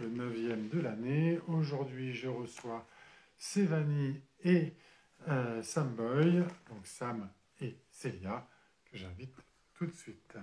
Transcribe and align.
le 0.00 0.08
neuvième 0.08 0.68
de 0.68 0.80
l'année. 0.80 1.40
Aujourd'hui, 1.48 2.12
je 2.14 2.28
reçois 2.28 2.86
Sévanie 3.36 4.20
et 4.44 4.72
euh, 5.28 5.62
Sam 5.62 5.94
Boy, 5.94 6.38
donc 6.68 6.84
Sam 6.84 7.28
et 7.60 7.76
Célia, 7.90 8.46
que 8.84 8.96
j'invite 8.96 9.34
tout 9.74 9.86
de 9.86 9.92
suite. 9.92 10.36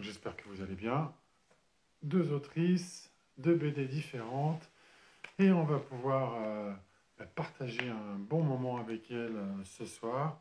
J'espère 0.00 0.36
que 0.36 0.48
vous 0.48 0.62
allez 0.62 0.74
bien. 0.74 1.12
Deux 2.02 2.32
autrices, 2.32 3.10
deux 3.38 3.54
BD 3.54 3.86
différentes, 3.86 4.70
et 5.38 5.52
on 5.52 5.64
va 5.64 5.78
pouvoir 5.78 6.34
euh, 6.42 6.72
bah, 7.18 7.26
partager 7.26 7.88
un 7.88 8.16
bon 8.18 8.42
moment 8.42 8.78
avec 8.78 9.10
elles 9.10 9.36
euh, 9.36 9.64
ce 9.64 9.86
soir. 9.86 10.40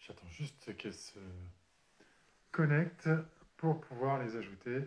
J'attends 0.00 0.28
juste 0.28 0.76
qu'elles 0.76 0.94
se 0.94 1.18
connectent 2.50 3.10
pour 3.56 3.80
pouvoir 3.80 4.22
les 4.22 4.36
ajouter. 4.36 4.82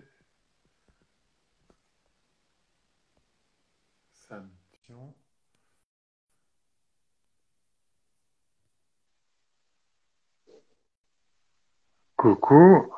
Coucou. 12.17 12.93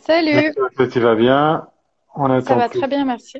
Salut. 0.00 0.54
Ça 0.76 0.88
tu 0.88 1.00
vas 1.00 1.14
bien? 1.14 1.68
On 2.14 2.40
Ça 2.40 2.54
va 2.54 2.68
très 2.68 2.88
bien, 2.88 3.04
merci. 3.04 3.38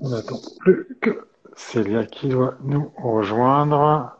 On 0.00 0.10
n'attend 0.10 0.38
plus 0.60 0.86
que 1.00 1.26
Célia 1.56 2.04
qui 2.04 2.28
doit 2.28 2.54
nous 2.62 2.92
rejoindre. 2.96 4.16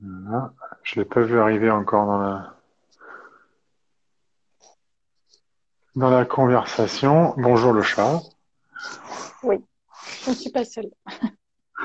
Voilà. 0.00 0.52
Je 0.82 1.00
l'ai 1.00 1.04
pas 1.04 1.20
vu 1.20 1.38
arriver 1.38 1.70
encore 1.70 2.06
dans 2.06 2.18
la 2.18 2.54
dans 5.94 6.10
la 6.10 6.24
conversation. 6.24 7.34
Bonjour 7.36 7.72
le 7.72 7.82
chat. 7.82 8.20
Oui, 9.42 9.64
je 10.24 10.30
ne 10.30 10.34
suis 10.34 10.50
pas 10.50 10.64
seule. 10.64 10.90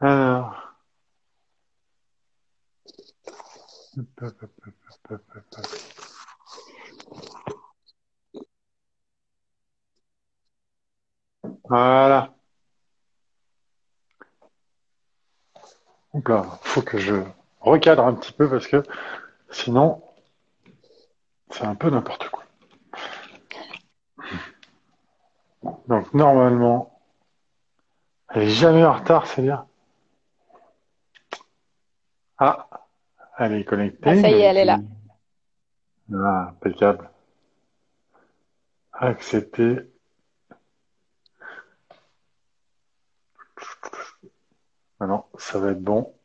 Alors. 0.00 0.74
Voilà. 11.68 12.34
Donc 16.14 16.28
là, 16.28 16.58
faut 16.62 16.82
que 16.82 16.98
je 16.98 17.14
recadre 17.60 18.04
un 18.04 18.14
petit 18.14 18.32
peu 18.32 18.48
parce 18.48 18.66
que 18.66 18.82
sinon, 19.50 20.02
c'est 21.50 21.64
un 21.64 21.74
peu 21.74 21.90
n'importe 21.90 22.28
quoi. 22.28 22.44
Donc 25.88 26.12
normalement, 26.14 27.00
elle 28.30 28.42
est 28.42 28.50
jamais 28.50 28.84
en 28.84 28.92
retard, 28.92 29.26
c'est 29.26 29.42
bien. 29.42 29.66
Ah, 32.38 32.68
elle 33.38 33.54
est 33.54 33.64
connectée. 33.64 34.10
Ah, 34.10 34.20
ça 34.20 34.30
y 34.30 34.34
est, 34.34 34.40
elle 34.40 34.58
est 34.58 34.64
là. 34.64 34.78
Ah, 36.14 36.48
impeccable. 36.50 37.10
Accepter. 38.92 39.78
Maintenant, 45.00 45.28
ça 45.38 45.58
va 45.58 45.70
être 45.70 45.82
bon. 45.82 46.17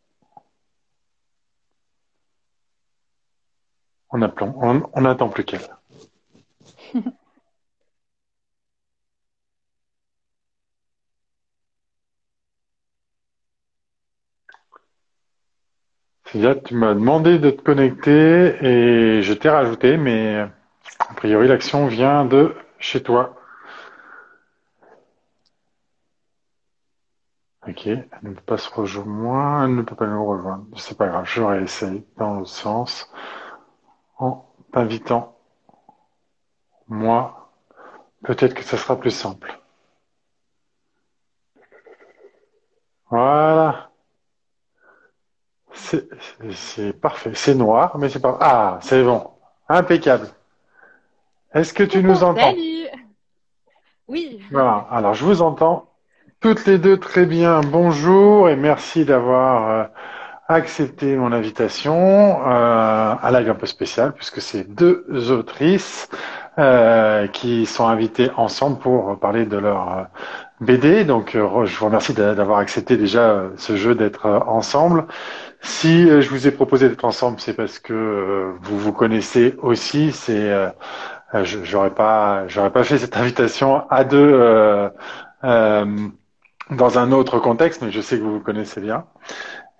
On 4.13 4.19
n'attend 4.19 4.53
on, 5.25 5.29
plus 5.29 5.44
qu'elle. 5.44 5.68
Sylvia, 16.25 16.53
tu 16.63 16.75
m'as 16.75 16.94
demandé 16.94 17.40
de 17.40 17.50
te 17.50 17.62
connecter 17.63 18.56
et 18.63 19.22
je 19.24 19.34
t'ai 19.34 19.50
rajouté, 19.50 19.97
mais 19.97 20.38
a 21.00 21.13
priori 21.16 21.47
l'action 21.47 21.88
vient 21.88 22.24
de 22.25 22.53
chez 22.80 23.01
toi. 23.01 23.35
Ok, 27.68 27.88
elle 27.88 28.07
ne 28.24 28.34
peut 28.34 28.41
pas 28.45 28.57
se 28.57 28.69
rejoindre, 28.69 29.63
elle 29.66 29.75
ne 29.75 29.81
peut 29.81 29.95
pas 29.95 30.06
nous 30.06 30.25
rejoindre. 30.25 30.66
C'est 30.78 30.97
pas 30.97 31.07
grave, 31.07 31.25
je 31.25 31.41
réessaye 31.41 32.06
dans 32.18 32.40
le 32.40 32.45
sens 32.45 33.09
en 33.16 33.43
t'invitant, 34.73 35.38
moi, 36.88 37.50
peut-être 38.23 38.53
que 38.56 38.63
ça 38.63 38.78
sera 38.78 39.00
plus 39.00 39.11
simple. 39.11 39.59
Voilà. 43.09 43.91
C'est 45.73 46.94
parfait. 46.94 47.31
C'est 47.35 47.56
noir, 47.56 47.97
mais 47.97 48.09
c'est 48.09 48.19
pas. 48.19 48.38
Ah, 48.41 48.79
c'est 48.81 49.03
bon. 49.03 49.29
Impeccable. 49.69 50.28
Est-ce 51.53 51.73
que 51.73 51.83
tu 51.83 52.03
nous 52.03 52.23
entends? 52.23 52.51
Salut. 52.51 52.88
Oui. 54.07 54.44
Voilà. 54.51 54.88
Alors, 54.91 55.13
je 55.13 55.23
vous 55.23 55.41
entends 55.41 55.89
toutes 56.39 56.66
les 56.66 56.78
deux 56.78 56.97
très 57.00 57.25
bien. 57.25 57.62
Bonjour 57.62 58.50
et 58.50 58.56
merci 58.56 59.06
d'avoir 59.06 59.69
euh, 59.69 59.83
accepté 60.48 61.16
mon 61.16 61.31
invitation 61.31 62.42
euh, 62.46 63.16
à 63.22 63.30
la 63.31 63.40
un 63.40 63.56
peu 63.56 63.66
spéciale 63.66 64.14
puisque 64.14 64.42
c'est 64.42 64.64
deux 64.64 65.06
autrices 65.31 66.09
euh, 66.59 67.26
qui 67.28 67.66
sont 67.66 67.88
invitées 67.88 68.30
ensemble 68.38 68.78
pour 68.78 69.18
parler 69.20 69.46
de 69.46 69.58
leur 69.58 69.98
euh, 69.98 70.04
BD. 70.62 71.04
Donc 71.04 71.36
euh, 71.36 71.66
je 71.66 71.78
vous 71.80 71.86
remercie 71.86 72.14
d'avoir 72.14 72.59
accepté 72.59 72.96
déjà 72.96 73.46
ce 73.58 73.76
jeu 73.76 73.96
d'être 73.96 74.28
ensemble. 74.48 75.06
Si 75.62 76.06
je 76.08 76.30
vous 76.30 76.46
ai 76.48 76.52
proposé 76.52 76.90
d'être 76.90 77.06
ensemble, 77.06 77.40
c'est 77.40 77.56
parce 77.56 77.80
que 77.80 78.54
vous 78.62 78.78
vous 78.78 78.92
connaissez 78.94 79.56
aussi. 79.62 80.12
C'est 80.12 80.52
j'aurais 81.44 81.90
pas 81.92 82.48
j'aurais 82.50 82.72
pas 82.72 82.84
fait 82.84 82.98
cette 82.98 83.16
invitation 83.18 83.90
à 83.90 84.04
deux 84.04 84.92
dans 86.70 86.98
un 87.00 87.12
autre 87.12 87.40
contexte, 87.40 87.81
mais 87.81 87.92
je 87.92 88.02
sais 88.02 88.18
que 88.18 88.24
vous 88.24 88.34
vous 88.34 88.40
connaissez 88.40 88.81
bien. 88.81 89.06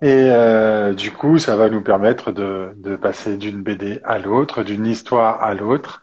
Et 0.04 0.28
euh, 0.28 0.92
du 0.92 1.12
coup, 1.12 1.38
ça 1.38 1.56
va 1.56 1.70
nous 1.70 1.80
permettre 1.80 2.30
de, 2.30 2.74
de 2.76 2.94
passer 2.94 3.38
d'une 3.38 3.62
BD 3.62 4.02
à 4.04 4.18
l'autre, 4.18 4.62
d'une 4.62 4.84
histoire 4.84 5.42
à 5.42 5.54
l'autre. 5.54 6.02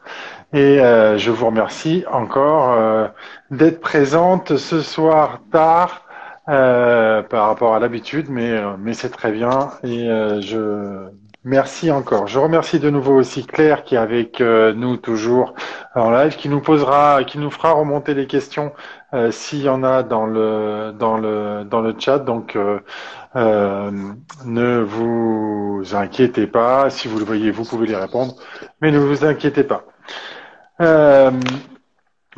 Et 0.53 0.81
euh, 0.81 1.19
je 1.19 1.29
vous 1.29 1.45
remercie 1.45 2.03
encore 2.11 2.71
euh, 2.71 3.07
d'être 3.51 3.79
présente 3.79 4.57
ce 4.57 4.81
soir 4.81 5.41
tard 5.51 6.07
par 6.47 7.45
rapport 7.45 7.75
à 7.75 7.79
l'habitude, 7.79 8.25
mais, 8.27 8.59
mais 8.79 8.93
c'est 8.93 9.11
très 9.11 9.31
bien. 9.31 9.69
Et 9.83 10.07
je 10.41 11.07
merci 11.45 11.91
encore. 11.91 12.27
Je 12.27 12.39
remercie 12.39 12.79
de 12.79 12.89
nouveau 12.89 13.13
aussi 13.13 13.45
Claire 13.45 13.83
qui 13.83 13.95
est 13.95 13.99
avec 13.99 14.41
nous 14.41 14.97
toujours 14.97 15.53
en 15.95 16.11
live, 16.11 16.35
qui 16.35 16.49
nous 16.49 16.59
posera, 16.59 17.23
qui 17.23 17.37
nous 17.37 17.51
fera 17.51 17.71
remonter 17.71 18.15
les 18.15 18.27
questions 18.27 18.73
s'il 19.31 19.61
y 19.63 19.69
en 19.69 19.83
a 19.83 20.03
dans 20.03 20.25
le 20.25 20.93
dans 20.97 21.17
le 21.17 21.63
dans 21.65 21.81
le 21.81 21.95
chat. 21.97 22.19
Donc 22.19 22.55
euh, 23.35 23.91
ne 24.45 24.79
vous 24.81 25.83
inquiétez 25.93 26.47
pas. 26.47 26.89
Si 26.89 27.07
vous 27.07 27.19
le 27.19 27.25
voyez, 27.25 27.51
vous 27.51 27.65
pouvez 27.65 27.87
les 27.87 27.95
répondre. 27.95 28.35
Mais 28.81 28.91
ne 28.91 28.99
vous 28.99 29.25
inquiétez 29.25 29.63
pas. 29.63 29.85
Euh, 30.81 31.31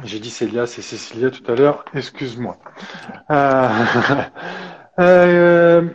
J'ai 0.03 0.19
dit 0.19 0.29
Célia, 0.31 0.67
c'est 0.67 0.81
Cécilia 0.81 1.31
tout 1.31 1.49
à 1.51 1.55
l'heure. 1.55 1.85
Excuse-moi. 1.93 2.57
Euh, 3.31 3.69
euh, 4.99 5.89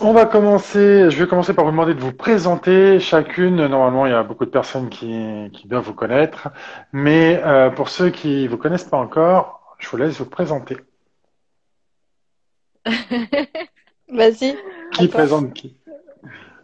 on 0.00 0.12
va 0.12 0.26
commencer. 0.26 1.10
Je 1.10 1.18
vais 1.22 1.28
commencer 1.28 1.54
par 1.54 1.64
vous 1.64 1.70
demander 1.70 1.94
de 1.94 2.00
vous 2.00 2.12
présenter 2.12 3.00
chacune. 3.00 3.66
Normalement, 3.66 4.06
il 4.06 4.10
y 4.12 4.14
a 4.14 4.22
beaucoup 4.22 4.44
de 4.44 4.50
personnes 4.50 4.88
qui, 4.90 5.50
qui 5.52 5.68
doivent 5.68 5.84
vous 5.84 5.94
connaître. 5.94 6.48
Mais 6.92 7.40
euh, 7.44 7.70
pour 7.70 7.88
ceux 7.88 8.10
qui 8.10 8.48
vous 8.48 8.58
connaissent 8.58 8.84
pas 8.84 8.98
encore, 8.98 9.61
je 9.82 9.88
vous 9.88 9.96
laisse 9.96 10.18
vous 10.18 10.26
présenter. 10.26 10.76
Vas-y. 14.08 14.56
Qui 14.92 15.08
présente 15.08 15.52
qui 15.54 15.76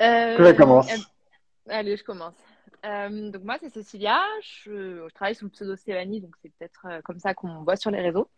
euh, 0.00 0.53
commence 0.55 0.88
Allez, 1.69 1.97
je 1.97 2.05
commence. 2.05 2.37
donc 2.85 3.43
moi, 3.43 3.56
c'est 3.61 3.70
Cécilia. 3.70 4.20
Je, 4.43 5.09
travaille 5.11 5.35
sous 5.35 5.47
le 5.47 5.50
pseudo 5.50 5.75
Stéphanie, 5.75 6.20
donc 6.20 6.35
c'est 6.41 6.53
peut-être 6.56 7.03
comme 7.05 7.19
ça 7.19 7.35
qu'on 7.35 7.49
me 7.49 7.65
voit 7.65 7.76
sur 7.76 7.91
les 7.91 8.00
réseaux. 8.00 8.31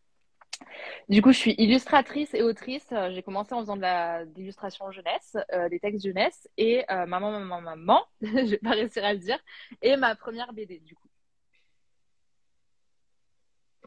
Du 1.08 1.22
coup, 1.22 1.32
je 1.32 1.38
suis 1.38 1.54
illustratrice 1.58 2.32
et 2.34 2.42
autrice. 2.42 2.92
J'ai 3.10 3.22
commencé 3.22 3.54
en 3.54 3.60
faisant 3.60 3.76
de 3.76 4.38
l'illustration 4.38 4.90
jeunesse, 4.90 5.36
des 5.70 5.80
textes 5.80 6.04
jeunesse 6.04 6.48
et 6.56 6.84
maman, 6.88 7.30
maman, 7.32 7.60
maman, 7.60 8.04
je 8.22 8.50
vais 8.50 8.58
pas 8.58 8.70
réussir 8.70 9.04
à 9.04 9.12
le 9.12 9.18
dire, 9.18 9.38
et 9.82 9.96
ma 9.96 10.14
première 10.14 10.52
BD 10.52 10.78
du 10.80 10.94
coup. 10.94 11.08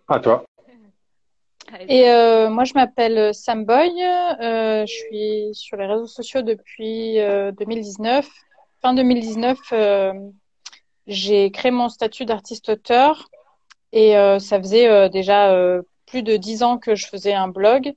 À 0.08 0.20
toi. 0.20 0.46
Et 1.88 2.10
euh, 2.10 2.50
moi, 2.50 2.64
je 2.64 2.74
m'appelle 2.74 3.34
Sam 3.34 3.66
Boy. 3.66 3.92
Euh, 4.02 4.86
je 4.86 4.94
suis 4.94 5.50
sur 5.54 5.78
les 5.78 5.86
réseaux 5.86 6.08
sociaux 6.08 6.42
depuis 6.42 7.18
2019. 7.58 8.26
Euh, 8.26 8.30
fin 8.82 8.94
2019, 8.94 9.58
j'ai 11.08 11.52
créé 11.52 11.72
mon 11.72 11.90
statut 11.90 12.26
d'artiste-auteur. 12.26 13.30
Et 13.92 14.14
ça 14.40 14.60
faisait 14.60 15.10
déjà 15.10 15.56
plus 16.06 16.24
de 16.24 16.36
dix 16.36 16.64
ans 16.64 16.78
que 16.78 16.96
je 16.96 17.08
faisais 17.08 17.34
un 17.34 17.48
blog. 17.48 17.94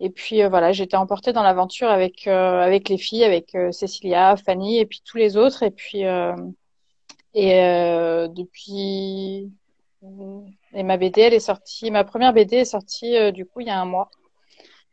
Et 0.00 0.10
puis 0.10 0.42
voilà, 0.42 0.72
j'étais 0.72 0.96
emportée 0.96 1.32
dans 1.32 1.44
l'aventure 1.44 1.88
avec 1.88 2.26
avec 2.26 2.88
les 2.88 2.98
filles, 2.98 3.24
avec 3.24 3.56
Cécilia, 3.70 4.36
Fanny 4.36 4.78
et 4.78 4.86
puis 4.86 5.00
tous 5.04 5.16
les 5.16 5.36
autres. 5.36 5.62
Et 5.62 5.70
puis 5.70 6.02
et 7.34 7.52
depuis 8.34 9.50
et 10.74 10.82
ma 10.82 10.96
BD, 10.96 11.20
elle 11.20 11.34
est 11.34 11.40
sortie, 11.40 11.90
ma 11.90 12.04
première 12.04 12.32
BD 12.32 12.56
est 12.56 12.64
sortie 12.64 13.16
euh, 13.16 13.30
du 13.30 13.44
coup 13.44 13.60
il 13.60 13.66
y 13.66 13.70
a 13.70 13.80
un 13.80 13.84
mois. 13.84 14.10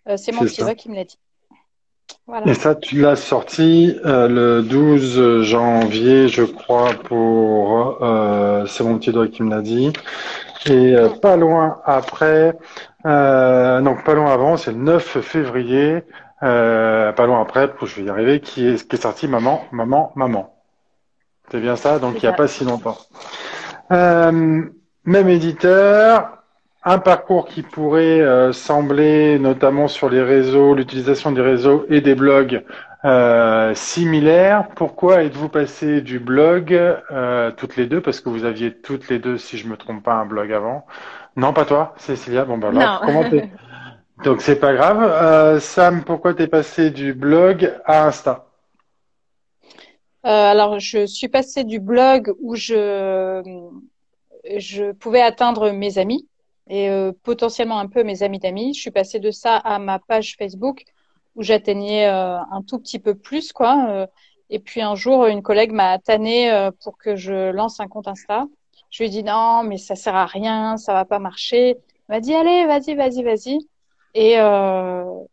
Euh, 0.07 0.17
c'est 0.17 0.31
mon 0.31 0.41
petit 0.41 0.63
qui 0.75 0.89
me 0.89 0.95
l'a 0.95 1.03
dit. 1.03 1.19
Et 2.45 2.55
ça, 2.55 2.73
tu 2.75 3.01
l'as 3.01 3.15
sorti 3.15 3.95
euh, 4.03 4.27
le 4.27 4.63
12 4.63 5.43
janvier, 5.43 6.27
je 6.27 6.43
crois, 6.43 6.93
pour. 7.03 7.97
c'est 8.67 8.83
mon 8.83 8.97
petit 8.97 9.11
doigt 9.11 9.27
qui 9.27 9.43
me 9.43 9.49
l'a 9.49 9.61
dit. 9.61 9.93
Et 10.65 10.95
pas 11.21 11.37
loin 11.37 11.81
après, 11.85 12.53
donc 13.03 14.03
pas 14.03 14.13
loin 14.13 14.31
avant, 14.31 14.57
c'est 14.57 14.71
le 14.71 14.77
9 14.77 15.21
février, 15.21 16.03
pas 16.41 17.25
loin 17.25 17.41
après, 17.41 17.69
je 17.83 17.95
vais 17.95 18.07
y 18.07 18.09
arriver, 18.09 18.39
qui 18.39 18.67
est, 18.67 18.87
qui 18.87 18.95
est 18.95 19.01
sorti 19.01 19.27
Maman, 19.27 19.63
Maman, 19.71 20.11
Maman. 20.15 20.55
C'est 21.51 21.59
bien 21.59 21.75
ça, 21.75 21.99
donc 21.99 22.21
il 22.21 22.25
n'y 22.25 22.33
a 22.33 22.33
pas 22.33 22.47
si 22.47 22.63
longtemps. 22.63 22.97
Même 25.09 25.27
éditeur, 25.27 26.37
un 26.83 26.99
parcours 26.99 27.47
qui 27.47 27.63
pourrait 27.63 28.21
euh, 28.21 28.53
sembler, 28.53 29.39
notamment 29.39 29.87
sur 29.87 30.07
les 30.07 30.21
réseaux, 30.21 30.75
l'utilisation 30.75 31.31
des 31.31 31.41
réseaux 31.41 31.87
et 31.89 31.99
des 31.99 32.13
blogs 32.13 32.63
euh, 33.05 33.73
similaires. 33.73 34.67
Pourquoi 34.75 35.23
êtes-vous 35.23 35.49
passé 35.49 36.01
du 36.01 36.19
blog 36.19 36.75
euh, 36.75 37.49
toutes 37.57 37.75
les 37.75 37.87
deux? 37.87 38.01
Parce 38.01 38.21
que 38.21 38.29
vous 38.29 38.45
aviez 38.45 38.71
toutes 38.71 39.09
les 39.09 39.17
deux, 39.17 39.39
si 39.39 39.57
je 39.57 39.67
me 39.67 39.77
trompe 39.77 40.03
pas, 40.03 40.13
un 40.13 40.27
blog 40.27 40.53
avant. 40.53 40.85
Non, 41.35 41.53
pas 41.53 41.65
toi, 41.65 41.95
Cécilia. 41.97 42.45
Bon 42.45 42.59
ben 42.59 42.77
alors, 42.77 43.01
comment 43.01 43.23
Donc 44.23 44.41
c'est 44.41 44.59
pas 44.59 44.75
grave. 44.75 45.01
Euh, 45.01 45.59
Sam, 45.59 46.03
pourquoi 46.03 46.35
t'es 46.35 46.45
passé 46.45 46.91
du 46.91 47.15
blog 47.15 47.73
à 47.83 48.05
Insta? 48.05 48.45
Alors 50.21 50.77
je 50.79 51.07
suis 51.07 51.29
passé 51.29 51.63
du 51.63 51.79
blog 51.79 52.31
où 52.39 52.53
je 52.53 53.41
je 54.57 54.91
pouvais 54.91 55.21
atteindre 55.21 55.71
mes 55.71 55.97
amis 55.97 56.27
et 56.69 56.89
euh, 56.89 57.11
potentiellement 57.23 57.79
un 57.79 57.87
peu 57.87 58.03
mes 58.03 58.23
amis 58.23 58.39
d'amis. 58.39 58.73
Je 58.73 58.81
suis 58.81 58.91
passée 58.91 59.19
de 59.19 59.31
ça 59.31 59.57
à 59.57 59.79
ma 59.79 59.99
page 59.99 60.35
Facebook 60.37 60.83
où 61.35 61.43
j'atteignais 61.43 62.07
euh, 62.07 62.37
un 62.37 62.61
tout 62.61 62.79
petit 62.79 62.99
peu 62.99 63.15
plus, 63.15 63.51
quoi. 63.51 63.87
Euh. 63.89 64.07
et 64.49 64.59
puis 64.59 64.81
un 64.81 64.95
jour, 64.95 65.25
une 65.27 65.41
collègue 65.41 65.71
m'a 65.71 65.99
tanné 65.99 66.69
pour 66.83 66.97
que 66.97 67.15
je 67.15 67.51
lance 67.51 67.79
un 67.79 67.87
compte 67.87 68.07
Insta. 68.07 68.45
Je 68.89 69.03
lui 69.03 69.07
ai 69.07 69.09
dit 69.09 69.23
non, 69.23 69.63
mais 69.63 69.77
ça 69.77 69.95
sert 69.95 70.15
à 70.15 70.25
rien, 70.25 70.77
ça 70.77 70.93
va 70.93 71.05
pas 71.05 71.19
marcher. 71.19 71.69
Elle 71.69 72.15
m'a 72.15 72.19
dit 72.19 72.33
allez, 72.33 72.65
vas-y, 72.65 72.95
vas-y, 72.95 73.23
vas-y. 73.23 73.59
Et, 74.15 74.33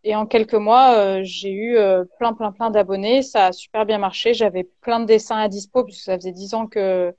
et 0.05 0.17
en 0.17 0.27
quelques 0.27 0.55
mois, 0.55 1.23
j'ai 1.23 1.51
eu 1.51 1.79
plein, 2.19 2.35
plein, 2.35 2.53
plein 2.53 2.71
d'abonnés. 2.71 3.23
Ça 3.23 3.47
a 3.47 3.53
super 3.53 3.87
bien 3.87 3.97
marché. 3.99 4.35
J'avais 4.35 4.65
plein 4.83 5.01
de 5.01 5.07
dessins 5.07 5.39
à 5.39 5.49
dispo 5.49 5.85
puisque 5.85 6.05
ça 6.05 6.17
faisait 6.17 6.33
dix 6.33 6.53
ans 6.53 6.67
que 6.67 7.15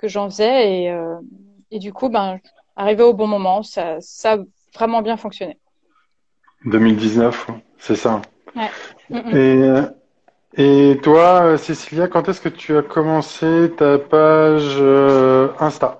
que 0.00 0.08
j'en 0.08 0.30
faisais 0.30 0.82
et, 0.82 0.90
euh, 0.90 1.16
et 1.70 1.78
du 1.78 1.92
coup, 1.92 2.08
ben, 2.08 2.38
arrivé 2.76 3.02
au 3.02 3.12
bon 3.12 3.26
moment, 3.26 3.62
ça, 3.62 4.00
ça 4.00 4.32
a 4.32 4.38
vraiment 4.74 5.02
bien 5.02 5.16
fonctionné. 5.16 5.58
2019, 6.64 7.48
c'est 7.78 7.96
ça. 7.96 8.22
Ouais. 8.56 8.70
Et, 9.32 9.62
et 10.56 10.98
toi, 11.02 11.56
Cécilia, 11.58 12.08
quand 12.08 12.28
est-ce 12.28 12.40
que 12.40 12.48
tu 12.48 12.76
as 12.76 12.82
commencé 12.82 13.72
ta 13.76 13.98
page 13.98 14.76
euh, 14.80 15.48
Insta? 15.58 15.99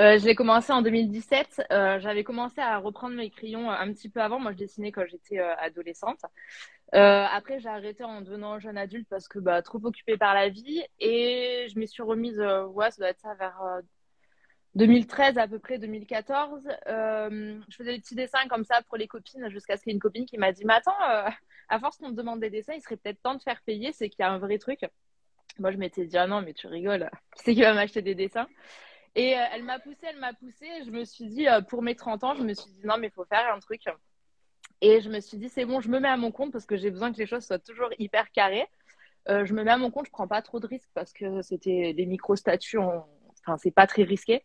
Euh, 0.00 0.18
je 0.18 0.24
l'ai 0.24 0.34
commencé 0.34 0.72
en 0.72 0.82
2017. 0.82 1.62
Euh, 1.70 2.00
j'avais 2.00 2.24
commencé 2.24 2.60
à 2.60 2.78
reprendre 2.78 3.14
mes 3.14 3.30
crayons 3.30 3.70
un 3.70 3.92
petit 3.92 4.08
peu 4.08 4.20
avant. 4.20 4.38
Moi, 4.40 4.52
je 4.52 4.56
dessinais 4.56 4.90
quand 4.90 5.04
j'étais 5.06 5.38
euh, 5.38 5.54
adolescente. 5.56 6.20
Euh, 6.94 7.26
après, 7.30 7.60
j'ai 7.60 7.68
arrêté 7.68 8.02
en 8.04 8.22
devenant 8.22 8.58
jeune 8.58 8.78
adulte 8.78 9.06
parce 9.08 9.28
que 9.28 9.38
bah, 9.38 9.60
trop 9.62 9.84
occupée 9.84 10.16
par 10.16 10.34
la 10.34 10.48
vie. 10.48 10.82
Et 10.98 11.66
je 11.72 11.78
m'y 11.78 11.86
suis 11.86 12.02
remise, 12.02 12.40
ouais, 12.40 12.90
ça 12.90 12.96
doit 12.98 13.08
être 13.08 13.20
ça 13.20 13.34
vers 13.34 13.60
2013 14.76 15.36
à 15.36 15.46
peu 15.46 15.58
près, 15.58 15.78
2014. 15.78 16.68
je 16.86 17.76
faisais 17.76 17.92
des 17.92 18.00
petits 18.00 18.14
dessins 18.14 18.46
comme 18.48 18.64
ça 18.64 18.80
pour 18.88 18.96
les 18.96 19.08
copines 19.08 19.50
jusqu'à 19.50 19.76
ce 19.76 19.82
qu'il 19.82 19.90
y 19.90 19.92
ait 19.92 19.96
une 19.96 20.00
copine 20.00 20.24
qui 20.24 20.38
m'a 20.38 20.52
dit 20.52 20.64
Mais 20.64 20.74
attends, 20.74 20.96
à 21.68 21.78
force 21.80 21.98
qu'on 21.98 22.10
te 22.10 22.16
demande 22.16 22.40
des 22.40 22.50
dessins, 22.50 22.74
il 22.74 22.82
serait 22.82 22.96
peut-être 22.96 23.20
temps 23.22 23.34
de 23.34 23.42
faire 23.42 23.60
payer. 23.62 23.92
C'est 23.92 24.08
qu'il 24.08 24.20
y 24.20 24.26
a 24.26 24.32
un 24.32 24.38
vrai 24.38 24.58
truc. 24.58 24.80
Moi, 25.58 25.70
je 25.70 25.76
m'étais 25.76 26.06
dit 26.06 26.16
Ah 26.16 26.26
non, 26.26 26.40
mais 26.40 26.54
tu 26.54 26.66
rigoles. 26.66 27.10
Qui 27.36 27.42
c'est 27.44 27.54
qui 27.54 27.62
va 27.62 27.74
m'acheter 27.74 28.00
des 28.00 28.14
dessins? 28.14 28.48
Et 29.14 29.36
euh, 29.36 29.42
elle 29.52 29.62
m'a 29.62 29.78
poussé, 29.78 29.98
elle 30.02 30.18
m'a 30.18 30.32
poussé. 30.32 30.66
Je 30.86 30.90
me 30.90 31.04
suis 31.04 31.26
dit, 31.26 31.48
euh, 31.48 31.60
pour 31.60 31.82
mes 31.82 31.94
30 31.94 32.24
ans, 32.24 32.34
je 32.34 32.42
me 32.42 32.54
suis 32.54 32.70
dit, 32.70 32.86
non, 32.86 32.96
mais 32.98 33.08
il 33.08 33.12
faut 33.12 33.24
faire 33.24 33.52
un 33.54 33.60
truc. 33.60 33.82
Et 34.80 35.00
je 35.00 35.10
me 35.10 35.20
suis 35.20 35.36
dit, 35.36 35.48
c'est 35.48 35.64
bon, 35.64 35.80
je 35.80 35.88
me 35.88 36.00
mets 36.00 36.08
à 36.08 36.16
mon 36.16 36.32
compte 36.32 36.52
parce 36.52 36.66
que 36.66 36.76
j'ai 36.76 36.90
besoin 36.90 37.12
que 37.12 37.18
les 37.18 37.26
choses 37.26 37.44
soient 37.44 37.58
toujours 37.58 37.90
hyper 37.98 38.30
carrées. 38.32 38.66
Euh, 39.28 39.44
je 39.44 39.54
me 39.54 39.62
mets 39.62 39.70
à 39.70 39.76
mon 39.76 39.90
compte, 39.90 40.06
je 40.06 40.10
prends 40.10 40.26
pas 40.26 40.42
trop 40.42 40.60
de 40.60 40.66
risques 40.66 40.90
parce 40.94 41.12
que 41.12 41.42
c'était 41.42 41.92
des 41.92 42.06
micro-statuts, 42.06 42.78
enfin, 42.78 43.56
c'est 43.58 43.70
pas 43.70 43.86
très 43.86 44.02
risqué. 44.02 44.44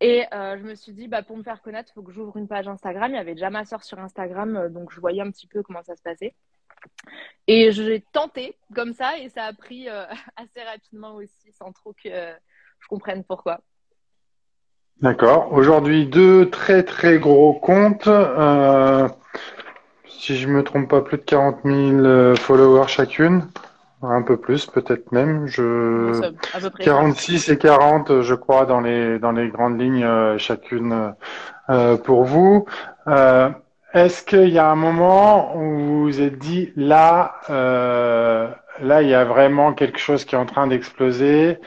Et 0.00 0.24
je 0.32 0.62
me 0.64 0.74
suis 0.74 0.92
dit, 0.92 1.06
bah, 1.06 1.22
pour 1.22 1.36
me 1.36 1.44
faire 1.44 1.62
connaître, 1.62 1.90
il 1.92 1.94
faut 1.94 2.02
que 2.02 2.10
j'ouvre 2.10 2.36
une 2.36 2.48
page 2.48 2.66
Instagram. 2.66 3.12
Il 3.12 3.14
y 3.14 3.20
avait 3.20 3.34
déjà 3.34 3.50
ma 3.50 3.64
soeur 3.64 3.84
sur 3.84 4.00
Instagram, 4.00 4.68
donc 4.68 4.92
je 4.92 5.00
voyais 5.00 5.22
un 5.22 5.30
petit 5.30 5.46
peu 5.46 5.62
comment 5.62 5.82
ça 5.84 5.94
se 5.94 6.02
passait. 6.02 6.34
Et 7.46 7.70
j'ai 7.70 8.00
tenté 8.12 8.58
comme 8.74 8.94
ça, 8.94 9.16
et 9.18 9.28
ça 9.28 9.44
a 9.44 9.52
pris 9.52 9.88
assez 10.36 10.62
rapidement 10.64 11.14
aussi, 11.14 11.52
sans 11.52 11.72
trop 11.72 11.92
que 11.92 12.10
je 12.10 12.88
comprenne 12.88 13.22
pourquoi. 13.22 13.60
D'accord. 15.00 15.52
Aujourd'hui, 15.52 16.06
deux 16.06 16.48
très 16.48 16.84
très 16.84 17.18
gros 17.18 17.54
comptes. 17.54 18.06
Euh, 18.06 19.08
si 20.06 20.36
je 20.36 20.46
me 20.46 20.62
trompe 20.62 20.88
pas, 20.88 21.00
plus 21.00 21.16
de 21.16 21.22
40 21.22 21.58
000 21.64 21.76
euh, 21.76 22.36
followers 22.36 22.86
chacune. 22.86 23.48
Un 24.04 24.22
peu 24.22 24.36
plus, 24.36 24.66
peut-être 24.66 25.10
même. 25.12 25.46
Je... 25.46 26.32
46 26.80 27.48
et 27.48 27.58
40, 27.58 28.22
je 28.22 28.34
crois, 28.34 28.66
dans 28.66 28.80
les, 28.80 29.18
dans 29.18 29.32
les 29.32 29.48
grandes 29.48 29.80
lignes, 29.80 30.04
euh, 30.04 30.38
chacune 30.38 31.14
pour 32.04 32.24
vous. 32.24 32.66
Est-ce 33.94 34.24
qu'il 34.24 34.48
y 34.48 34.58
a 34.58 34.70
un 34.70 34.76
moment 34.76 35.56
où 35.56 35.78
vous 35.78 36.02
vous 36.02 36.20
êtes 36.20 36.38
dit, 36.38 36.72
là, 36.76 37.36
là, 37.48 39.02
il 39.02 39.08
y 39.08 39.14
a 39.14 39.24
vraiment 39.24 39.72
quelque 39.72 39.98
chose 39.98 40.24
qui 40.24 40.34
est 40.34 40.38
en 40.38 40.46
train 40.46 40.66
d'exploser? 40.66 41.58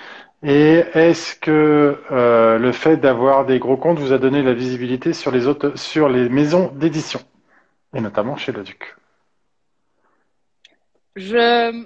Et 0.45 0.83
est-ce 0.93 1.35
que 1.35 2.03
euh, 2.11 2.59
le 2.59 2.71
fait 2.71 2.97
d'avoir 2.97 3.47
des 3.47 3.57
gros 3.57 3.77
comptes 3.77 3.97
vous 3.97 4.13
a 4.13 4.19
donné 4.19 4.43
la 4.43 4.53
visibilité 4.53 5.11
sur 5.11 5.31
les 5.31 5.47
autres, 5.47 5.75
sur 5.75 6.07
les 6.07 6.29
maisons 6.29 6.71
d'édition, 6.71 7.19
et 7.95 7.99
notamment 7.99 8.37
chez 8.37 8.51
le 8.51 8.63
Duc 8.63 8.95
Je 11.15 11.85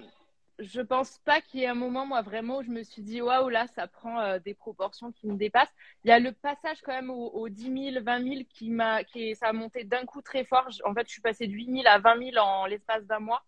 je 0.59 0.81
pense 0.81 1.19
pas 1.19 1.39
qu'il 1.39 1.61
y 1.61 1.63
ait 1.63 1.67
un 1.67 1.73
moment, 1.73 2.05
moi, 2.05 2.21
vraiment, 2.21 2.57
où 2.57 2.63
je 2.63 2.69
me 2.69 2.83
suis 2.83 3.01
dit, 3.01 3.21
waouh, 3.21 3.47
là, 3.47 3.65
ça 3.67 3.87
prend 3.87 4.19
euh, 4.19 4.39
des 4.39 4.53
proportions 4.53 5.13
qui 5.13 5.27
me 5.27 5.37
dépassent. 5.37 5.73
Il 6.03 6.09
y 6.09 6.11
a 6.11 6.19
le 6.19 6.33
passage 6.33 6.81
quand 6.81 6.91
même 6.91 7.09
aux, 7.09 7.47
10 7.47 7.93
000, 7.93 8.03
20 8.03 8.23
000 8.23 8.35
qui 8.49 8.69
m'a, 8.69 9.05
qui 9.05 9.35
ça 9.35 9.47
a 9.47 9.53
monté 9.53 9.85
d'un 9.85 10.03
coup 10.05 10.21
très 10.21 10.43
fort. 10.43 10.67
En 10.83 10.93
fait, 10.93 11.07
je 11.07 11.13
suis 11.13 11.21
passée 11.21 11.47
de 11.47 11.53
8 11.53 11.83
000 11.83 11.83
à 11.85 11.99
20 11.99 12.31
000 12.31 12.45
en 12.45 12.65
l'espace 12.65 13.05
d'un 13.05 13.19
mois. 13.19 13.41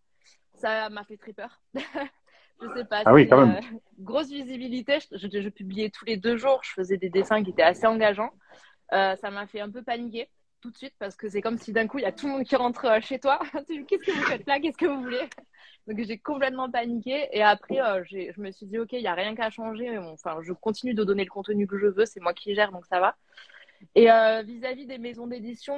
Ça 0.53 0.89
m'a 0.89 1.03
fait 1.03 1.17
très 1.17 1.33
peur. 1.33 1.59
Je 2.61 2.67
sais 2.75 2.85
pas. 2.85 3.01
Ah 3.05 3.13
oui, 3.13 3.27
quand 3.27 3.45
même. 3.45 3.57
Euh, 3.57 3.77
grosse 3.99 4.29
visibilité. 4.29 4.99
Je, 5.11 5.49
publiais 5.49 5.89
tous 5.89 6.05
les 6.05 6.17
deux 6.17 6.37
jours. 6.37 6.59
Je 6.63 6.71
faisais 6.71 6.97
des 6.97 7.09
dessins 7.09 7.43
qui 7.43 7.51
étaient 7.51 7.61
assez 7.63 7.87
engageants. 7.87 8.31
Euh, 8.93 9.15
ça 9.15 9.31
m'a 9.31 9.47
fait 9.47 9.61
un 9.61 9.69
peu 9.69 9.83
paniquer 9.83 10.29
tout 10.59 10.69
de 10.69 10.77
suite 10.77 10.93
parce 10.99 11.15
que 11.15 11.27
c'est 11.27 11.41
comme 11.41 11.57
si 11.57 11.73
d'un 11.73 11.87
coup 11.87 11.97
il 11.97 12.03
y 12.03 12.05
a 12.05 12.11
tout 12.11 12.27
le 12.27 12.33
monde 12.33 12.43
qui 12.43 12.55
rentre 12.55 12.85
euh, 12.85 12.99
chez 13.01 13.19
toi. 13.19 13.39
Qu'est-ce 13.87 14.05
que 14.05 14.11
vous 14.11 14.23
faites 14.23 14.45
là? 14.45 14.59
Qu'est-ce 14.59 14.77
que 14.77 14.85
vous 14.85 15.01
voulez? 15.01 15.27
Donc 15.87 15.99
j'ai 16.03 16.19
complètement 16.19 16.69
paniqué 16.69 17.27
et 17.31 17.41
après 17.41 17.79
je 18.05 18.39
me 18.39 18.51
suis 18.51 18.67
dit 18.67 18.77
ok 18.77 18.91
il 18.91 19.01
y 19.01 19.07
a 19.07 19.15
rien 19.15 19.33
qu'à 19.33 19.49
changer. 19.49 19.97
Enfin 19.97 20.37
je 20.43 20.53
continue 20.53 20.93
de 20.93 21.03
donner 21.03 21.23
le 21.23 21.31
contenu 21.31 21.65
que 21.65 21.79
je 21.79 21.87
veux. 21.87 22.05
C'est 22.05 22.19
moi 22.19 22.33
qui 22.33 22.53
gère 22.53 22.71
donc 22.71 22.85
ça 22.85 22.99
va. 22.99 23.15
Et 23.95 24.05
vis-à-vis 24.43 24.85
des 24.85 24.99
maisons 24.99 25.25
d'édition, 25.25 25.75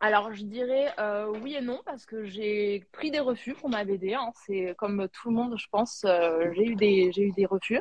alors, 0.00 0.32
je 0.32 0.44
dirais 0.44 0.92
euh, 1.00 1.26
oui 1.42 1.54
et 1.56 1.60
non, 1.60 1.80
parce 1.84 2.06
que 2.06 2.24
j'ai 2.24 2.86
pris 2.92 3.10
des 3.10 3.18
refus 3.20 3.54
pour 3.54 3.68
ma 3.68 3.84
BD. 3.84 4.14
Hein. 4.14 4.30
C'est 4.46 4.74
comme 4.78 5.08
tout 5.08 5.30
le 5.30 5.34
monde, 5.34 5.58
je 5.58 5.66
pense, 5.70 6.04
euh, 6.04 6.52
j'ai 6.54 6.66
eu, 6.66 6.76
des, 6.76 7.10
eu 7.16 7.32
des 7.32 7.46
refus. 7.46 7.80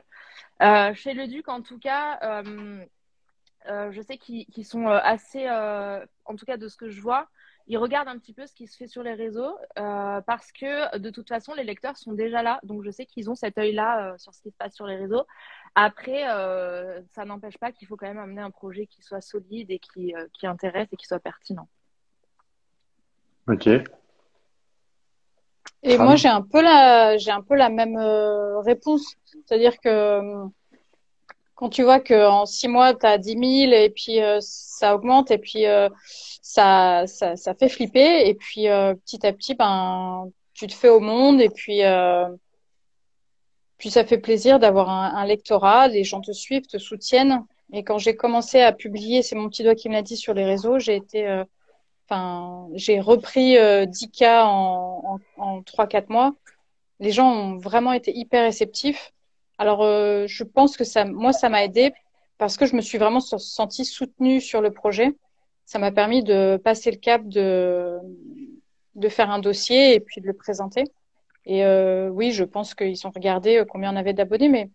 Euh, 0.63 0.93
chez 0.95 1.13
le 1.13 1.27
Duc, 1.27 1.47
en 1.47 1.61
tout 1.61 1.77
cas, 1.79 2.19
je 3.65 4.01
sais 4.01 4.17
qu'ils, 4.17 4.65
sont 4.65 4.87
assez, 4.87 5.47
en 5.49 6.35
tout 6.35 6.45
cas 6.45 6.57
de 6.57 6.67
ce 6.67 6.77
que 6.77 6.89
je 6.89 7.01
vois, 7.01 7.27
ils 7.67 7.77
regardent 7.77 8.07
un 8.07 8.17
petit 8.17 8.33
peu 8.33 8.47
ce 8.47 8.53
qui 8.55 8.65
se 8.65 8.77
fait 8.77 8.87
sur 8.87 9.03
les 9.03 9.13
réseaux, 9.13 9.55
parce 9.75 10.51
que 10.51 10.97
de 10.97 11.09
toute 11.11 11.27
façon, 11.27 11.53
les 11.53 11.63
lecteurs 11.63 11.97
sont 11.97 12.13
déjà 12.13 12.41
là. 12.41 12.59
Donc, 12.63 12.83
je 12.83 12.89
sais 12.89 13.05
qu'ils 13.05 13.29
ont 13.29 13.35
cet 13.35 13.57
œil-là 13.59 14.17
sur 14.17 14.33
ce 14.33 14.41
qui 14.41 14.49
se 14.49 14.57
passe 14.57 14.73
sur 14.73 14.87
les 14.87 14.95
réseaux. 14.95 15.25
Après, 15.75 16.23
ça 17.11 17.25
n'empêche 17.25 17.59
pas 17.59 17.71
qu'il 17.71 17.87
faut 17.87 17.97
quand 17.97 18.07
même 18.07 18.17
amener 18.17 18.41
un 18.41 18.51
projet 18.51 18.87
qui 18.87 19.03
soit 19.03 19.21
solide 19.21 19.69
et 19.69 19.79
qui 19.79 20.15
intéresse 20.43 20.87
et 20.91 20.97
qui 20.97 21.05
soit 21.05 21.19
pertinent. 21.19 21.67
Ok. 23.48 23.70
Et 25.84 25.98
moi, 25.98 26.16
j'ai 26.16 26.27
un 26.27 26.42
peu 26.42 26.62
la, 26.62 27.18
j'ai 27.18 27.32
un 27.32 27.42
peu 27.42 27.56
la 27.56 27.70
même 27.70 27.98
euh, 27.98 28.60
réponse. 28.60 29.16
C'est-à-dire 29.46 29.80
que 29.80 29.88
euh, 29.88 30.46
quand 31.56 31.70
tu 31.70 31.84
vois 31.84 32.00
qu'en 32.00 32.46
six 32.46 32.68
mois, 32.68 32.94
tu 32.94 33.06
as 33.06 33.18
10 33.18 33.32
000 33.32 33.42
et 33.74 33.89
puis 33.89 34.22
euh, 34.22 34.39
ça 34.42 34.96
augmente 34.96 35.32
et 35.32 35.38
puis 35.38 35.63
ça, 36.42 37.08
ça, 37.08 37.36
ça 37.36 37.54
fait 37.56 37.70
flipper. 37.70 38.27
Et 38.27 38.34
puis 38.36 38.66
petit 39.06 39.25
à 39.25 39.32
petit, 39.34 39.56
ben, 39.56 40.30
tu 40.54 40.68
te 40.68 40.74
fais 40.74 40.89
au 40.89 41.00
monde 41.00 41.39
et 41.39 41.50
puis, 41.50 41.82
puis 43.77 43.89
ça 43.92 44.04
fait 44.04 44.18
plaisir 44.18 44.60
d'avoir 44.60 44.89
un, 44.89 45.16
un, 45.16 45.25
lectorat, 45.25 45.88
les 45.88 46.04
gens 46.04 46.22
te 46.22 46.32
suivent, 46.32 46.68
te 46.68 46.77
soutiennent. 46.77 47.46
Et 47.72 47.84
quand 47.84 47.98
j'ai 47.98 48.16
commencé 48.16 48.62
à 48.62 48.72
publier, 48.72 49.22
c'est 49.22 49.36
mon 49.36 49.50
petit 49.50 49.63
doigt 49.63 49.75
qui 49.75 49.89
me 49.89 49.94
l'a 49.94 50.01
dit 50.01 50.18
sur 50.18 50.34
les 50.34 50.46
réseaux, 50.46 50.80
j'ai 50.80 50.96
été 50.96 51.44
Enfin, 52.09 52.69
j'ai 52.73 53.01
repris 53.01 53.57
euh, 53.57 53.85
10 53.85 54.11
cas 54.11 54.45
en, 54.45 55.19
en, 55.37 55.43
en 55.43 55.61
3-4 55.61 56.05
mois. 56.09 56.33
Les 56.99 57.11
gens 57.11 57.29
ont 57.29 57.57
vraiment 57.57 57.91
été 57.91 58.15
hyper 58.17 58.43
réceptifs. 58.43 59.11
Alors, 59.57 59.83
euh, 59.83 60.25
je 60.27 60.43
pense 60.43 60.77
que 60.77 60.83
ça, 60.85 61.03
moi, 61.03 61.33
ça 61.33 61.49
m'a 61.49 61.63
aidé 61.65 61.91
parce 62.37 62.55
que 62.57 62.65
je 62.65 62.75
me 62.75 62.81
suis 62.81 62.97
vraiment 62.97 63.19
sentie 63.19 63.83
soutenue 63.83 64.39
sur 64.39 64.61
le 64.61 64.71
projet. 64.71 65.15
Ça 65.65 65.79
m'a 65.79 65.91
permis 65.91 66.23
de 66.23 66.57
passer 66.63 66.91
le 66.91 66.97
cap 66.97 67.27
de, 67.27 67.97
de 68.95 69.09
faire 69.09 69.29
un 69.29 69.39
dossier 69.39 69.93
et 69.95 69.99
puis 69.99 70.21
de 70.21 70.27
le 70.27 70.33
présenter. 70.33 70.85
Et 71.45 71.65
euh, 71.65 72.09
oui, 72.09 72.31
je 72.31 72.43
pense 72.43 72.73
qu'ils 72.73 73.05
ont 73.05 73.11
regardé 73.11 73.63
combien 73.69 73.93
on 73.93 73.95
avait 73.97 74.13
d'abonnés, 74.13 74.49
mais, 74.49 74.69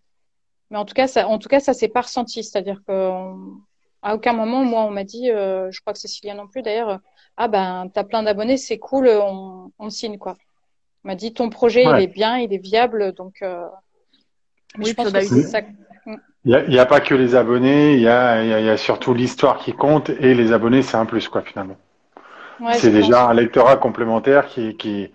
mais 0.69 0.77
en 0.77 0.85
tout 0.85 0.93
cas, 0.93 1.07
ça, 1.07 1.27
en 1.27 1.39
tout 1.39 1.49
cas, 1.49 1.59
ça 1.59 1.73
s'est 1.73 1.87
pas 1.87 2.01
ressenti. 2.01 2.43
C'est-à-dire 2.43 2.81
qu'à 2.87 4.15
aucun 4.15 4.33
moment, 4.33 4.63
moi, 4.63 4.83
on 4.83 4.91
m'a 4.91 5.03
dit, 5.03 5.31
euh, 5.31 5.71
je 5.71 5.81
crois 5.81 5.93
que 5.93 5.99
Cécilia 5.99 6.35
non 6.35 6.47
plus 6.47 6.61
d'ailleurs, 6.61 6.99
ah 7.37 7.47
ben 7.47 7.89
t'as 7.93 8.03
plein 8.03 8.23
d'abonnés, 8.23 8.57
c'est 8.57 8.77
cool, 8.77 9.07
on, 9.07 9.71
on, 9.79 9.89
signe 9.89 10.17
quoi. 10.17 10.35
On 11.03 11.09
m'a 11.09 11.15
dit 11.15 11.33
ton 11.33 11.49
projet 11.49 11.83
il 11.83 12.01
est 12.01 12.07
bien, 12.07 12.37
il 12.37 12.53
est 12.53 12.63
viable, 12.63 13.13
donc 13.13 13.35
euh, 13.41 13.65
oui, 14.77 14.85
je 14.87 14.93
pense 14.93 15.11
que 15.11 15.21
c'est 15.21 15.43
ça. 15.43 15.61
Il 16.45 16.49
n'y 16.49 16.55
a, 16.55 16.63
y 16.65 16.79
a, 16.79 16.85
pas 16.85 16.99
que 16.99 17.15
les 17.15 17.35
abonnés, 17.35 17.93
il 17.93 18.01
y 18.01 18.07
a, 18.07 18.43
y 18.43 18.69
a, 18.69 18.75
surtout 18.75 19.13
l'histoire 19.13 19.59
qui 19.59 19.71
compte 19.71 20.09
et 20.09 20.33
les 20.33 20.51
abonnés 20.51 20.81
c'est 20.81 20.97
un 20.97 21.05
plus 21.05 21.29
quoi 21.29 21.41
finalement. 21.41 21.77
Ouais, 22.59 22.73
c'est 22.73 22.91
déjà 22.91 23.29
un 23.29 23.33
lectorat 23.33 23.77
complémentaire 23.77 24.47
qui 24.47 24.75
qui 24.77 25.09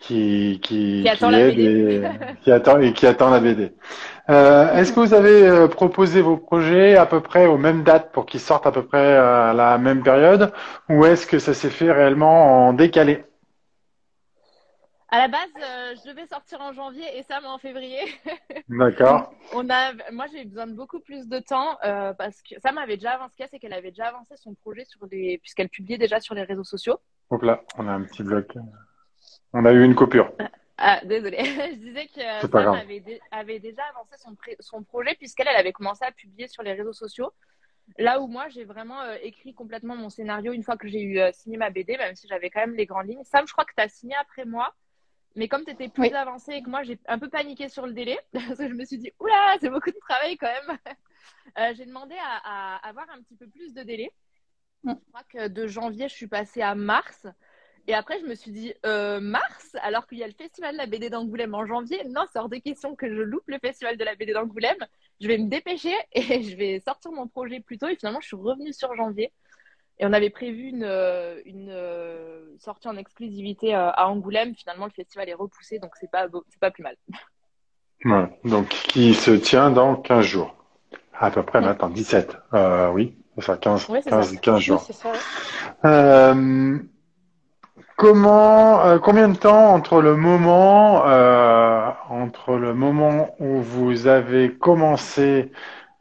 qui 0.00 0.60
qui, 0.62 1.02
qui 1.02 1.08
attend 1.08 1.30
la 1.30 1.48
BD. 1.48 2.08
qui 2.42 2.52
attend 2.52 2.80
et 2.80 2.92
qui 2.92 3.06
attend 3.06 3.30
la 3.30 3.40
BD. 3.40 3.72
Euh, 4.30 4.74
Est-ce 4.74 4.92
que 4.92 5.00
vous 5.00 5.14
avez 5.14 5.46
euh, 5.46 5.68
proposé 5.68 6.20
vos 6.20 6.36
projets 6.36 6.96
à 6.96 7.06
peu 7.06 7.20
près 7.20 7.46
aux 7.46 7.56
mêmes 7.56 7.82
dates 7.82 8.12
pour 8.12 8.26
qu'ils 8.26 8.40
sortent 8.40 8.66
à 8.66 8.72
peu 8.72 8.84
près 8.84 9.16
à 9.16 9.52
la 9.54 9.78
même 9.78 10.02
période 10.02 10.52
ou 10.88 11.04
est-ce 11.06 11.26
que 11.26 11.38
ça 11.38 11.54
s'est 11.54 11.70
fait 11.70 11.90
réellement 11.90 12.68
en 12.68 12.72
décalé? 12.72 13.24
À 15.10 15.16
la 15.16 15.28
base, 15.28 15.48
euh, 15.56 15.94
je 15.96 16.10
devais 16.10 16.26
sortir 16.26 16.60
en 16.60 16.74
janvier 16.74 17.06
et 17.16 17.22
Sam 17.22 17.46
en 17.46 17.56
février. 17.56 18.00
D'accord. 18.68 19.32
On 19.54 19.70
a, 19.70 19.94
moi, 20.12 20.26
j'ai 20.30 20.42
eu 20.42 20.44
besoin 20.44 20.66
de 20.66 20.74
beaucoup 20.74 21.00
plus 21.00 21.28
de 21.28 21.38
temps 21.38 21.78
euh, 21.82 22.12
parce 22.12 22.42
que 22.42 22.60
Sam 22.60 22.76
avait 22.76 22.96
déjà 22.96 23.12
avancé, 23.12 23.46
c'est 23.50 23.58
qu'elle 23.58 23.72
avait 23.72 23.90
déjà 23.90 24.08
avancé 24.08 24.34
son 24.36 24.52
projet 24.54 24.84
sur 24.84 25.00
les, 25.10 25.38
puisqu'elle 25.38 25.70
publiait 25.70 25.96
déjà 25.96 26.20
sur 26.20 26.34
les 26.34 26.42
réseaux 26.42 26.64
sociaux. 26.64 26.98
Donc 27.30 27.42
là, 27.42 27.62
on 27.78 27.88
a 27.88 27.92
un 27.92 28.02
petit 28.02 28.22
bloc. 28.22 28.54
On 29.52 29.64
a 29.64 29.72
eu 29.72 29.82
une 29.82 29.94
coupure. 29.94 30.32
Ah, 30.76 31.00
désolée. 31.04 31.38
je 31.44 31.76
disais 31.76 32.06
que 32.06 32.46
Sam 32.46 32.74
avait, 32.74 33.20
avait, 33.30 33.58
déjà 33.58 33.82
avancé 33.90 34.16
son, 34.16 34.36
son 34.60 34.82
projet 34.82 35.14
puisqu'elle 35.16 35.48
elle 35.48 35.56
avait 35.56 35.72
commencé 35.72 36.04
à 36.04 36.12
publier 36.12 36.46
sur 36.48 36.62
les 36.62 36.72
réseaux 36.72 36.92
sociaux. 36.92 37.32
Là 37.96 38.20
où 38.20 38.26
moi, 38.26 38.48
j'ai 38.48 38.64
vraiment 38.64 39.00
euh, 39.00 39.16
écrit 39.22 39.54
complètement 39.54 39.96
mon 39.96 40.10
scénario 40.10 40.52
une 40.52 40.62
fois 40.62 40.76
que 40.76 40.86
j'ai 40.88 41.00
eu 41.00 41.18
euh, 41.18 41.32
signé 41.32 41.56
ma 41.56 41.70
BD, 41.70 41.96
même 41.96 42.14
si 42.14 42.28
j'avais 42.28 42.50
quand 42.50 42.60
même 42.60 42.74
les 42.74 42.86
grandes 42.86 43.08
lignes. 43.08 43.24
Sam, 43.24 43.46
je 43.46 43.52
crois 43.52 43.64
que 43.64 43.72
tu 43.76 43.82
as 43.82 43.88
signé 43.88 44.14
après 44.20 44.44
moi. 44.44 44.74
Mais 45.36 45.48
comme 45.48 45.64
tu 45.64 45.70
étais 45.70 45.88
plus 45.88 46.12
avancé 46.14 46.52
et 46.52 46.62
que 46.62 46.70
moi, 46.70 46.82
j'ai 46.82 46.98
un 47.06 47.18
peu 47.18 47.28
paniqué 47.28 47.68
sur 47.68 47.86
le 47.86 47.92
délai, 47.92 48.18
parce 48.32 48.58
que 48.58 48.68
je 48.68 48.74
me 48.74 48.84
suis 48.84 48.98
dit, 48.98 49.12
oula, 49.20 49.56
c'est 49.60 49.70
beaucoup 49.70 49.90
de 49.90 49.98
travail 49.98 50.36
quand 50.36 50.48
même. 50.48 50.78
euh, 51.58 51.72
j'ai 51.76 51.86
demandé 51.86 52.14
à, 52.20 52.76
à, 52.76 52.88
avoir 52.88 53.06
un 53.10 53.22
petit 53.22 53.36
peu 53.36 53.48
plus 53.48 53.72
de 53.72 53.82
délai. 53.82 54.10
Mm. 54.84 54.92
Je 54.92 55.08
crois 55.12 55.24
que 55.28 55.48
de 55.48 55.66
janvier, 55.66 56.08
je 56.08 56.14
suis 56.14 56.28
passée 56.28 56.62
à 56.62 56.74
mars. 56.74 57.26
Et 57.88 57.94
après, 57.94 58.20
je 58.20 58.26
me 58.26 58.34
suis 58.34 58.50
dit, 58.50 58.74
euh, 58.84 59.18
mars, 59.18 59.74
alors 59.82 60.06
qu'il 60.06 60.18
y 60.18 60.22
a 60.22 60.26
le 60.26 60.34
festival 60.34 60.74
de 60.74 60.78
la 60.78 60.84
BD 60.84 61.08
d'Angoulême 61.08 61.54
en 61.54 61.64
janvier, 61.64 62.04
non, 62.10 62.26
c'est 62.30 62.38
hors 62.38 62.50
de 62.50 62.58
question 62.58 62.94
que 62.94 63.08
je 63.08 63.22
loupe 63.22 63.46
le 63.46 63.58
festival 63.58 63.96
de 63.96 64.04
la 64.04 64.14
BD 64.14 64.34
d'Angoulême. 64.34 64.76
Je 65.22 65.26
vais 65.26 65.38
me 65.38 65.48
dépêcher 65.48 65.94
et 66.12 66.42
je 66.42 66.54
vais 66.54 66.80
sortir 66.80 67.12
mon 67.12 67.26
projet 67.26 67.60
plus 67.60 67.78
tôt. 67.78 67.88
Et 67.88 67.96
finalement, 67.96 68.20
je 68.20 68.26
suis 68.26 68.36
revenue 68.36 68.74
sur 68.74 68.94
janvier. 68.94 69.32
Et 69.98 70.04
on 70.04 70.12
avait 70.12 70.28
prévu 70.28 70.68
une, 70.68 70.84
euh, 70.84 71.40
une 71.46 71.70
euh, 71.70 72.44
sortie 72.58 72.88
en 72.88 72.96
exclusivité 72.98 73.74
à 73.74 74.06
Angoulême. 74.08 74.54
Finalement, 74.54 74.84
le 74.84 74.92
festival 74.92 75.30
est 75.30 75.34
repoussé, 75.34 75.78
donc 75.78 75.92
c'est 75.98 76.10
pas, 76.10 76.26
c'est 76.50 76.60
pas 76.60 76.70
plus 76.70 76.82
mal. 76.82 76.96
Ouais, 78.04 78.38
donc, 78.44 78.68
qui 78.68 79.14
se 79.14 79.30
tient 79.30 79.70
dans 79.70 79.96
15 79.96 80.24
jours. 80.24 80.54
À 81.14 81.30
peu 81.30 81.42
près 81.42 81.62
maintenant, 81.62 81.88
17. 81.88 82.36
Euh, 82.52 82.90
oui, 82.90 83.16
ça, 83.38 83.56
15, 83.56 83.86
15, 83.86 84.40
15 84.40 84.60
jours. 84.60 84.86
Oui, 84.88 84.94
ça, 84.94 85.12
euh, 85.84 86.78
Comment, 87.98 88.80
euh, 88.86 88.98
combien 89.00 89.28
de 89.28 89.36
temps 89.36 89.74
entre 89.74 90.00
le 90.00 90.14
moment, 90.14 91.02
euh, 91.04 91.90
entre 92.08 92.54
le 92.54 92.72
moment 92.72 93.34
où 93.40 93.60
vous 93.60 94.06
avez 94.06 94.52
commencé, 94.52 95.50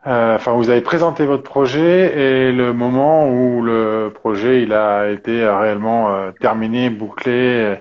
euh, 0.06 0.36
enfin 0.36 0.52
vous 0.52 0.70
avez 0.70 0.82
présenté 0.82 1.26
votre 1.26 1.42
projet 1.42 2.16
et 2.16 2.52
le 2.52 2.72
moment 2.72 3.28
où 3.28 3.64
le 3.64 4.12
projet 4.14 4.62
il 4.62 4.74
a 4.74 5.10
été 5.10 5.44
réellement 5.44 6.32
terminé, 6.40 6.92
bouclé, 6.92 7.78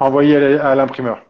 envoyé 0.00 0.58
à 0.58 0.74
l'imprimeur? 0.74 1.22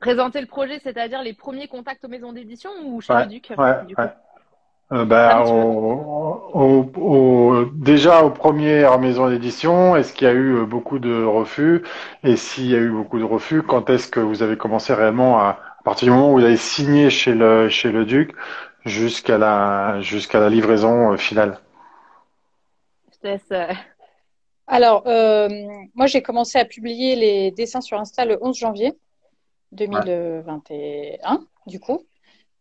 Présenter 0.00 0.42
le 0.42 0.46
projet, 0.46 0.80
c'est-à-dire 0.80 1.22
les 1.22 1.32
premiers 1.32 1.66
contacts 1.66 2.04
aux 2.04 2.08
maisons 2.08 2.34
d'édition 2.34 2.68
ou 2.84 3.00
chez 3.00 3.14
du 3.24 3.40
coup? 3.40 3.54
Euh, 4.92 5.04
ben, 5.04 5.42
au, 5.46 6.90
au, 6.96 7.64
déjà 7.74 8.22
aux 8.24 8.30
premières 8.30 8.98
maisons 8.98 9.28
d'édition, 9.30 9.96
est-ce 9.96 10.12
qu'il 10.12 10.26
y 10.26 10.30
a 10.30 10.34
eu 10.34 10.56
euh, 10.56 10.66
beaucoup 10.66 10.98
de 10.98 11.24
refus? 11.24 11.82
Et 12.22 12.36
s'il 12.36 12.66
y 12.66 12.74
a 12.74 12.78
eu 12.78 12.90
beaucoup 12.90 13.18
de 13.18 13.24
refus, 13.24 13.62
quand 13.62 13.88
est-ce 13.90 14.08
que 14.08 14.20
vous 14.20 14.42
avez 14.42 14.56
commencé 14.56 14.92
réellement 14.94 15.38
à, 15.40 15.58
à 15.80 15.82
partir 15.84 16.06
du 16.06 16.12
moment 16.12 16.32
où 16.32 16.38
vous 16.38 16.44
avez 16.44 16.56
signé 16.56 17.10
chez 17.10 17.34
le 17.34 17.68
chez 17.68 17.90
le 17.90 18.04
Duc 18.04 18.34
jusqu'à 18.84 19.38
la 19.38 20.00
jusqu'à 20.02 20.40
la 20.40 20.50
livraison 20.50 21.12
euh, 21.12 21.16
finale? 21.16 21.58
Je 23.12 23.28
laisse. 23.28 23.52
Alors, 24.66 25.06
euh, 25.06 25.48
moi 25.94 26.06
j'ai 26.06 26.22
commencé 26.22 26.58
à 26.58 26.64
publier 26.64 27.16
les 27.16 27.50
dessins 27.50 27.80
sur 27.80 27.98
Insta 27.98 28.24
le 28.24 28.38
11 28.40 28.56
janvier 28.56 28.92
2021, 29.72 31.46
du 31.66 31.80
coup. 31.80 32.06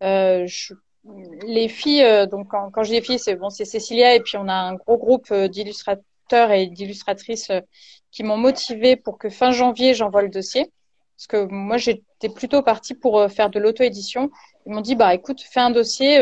Euh, 0.02 0.46
je 0.48 0.74
les 1.06 1.68
filles, 1.68 2.04
euh, 2.04 2.26
donc 2.26 2.50
quand, 2.50 2.70
quand 2.72 2.84
je 2.84 2.92
dis 2.92 3.02
filles, 3.02 3.20
c'est 3.20 3.36
bon, 3.36 3.50
c'est 3.50 3.66
Cécilia 3.66 4.16
et 4.16 4.22
puis 4.22 4.38
on 4.38 4.48
a 4.48 4.54
un 4.54 4.76
gros 4.76 4.98
groupe 4.98 5.28
euh, 5.32 5.48
d'illustrateurs 5.48 6.52
et 6.52 6.68
d'illustratrices 6.68 7.50
euh, 7.50 7.62
qui 8.12 8.24
m'ont 8.24 8.38
motivée 8.38 8.96
pour 8.96 9.18
que 9.18 9.30
fin 9.30 9.52
janvier 9.52 9.94
j'envoie 9.94 10.22
le 10.22 10.30
dossier. 10.30 10.72
Parce 11.18 11.28
que 11.28 11.46
moi 11.52 11.78
j'étais 11.78 12.30
plutôt 12.30 12.62
partie 12.62 12.96
pour 12.96 13.30
faire 13.30 13.50
de 13.50 13.60
l'auto-édition. 13.60 14.32
Ils 14.66 14.74
m'ont 14.74 14.82
dit 14.82 14.96
bah 14.96 15.14
écoute, 15.14 15.42
fais 15.42 15.60
un 15.60 15.70
dossier. 15.70 16.18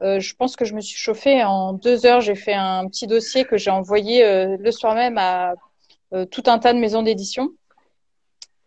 Je 0.00 0.34
pense 0.34 0.56
que 0.56 0.64
je 0.64 0.74
me 0.74 0.80
suis 0.80 0.96
chauffée 0.98 1.44
en 1.44 1.74
deux 1.74 2.06
heures. 2.06 2.20
J'ai 2.20 2.34
fait 2.34 2.54
un 2.54 2.88
petit 2.88 3.06
dossier 3.06 3.44
que 3.44 3.58
j'ai 3.58 3.70
envoyé 3.70 4.56
le 4.56 4.70
soir 4.72 4.94
même 4.94 5.18
à 5.18 5.54
tout 6.30 6.42
un 6.46 6.58
tas 6.58 6.72
de 6.72 6.78
maisons 6.78 7.02
d'édition. 7.02 7.50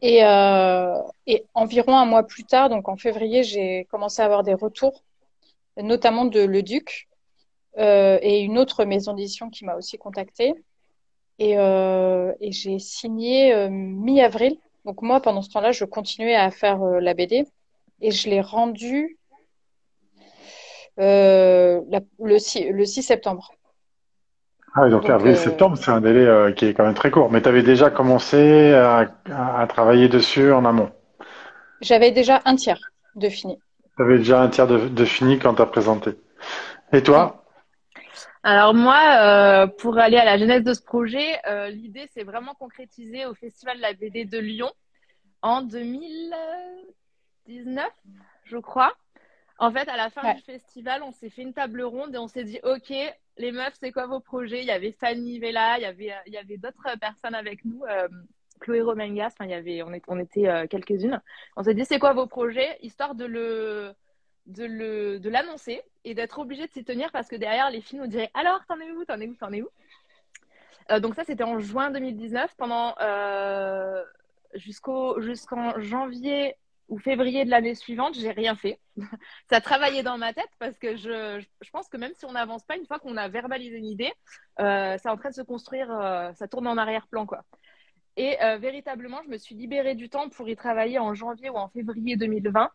Et, 0.01 0.19
et 0.19 1.45
environ 1.55 1.97
un 1.97 2.05
mois 2.05 2.23
plus 2.23 2.45
tard, 2.45 2.69
donc 2.69 2.87
en 2.87 2.95
février, 2.95 3.43
j'ai 3.43 3.87
commencé 3.91 4.21
à 4.21 4.25
avoir 4.25 4.43
des 4.43 4.53
retours 4.53 5.03
notamment 5.77 6.25
de 6.25 6.41
Le 6.41 6.63
Duc 6.63 7.07
euh, 7.77 8.19
et 8.21 8.41
une 8.41 8.57
autre 8.57 8.85
maison 8.85 9.13
d'édition 9.13 9.49
qui 9.49 9.65
m'a 9.65 9.75
aussi 9.75 9.97
contactée. 9.97 10.53
Et, 11.39 11.57
euh, 11.57 12.33
et 12.39 12.51
j'ai 12.51 12.77
signé 12.79 13.53
euh, 13.53 13.67
mi-avril. 13.69 14.57
Donc 14.85 15.01
moi, 15.01 15.21
pendant 15.21 15.41
ce 15.41 15.49
temps-là, 15.49 15.71
je 15.71 15.85
continuais 15.85 16.35
à 16.35 16.51
faire 16.51 16.83
la 16.83 17.13
BD 17.13 17.45
et 18.01 18.11
je 18.11 18.29
l'ai 18.29 18.41
rendu 18.41 19.17
euh, 20.99 21.81
la, 21.89 22.01
le, 22.19 22.37
6, 22.37 22.69
le 22.71 22.85
6 22.85 23.03
septembre. 23.03 23.51
Ah 24.73 24.87
donc, 24.89 25.09
avril-septembre, 25.09 25.77
c'est 25.77 25.91
un 25.91 25.99
délai 25.99 26.53
qui 26.53 26.65
est 26.65 26.73
quand 26.73 26.85
même 26.85 26.93
très 26.93 27.11
court. 27.11 27.29
Mais 27.29 27.41
tu 27.41 27.49
avais 27.49 27.63
déjà 27.63 27.89
commencé 27.89 28.71
à, 28.73 29.65
travailler 29.67 30.07
dessus 30.07 30.51
en 30.53 30.63
amont 30.63 30.91
J'avais 31.81 32.11
déjà 32.11 32.41
un 32.45 32.55
tiers 32.55 32.79
de 33.15 33.27
fini. 33.27 33.59
Tu 33.95 34.03
avais 34.03 34.17
déjà 34.17 34.41
un 34.41 34.49
tiers 34.49 34.67
de, 34.67 35.05
fini 35.05 35.39
quand 35.39 35.55
tu 35.55 35.61
as 35.61 35.65
présenté. 35.65 36.11
Et 36.93 37.03
toi? 37.03 37.45
Alors 38.43 38.73
moi, 38.73 39.67
pour 39.79 39.97
aller 39.97 40.17
à 40.17 40.25
la 40.25 40.37
genèse 40.37 40.63
de 40.63 40.73
ce 40.73 40.81
projet, 40.81 41.39
l'idée 41.69 42.09
c'est 42.13 42.23
vraiment 42.23 42.53
concrétiser 42.55 43.25
au 43.25 43.35
Festival 43.35 43.77
de 43.77 43.81
la 43.81 43.93
BD 43.93 44.25
de 44.25 44.39
Lyon 44.39 44.71
en 45.41 45.61
2019, 45.61 47.87
je 48.45 48.57
crois. 48.57 48.93
En 49.57 49.71
fait, 49.71 49.89
à 49.89 49.97
la 49.97 50.09
fin 50.09 50.33
du 50.33 50.41
festival, 50.41 51.03
on 51.03 51.11
s'est 51.11 51.29
fait 51.29 51.43
une 51.43 51.53
table 51.53 51.83
ronde 51.83 52.15
et 52.15 52.17
on 52.17 52.27
s'est 52.27 52.43
dit, 52.43 52.59
OK, 52.63 52.91
les 53.37 53.51
meufs, 53.51 53.75
c'est 53.79 53.91
quoi 53.91 54.07
vos 54.07 54.19
projets? 54.19 54.61
Il 54.61 54.65
y 54.65 54.71
avait 54.71 54.91
Fanny 54.91 55.37
Vella, 55.39 55.77
il 55.77 55.83
y 55.83 55.85
avait, 55.85 56.13
il 56.25 56.33
y 56.33 56.37
avait 56.37 56.57
d'autres 56.57 56.97
personnes 56.99 57.35
avec 57.35 57.63
nous, 57.63 57.83
euh, 57.83 58.07
Chloé 58.61 58.81
Romengas, 58.81 59.27
enfin, 59.33 59.45
il 59.45 59.51
y 59.51 59.53
avait, 59.53 59.83
on, 59.83 60.19
était 60.19 60.47
euh, 60.47 60.67
quelques-unes. 60.67 61.21
On 61.57 61.63
s'est 61.63 61.73
dit, 61.73 61.85
c'est 61.85 61.99
quoi 61.99 62.13
vos 62.13 62.27
projets 62.27 62.77
Histoire 62.81 63.15
de 63.15 63.25
le 63.25 63.93
de 64.47 64.65
le 64.65 65.19
de 65.19 65.29
l'annoncer 65.29 65.83
et 66.03 66.15
d'être 66.15 66.39
obligé 66.39 66.65
de 66.65 66.71
s'y 66.71 66.83
tenir 66.83 67.11
parce 67.11 67.27
que 67.27 67.35
derrière 67.35 67.69
les 67.69 67.79
filles 67.79 67.99
nous 67.99 68.07
diraient 68.07 68.31
alors 68.33 68.65
t'en 68.67 68.79
es 68.79 68.89
où 68.89 69.05
t'en 69.05 69.19
es 69.19 69.27
où 69.27 69.35
t'en 69.35 69.53
où? 69.53 69.69
Euh, 70.89 70.99
donc 70.99 71.13
ça 71.13 71.23
c'était 71.23 71.43
en 71.43 71.59
juin 71.59 71.91
2019 71.91 72.55
pendant 72.57 72.95
jusqu'au 74.55 75.21
jusqu'en 75.21 75.79
janvier 75.79 76.55
ou 76.91 76.99
février 76.99 77.45
de 77.45 77.49
l'année 77.49 77.73
suivante, 77.73 78.15
j'ai 78.15 78.31
rien 78.31 78.53
fait. 78.53 78.77
ça 79.49 79.55
a 79.55 79.61
travaillé 79.61 80.03
dans 80.03 80.17
ma 80.17 80.33
tête 80.33 80.49
parce 80.59 80.77
que 80.77 80.97
je, 80.97 81.41
je 81.61 81.69
pense 81.71 81.87
que 81.87 81.95
même 81.95 82.11
si 82.13 82.25
on 82.25 82.33
n'avance 82.33 82.63
pas, 82.65 82.75
une 82.75 82.85
fois 82.85 82.99
qu'on 82.99 83.15
a 83.15 83.29
verbalisé 83.29 83.77
une 83.77 83.85
idée, 83.85 84.11
euh, 84.59 84.97
c'est 85.01 85.07
en 85.07 85.15
train 85.15 85.29
de 85.29 85.35
se 85.35 85.41
construire, 85.41 85.89
euh, 85.89 86.33
ça 86.33 86.49
tourne 86.49 86.67
en 86.67 86.77
arrière-plan. 86.77 87.25
quoi. 87.25 87.45
Et 88.17 88.41
euh, 88.43 88.57
véritablement, 88.57 89.21
je 89.23 89.29
me 89.29 89.37
suis 89.37 89.55
libérée 89.55 89.95
du 89.95 90.09
temps 90.09 90.29
pour 90.29 90.49
y 90.49 90.55
travailler 90.55 90.99
en 90.99 91.13
janvier 91.13 91.49
ou 91.49 91.55
en 91.55 91.69
février 91.69 92.15
2020. 92.15 92.69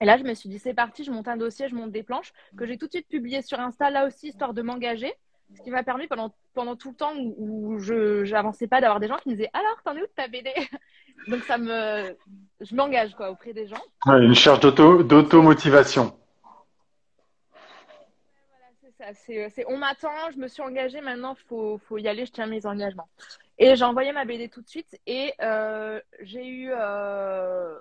Et 0.00 0.04
là, 0.04 0.16
je 0.16 0.24
me 0.24 0.34
suis 0.34 0.48
dit, 0.48 0.58
c'est 0.58 0.74
parti, 0.74 1.04
je 1.04 1.10
monte 1.10 1.28
un 1.28 1.36
dossier, 1.36 1.68
je 1.68 1.74
monte 1.74 1.92
des 1.92 2.02
planches, 2.02 2.32
que 2.56 2.66
j'ai 2.66 2.78
tout 2.78 2.86
de 2.86 2.92
suite 2.92 3.08
publié 3.08 3.42
sur 3.42 3.60
Insta, 3.60 3.90
là 3.90 4.06
aussi, 4.06 4.28
histoire 4.28 4.54
de 4.54 4.62
m'engager. 4.62 5.12
Ce 5.56 5.62
qui 5.62 5.70
m'a 5.70 5.82
permis 5.82 6.06
pendant, 6.06 6.32
pendant 6.54 6.76
tout 6.76 6.90
le 6.90 6.96
temps 6.96 7.12
où, 7.16 7.78
je 7.80 8.30
n'avançais 8.30 8.68
pas 8.68 8.80
d'avoir 8.80 9.00
des 9.00 9.08
gens 9.08 9.16
qui 9.16 9.30
me 9.30 9.34
disaient 9.34 9.50
Alors, 9.52 9.82
t'en 9.84 9.96
es 9.96 10.00
où 10.00 10.06
de 10.06 10.12
ta 10.14 10.28
BD 10.28 10.50
Donc, 11.28 11.42
ça 11.42 11.58
me. 11.58 12.16
Je 12.60 12.74
m'engage 12.74 13.14
quoi 13.14 13.30
auprès 13.30 13.52
des 13.52 13.66
gens. 13.66 13.82
une 14.06 14.34
charge 14.34 14.60
d'auto-motivation. 14.60 16.16
Voilà, 19.00 19.14
c'est 19.14 19.64
on 19.66 19.78
m'attend, 19.78 20.30
je 20.30 20.36
me 20.36 20.46
suis 20.46 20.60
engagée, 20.60 21.00
maintenant 21.00 21.34
il 21.34 21.46
faut, 21.46 21.78
faut, 21.78 21.96
y 21.96 22.06
aller, 22.06 22.26
je 22.26 22.32
tiens 22.32 22.46
mes 22.46 22.66
engagements. 22.66 23.08
Et 23.58 23.74
j'ai 23.74 23.84
envoyé 23.84 24.12
ma 24.12 24.26
BD 24.26 24.50
tout 24.50 24.60
de 24.60 24.68
suite 24.68 25.00
et 25.06 25.32
euh, 25.40 26.00
j'ai 26.20 26.46
eu 26.46 26.70
euh, 26.70 27.78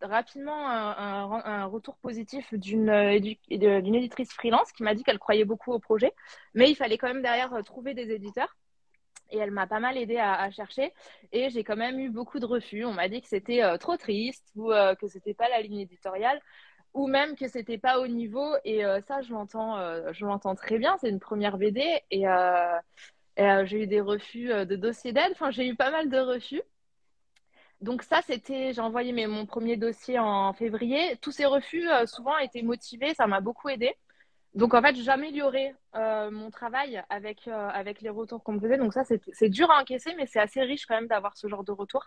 rapidement 0.00 0.66
un, 0.70 1.66
retour 1.66 1.96
positif 1.96 2.54
d'une 2.54 2.88
éditrice 2.88 4.32
freelance 4.32 4.72
qui 4.72 4.82
m'a 4.82 4.94
dit 4.94 5.02
qu'elle 5.02 5.18
croyait 5.18 5.44
beaucoup 5.44 5.72
au 5.72 5.78
projet, 5.78 6.14
mais 6.54 6.70
il 6.70 6.74
fallait 6.74 6.96
quand 6.96 7.08
même 7.08 7.22
derrière 7.22 7.52
euh, 7.52 7.62
trouver 7.62 7.92
des 7.92 8.10
éditeurs. 8.10 8.56
Et 9.32 9.38
elle 9.38 9.50
m'a 9.50 9.66
pas 9.66 9.78
mal 9.78 9.96
aidé 9.96 10.16
à, 10.16 10.50
chercher. 10.50 10.92
Et 11.32 11.50
j'ai 11.50 11.62
quand 11.62 11.76
même 11.76 12.00
eu 12.00 12.10
beaucoup 12.10 12.40
de 12.40 12.46
refus. 12.46 12.84
On 12.84 12.92
m'a 12.92 13.08
dit 13.08 13.22
que 13.22 13.28
c'était 13.28 13.62
euh, 13.62 13.76
trop 13.76 13.96
triste 13.96 14.50
ou 14.56 14.72
euh, 14.72 14.94
que 14.96 15.06
c'était 15.06 15.34
pas 15.34 15.48
la 15.48 15.60
ligne 15.60 15.80
éditoriale 15.80 16.40
ou 16.94 17.06
même 17.06 17.36
que 17.36 17.48
c'était 17.48 17.78
pas 17.78 18.00
au 18.00 18.06
niveau. 18.06 18.54
Et 18.64 18.82
ça, 19.06 19.22
je 19.22 19.32
l'entends, 19.32 19.76
je 20.12 20.24
l'entends 20.24 20.54
très 20.54 20.78
bien. 20.78 20.96
C'est 21.00 21.08
une 21.08 21.20
première 21.20 21.56
BD 21.58 21.80
et, 22.10 22.24
et 23.36 23.66
j'ai 23.66 23.82
eu 23.82 23.86
des 23.86 24.00
refus 24.00 24.48
de 24.48 24.76
dossiers 24.76 25.12
d'aide. 25.12 25.32
Enfin, 25.32 25.50
j'ai 25.50 25.66
eu 25.68 25.76
pas 25.76 25.90
mal 25.90 26.10
de 26.10 26.18
refus. 26.18 26.62
Donc 27.80 28.02
ça, 28.02 28.20
c'était, 28.26 28.72
j'ai 28.74 28.80
envoyé 28.80 29.26
mon 29.26 29.46
premier 29.46 29.76
dossier 29.76 30.18
en 30.18 30.52
février. 30.52 31.16
Tous 31.22 31.32
ces 31.32 31.46
refus, 31.46 31.88
euh, 31.88 32.06
souvent, 32.06 32.36
étaient 32.38 32.62
motivés. 32.62 33.14
Ça 33.14 33.26
m'a 33.26 33.40
beaucoup 33.40 33.68
aidé. 33.70 33.94
Donc 34.54 34.74
en 34.74 34.82
fait, 34.82 34.96
j'améliorais 34.96 35.74
euh, 35.94 36.30
mon 36.30 36.50
travail 36.50 37.02
avec, 37.08 37.48
euh, 37.48 37.68
avec 37.68 38.02
les 38.02 38.10
retours 38.10 38.42
qu'on 38.42 38.52
me 38.52 38.60
faisait. 38.60 38.76
Donc 38.76 38.92
ça, 38.92 39.04
c'est 39.04 39.48
dur 39.48 39.70
à 39.70 39.80
encaisser, 39.80 40.14
mais 40.16 40.26
c'est 40.26 40.40
assez 40.40 40.60
riche 40.62 40.86
quand 40.86 40.96
même 40.96 41.06
d'avoir 41.06 41.36
ce 41.36 41.48
genre 41.48 41.64
de 41.64 41.72
retour. 41.72 42.04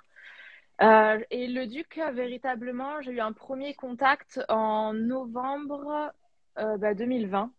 Et 1.30 1.48
le 1.48 1.66
Duc, 1.66 2.00
véritablement, 2.14 3.02
j'ai 3.02 3.12
eu 3.12 3.20
un 3.20 3.34
premier 3.34 3.74
contact 3.74 4.42
en 4.50 4.94
novembre 4.94 6.14
2020. 6.58 7.42
Bah, 7.42 7.50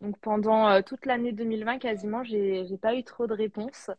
Donc 0.00 0.18
pendant 0.20 0.82
toute 0.82 1.06
l'année 1.06 1.32
2020, 1.32 1.78
quasiment, 1.78 2.22
j'ai 2.24 2.78
pas 2.80 2.94
eu 2.94 3.04
trop 3.04 3.26
de 3.26 3.34
réponses. 3.34 3.90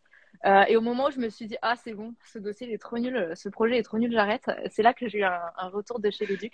Euh, 0.45 0.65
et 0.67 0.75
au 0.75 0.81
moment 0.81 1.07
où 1.07 1.11
je 1.11 1.19
me 1.19 1.29
suis 1.29 1.47
dit, 1.47 1.55
ah, 1.61 1.75
c'est 1.75 1.93
bon, 1.93 2.13
ce 2.25 2.37
dossier 2.37 2.71
est 2.73 2.77
trop 2.77 2.97
nul, 2.97 3.31
ce 3.35 3.47
projet 3.49 3.77
est 3.77 3.83
trop 3.83 3.97
nul, 3.97 4.11
j'arrête, 4.11 4.49
c'est 4.69 4.83
là 4.83 4.93
que 4.93 5.07
j'ai 5.07 5.19
eu 5.19 5.23
un, 5.23 5.39
retour 5.69 5.99
de 5.99 6.09
chez 6.09 6.25
le 6.25 6.35
Duc. 6.35 6.53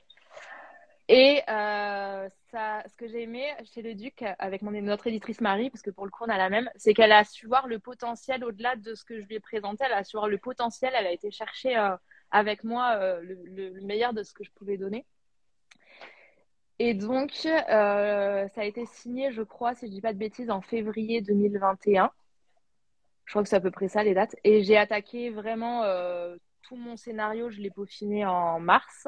Et 1.12 1.42
euh, 1.50 2.30
ce 2.52 2.96
que 2.96 3.08
j'ai 3.08 3.24
aimé 3.24 3.52
chez 3.74 3.82
le 3.82 3.96
Duc, 3.96 4.24
avec 4.38 4.62
notre 4.62 5.08
éditrice 5.08 5.42
Marie, 5.42 5.70
parce 5.70 5.82
que 5.82 5.90
pour 5.90 6.06
le 6.06 6.12
coup, 6.12 6.24
on 6.26 6.30
a 6.30 6.38
la 6.38 6.50
même, 6.50 6.70
c'est 6.76 6.94
qu'elle 6.94 7.12
a 7.12 7.24
su 7.24 7.48
voir 7.48 7.68
le 7.68 7.80
potentiel 7.80 8.44
au-delà 8.46 8.76
de 8.76 8.94
ce 8.94 9.04
que 9.04 9.20
je 9.20 9.26
lui 9.26 9.36
ai 9.36 9.40
présenté. 9.40 9.84
Elle 9.86 9.94
a 9.94 10.04
su 10.04 10.18
voir 10.18 10.28
le 10.28 10.38
potentiel, 10.38 10.94
elle 10.96 11.08
a 11.08 11.12
été 11.12 11.32
chercher 11.32 11.76
euh, 11.78 11.98
avec 12.32 12.64
moi 12.64 13.20
le, 13.22 13.82
meilleur 13.82 14.14
de 14.14 14.24
ce 14.24 14.34
que 14.34 14.44
je 14.44 14.52
pouvais 14.52 14.78
donner. 14.78 15.06
Et 16.78 16.94
donc, 16.94 17.32
ça 17.34 18.46
a 18.56 18.64
été 18.64 18.86
signé, 18.86 19.32
je 19.32 19.42
crois, 19.42 19.74
si 19.74 19.88
je 19.88 19.92
ne 19.92 19.96
dis 19.96 20.02
pas 20.02 20.14
de 20.14 20.20
bêtises, 20.20 20.52
en 20.52 20.62
février 20.62 21.22
2021. 21.22 22.12
Je 23.30 23.34
crois 23.34 23.44
que 23.44 23.50
c'est 23.50 23.58
à 23.58 23.62
peu 23.62 23.70
près 23.70 23.88
ça 23.88 24.04
les 24.04 24.16
dates. 24.16 24.36
Et 24.44 24.64
j'ai 24.64 24.76
attaqué 24.76 25.30
vraiment 25.30 25.84
euh, 25.84 26.36
tout 26.64 26.76
mon 26.76 26.98
scénario, 26.98 27.52
je 27.52 27.62
l'ai 27.62 27.70
peaufiné 27.70 28.26
en 28.26 28.60
mars. 28.60 29.08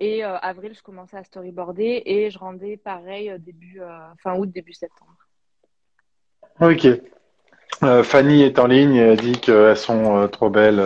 Et 0.00 0.24
euh, 0.24 0.36
avril, 0.38 0.74
je 0.74 0.82
commençais 0.82 1.16
à 1.16 1.24
storyboarder 1.24 2.02
et 2.04 2.30
je 2.30 2.38
rendais 2.38 2.76
pareil 2.76 3.30
euh, 3.30 3.38
début 3.38 3.80
fin 4.22 4.36
août, 4.36 4.50
début 4.50 4.72
septembre. 4.72 5.16
Ok. 6.60 6.86
Fanny 8.04 8.42
est 8.42 8.58
en 8.58 8.66
ligne 8.66 8.94
et 8.94 9.00
elle 9.00 9.20
dit 9.20 9.40
qu'elles 9.40 9.76
sont 9.76 10.28
trop 10.28 10.50
belles, 10.50 10.82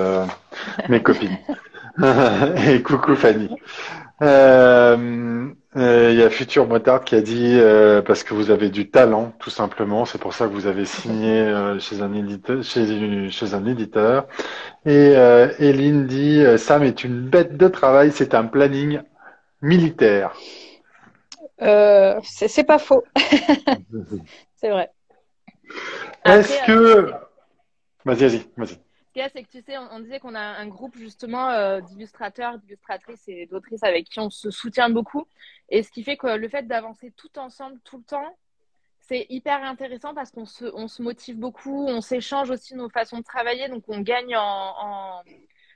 mes 0.88 1.02
copines. 1.02 1.36
et 2.68 2.82
coucou 2.82 3.14
Fanny. 3.16 3.50
Euh, 5.76 6.10
il 6.10 6.18
y 6.18 6.22
a 6.22 6.30
Futur 6.30 6.66
Motard 6.66 7.04
qui 7.04 7.14
a 7.14 7.20
dit 7.20 7.58
euh, 7.60 8.00
parce 8.00 8.24
que 8.24 8.32
vous 8.32 8.50
avez 8.50 8.70
du 8.70 8.90
talent, 8.90 9.32
tout 9.38 9.50
simplement. 9.50 10.04
C'est 10.04 10.18
pour 10.18 10.32
ça 10.32 10.46
que 10.46 10.52
vous 10.52 10.66
avez 10.66 10.84
signé 10.86 11.40
euh, 11.40 11.78
chez 11.78 12.00
un 12.00 12.12
éditeur. 12.14 12.62
Chez, 12.62 13.30
chez 13.30 13.54
un 13.54 13.66
éditeur. 13.66 14.26
Et 14.86 15.12
Eline 15.58 16.06
dit 16.06 16.42
Sam 16.58 16.82
est 16.82 17.04
une 17.04 17.28
bête 17.28 17.56
de 17.56 17.68
travail. 17.68 18.10
C'est 18.12 18.34
un 18.34 18.44
planning 18.44 19.00
militaire. 19.60 20.32
c'est 21.58 22.66
pas 22.66 22.78
faux. 22.78 23.04
c'est 24.56 24.70
vrai. 24.70 24.90
Est-ce 26.24 26.66
que 26.66 27.12
vas-y, 28.04 28.28
vas-y, 28.28 28.46
vas-y 28.56 28.85
c'est 29.32 29.42
que 29.42 29.48
tu 29.48 29.62
sais, 29.62 29.78
on, 29.78 30.00
disait 30.00 30.20
qu'on 30.20 30.34
a 30.34 30.40
un 30.40 30.68
groupe 30.68 30.96
justement 30.96 31.50
euh, 31.50 31.80
d'illustrateurs, 31.80 32.58
d'illustratrices 32.58 33.24
et 33.28 33.46
d'autrices 33.46 33.82
avec 33.82 34.08
qui 34.08 34.20
on 34.20 34.30
se 34.30 34.50
soutient 34.50 34.90
beaucoup. 34.90 35.26
Et 35.68 35.82
ce 35.82 35.90
qui 35.90 36.04
fait 36.04 36.16
que 36.16 36.26
le 36.26 36.48
fait 36.48 36.66
d'avancer 36.66 37.12
tout 37.16 37.38
ensemble, 37.38 37.78
tout 37.84 37.98
le 37.98 38.04
temps, 38.04 38.36
c'est 39.00 39.26
hyper 39.28 39.62
intéressant 39.62 40.14
parce 40.14 40.30
qu'on 40.30 40.46
se, 40.46 40.64
on 40.74 40.88
se 40.88 41.00
motive 41.02 41.38
beaucoup, 41.38 41.86
on 41.86 42.00
s'échange 42.00 42.50
aussi 42.50 42.74
nos 42.74 42.88
façons 42.88 43.18
de 43.18 43.24
travailler, 43.24 43.68
donc 43.68 43.84
on 43.88 44.00
gagne 44.00 44.36
en, 44.36 45.22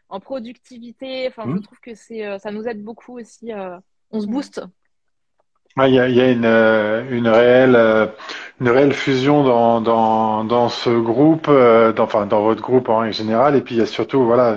en, 0.09 0.20
productivité. 0.20 1.29
Enfin, 1.29 1.44
je 1.46 1.53
mmh. 1.53 1.62
trouve 1.62 1.81
que 1.81 1.94
c'est, 1.94 2.26
euh, 2.26 2.38
ça 2.38 2.50
nous 2.50 2.66
aide 2.66 2.83
beaucoup 2.83 3.18
aussi. 3.18 3.53
Euh, 3.53 3.79
on 4.11 4.20
se 4.20 4.26
booste 4.26 4.61
il 5.79 5.95
y 5.95 6.01
a, 6.01 6.09
y 6.09 6.21
a 6.21 6.31
une, 6.31 6.45
euh, 6.45 7.05
une, 7.11 7.29
réelle, 7.29 7.77
euh, 7.77 8.07
une 8.61 8.69
réelle 8.69 8.93
fusion 8.93 9.45
dans, 9.45 9.81
dans, 9.81 10.45
dans 10.45 10.69
ce 10.69 10.91
groupe, 10.91 11.47
euh, 11.49 11.93
dans, 11.93 12.05
enfin 12.05 12.27
dans 12.27 12.43
votre 12.43 12.61
groupe 12.63 12.89
en 12.89 13.11
général, 13.11 13.57
et 13.57 13.61
puis 13.61 13.77
il 13.77 13.79
y 13.79 13.83
a 13.83 13.87
surtout 13.87 14.25
voilà 14.25 14.57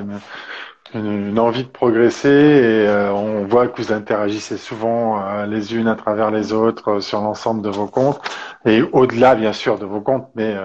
une, 0.93 1.39
envie 1.39 1.63
de 1.63 1.69
progresser. 1.69 2.30
Et 2.30 2.88
on 3.12 3.45
voit 3.45 3.67
que 3.67 3.82
vous 3.82 3.91
interagissez 3.91 4.58
souvent 4.58 5.43
les 5.45 5.76
unes 5.76 5.88
à 5.88 5.95
travers 5.95 6.30
les 6.32 6.54
autres 6.54 6.99
sur 6.99 7.21
l'ensemble 7.21 7.63
de 7.63 7.69
vos 7.69 7.88
comptes. 7.88 8.21
Et 8.65 8.82
au-delà 8.82 9.36
bien 9.36 9.54
sûr 9.54 9.80
de 9.80 9.86
vos 9.86 10.02
comptes, 10.02 10.30
mais 10.36 10.56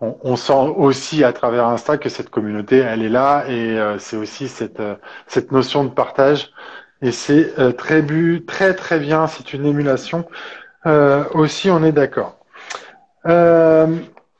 on, 0.00 0.16
on, 0.24 0.36
sent 0.36 0.72
aussi 0.76 1.22
à 1.22 1.32
travers 1.34 1.66
Insta 1.66 1.98
que 1.98 2.08
cette 2.08 2.30
communauté 2.30 2.78
elle 2.78 3.02
est 3.02 3.10
là. 3.10 3.44
Et 3.50 3.78
c'est 3.98 4.16
aussi 4.16 4.48
cette, 4.48 4.82
cette 5.26 5.52
notion 5.52 5.84
de 5.84 5.90
partage 5.90 6.50
et 7.04 7.12
c'est 7.12 7.58
euh, 7.58 7.70
très 7.72 8.00
bu, 8.00 8.44
très 8.46 8.74
très 8.74 8.98
bien. 8.98 9.26
C'est 9.26 9.52
une 9.52 9.66
émulation. 9.66 10.26
Euh, 10.86 11.24
aussi, 11.32 11.70
on 11.70 11.84
est 11.84 11.92
d'accord. 11.92 12.38
Euh, 13.26 13.86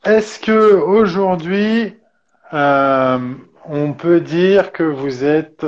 est-ce 0.03 0.39
que 0.39 0.73
aujourd'hui, 0.73 1.95
on 2.51 3.93
peut 3.93 4.19
dire 4.19 4.71
que 4.71 4.83
vous 4.83 5.23
êtes 5.23 5.65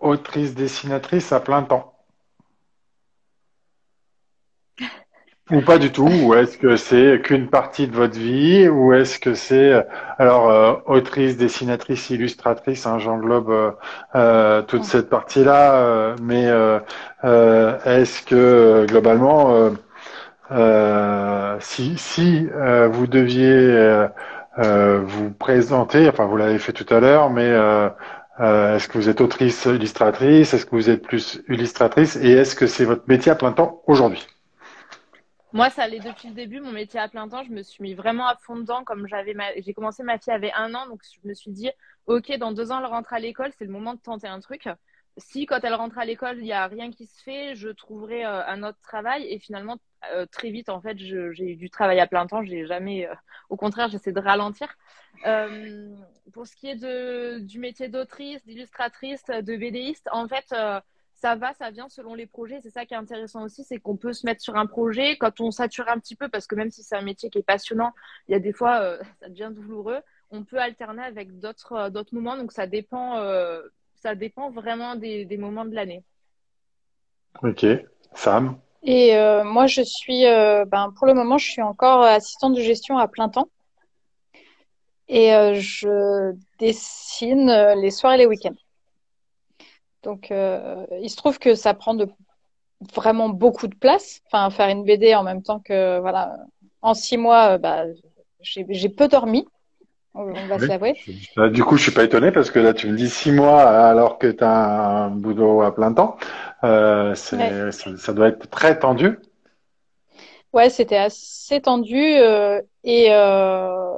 autrice 0.00 0.54
dessinatrice 0.54 1.32
à 1.32 1.40
plein 1.40 1.62
temps? 1.62 1.91
Ou 5.52 5.60
pas 5.60 5.76
du 5.76 5.92
tout 5.92 6.08
Ou 6.08 6.34
est-ce 6.34 6.56
que 6.56 6.76
c'est 6.76 7.20
qu'une 7.22 7.48
partie 7.48 7.86
de 7.86 7.94
votre 7.94 8.18
vie 8.18 8.68
Ou 8.68 8.94
est-ce 8.94 9.18
que 9.18 9.34
c'est 9.34 9.84
alors 10.18 10.48
euh, 10.50 10.72
autrice, 10.86 11.36
dessinatrice, 11.36 12.08
illustratrice 12.08 12.86
hein, 12.86 12.98
J'englobe 12.98 13.50
euh, 13.50 13.70
euh, 14.14 14.62
toute 14.62 14.84
cette 14.84 15.10
partie-là. 15.10 16.16
mais 16.22 16.44
est-ce 17.22 18.22
que 18.22 18.86
globalement, 18.88 19.70
si, 21.60 21.98
si 21.98 22.48
vous 22.90 23.06
deviez 23.06 24.06
vous 24.56 25.30
présenter, 25.38 26.08
enfin 26.08 26.24
vous 26.24 26.36
l'avez 26.38 26.58
fait 26.58 26.72
tout 26.72 26.86
à 26.94 27.00
l'heure, 27.00 27.28
mais 27.28 27.50
est-ce 28.40 28.88
que 28.88 28.96
vous 28.96 29.10
êtes 29.10 29.20
autrice, 29.20 29.66
illustratrice 29.66 30.54
Est-ce 30.54 30.64
que 30.64 30.76
vous 30.76 30.88
êtes 30.88 31.02
plus 31.02 31.42
illustratrice 31.48 32.16
Et 32.16 32.30
est-ce 32.30 32.54
que 32.54 32.66
c'est 32.66 32.86
votre 32.86 33.04
métier 33.06 33.30
à 33.30 33.34
plein 33.34 33.52
temps 33.52 33.82
aujourd'hui? 33.86 34.26
Moi, 35.52 35.68
ça 35.70 35.82
allait 35.82 36.00
depuis 36.00 36.28
le 36.28 36.34
début, 36.34 36.60
mon 36.60 36.72
métier 36.72 36.98
à 36.98 37.08
plein 37.08 37.28
temps. 37.28 37.42
Je 37.44 37.50
me 37.50 37.62
suis 37.62 37.82
mis 37.82 37.94
vraiment 37.94 38.26
à 38.26 38.36
fond 38.36 38.56
dedans. 38.56 38.84
Comme 38.84 39.06
j'avais, 39.06 39.34
j'ai 39.58 39.74
commencé 39.74 40.02
ma 40.02 40.18
fille 40.18 40.32
avait 40.32 40.52
un 40.54 40.74
an, 40.74 40.86
donc 40.86 41.02
je 41.04 41.28
me 41.28 41.34
suis 41.34 41.50
dit, 41.50 41.70
ok, 42.06 42.36
dans 42.38 42.52
deux 42.52 42.72
ans, 42.72 42.78
elle 42.80 42.86
rentre 42.86 43.12
à 43.12 43.18
l'école, 43.18 43.52
c'est 43.58 43.64
le 43.64 43.70
moment 43.70 43.94
de 43.94 44.00
tenter 44.00 44.26
un 44.26 44.40
truc. 44.40 44.68
Si 45.18 45.44
quand 45.44 45.60
elle 45.62 45.74
rentre 45.74 45.98
à 45.98 46.06
l'école, 46.06 46.38
il 46.38 46.44
n'y 46.44 46.52
a 46.52 46.66
rien 46.66 46.90
qui 46.90 47.06
se 47.06 47.22
fait, 47.22 47.54
je 47.54 47.68
trouverai 47.68 48.24
euh, 48.24 48.46
un 48.46 48.62
autre 48.62 48.78
travail. 48.82 49.26
Et 49.28 49.38
finalement, 49.38 49.76
euh, 50.14 50.24
très 50.26 50.50
vite, 50.50 50.70
en 50.70 50.80
fait, 50.80 50.96
j'ai 50.98 51.44
eu 51.44 51.56
du 51.56 51.68
travail 51.68 52.00
à 52.00 52.06
plein 52.06 52.26
temps. 52.26 52.42
J'ai 52.42 52.66
jamais, 52.66 53.06
euh, 53.06 53.14
au 53.50 53.56
contraire, 53.56 53.88
j'essaie 53.88 54.12
de 54.12 54.20
ralentir. 54.20 54.74
pour 56.32 56.46
ce 56.46 56.56
qui 56.56 56.68
est 56.68 56.76
de, 56.76 57.40
du 57.40 57.58
métier 57.58 57.88
d'autrice, 57.88 58.42
d'illustratrice, 58.44 59.24
de 59.26 59.56
BDiste, 59.56 60.08
en 60.12 60.26
fait 60.28 60.54
ça 61.22 61.36
va, 61.36 61.54
ça 61.54 61.70
vient 61.70 61.88
selon 61.88 62.14
les 62.14 62.26
projets. 62.26 62.58
C'est 62.62 62.70
ça 62.70 62.84
qui 62.84 62.94
est 62.94 62.96
intéressant 62.96 63.44
aussi, 63.44 63.62
c'est 63.62 63.78
qu'on 63.78 63.96
peut 63.96 64.12
se 64.12 64.26
mettre 64.26 64.40
sur 64.40 64.56
un 64.56 64.66
projet 64.66 65.16
quand 65.16 65.40
on 65.40 65.52
sature 65.52 65.88
un 65.88 66.00
petit 66.00 66.16
peu, 66.16 66.28
parce 66.28 66.48
que 66.48 66.56
même 66.56 66.72
si 66.72 66.82
c'est 66.82 66.96
un 66.96 67.02
métier 67.02 67.30
qui 67.30 67.38
est 67.38 67.44
passionnant, 67.44 67.92
il 68.26 68.32
y 68.32 68.34
a 68.34 68.40
des 68.40 68.52
fois, 68.52 68.80
euh, 68.80 68.98
ça 69.20 69.28
devient 69.28 69.50
douloureux. 69.52 70.00
On 70.32 70.42
peut 70.42 70.58
alterner 70.58 71.02
avec 71.02 71.38
d'autres 71.38 71.74
euh, 71.74 71.90
d'autres 71.90 72.12
moments, 72.12 72.36
donc 72.36 72.50
ça 72.50 72.66
dépend, 72.66 73.18
euh, 73.18 73.62
ça 73.94 74.16
dépend 74.16 74.50
vraiment 74.50 74.96
des, 74.96 75.24
des 75.24 75.36
moments 75.36 75.64
de 75.64 75.76
l'année. 75.76 76.02
Ok, 77.44 77.64
Sam. 78.14 78.58
Et 78.82 79.14
moi, 79.44 79.68
je 79.68 79.82
suis, 79.82 80.24
ben, 80.24 80.92
pour 80.98 81.06
le 81.06 81.14
moment, 81.14 81.38
je 81.38 81.48
suis 81.48 81.62
encore 81.62 82.02
assistante 82.02 82.56
de 82.56 82.60
gestion 82.60 82.98
à 82.98 83.06
plein 83.06 83.28
temps. 83.28 83.48
Et 85.06 85.28
je 85.54 86.34
dessine 86.58 87.46
les 87.80 87.92
soirs 87.92 88.14
et 88.14 88.18
les 88.18 88.26
week-ends. 88.26 88.56
Donc, 90.02 90.30
euh, 90.30 90.84
il 91.00 91.10
se 91.10 91.16
trouve 91.16 91.38
que 91.38 91.54
ça 91.54 91.74
prend 91.74 91.94
de, 91.94 92.08
vraiment 92.94 93.28
beaucoup 93.28 93.68
de 93.68 93.74
place. 93.74 94.22
Enfin, 94.26 94.50
faire 94.50 94.68
une 94.68 94.84
BD 94.84 95.14
en 95.14 95.22
même 95.22 95.42
temps 95.42 95.60
que, 95.60 96.00
voilà, 96.00 96.36
en 96.80 96.94
six 96.94 97.16
mois, 97.16 97.54
euh, 97.54 97.58
bah, 97.58 97.84
j'ai 98.40 98.88
peu 98.88 99.08
dormi. 99.08 99.46
On, 100.14 100.30
va 100.46 100.58
s'avouer. 100.58 100.98
Bah, 101.36 101.48
du 101.48 101.64
coup, 101.64 101.78
je 101.78 101.84
suis 101.84 101.92
pas 101.92 102.04
étonné 102.04 102.32
parce 102.32 102.50
que 102.50 102.58
là, 102.58 102.74
tu 102.74 102.86
me 102.86 102.96
dis 102.96 103.08
six 103.08 103.32
mois 103.32 103.62
alors 103.62 104.18
que 104.18 104.26
tu 104.26 104.44
as 104.44 105.04
un 105.04 105.10
boulot 105.10 105.62
à 105.62 105.74
plein 105.74 105.94
temps. 105.94 106.18
Euh, 106.64 107.14
ça, 107.14 108.12
doit 108.12 108.28
être 108.28 108.50
très 108.50 108.78
tendu. 108.78 109.18
Ouais, 110.52 110.68
c'était 110.68 110.98
assez 110.98 111.62
tendu 111.62 111.98
euh, 111.98 112.60
et 112.84 113.06
euh, 113.10 113.94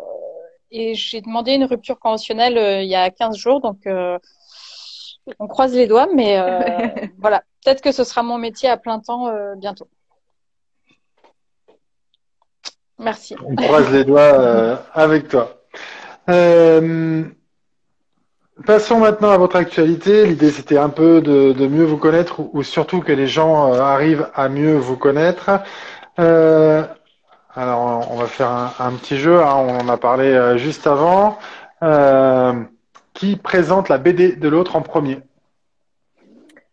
et 0.71 0.95
j'ai 0.95 1.21
demandé 1.21 1.55
une 1.55 1.65
rupture 1.65 1.99
conventionnelle 1.99 2.57
euh, 2.57 2.83
il 2.83 2.89
y 2.89 2.95
a 2.95 3.11
15 3.11 3.37
jours, 3.37 3.61
donc 3.61 3.89
on 5.39 5.47
croise 5.47 5.75
les 5.75 5.87
doigts, 5.87 6.09
mais 6.15 6.39
euh, 6.39 7.07
voilà. 7.19 7.43
Peut-être 7.65 7.81
que 7.81 7.93
ce 7.93 8.05
sera 8.05 8.23
mon 8.23 8.39
métier 8.39 8.69
à 8.69 8.77
plein 8.77 9.01
temps 9.01 9.29
euh, 9.29 9.55
bientôt. 9.57 9.89
Merci. 12.99 13.35
On 13.45 13.57
croise 13.57 13.91
les 13.93 14.05
doigts 14.05 14.21
euh, 14.21 14.77
avec 14.93 15.29
toi. 15.29 15.63
passons 18.67 18.99
maintenant 18.99 19.31
à 19.31 19.39
votre 19.39 19.57
actualité. 19.57 20.27
L'idée, 20.27 20.51
c'était 20.51 20.79
un 20.79 20.91
peu 20.91 21.21
de, 21.21 21.67
mieux 21.67 21.85
vous 21.85 21.97
connaître 21.97 22.41
ou, 22.41 22.63
surtout 22.63 23.01
que 23.01 23.13
les 23.13 23.27
gens 23.27 23.73
arrivent 23.73 24.31
à 24.35 24.49
mieux 24.49 24.77
vous 24.77 24.97
connaître. 24.97 25.51
alors, 26.17 28.09
on 28.11 28.17
va 28.17 28.27
faire 28.27 28.75
un, 28.79 28.93
petit 28.93 29.17
jeu. 29.17 29.41
Hein. 29.41 29.55
on 29.57 29.81
en 29.81 29.89
a 29.89 29.97
parlé 29.97 30.57
juste 30.59 30.87
avant 30.87 31.39
qui 33.25 33.37
présente 33.37 33.89
la 33.89 33.97
BD 33.97 34.37
de 34.37 34.49
l'autre 34.49 34.77
en 34.77 34.83
premier 34.83 35.23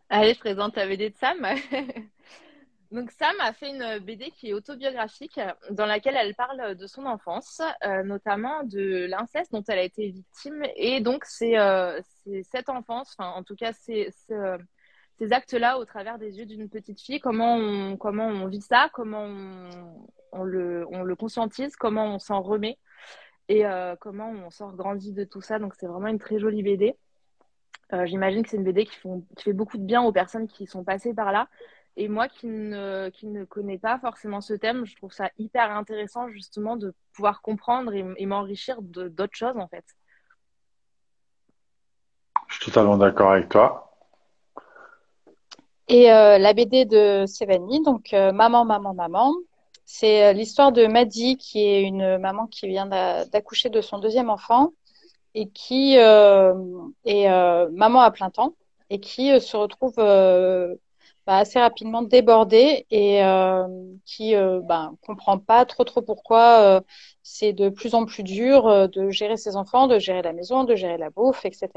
Allez, 0.09 0.33
je 0.33 0.39
présente 0.39 0.75
la 0.75 0.85
BD 0.85 1.09
de 1.09 1.15
Sam. 1.15 1.37
Donc 2.91 3.09
Sam 3.11 3.33
a 3.39 3.53
fait 3.53 3.69
une 3.69 3.99
BD 3.99 4.31
qui 4.31 4.49
est 4.49 4.53
autobiographique 4.53 5.39
dans 5.69 5.85
laquelle 5.85 6.17
elle 6.19 6.35
parle 6.35 6.75
de 6.75 6.87
son 6.87 7.05
enfance, 7.05 7.61
euh, 7.85 8.03
notamment 8.03 8.63
de 8.63 9.05
l'inceste 9.05 9.53
dont 9.53 9.63
elle 9.69 9.79
a 9.79 9.83
été 9.83 10.09
victime. 10.09 10.63
Et 10.75 10.99
donc 10.99 11.23
c'est 11.23 11.57
euh, 11.57 12.01
cette 12.51 12.67
enfance, 12.67 13.15
enfin 13.17 13.31
en 13.31 13.43
tout 13.43 13.55
cas 13.55 13.71
c'est 13.71 14.09
ces 15.19 15.31
actes-là 15.31 15.77
au 15.77 15.85
travers 15.85 16.17
des 16.17 16.37
yeux 16.37 16.45
d'une 16.45 16.67
petite 16.67 16.99
fille, 16.99 17.21
comment 17.21 17.55
on, 17.55 17.95
comment 17.95 18.27
on 18.27 18.47
vit 18.47 18.61
ça, 18.61 18.89
comment 18.91 19.25
on 20.33 20.43
le 20.43 21.15
conscientise, 21.17 21.77
comment 21.77 22.15
on 22.15 22.19
s'en 22.19 22.41
remet? 22.41 22.77
Et 23.51 23.65
euh, 23.65 23.97
comment 23.99 24.29
on 24.29 24.49
sort 24.49 24.73
grandi 24.73 25.11
de 25.11 25.25
tout 25.25 25.41
ça. 25.41 25.59
Donc 25.59 25.75
c'est 25.77 25.85
vraiment 25.85 26.07
une 26.07 26.19
très 26.19 26.39
jolie 26.39 26.63
BD. 26.63 26.95
Euh, 27.91 28.05
j'imagine 28.05 28.43
que 28.43 28.49
c'est 28.49 28.55
une 28.55 28.63
BD 28.63 28.85
qui, 28.85 28.95
font, 28.95 29.25
qui, 29.35 29.43
fait 29.43 29.53
beaucoup 29.53 29.77
de 29.77 29.83
bien 29.83 30.01
aux 30.01 30.13
personnes 30.13 30.47
qui 30.47 30.65
sont 30.65 30.85
passées 30.85 31.13
par 31.13 31.33
là. 31.33 31.49
Et 31.97 32.07
moi 32.07 32.29
qui 32.29 32.47
ne, 32.47 33.09
qui 33.09 33.27
ne 33.27 33.43
connais 33.43 33.77
pas 33.77 33.99
forcément 33.99 34.39
ce 34.39 34.53
thème, 34.53 34.85
je 34.85 34.95
trouve 34.95 35.11
ça 35.11 35.29
hyper 35.37 35.69
intéressant 35.69 36.29
justement 36.29 36.77
de 36.77 36.93
pouvoir 37.13 37.41
comprendre 37.41 37.93
et, 37.93 38.25
m'enrichir 38.25 38.81
d'autres 38.81 39.35
choses 39.35 39.57
en 39.57 39.67
fait. 39.67 39.83
Je 42.47 42.55
suis 42.55 42.65
totalement 42.65 42.95
d'accord 42.95 43.33
avec 43.33 43.49
toi. 43.49 43.93
Et 45.89 46.09
euh, 46.09 46.37
la 46.37 46.53
BD 46.53 46.85
de 46.85 47.25
Sévanie, 47.25 47.83
donc 47.83 48.13
Maman, 48.13 48.63
Maman, 48.63 48.93
Maman, 48.93 49.33
c'est 49.93 50.23
euh, 50.23 50.33
l'histoire 50.33 50.71
de 50.71 50.87
Maddy, 50.87 51.35
qui 51.37 51.65
est 51.65 51.81
une 51.81 52.17
maman 52.17 52.47
qui 52.47 52.65
vient 52.67 52.85
d'accoucher 52.85 53.69
de 53.69 53.81
son 53.81 53.99
deuxième 53.99 54.29
enfant 54.29 54.71
et 55.35 55.49
qui 55.49 55.97
euh, 55.97 56.53
est 57.05 57.29
euh, 57.29 57.69
maman 57.73 57.99
à 58.01 58.09
plein 58.11 58.29
temps 58.29 58.55
et 58.89 59.01
qui 59.01 59.37
se 59.41 59.57
retrouve 59.57 59.95
bah, 59.97 61.37
assez 61.37 61.59
rapidement 61.59 62.01
débordée 62.03 62.85
et 62.89 63.21
qui 64.05 64.33
bah, 64.63 64.91
comprend 65.05 65.37
pas 65.39 65.65
trop 65.65 65.83
trop 65.83 66.01
pourquoi 66.01 66.81
c'est 67.21 67.53
de 67.53 67.69
plus 67.69 67.93
en 67.93 68.05
plus 68.05 68.23
dur 68.23 68.89
de 68.89 69.09
gérer 69.09 69.37
ses 69.37 69.55
enfants, 69.57 69.87
de 69.87 69.99
gérer 69.99 70.21
la 70.21 70.33
maison, 70.33 70.63
de 70.63 70.75
gérer 70.75 70.97
la 70.97 71.09
bouffe, 71.09 71.45
etc. 71.45 71.69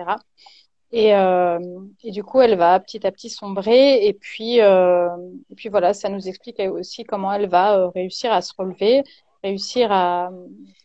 Et, 0.93 1.15
euh, 1.15 1.59
du 2.05 2.23
coup, 2.23 2.41
elle 2.41 2.57
va 2.57 2.79
petit 2.81 3.07
à 3.07 3.13
petit 3.13 3.31
sombrer. 3.31 4.07
Et 4.07 4.13
puis, 4.13 4.61
euh, 4.61 5.09
et 5.51 5.55
puis 5.55 5.69
voilà, 5.69 5.95
ça 5.95 6.09
nous 6.09 6.29
explique 6.29 6.61
aussi 6.61 7.05
comment 7.05 7.33
elle 7.33 7.49
va 7.49 7.77
euh, 7.79 7.89
réussir 7.89 8.33
à 8.33 8.43
se 8.43 8.53
relever, 8.57 9.03
réussir 9.43 9.93
à, 9.93 10.31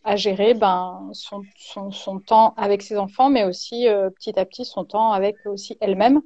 à 0.04 0.16
gérer 0.16 0.54
ben, 0.54 1.10
son, 1.12 1.42
son, 1.56 1.90
son, 1.90 2.20
temps 2.20 2.54
avec 2.56 2.82
ses 2.82 2.96
enfants, 2.98 3.30
mais 3.30 3.44
aussi 3.44 3.88
euh, 3.88 4.10
petit 4.10 4.38
à 4.38 4.44
petit 4.44 4.64
son 4.64 4.84
temps 4.84 5.12
avec 5.12 5.36
aussi 5.46 5.76
elle-même. 5.80 6.22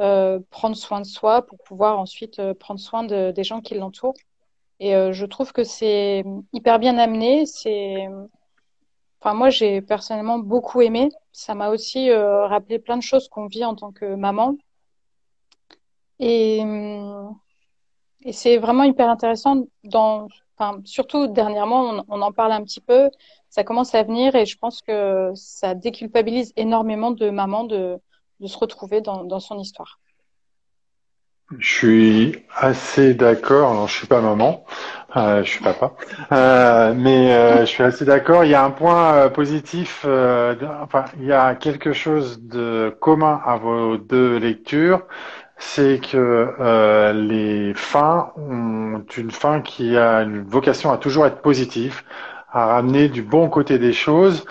Euh, 0.00 0.40
prendre 0.50 0.74
soin 0.74 1.00
de 1.00 1.06
soi 1.06 1.42
pour 1.42 1.58
pouvoir 1.58 1.98
ensuite 1.98 2.38
euh, 2.38 2.54
prendre 2.54 2.80
soin 2.80 3.04
de, 3.04 3.30
des 3.30 3.44
gens 3.44 3.60
qui 3.60 3.74
l'entourent. 3.74 4.14
Et 4.80 4.94
je 5.12 5.26
trouve 5.26 5.52
que 5.52 5.62
c'est 5.62 6.24
hyper 6.52 6.80
bien 6.80 6.98
amené. 6.98 7.46
C'est 7.46 8.08
Enfin, 9.22 9.34
moi, 9.34 9.50
j'ai 9.50 9.80
personnellement 9.82 10.40
beaucoup 10.40 10.80
aimé. 10.82 11.08
Ça 11.30 11.54
m'a 11.54 11.70
aussi 11.70 12.10
euh, 12.10 12.44
rappelé 12.48 12.80
plein 12.80 12.96
de 12.96 13.02
choses 13.04 13.28
qu'on 13.28 13.46
vit 13.46 13.64
en 13.64 13.76
tant 13.76 13.92
que 13.92 14.16
maman. 14.16 14.56
Et, 16.18 16.60
hum, 16.62 17.38
et 18.24 18.32
c'est 18.32 18.58
vraiment 18.58 18.82
hyper 18.84 19.08
intéressant. 19.08 19.64
Dans, 19.84 20.26
enfin, 20.58 20.80
surtout 20.84 21.28
dernièrement, 21.28 21.82
on, 21.90 22.04
on, 22.08 22.22
en 22.22 22.32
parle 22.32 22.50
un 22.52 22.64
petit 22.64 22.80
peu. 22.80 23.10
Ça 23.48 23.62
commence 23.62 23.94
à 23.94 24.02
venir 24.02 24.34
et 24.34 24.44
je 24.44 24.58
pense 24.58 24.80
que 24.82 25.30
ça 25.36 25.74
déculpabilise 25.74 26.52
énormément 26.56 27.12
de 27.12 27.30
mamans 27.30 27.64
de, 27.64 27.98
de 28.40 28.46
se 28.48 28.58
retrouver 28.58 29.02
dans, 29.02 29.22
dans 29.24 29.40
son 29.40 29.58
histoire. 29.58 30.00
Je 31.58 31.68
suis 31.68 32.44
assez 32.56 33.14
d'accord. 33.14 33.72
Alors, 33.72 33.88
je 33.88 33.94
suis 33.94 34.06
pas 34.06 34.20
maman, 34.20 34.64
euh, 35.16 35.42
je 35.42 35.50
suis 35.50 35.62
papa, 35.62 35.92
euh, 36.32 36.94
mais 36.96 37.34
euh, 37.34 37.60
je 37.60 37.66
suis 37.66 37.82
assez 37.82 38.04
d'accord. 38.04 38.44
Il 38.44 38.50
y 38.50 38.54
a 38.54 38.64
un 38.64 38.70
point 38.70 39.28
positif. 39.30 40.04
Enfin, 40.04 41.04
il 41.18 41.26
y 41.26 41.32
a 41.32 41.54
quelque 41.54 41.92
chose 41.92 42.40
de 42.42 42.94
commun 43.00 43.40
à 43.44 43.56
vos 43.56 43.96
deux 43.96 44.36
lectures, 44.38 45.06
c'est 45.58 46.00
que 46.00 47.12
les 47.12 47.74
fins 47.74 48.32
ont 48.36 49.04
une 49.16 49.30
fin 49.30 49.60
qui 49.60 49.96
a 49.96 50.22
une 50.22 50.42
vocation 50.42 50.90
à 50.92 50.98
toujours 50.98 51.26
être 51.26 51.42
positive, 51.42 52.02
à 52.50 52.66
ramener 52.66 53.08
du 53.08 53.22
bon 53.22 53.48
côté 53.48 53.78
des 53.78 53.92
choses. 53.92 54.44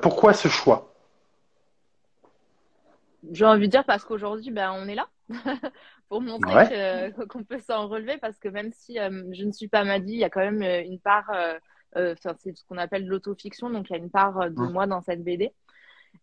pourquoi 0.00 0.32
ce 0.32 0.48
choix? 0.48 0.92
J'ai 3.30 3.44
envie 3.44 3.66
de 3.66 3.70
dire 3.70 3.84
parce 3.84 4.04
qu'aujourd'hui, 4.04 4.50
ben, 4.50 4.72
on 4.76 4.88
est 4.88 4.96
là. 4.96 5.06
pour 6.12 6.20
montrer 6.20 7.10
qu'on 7.30 7.42
peut 7.42 7.60
s'en 7.60 7.88
relever 7.88 8.18
parce 8.18 8.38
que 8.38 8.50
même 8.50 8.70
si 8.74 8.96
je 8.96 9.44
ne 9.46 9.50
suis 9.50 9.68
pas 9.68 9.82
Maddy, 9.82 10.12
il 10.12 10.18
y 10.18 10.24
a 10.24 10.28
quand 10.28 10.40
même 10.40 10.62
une 10.62 10.98
part, 10.98 11.32
enfin 11.96 12.34
c'est 12.38 12.54
ce 12.54 12.62
qu'on 12.66 12.76
appelle 12.76 13.06
l'autofiction, 13.06 13.70
donc 13.70 13.88
il 13.88 13.94
y 13.94 13.96
a 13.96 13.98
une 13.98 14.10
part 14.10 14.50
de 14.50 14.66
moi 14.66 14.86
dans 14.86 15.00
cette 15.00 15.24
BD. 15.24 15.54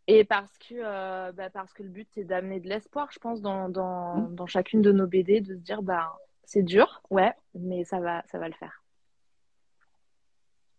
Et 0.06 0.26
parce 0.26 0.56
que, 0.60 1.32
bah, 1.32 1.50
parce 1.50 1.74
que 1.74 1.82
le 1.82 1.90
but, 1.90 2.08
c'est 2.14 2.24
d'amener 2.24 2.60
de 2.60 2.70
l'espoir, 2.70 3.10
je 3.12 3.18
pense, 3.18 3.42
dans, 3.42 3.68
dans, 3.68 4.18
mmh. 4.18 4.36
dans, 4.36 4.46
chacune 4.46 4.84
de 4.84 4.92
nos 4.92 5.08
BD, 5.08 5.42
de 5.42 5.56
se 5.56 5.60
dire, 5.60 5.82
bah, 5.82 6.16
c'est 6.44 6.62
dur, 6.62 7.02
ouais, 7.10 7.34
mais 7.56 7.84
ça 7.84 8.00
va, 8.00 8.22
ça 8.28 8.38
va 8.38 8.48
le 8.48 8.54
faire. 8.54 8.84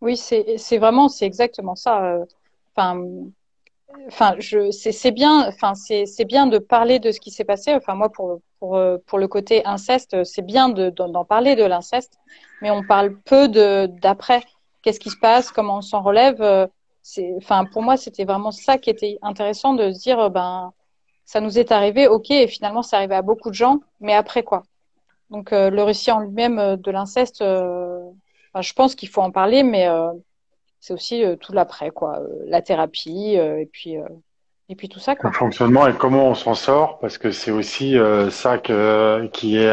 Oui, 0.00 0.16
c'est 0.16 0.78
vraiment, 0.78 1.08
c'est 1.08 1.26
exactement 1.26 1.74
ça. 1.74 2.20
Enfin, 2.76 3.04
enfin, 4.08 4.34
je, 4.38 4.70
c'est 4.70 5.10
bien, 5.10 5.46
enfin, 5.48 5.74
c'est 5.74 6.24
bien 6.24 6.46
de 6.46 6.58
parler 6.58 6.98
de 6.98 7.12
ce 7.12 7.20
qui 7.20 7.30
s'est 7.30 7.44
passé. 7.44 7.74
Enfin, 7.74 7.94
moi, 7.94 8.10
pour 8.10 8.40
pour 8.58 8.78
pour 9.06 9.18
le 9.18 9.28
côté 9.28 9.64
inceste, 9.66 10.24
c'est 10.24 10.42
bien 10.42 10.68
d'en 10.68 11.24
parler 11.24 11.56
de 11.56 11.64
l'inceste, 11.64 12.18
mais 12.62 12.70
on 12.70 12.82
parle 12.84 13.16
peu 13.16 13.48
de 13.48 13.86
d'après. 14.02 14.42
Qu'est-ce 14.82 15.00
qui 15.00 15.10
se 15.10 15.18
passe? 15.18 15.50
Comment 15.50 15.78
on 15.78 15.82
s'en 15.82 16.02
relève? 16.02 16.68
C'est, 17.02 17.32
enfin, 17.36 17.64
pour 17.64 17.82
moi, 17.82 17.96
c'était 17.96 18.24
vraiment 18.24 18.50
ça 18.50 18.78
qui 18.78 18.90
était 18.90 19.18
intéressant 19.22 19.74
de 19.74 19.90
se 19.90 19.98
dire, 20.00 20.20
euh, 20.20 20.28
ben, 20.28 20.72
ça 21.24 21.40
nous 21.40 21.58
est 21.58 21.72
arrivé, 21.72 22.06
ok, 22.06 22.30
et 22.30 22.46
finalement, 22.46 22.82
c'est 22.82 22.96
arrivé 22.96 23.14
à 23.14 23.22
beaucoup 23.22 23.50
de 23.50 23.54
gens, 23.54 23.80
mais 24.00 24.14
après 24.14 24.42
quoi? 24.42 24.64
Donc, 25.30 25.52
euh, 25.52 25.70
le 25.70 25.82
récit 25.82 26.10
en 26.10 26.20
lui-même 26.20 26.58
euh, 26.58 26.76
de 26.76 26.90
l'inceste, 26.90 27.40
je 27.42 28.72
pense 28.74 28.94
qu'il 28.94 29.08
faut 29.08 29.22
en 29.22 29.30
parler, 29.30 29.62
mais 29.62 29.88
c'est 30.80 30.94
aussi 30.94 31.22
tout 31.40 31.52
l'après, 31.52 31.90
quoi, 31.90 32.20
la 32.46 32.62
thérapie, 32.62 33.34
et 33.34 33.68
puis. 33.70 33.96
et 34.68 34.74
puis 34.74 34.88
tout 34.88 34.98
ça, 34.98 35.14
quoi. 35.14 35.30
Le 35.30 35.36
fonctionnement 35.36 35.86
et 35.86 35.92
comment 35.94 36.28
on 36.28 36.34
s'en 36.34 36.54
sort, 36.54 36.98
parce 36.98 37.18
que 37.18 37.30
c'est 37.30 37.50
aussi 37.50 37.96
ça 38.30 38.58
que, 38.58 39.26
qui 39.32 39.58
est 39.58 39.70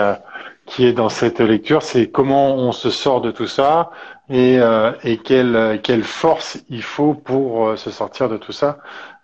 qui 0.68 0.86
est 0.86 0.94
dans 0.94 1.10
cette 1.10 1.40
lecture, 1.40 1.82
c'est 1.82 2.08
comment 2.08 2.54
on 2.54 2.72
se 2.72 2.90
sort 2.90 3.22
de 3.22 3.32
tout 3.32 3.48
ça 3.48 3.90
et, 4.30 4.60
euh, 4.60 4.92
et 5.04 5.18
quelle, 5.18 5.80
quelle 5.82 6.04
force 6.04 6.60
il 6.70 6.84
faut 6.84 7.14
pour 7.14 7.70
euh, 7.70 7.76
se 7.78 7.90
sortir 7.90 8.30
de 8.30 8.38
tout 8.38 8.52
ça. 8.52 8.78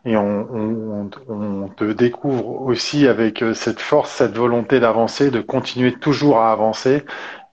Et 0.05 0.17
on, 0.17 0.47
on, 0.51 1.09
on, 1.29 1.67
te 1.69 1.85
découvre 1.91 2.61
aussi 2.61 3.07
avec 3.07 3.41
euh, 3.41 3.53
cette 3.53 3.79
force, 3.79 4.11
cette 4.11 4.35
volonté 4.37 4.79
d'avancer, 4.79 5.31
de 5.31 5.41
continuer 5.41 5.93
toujours 5.93 6.39
à 6.39 6.51
avancer. 6.51 7.03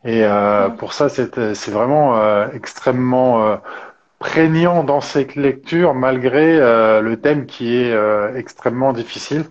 Et 0.04 0.24
euh, 0.24 0.68
pour 0.70 0.92
ça, 0.92 1.08
c'est 1.08 1.68
vraiment 1.70 2.16
euh, 2.16 2.48
extrêmement 2.54 3.58
prégnant 4.20 4.84
dans 4.84 5.00
cette 5.00 5.34
lecture 5.34 5.94
malgré 5.94 6.58
le 7.00 7.16
thème 7.16 7.46
qui 7.46 7.74
est 7.74 7.92
extrêmement 8.36 8.92
difficile. 8.92 9.46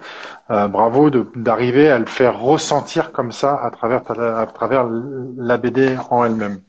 bravo 0.48 1.10
d'arriver 1.10 1.90
à 1.90 2.00
le 2.00 2.06
faire 2.06 2.40
ressentir 2.40 3.12
comme 3.12 3.32
ça 3.32 3.60
à 3.62 3.72
travers, 3.72 4.04
la 5.38 5.58
BD 5.58 5.98
en 6.10 6.24
elle-même. 6.24 6.62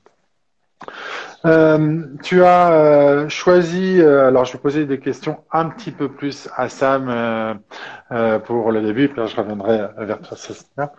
Euh, 1.46 2.02
tu 2.22 2.44
as 2.44 2.72
euh, 2.72 3.28
choisi, 3.30 3.98
euh, 4.00 4.28
alors 4.28 4.44
je 4.44 4.52
vais 4.52 4.58
poser 4.58 4.84
des 4.84 5.00
questions 5.00 5.42
un 5.50 5.70
petit 5.70 5.90
peu 5.90 6.10
plus 6.10 6.48
à 6.54 6.68
Sam 6.68 7.60
pour 8.44 8.72
le 8.72 8.82
début, 8.82 9.08
puis 9.08 9.26
je 9.26 9.36
reviendrai 9.36 9.88
vers 9.98 10.20
toi, 10.20 10.36
Cécilia. 10.36 10.92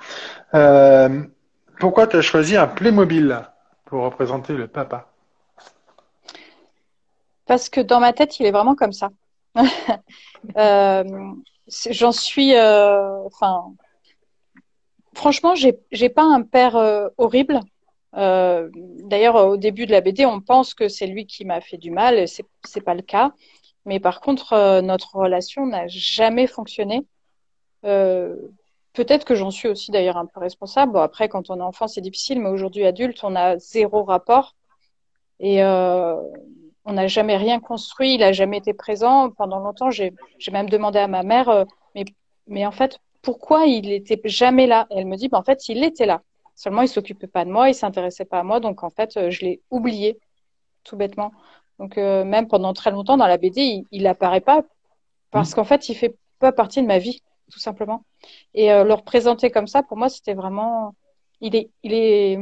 pourquoi 1.80 2.08
tu 2.08 2.18
as 2.18 2.22
choisi 2.22 2.58
un 2.58 2.68
Playmobil 2.68 3.40
pour 3.86 4.04
représenter 4.04 4.54
le 4.54 4.68
papa? 4.68 5.11
Parce 7.52 7.68
que 7.68 7.82
dans 7.82 8.00
ma 8.00 8.14
tête, 8.14 8.40
il 8.40 8.46
est 8.46 8.52
vraiment 8.52 8.76
comme 8.76 8.94
ça. 8.94 9.10
J'en 11.90 12.12
suis, 12.14 12.58
enfin, 12.58 13.74
franchement, 15.14 15.54
j'ai 15.56 16.10
pas 16.10 16.24
un 16.24 16.44
père 16.44 16.78
horrible. 17.18 17.60
Euh, 18.16 18.70
D'ailleurs, 19.04 19.36
au 19.36 19.58
début 19.58 19.86
de 19.86 19.92
la 19.92 20.00
BD, 20.00 20.26
on 20.26 20.40
pense 20.40 20.74
que 20.74 20.88
c'est 20.88 21.08
lui 21.08 21.26
qui 21.26 21.44
m'a 21.44 21.60
fait 21.60 21.78
du 21.78 21.92
mal. 21.92 22.26
C'est 22.26 22.82
pas 22.86 22.96
le 22.96 23.02
cas. 23.02 23.34
Mais 23.84 24.00
par 24.00 24.22
contre, 24.22 24.54
euh, 24.54 24.82
notre 24.82 25.18
relation 25.18 25.66
n'a 25.66 25.88
jamais 25.90 26.48
fonctionné. 26.48 27.06
Euh, 27.84 28.34
Peut-être 28.94 29.26
que 29.26 29.36
j'en 29.36 29.52
suis 29.52 29.68
aussi 29.68 29.92
d'ailleurs 29.92 30.16
un 30.16 30.26
peu 30.26 30.40
responsable. 30.40 30.94
Bon, 30.94 31.02
après, 31.02 31.28
quand 31.28 31.50
on 31.50 31.58
est 31.60 31.62
enfant, 31.62 31.90
c'est 31.90 32.00
difficile, 32.00 32.40
mais 32.40 32.48
aujourd'hui 32.50 32.86
adulte, 32.86 33.20
on 33.24 33.36
a 33.36 33.58
zéro 33.58 34.04
rapport 34.04 34.56
et 35.42 35.64
euh, 35.64 36.16
on 36.86 36.94
n'a 36.94 37.08
jamais 37.08 37.38
rien 37.38 37.60
construit. 37.60 38.16
Il 38.16 38.24
a 38.24 38.32
jamais 38.32 38.58
été 38.58 38.74
présent 38.74 39.30
pendant 39.32 39.60
longtemps. 39.60 39.92
J'ai 39.92 40.14
même 40.52 40.70
demandé 40.70 41.00
à 41.00 41.08
ma 41.08 41.24
mère, 41.24 41.50
euh, 41.50 41.66
mais 41.96 42.06
mais 42.48 42.66
en 42.66 42.72
fait, 42.72 43.00
pourquoi 43.22 43.66
il 43.66 43.92
était 43.92 44.20
jamais 44.26 44.68
là? 44.68 44.88
Et 44.92 45.00
elle 45.00 45.08
me 45.08 45.16
dit, 45.16 45.30
bah, 45.30 45.38
en 45.38 45.44
fait, 45.44 45.70
il 45.70 45.84
était 45.84 46.06
là. 46.06 46.22
Seulement, 46.56 46.82
il 46.82 46.88
s'occupait 46.90 47.28
pas 47.28 47.46
de 47.46 47.52
moi, 47.52 47.70
il 47.70 47.76
s'intéressait 47.76 48.26
pas 48.26 48.40
à 48.40 48.44
moi, 48.44 48.60
donc 48.60 48.84
en 48.84 48.90
fait, 48.90 49.18
euh, 49.18 49.30
je 49.32 49.42
l'ai 49.46 49.62
oublié, 49.72 50.20
tout 50.84 50.98
bêtement. 50.98 51.32
Donc 51.80 51.98
euh, 51.98 52.24
même 52.24 52.48
pendant 52.48 52.74
très 52.74 52.92
longtemps 52.92 53.18
dans 53.18 53.28
la 53.28 53.38
BD, 53.38 53.62
il, 53.62 53.86
il 53.92 54.08
apparaît 54.08 54.42
pas 54.42 54.64
parce 55.32 55.52
mmh. 55.52 55.56
qu'en 55.56 55.64
fait, 55.64 55.90
il 55.90 55.96
fait 55.96 56.16
pas 56.40 56.52
partie 56.52 56.82
de 56.82 56.88
ma 56.88 57.00
vie, 57.00 57.22
tout 57.52 57.60
simplement. 57.60 58.04
Et 58.54 58.72
euh, 58.72 58.84
le 58.84 58.94
représenter 58.94 59.50
comme 59.50 59.68
ça, 59.68 59.82
pour 59.82 59.98
moi, 59.98 60.10
c'était 60.10 60.34
vraiment, 60.34 60.94
il 61.40 61.56
est, 61.56 61.72
il 61.84 61.94
est, 61.94 62.38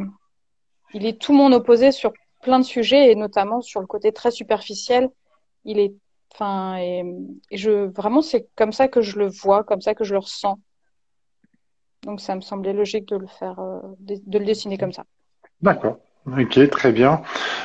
il 0.93 1.05
est 1.05 1.21
tout 1.21 1.33
mon 1.33 1.51
opposé 1.53 1.91
sur 1.91 2.11
plein 2.41 2.59
de 2.59 2.65
sujets 2.65 3.11
et 3.11 3.15
notamment 3.15 3.61
sur 3.61 3.81
le 3.81 3.87
côté 3.87 4.11
très 4.11 4.31
superficiel. 4.31 5.09
Il 5.65 5.79
est, 5.79 5.93
enfin, 6.33 6.77
et, 6.77 7.03
je 7.51 7.87
vraiment, 7.87 8.21
c'est 8.21 8.47
comme 8.55 8.71
ça 8.71 8.87
que 8.87 9.01
je 9.01 9.17
le 9.17 9.27
vois, 9.27 9.63
comme 9.63 9.81
ça 9.81 9.93
que 9.93 10.03
je 10.03 10.13
le 10.13 10.19
ressens. 10.19 10.59
Donc 12.03 12.21
ça 12.21 12.35
me 12.35 12.41
semblait 12.41 12.73
logique 12.73 13.07
de 13.09 13.17
le 13.17 13.27
faire, 13.27 13.59
euh, 13.59 13.79
de 13.99 14.39
le 14.39 14.45
dessiner 14.45 14.77
comme 14.77 14.93
ça. 14.93 15.03
D'accord. 15.61 15.97
Ok, 16.37 16.69
très 16.69 16.91
bien. 16.91 17.21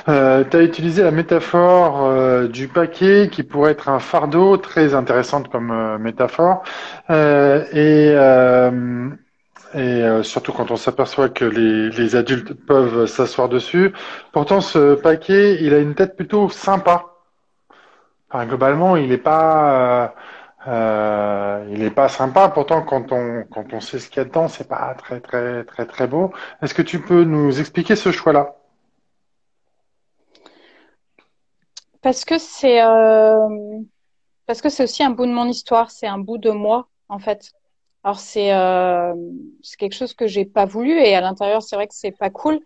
Euh, 0.08 0.44
tu 0.48 0.56
as 0.56 0.62
utilisé 0.62 1.02
la 1.02 1.10
métaphore 1.10 2.04
euh, 2.04 2.48
du 2.48 2.68
paquet 2.68 3.28
qui 3.30 3.42
pourrait 3.42 3.72
être 3.72 3.88
un 3.88 3.98
fardeau, 3.98 4.56
très 4.56 4.94
intéressante 4.94 5.48
comme 5.48 5.70
euh, 5.70 5.98
métaphore. 5.98 6.62
Euh, 7.10 7.64
et 7.72 8.14
et 9.74 10.22
surtout 10.22 10.52
quand 10.52 10.70
on 10.70 10.76
s'aperçoit 10.76 11.28
que 11.28 11.44
les, 11.44 12.16
adultes 12.16 12.54
peuvent 12.54 13.06
s'asseoir 13.06 13.48
dessus. 13.48 13.92
Pourtant, 14.32 14.60
ce 14.60 14.94
paquet, 14.94 15.58
il 15.62 15.74
a 15.74 15.78
une 15.78 15.94
tête 15.94 16.16
plutôt 16.16 16.48
sympa. 16.48 17.06
Enfin, 18.30 18.46
globalement, 18.46 18.96
il 18.96 19.08
n'est 19.08 19.18
pas 19.18 20.14
euh, 20.66 21.66
il 21.70 21.78
n'est 21.80 21.90
pas 21.90 22.08
sympa, 22.08 22.48
pourtant 22.48 22.82
quand 22.82 23.12
on 23.12 23.44
quand 23.50 23.72
on 23.74 23.80
sait 23.80 23.98
ce 23.98 24.08
qu'il 24.08 24.18
y 24.18 24.20
a 24.20 24.24
dedans, 24.24 24.48
c'est 24.48 24.68
pas 24.68 24.94
très 24.94 25.20
très 25.20 25.64
très 25.64 25.86
très 25.86 26.06
beau. 26.06 26.32
Est-ce 26.62 26.72
que 26.74 26.82
tu 26.82 27.00
peux 27.00 27.24
nous 27.24 27.60
expliquer 27.60 27.96
ce 27.96 28.10
choix-là? 28.12 28.56
Parce 32.00 32.24
que 32.24 32.38
c'est 32.38 32.82
euh, 32.82 33.80
parce 34.46 34.62
que 34.62 34.70
c'est 34.70 34.84
aussi 34.84 35.02
un 35.02 35.10
bout 35.10 35.26
de 35.26 35.32
mon 35.32 35.46
histoire, 35.46 35.90
c'est 35.90 36.06
un 36.06 36.18
bout 36.18 36.38
de 36.38 36.50
moi 36.50 36.88
en 37.08 37.18
fait. 37.18 37.52
Alors 38.04 38.20
c'est 38.20 38.52
euh, 38.52 39.14
c'est 39.62 39.78
quelque 39.78 39.94
chose 39.94 40.14
que 40.14 40.26
j'ai 40.26 40.44
pas 40.44 40.66
voulu 40.66 40.92
et 40.92 41.14
à 41.14 41.20
l'intérieur 41.20 41.62
c'est 41.62 41.76
vrai 41.76 41.86
que 41.88 41.94
c'est 41.94 42.12
pas 42.12 42.30
cool, 42.30 42.60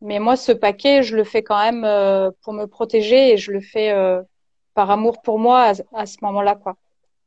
mais 0.00 0.18
moi 0.18 0.36
ce 0.36 0.52
paquet 0.52 1.02
je 1.02 1.16
le 1.16 1.24
fais 1.24 1.42
quand 1.42 1.58
même 1.62 1.84
euh, 1.84 2.30
pour 2.42 2.52
me 2.52 2.66
protéger 2.66 3.32
et 3.32 3.36
je 3.36 3.52
le 3.52 3.60
fais 3.60 3.92
euh, 3.92 4.20
par 4.74 4.90
amour 4.90 5.22
pour 5.22 5.38
moi 5.38 5.72
à, 5.94 6.06
ce 6.06 6.16
moment-là 6.22 6.56
quoi. 6.56 6.76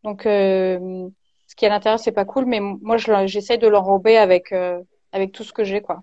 Donc, 0.03 0.25
euh, 0.25 1.07
ce 1.47 1.55
qui 1.55 1.65
est 1.65 1.67
à 1.67 1.71
l'intérieur, 1.71 1.99
c'est 1.99 2.11
pas 2.11 2.25
cool, 2.25 2.45
mais 2.45 2.59
moi, 2.59 2.97
j'essaye 2.97 3.57
de 3.57 3.67
l'enrober 3.67 4.17
avec 4.17 4.51
euh, 4.51 4.81
avec 5.11 5.31
tout 5.31 5.43
ce 5.43 5.53
que 5.53 5.63
j'ai, 5.63 5.81
quoi. 5.81 6.01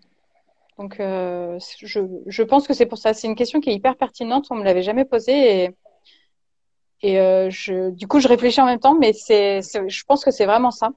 Donc, 0.79 1.01
euh, 1.01 1.59
je, 1.81 2.01
je 2.27 2.43
pense 2.43 2.67
que 2.67 2.75
c'est 2.75 2.87
pour 2.87 2.99
ça. 2.99 3.13
C'est 3.15 3.27
une 3.29 3.35
question 3.35 3.61
qui 3.61 3.71
est 3.71 3.75
hyper 3.75 3.97
pertinente. 3.97 4.47
On 4.51 4.57
me 4.57 4.65
l'avait 4.65 4.83
jamais 4.83 5.05
posée 5.05 5.65
et 5.65 5.71
et 7.03 7.15
je, 7.51 7.91
du 7.91 8.07
coup, 8.07 8.21
je 8.21 8.29
réfléchis 8.29 8.61
en 8.61 8.67
même 8.67 8.79
temps, 8.79 8.95
mais 8.95 9.15
c'est, 9.15 9.63
je 9.63 10.05
pense 10.05 10.23
que 10.23 10.31
c'est 10.31 10.45
vraiment 10.45 10.71
ça. 10.71 10.91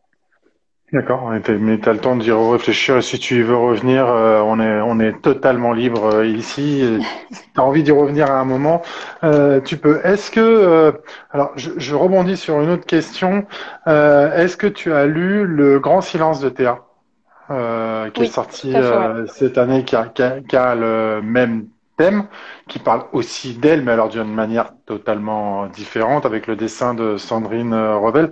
D'accord, 0.93 1.31
mais 1.31 1.79
tu 1.79 1.89
as 1.89 1.93
le 1.93 1.97
temps 1.97 2.15
d'y 2.15 2.31
réfléchir. 2.31 3.01
Si 3.01 3.17
tu 3.17 3.41
veux 3.41 3.55
revenir, 3.55 4.05
euh, 4.07 4.41
on 4.41 4.59
est 4.59 4.79
on 4.81 4.99
est 4.99 5.23
totalement 5.23 5.73
libre 5.73 6.17
euh, 6.17 6.27
ici. 6.27 6.87
si 7.31 7.41
tu 7.51 7.59
as 7.59 7.63
envie 7.63 7.81
d'y 7.81 7.91
revenir 7.91 8.29
à 8.29 8.39
un 8.39 8.45
moment, 8.45 8.83
euh, 9.23 9.59
tu 9.59 9.77
peux. 9.77 10.01
Est-ce 10.03 10.29
que 10.29 10.93
alors 11.31 11.51
je, 11.55 11.71
je, 11.77 11.95
rebondis 11.95 12.37
sur 12.37 12.61
une 12.61 12.69
autre 12.69 12.85
question. 12.85 13.47
Est-ce 13.87 14.55
que 14.55 14.67
tu 14.67 14.93
as 14.93 15.07
lu 15.07 15.47
Le 15.47 15.79
Grand 15.79 16.01
Silence 16.01 16.41
de 16.41 16.49
Théa, 16.49 16.81
qui 18.13 18.21
est 18.21 18.25
sorti 18.27 18.75
cette 19.25 19.57
année, 19.57 19.85
qui 19.85 19.95
a, 19.95 20.05
qui, 20.05 20.21
a, 20.21 20.41
qui 20.41 20.55
a, 20.55 20.75
le 20.75 21.21
même 21.23 21.69
thème, 21.97 22.27
qui 22.67 22.77
parle 22.77 23.05
aussi 23.13 23.55
d'elle, 23.55 23.81
mais 23.81 23.93
alors 23.93 24.09
d'une 24.09 24.31
manière 24.31 24.73
totalement 24.85 25.65
différente, 25.65 26.27
avec 26.27 26.45
le 26.45 26.55
dessin 26.55 26.93
de 26.93 27.17
Sandrine 27.17 27.73
Revel. 27.73 28.29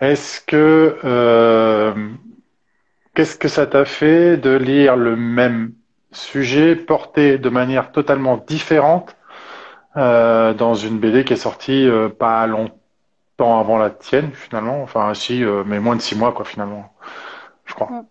Est-ce 0.00 0.40
que 0.40 0.98
euh, 1.04 1.94
qu'est-ce 3.14 3.36
que 3.36 3.48
ça 3.48 3.66
t'a 3.66 3.84
fait 3.84 4.36
de 4.36 4.50
lire 4.50 4.96
le 4.96 5.16
même 5.16 5.72
sujet 6.12 6.76
porté 6.76 7.38
de 7.38 7.48
manière 7.48 7.92
totalement 7.92 8.36
différente 8.36 9.16
euh, 9.96 10.54
dans 10.54 10.74
une 10.74 10.98
BD 10.98 11.24
qui 11.24 11.34
est 11.34 11.36
sortie 11.36 11.86
euh, 11.86 12.08
pas 12.08 12.46
longtemps 12.46 13.60
avant 13.60 13.78
la 13.78 13.90
tienne 13.90 14.32
finalement, 14.32 14.82
enfin 14.82 15.14
si, 15.14 15.42
mais 15.66 15.80
moins 15.80 15.96
de 15.96 16.02
six 16.02 16.16
mois 16.16 16.32
quoi 16.32 16.44
finalement. 16.44 16.92
je 17.64 17.74
crois. 17.74 18.04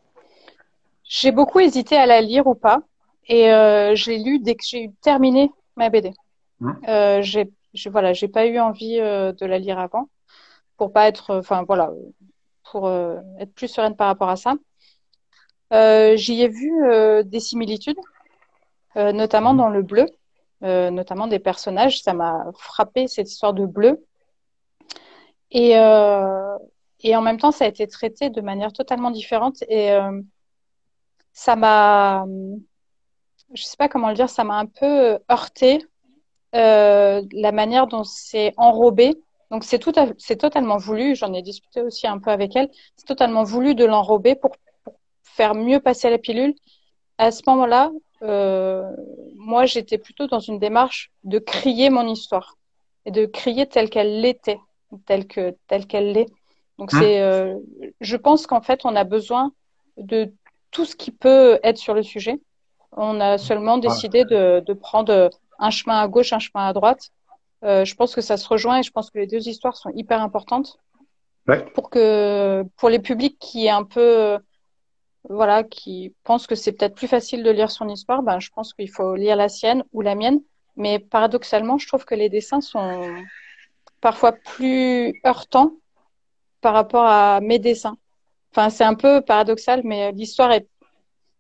J'ai 1.03 1.31
beaucoup 1.31 1.59
hésité 1.59 1.97
à 1.97 2.05
la 2.05 2.21
lire 2.21 2.45
ou 2.47 2.55
pas, 2.55 2.81
et 3.27 3.51
euh, 3.51 3.95
j'ai 3.95 4.17
lu 4.17 4.39
dès 4.39 4.55
que 4.55 4.63
j'ai 4.63 4.91
terminé 5.01 5.51
ma 5.75 5.89
BD. 5.89 6.13
Mm. 6.59 6.71
Euh, 6.87 7.21
j'ai, 7.21 7.49
voilà, 7.91 8.13
j'ai 8.13 8.27
pas 8.27 8.45
eu 8.47 8.59
envie 8.59 8.97
de 8.97 9.45
la 9.45 9.59
lire 9.59 9.79
avant 9.79 10.07
pour 10.79 10.93
pas 10.93 11.09
être, 11.09 11.35
enfin 11.35 11.63
voilà, 11.67 11.91
pour 12.71 12.87
euh, 12.87 13.19
être 13.37 13.53
plus 13.53 13.67
sereine 13.67 13.97
par 13.97 14.07
rapport 14.07 14.29
à 14.29 14.37
ça. 14.37 14.55
Euh, 15.73 16.15
j'y 16.15 16.41
ai 16.41 16.47
vu 16.47 16.71
euh, 16.85 17.21
des 17.21 17.41
similitudes, 17.41 17.99
notamment 18.95 19.53
dans 19.53 19.69
le 19.69 19.81
bleu, 19.83 20.05
notamment 20.61 21.27
des 21.27 21.39
personnages. 21.39 22.01
Ça 22.01 22.13
m'a 22.13 22.45
frappé 22.57 23.07
cette 23.07 23.29
histoire 23.29 23.53
de 23.53 23.65
bleu. 23.65 24.05
Et, 25.51 25.71
et 25.71 27.15
en 27.15 27.21
même 27.21 27.37
temps, 27.39 27.51
ça 27.51 27.65
a 27.65 27.67
été 27.67 27.87
traité 27.87 28.29
de 28.29 28.41
manière 28.41 28.73
totalement 28.73 29.11
différente. 29.11 29.61
Et 29.69 29.91
ça 31.33 31.55
m'a, 31.55 32.25
je 33.53 33.63
sais 33.63 33.77
pas 33.77 33.89
comment 33.89 34.09
le 34.09 34.15
dire, 34.15 34.29
ça 34.29 34.43
m'a 34.43 34.57
un 34.57 34.65
peu 34.65 35.19
heurté 35.31 35.85
la 36.51 37.51
manière 37.51 37.87
dont 37.87 38.03
c'est 38.03 38.53
enrobé. 38.57 39.21
Donc 39.51 39.63
c'est 39.63 39.79
tout, 39.79 39.93
c'est 40.17 40.37
totalement 40.37 40.77
voulu. 40.77 41.15
J'en 41.15 41.33
ai 41.33 41.41
discuté 41.41 41.81
aussi 41.81 42.07
un 42.07 42.19
peu 42.19 42.31
avec 42.31 42.55
elle. 42.55 42.69
C'est 42.95 43.05
totalement 43.07 43.43
voulu 43.43 43.75
de 43.75 43.85
l'enrober 43.85 44.35
pour, 44.35 44.51
pour 44.83 44.95
faire 45.23 45.55
mieux 45.55 45.79
passer 45.79 46.09
la 46.09 46.17
pilule. 46.19 46.53
À 47.17 47.31
ce 47.31 47.41
moment-là, 47.47 47.91
euh, 48.23 48.83
moi, 49.35 49.65
j'étais 49.65 49.97
plutôt 49.97 50.27
dans 50.27 50.39
une 50.39 50.59
démarche 50.59 51.11
de 51.23 51.39
crier 51.39 51.89
mon 51.89 52.07
histoire 52.07 52.57
et 53.05 53.11
de 53.11 53.25
crier 53.25 53.67
telle 53.67 53.89
qu'elle 53.89 54.21
l'était, 54.21 54.59
telle 55.05 55.27
que 55.27 55.55
telle 55.67 55.87
qu'elle 55.87 56.11
l'est. 56.13 56.27
Donc 56.77 56.91
Hmm. 56.91 56.99
c'est, 56.99 57.21
euh, 57.21 57.55
je 58.01 58.15
pense 58.17 58.47
qu'en 58.47 58.61
fait, 58.61 58.81
on 58.85 58.95
a 58.95 59.03
besoin 59.03 59.51
de 59.97 60.33
tout 60.71 60.85
ce 60.85 60.95
qui 60.95 61.11
peut 61.11 61.59
être 61.63 61.77
sur 61.77 61.93
le 61.93 62.03
sujet. 62.03 62.39
On 62.91 63.19
a 63.19 63.37
seulement 63.37 63.77
décidé 63.77 64.25
de, 64.25 64.61
de 64.65 64.73
prendre 64.73 65.29
un 65.59 65.69
chemin 65.71 65.99
à 65.99 66.07
gauche, 66.07 66.33
un 66.33 66.39
chemin 66.39 66.67
à 66.67 66.73
droite. 66.73 67.09
Euh, 67.63 67.83
je 67.85 67.95
pense 67.95 68.15
que 68.15 68.21
ça 68.21 68.37
se 68.37 68.47
rejoint 68.47 68.79
et 68.79 68.83
je 68.83 68.91
pense 68.91 69.09
que 69.11 69.19
les 69.19 69.27
deux 69.27 69.47
histoires 69.47 69.75
sont 69.75 69.89
hyper 69.91 70.21
importantes 70.21 70.77
Ouais. 71.47 71.65
pour 71.73 71.89
que 71.89 72.63
pour 72.77 72.89
les 72.89 72.99
publics 72.99 73.37
qui 73.39 73.65
est 73.65 73.69
un 73.71 73.83
peu 73.83 73.99
euh, 74.01 74.39
voilà 75.29 75.63
qui 75.63 76.13
pensent 76.23 76.45
que 76.47 76.55
c'est 76.55 76.71
peut-être 76.73 76.95
plus 76.95 77.07
facile 77.07 77.43
de 77.43 77.49
lire 77.49 77.71
son 77.71 77.89
histoire, 77.89 78.21
ben 78.23 78.39
je 78.39 78.49
pense 78.51 78.73
qu'il 78.73 78.89
faut 78.89 79.15
lire 79.15 79.35
la 79.35 79.49
sienne 79.49 79.83
ou 79.91 80.01
la 80.01 80.15
mienne. 80.15 80.41
Mais 80.75 80.99
paradoxalement, 80.99 81.77
je 81.77 81.87
trouve 81.87 82.05
que 82.05 82.15
les 82.15 82.29
dessins 82.29 82.61
sont 82.61 83.13
parfois 83.99 84.31
plus 84.31 85.19
heurtants 85.25 85.73
par 86.61 86.73
rapport 86.73 87.05
à 87.05 87.41
mes 87.41 87.59
dessins. 87.59 87.97
Enfin, 88.51 88.69
c'est 88.69 88.85
un 88.85 88.95
peu 88.95 89.21
paradoxal, 89.21 89.81
mais 89.83 90.11
l'histoire 90.13 90.51
est 90.51 90.67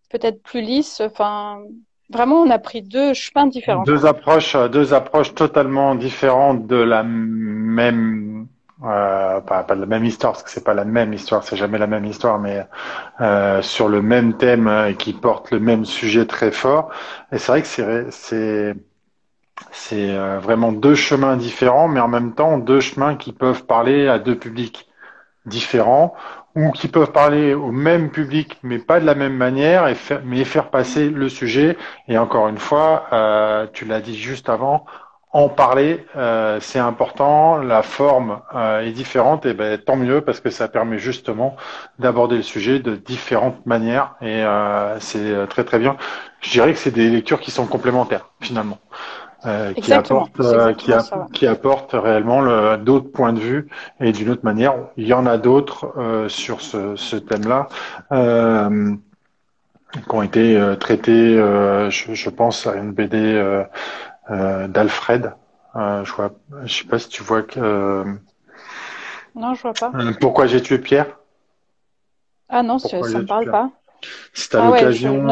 peut-être 0.09 0.41
plus 0.41 0.61
lisse. 0.61 1.01
Enfin, 1.01 1.63
vraiment, 2.09 2.41
on 2.41 2.49
a 2.49 2.59
pris 2.59 2.81
deux 2.81 3.13
chemins 3.13 3.47
différents. 3.47 3.83
Deux 3.83 4.05
approches, 4.05 4.55
euh, 4.55 4.67
deux 4.67 4.93
approches 4.93 5.33
totalement 5.35 5.95
différentes 5.95 6.67
de 6.67 6.75
la 6.75 7.03
même, 7.03 8.47
euh, 8.83 9.41
pas, 9.41 9.63
pas 9.63 9.75
de 9.75 9.81
la 9.81 9.85
même 9.85 10.05
histoire, 10.05 10.33
parce 10.33 10.43
que 10.43 10.49
c'est 10.49 10.63
pas 10.63 10.73
la 10.73 10.85
même 10.85 11.13
histoire, 11.13 11.43
c'est 11.43 11.55
jamais 11.55 11.77
la 11.77 11.87
même 11.87 12.05
histoire, 12.05 12.39
mais 12.39 12.65
euh, 13.21 13.61
sur 13.61 13.89
le 13.89 14.01
même 14.01 14.37
thème 14.37 14.67
et 14.87 14.95
qui 14.95 15.13
porte 15.13 15.51
le 15.51 15.59
même 15.59 15.85
sujet 15.85 16.25
très 16.25 16.51
fort. 16.51 16.89
Et 17.31 17.37
c'est 17.37 17.51
vrai 17.51 17.61
que 17.61 17.67
c'est, 17.67 18.11
c'est, 18.11 18.75
c'est 19.71 20.15
vraiment 20.39 20.71
deux 20.71 20.95
chemins 20.95 21.37
différents, 21.37 21.87
mais 21.87 21.99
en 21.99 22.07
même 22.07 22.33
temps 22.33 22.57
deux 22.57 22.79
chemins 22.79 23.15
qui 23.15 23.33
peuvent 23.33 23.65
parler 23.65 24.07
à 24.07 24.17
deux 24.19 24.37
publics 24.37 24.87
différents 25.45 26.15
ou 26.55 26.71
qui 26.71 26.87
peuvent 26.87 27.11
parler 27.11 27.53
au 27.53 27.71
même 27.71 28.09
public, 28.11 28.57
mais 28.63 28.79
pas 28.79 28.99
de 28.99 29.05
la 29.05 29.15
même 29.15 29.35
manière, 29.35 29.87
et 29.87 29.95
faire, 29.95 30.21
mais 30.25 30.43
faire 30.45 30.69
passer 30.69 31.09
le 31.09 31.29
sujet. 31.29 31.77
Et 32.07 32.17
encore 32.17 32.47
une 32.47 32.57
fois, 32.57 33.05
euh, 33.13 33.67
tu 33.71 33.85
l'as 33.85 34.01
dit 34.01 34.17
juste 34.17 34.49
avant, 34.49 34.85
en 35.31 35.47
parler, 35.47 36.05
euh, 36.15 36.59
c'est 36.59 36.79
important. 36.79 37.57
La 37.57 37.83
forme 37.83 38.41
euh, 38.55 38.81
est 38.81 38.91
différente, 38.91 39.45
et 39.45 39.53
ben 39.53 39.77
tant 39.77 39.95
mieux 39.95 40.21
parce 40.21 40.39
que 40.39 40.49
ça 40.49 40.67
permet 40.67 40.97
justement 40.97 41.55
d'aborder 41.99 42.37
le 42.37 42.41
sujet 42.41 42.79
de 42.79 42.95
différentes 42.95 43.63
manières, 43.65 44.15
et 44.21 44.43
euh, 44.43 44.99
c'est 44.99 45.47
très 45.47 45.63
très 45.63 45.77
bien. 45.79 45.97
Je 46.41 46.49
dirais 46.51 46.73
que 46.73 46.79
c'est 46.79 46.91
des 46.91 47.09
lectures 47.09 47.39
qui 47.41 47.51
sont 47.51 47.67
complémentaires 47.67 48.29
finalement. 48.41 48.79
Euh, 49.45 49.73
qui 49.73 49.93
c'est 49.93 49.95
euh, 50.41 50.73
qui, 50.73 50.91
ça, 50.91 51.27
apportent 51.47 51.93
réellement 51.93 52.41
le- 52.41 52.77
d'autres 52.77 53.09
points 53.11 53.31
de 53.33 53.39
vue 53.39 53.69
et 54.01 54.11
d'une 54.11 54.29
autre 54.29 54.43
manière. 54.43 54.75
Il 54.97 55.07
y 55.07 55.13
en 55.13 55.25
a 55.25 55.37
d'autres 55.37 55.93
euh, 55.97 56.27
sur 56.27 56.59
ce, 56.61 56.95
ce 56.97 57.15
thème-là 57.15 57.69
euh, 58.11 58.95
qui 59.93 60.15
ont 60.15 60.21
été 60.21 60.57
euh, 60.57 60.75
traités. 60.75 61.37
euh, 61.37 61.89
je, 61.89 62.13
je 62.13 62.29
pense 62.29 62.67
à 62.67 62.75
une 62.75 62.91
BD 62.91 63.17
euh, 63.17 63.63
euh, 64.31 64.67
d'Alfred. 64.67 65.33
Euh, 65.75 66.03
je 66.05 66.13
vois, 66.13 66.31
je 66.65 66.73
sais 66.73 66.85
pas 66.85 66.99
si 66.99 67.09
tu 67.09 67.23
vois 67.23 67.43
que 67.43 67.59
euh, 67.59 68.03
Non, 69.35 69.53
je 69.53 69.61
vois 69.61 69.73
pas. 69.73 69.91
Pourquoi 70.19 70.47
j'ai 70.47 70.61
tué 70.61 70.77
Pierre? 70.79 71.07
Ah 72.49 72.63
non, 72.63 72.79
ça 72.79 72.97
me 72.97 73.25
parle 73.25 73.49
pas. 73.49 73.71
Si 74.33 74.49
t'as 74.49 74.61
Ah 74.61 74.65
l'occasion, 74.67 75.23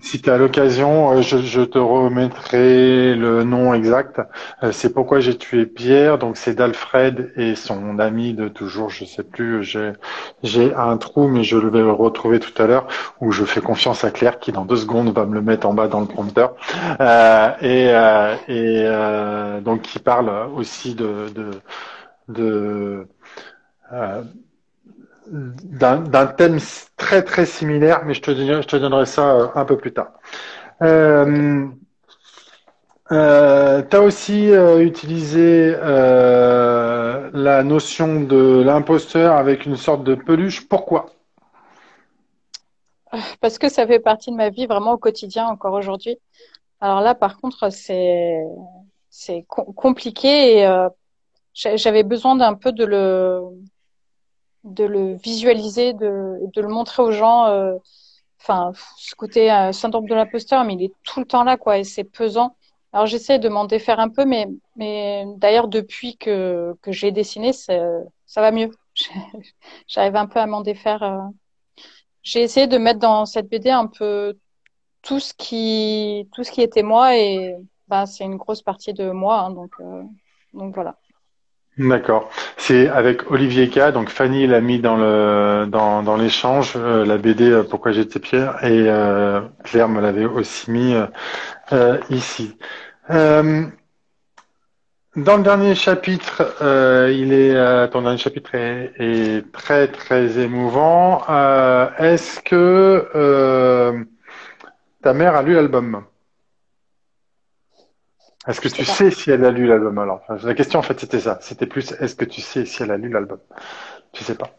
si 0.00 0.20
t'as 0.22 0.36
l'occasion, 0.38 1.12
euh, 1.12 1.22
je, 1.22 1.38
je 1.38 1.60
te 1.62 1.78
remettrai 1.78 3.14
le 3.14 3.42
nom 3.44 3.74
exact. 3.74 4.20
Euh, 4.62 4.70
C'est 4.72 4.92
pourquoi 4.94 5.20
j'ai 5.20 5.36
tué 5.36 5.66
Pierre. 5.66 6.18
Donc 6.18 6.36
c'est 6.36 6.54
d'Alfred 6.54 7.32
et 7.36 7.54
son 7.56 7.98
ami 7.98 8.32
de 8.34 8.48
toujours. 8.48 8.90
Je 8.90 9.04
sais 9.04 9.24
plus. 9.24 9.62
J'ai 9.64 9.92
j'ai 10.42 10.74
un 10.74 10.96
trou, 10.98 11.28
mais 11.28 11.42
je 11.44 11.56
vais 11.56 11.80
le 11.80 11.90
retrouver 11.92 12.38
tout 12.40 12.62
à 12.62 12.66
l'heure. 12.66 12.86
Où 13.20 13.32
je 13.32 13.44
fais 13.44 13.60
confiance 13.60 14.04
à 14.04 14.10
Claire 14.10 14.38
qui 14.38 14.52
dans 14.52 14.64
deux 14.64 14.76
secondes 14.76 15.12
va 15.14 15.26
me 15.26 15.34
le 15.34 15.42
mettre 15.42 15.66
en 15.66 15.74
bas 15.74 15.88
dans 15.88 16.00
le 16.00 16.06
prompteur. 16.06 16.54
Euh, 17.00 17.50
et 17.60 17.88
euh, 17.90 18.34
et 18.48 18.82
euh, 18.86 19.60
donc 19.60 19.82
qui 19.82 19.98
parle 19.98 20.30
aussi 20.54 20.94
de 20.94 21.28
de 21.34 21.50
de 22.28 23.06
euh, 23.92 24.22
d'un 25.30 26.26
thème 26.26 26.58
très 26.96 27.22
très 27.22 27.46
similaire, 27.46 28.04
mais 28.04 28.14
je 28.14 28.22
te, 28.22 28.30
donnerai- 28.30 28.62
je 28.62 28.68
te 28.68 28.76
donnerai 28.76 29.06
ça 29.06 29.30
euh, 29.34 29.48
un 29.54 29.64
peu 29.64 29.76
plus 29.76 29.92
tard. 29.92 30.12
Euh, 30.82 31.66
euh, 33.10 33.82
tu 33.82 33.96
as 33.96 34.02
aussi 34.02 34.50
utilisé 34.80 35.72
la 37.32 37.62
notion 37.62 38.20
de 38.20 38.62
l'imposteur 38.62 39.34
avec 39.36 39.66
une 39.66 39.76
sorte 39.76 40.04
de 40.04 40.14
peluche. 40.14 40.68
Pourquoi? 40.68 41.06
Parce 43.40 43.58
que 43.58 43.68
ça 43.68 43.86
fait 43.86 44.00
partie 44.00 44.30
de 44.30 44.36
ma 44.36 44.50
vie 44.50 44.66
vraiment 44.66 44.92
au 44.92 44.98
quotidien 44.98 45.46
encore 45.46 45.72
aujourd'hui. 45.74 46.18
Alors 46.80 47.00
là, 47.00 47.14
par 47.14 47.38
contre, 47.40 47.70
c'est 47.70 48.38
c'est 49.08 49.44
com- 49.48 49.72
compliqué 49.74 50.58
et 50.58 50.86
j'a- 51.54 51.76
j'avais 51.76 52.02
besoin 52.02 52.36
d'un 52.36 52.54
peu 52.54 52.72
de 52.72 52.84
le 52.84 53.40
de 54.74 54.84
le 54.84 55.14
visualiser, 55.16 55.92
de 55.94 56.38
de 56.54 56.60
le 56.62 56.68
montrer 56.68 57.02
aux 57.02 57.12
gens. 57.12 57.46
euh, 57.46 57.76
Enfin, 58.40 58.72
ce 58.96 59.14
côté 59.16 59.52
euh, 59.52 59.72
syndrome 59.72 60.06
de 60.08 60.14
l'imposteur, 60.14 60.64
mais 60.64 60.74
il 60.74 60.82
est 60.84 60.94
tout 61.04 61.20
le 61.20 61.26
temps 61.26 61.44
là, 61.44 61.56
quoi, 61.56 61.78
et 61.78 61.84
c'est 61.84 62.04
pesant. 62.04 62.56
Alors 62.92 63.06
j'essaie 63.06 63.38
de 63.38 63.48
m'en 63.48 63.64
défaire 63.66 64.00
un 64.00 64.08
peu, 64.08 64.24
mais 64.24 64.46
mais 64.76 65.24
d'ailleurs 65.38 65.68
depuis 65.68 66.16
que 66.16 66.74
que 66.82 66.92
j'ai 66.92 67.10
dessiné, 67.12 67.52
ça 67.52 68.40
va 68.42 68.50
mieux. 68.52 68.70
J'arrive 69.88 70.16
un 70.16 70.26
peu 70.26 70.40
à 70.40 70.46
m'en 70.46 70.60
défaire. 70.62 71.02
euh. 71.02 71.18
J'ai 72.22 72.42
essayé 72.42 72.66
de 72.66 72.78
mettre 72.78 73.00
dans 73.00 73.26
cette 73.26 73.48
BD 73.48 73.70
un 73.70 73.86
peu 73.86 74.38
tout 75.02 75.20
ce 75.20 75.34
qui 75.34 76.28
tout 76.34 76.44
ce 76.44 76.52
qui 76.52 76.62
était 76.62 76.82
moi 76.84 77.16
et 77.18 77.56
bah 77.88 78.06
c'est 78.06 78.24
une 78.24 78.36
grosse 78.36 78.62
partie 78.62 78.94
de 78.94 79.10
moi 79.10 79.40
hein, 79.40 79.50
donc 79.52 79.72
euh, 79.80 80.02
donc 80.54 80.74
voilà 80.74 80.98
D'accord. 81.78 82.28
C'est 82.56 82.88
avec 82.88 83.30
Olivier 83.30 83.68
K. 83.70 83.92
Donc 83.92 84.08
Fanny 84.10 84.46
l'a 84.48 84.60
mis 84.60 84.80
dans 84.80 84.96
le 84.96 85.66
dans, 85.68 86.02
dans 86.02 86.16
l'échange 86.16 86.72
euh, 86.76 87.04
la 87.06 87.18
BD 87.18 87.48
euh, 87.50 87.62
Pourquoi 87.62 87.92
j'étais 87.92 88.18
Pierre 88.18 88.56
et 88.64 88.88
euh, 88.88 89.40
Claire 89.62 89.88
me 89.88 90.00
l'avait 90.00 90.24
aussi 90.24 90.70
mis 90.72 90.94
euh, 90.94 91.06
euh, 91.72 91.98
ici. 92.10 92.56
Euh, 93.10 93.64
dans 95.16 95.36
le 95.36 95.42
dernier 95.42 95.74
chapitre, 95.74 96.56
euh, 96.62 97.12
il 97.14 97.32
est 97.32 97.54
euh, 97.54 97.88
ton 97.88 98.02
dernier 98.02 98.18
chapitre 98.18 98.54
est, 98.54 98.92
est 98.98 99.52
très 99.52 99.88
très 99.88 100.38
émouvant. 100.38 101.22
Euh, 101.28 101.88
est-ce 101.98 102.40
que 102.40 104.06
ta 105.02 105.12
mère 105.12 105.34
a 105.34 105.42
lu 105.42 105.54
l'album? 105.54 106.04
Est-ce 108.46 108.60
que 108.60 108.68
tu 108.68 108.84
sais 108.84 108.84
pas 108.84 108.94
sais 108.94 109.10
si 109.10 109.30
elle 109.30 109.44
a 109.44 109.50
lu 109.50 109.66
l'album 109.66 109.98
alors? 109.98 110.20
Enfin, 110.28 110.44
la 110.46 110.54
question 110.54 110.78
en 110.78 110.82
fait 110.82 110.98
c'était 110.98 111.20
ça. 111.20 111.38
C'était 111.40 111.66
plus 111.66 111.92
est-ce 112.00 112.14
que 112.16 112.24
tu 112.24 112.40
sais 112.40 112.64
si 112.66 112.82
elle 112.82 112.90
a 112.90 112.96
lu 112.96 113.08
l'album? 113.10 113.40
Tu 114.12 114.24
sais 114.24 114.34
pas. 114.36 114.58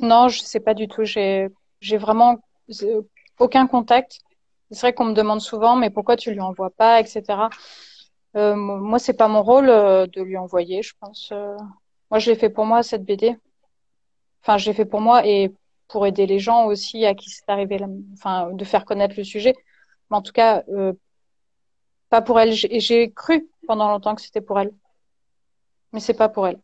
non 0.00 0.28
je 0.28 0.40
sais 0.40 0.60
pas 0.60 0.74
du 0.74 0.88
tout 0.88 1.04
j'ai 1.04 1.48
vraiment 1.98 2.38
euh, 2.82 3.02
aucun 3.38 3.66
contact 3.66 4.20
c'est 4.70 4.80
vrai 4.80 4.92
qu'on 4.92 5.04
me 5.06 5.14
demande 5.14 5.40
souvent 5.40 5.76
mais 5.76 5.90
pourquoi 5.90 6.16
tu 6.16 6.32
lui 6.32 6.40
envoies 6.40 6.70
pas 6.70 7.00
etc 7.00 7.22
euh, 8.36 8.54
mo- 8.54 8.78
moi 8.78 8.98
c'est 8.98 9.14
pas 9.14 9.28
mon 9.28 9.42
rôle 9.42 9.68
euh, 9.68 10.06
de 10.06 10.22
lui 10.22 10.36
envoyer 10.36 10.82
je 10.82 10.94
pense 11.00 11.30
euh. 11.32 11.56
moi 12.10 12.18
je 12.18 12.30
l'ai 12.30 12.36
fait 12.36 12.50
pour 12.50 12.66
moi 12.66 12.82
cette 12.82 13.04
BD 13.04 13.36
enfin 14.42 14.58
je 14.58 14.66
l'ai 14.66 14.74
fait 14.74 14.84
pour 14.84 15.00
moi 15.00 15.26
et 15.26 15.52
pour 15.88 16.06
aider 16.06 16.26
les 16.26 16.38
gens 16.38 16.66
aussi 16.66 17.04
à 17.06 17.14
qui 17.14 17.30
c'est 17.30 17.48
arrivé, 17.48 17.78
enfin, 18.14 18.50
de 18.52 18.64
faire 18.64 18.84
connaître 18.84 19.14
le 19.16 19.24
sujet. 19.24 19.54
Mais 20.10 20.16
en 20.16 20.22
tout 20.22 20.32
cas, 20.32 20.64
pas 22.10 22.22
pour 22.22 22.38
elle. 22.40 22.52
J'ai 22.52 23.10
cru 23.10 23.48
pendant 23.66 23.88
longtemps 23.88 24.14
que 24.14 24.22
c'était 24.22 24.40
pour 24.40 24.58
elle, 24.60 24.72
mais 25.92 26.00
c'est 26.00 26.14
pas 26.14 26.28
pour 26.28 26.46
elle. 26.46 26.58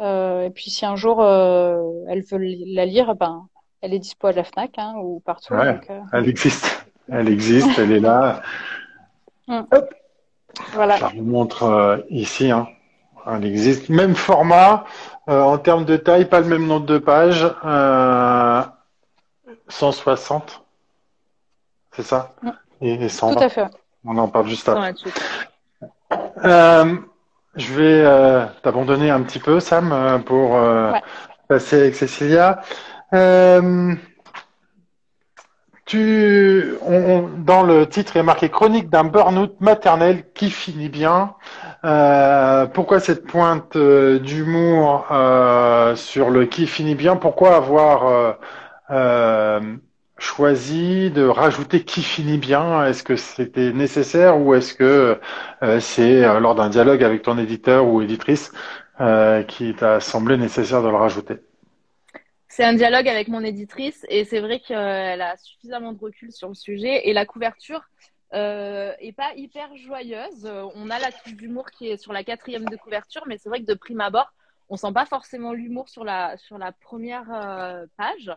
Euh, 0.00 0.46
et 0.46 0.50
puis 0.50 0.70
si 0.70 0.84
un 0.84 0.96
jour 0.96 1.22
euh, 1.22 1.80
elle 2.08 2.22
veut 2.22 2.38
la 2.74 2.84
lire, 2.84 3.14
ben 3.14 3.46
elle 3.80 3.94
est 3.94 3.98
dispo 3.98 4.26
à 4.26 4.32
la 4.32 4.42
Fnac 4.44 4.72
hein, 4.78 4.94
ou 4.96 5.20
partout. 5.20 5.54
Ouais, 5.54 5.74
donc, 5.74 5.90
euh. 5.90 6.00
Elle 6.12 6.28
existe, 6.28 6.86
elle 7.08 7.28
existe, 7.28 7.78
elle 7.78 7.92
est 7.92 8.00
là. 8.00 8.42
Mm. 9.46 9.60
Hop, 9.72 9.94
Voilà. 10.72 10.96
je 10.96 11.02
la 11.02 11.08
remontre 11.08 11.64
euh, 11.64 11.98
ici. 12.08 12.50
Hein. 12.50 12.66
Elle 13.26 13.44
existe, 13.44 13.90
même 13.90 14.14
format 14.14 14.84
en 15.26 15.58
termes 15.58 15.84
de 15.84 15.98
taille, 15.98 16.24
pas 16.24 16.40
le 16.40 16.46
même 16.46 16.66
nombre 16.66 16.86
de 16.86 16.96
pages. 16.96 17.46
Euh, 17.62 18.62
160, 19.68 20.64
c'est 21.92 22.04
ça? 22.04 22.34
Mm. 22.40 22.50
Et, 22.80 22.94
et 23.04 23.08
120. 23.10 23.34
Tout 23.34 23.42
à 23.44 23.48
fait. 23.50 23.66
On 24.04 24.16
en 24.18 24.28
parle 24.28 24.48
juste 24.48 24.68
après. 24.68 24.94
Euh, 26.44 26.96
je 27.56 27.72
vais 27.72 28.02
euh, 28.04 28.44
t'abandonner 28.62 29.10
un 29.10 29.22
petit 29.22 29.38
peu, 29.38 29.60
Sam, 29.60 29.92
euh, 29.92 30.18
pour 30.18 30.56
euh, 30.56 30.92
Ouais. 30.92 31.02
passer 31.48 31.80
avec 31.80 31.94
Cécilia. 31.94 32.60
Euh, 33.14 33.94
tu, 35.86 36.74
on- 36.82 36.94
on- 36.94 37.28
dans 37.38 37.62
le 37.62 37.86
titre, 37.86 38.12
il 38.16 38.20
est 38.20 38.22
marqué 38.22 38.48
Chronique 38.50 38.88
d'un 38.90 39.04
burn-out 39.04 39.60
maternel 39.60 40.24
qui 40.32 40.50
finit 40.50 40.88
bien. 40.88 41.34
Euh, 41.84 42.66
pourquoi 42.66 43.00
cette 43.00 43.26
pointe 43.26 43.76
d'humour 43.76 45.06
euh, 45.10 45.94
sur 45.96 46.30
le 46.30 46.46
qui 46.46 46.66
finit 46.66 46.94
bien? 46.94 47.16
Pourquoi 47.16 47.54
avoir 47.56 48.06
euh, 48.06 48.32
euh, 48.90 49.76
choisi 50.24 51.10
de 51.10 51.22
rajouter 51.22 51.84
qui 51.84 52.02
finit 52.02 52.38
bien 52.38 52.86
Est-ce 52.86 53.02
que 53.02 53.14
c'était 53.14 53.72
nécessaire 53.72 54.40
ou 54.40 54.54
est-ce 54.54 54.72
que 54.74 55.20
euh, 55.62 55.80
c'est 55.80 56.24
euh, 56.24 56.40
lors 56.40 56.54
d'un 56.54 56.70
dialogue 56.70 57.04
avec 57.04 57.22
ton 57.22 57.36
éditeur 57.36 57.86
ou 57.86 58.00
éditrice 58.00 58.50
euh, 59.00 59.42
qui 59.42 59.74
t'a 59.74 60.00
semblé 60.00 60.36
nécessaire 60.38 60.82
de 60.82 60.88
le 60.88 60.96
rajouter? 60.96 61.34
C'est 62.48 62.64
un 62.64 62.72
dialogue 62.72 63.06
avec 63.06 63.28
mon 63.28 63.42
éditrice 63.42 64.06
et 64.08 64.24
c'est 64.24 64.40
vrai 64.40 64.60
qu'elle 64.60 65.20
a 65.20 65.36
suffisamment 65.36 65.92
de 65.92 66.00
recul 66.00 66.32
sur 66.32 66.48
le 66.48 66.54
sujet 66.54 67.08
et 67.08 67.12
la 67.12 67.26
couverture 67.26 67.82
est 68.32 69.16
pas 69.16 69.32
hyper 69.36 69.68
joyeuse. 69.76 70.50
On 70.74 70.90
a 70.90 70.98
la 70.98 71.12
touche 71.12 71.34
d'humour 71.34 71.70
qui 71.70 71.88
est 71.88 71.96
sur 71.98 72.12
la 72.12 72.24
quatrième 72.24 72.64
de 72.64 72.76
couverture, 72.76 73.22
mais 73.28 73.38
c'est 73.38 73.48
vrai 73.48 73.60
que 73.60 73.66
de 73.66 73.74
prime 73.74 74.00
abord, 74.00 74.32
on 74.68 74.76
sent 74.76 74.92
pas 74.92 75.06
forcément 75.06 75.52
l'humour 75.52 75.88
sur 75.88 76.02
la 76.02 76.36
sur 76.36 76.58
la 76.58 76.72
première 76.72 77.26
page. 77.96 78.32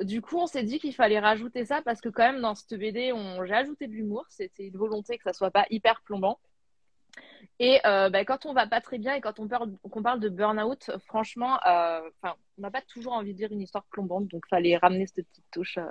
Du 0.00 0.22
coup, 0.22 0.38
on 0.38 0.46
s'est 0.46 0.62
dit 0.62 0.78
qu'il 0.78 0.94
fallait 0.94 1.18
rajouter 1.18 1.64
ça 1.64 1.82
parce 1.82 2.00
que 2.00 2.08
quand 2.08 2.22
même 2.22 2.40
dans 2.40 2.54
cette 2.54 2.78
BD, 2.78 3.12
on 3.12 3.44
j'ai 3.44 3.54
ajouté 3.54 3.86
de 3.86 3.92
l'humour. 3.92 4.24
C'était 4.28 4.66
une 4.66 4.76
volonté 4.76 5.18
que 5.18 5.24
ça 5.24 5.32
soit 5.32 5.50
pas 5.50 5.66
hyper 5.70 6.00
plombant. 6.02 6.38
Et 7.60 7.80
euh, 7.86 8.08
bah, 8.08 8.24
quand 8.24 8.46
on 8.46 8.52
va 8.52 8.66
pas 8.66 8.80
très 8.80 8.98
bien 8.98 9.14
et 9.14 9.20
quand 9.20 9.40
on 9.40 9.48
parle, 9.48 9.72
qu'on 9.90 10.02
parle 10.02 10.20
de 10.20 10.28
burn-out, 10.28 10.90
franchement, 11.06 11.58
euh, 11.66 12.00
on 12.24 12.62
n'a 12.62 12.70
pas 12.70 12.82
toujours 12.82 13.14
envie 13.14 13.34
de 13.34 13.38
lire 13.38 13.52
une 13.52 13.62
histoire 13.62 13.84
plombante, 13.90 14.28
donc 14.28 14.44
fallait 14.48 14.76
ramener 14.76 15.06
cette 15.06 15.26
petite 15.26 15.44
touche 15.50 15.78
euh, 15.78 15.90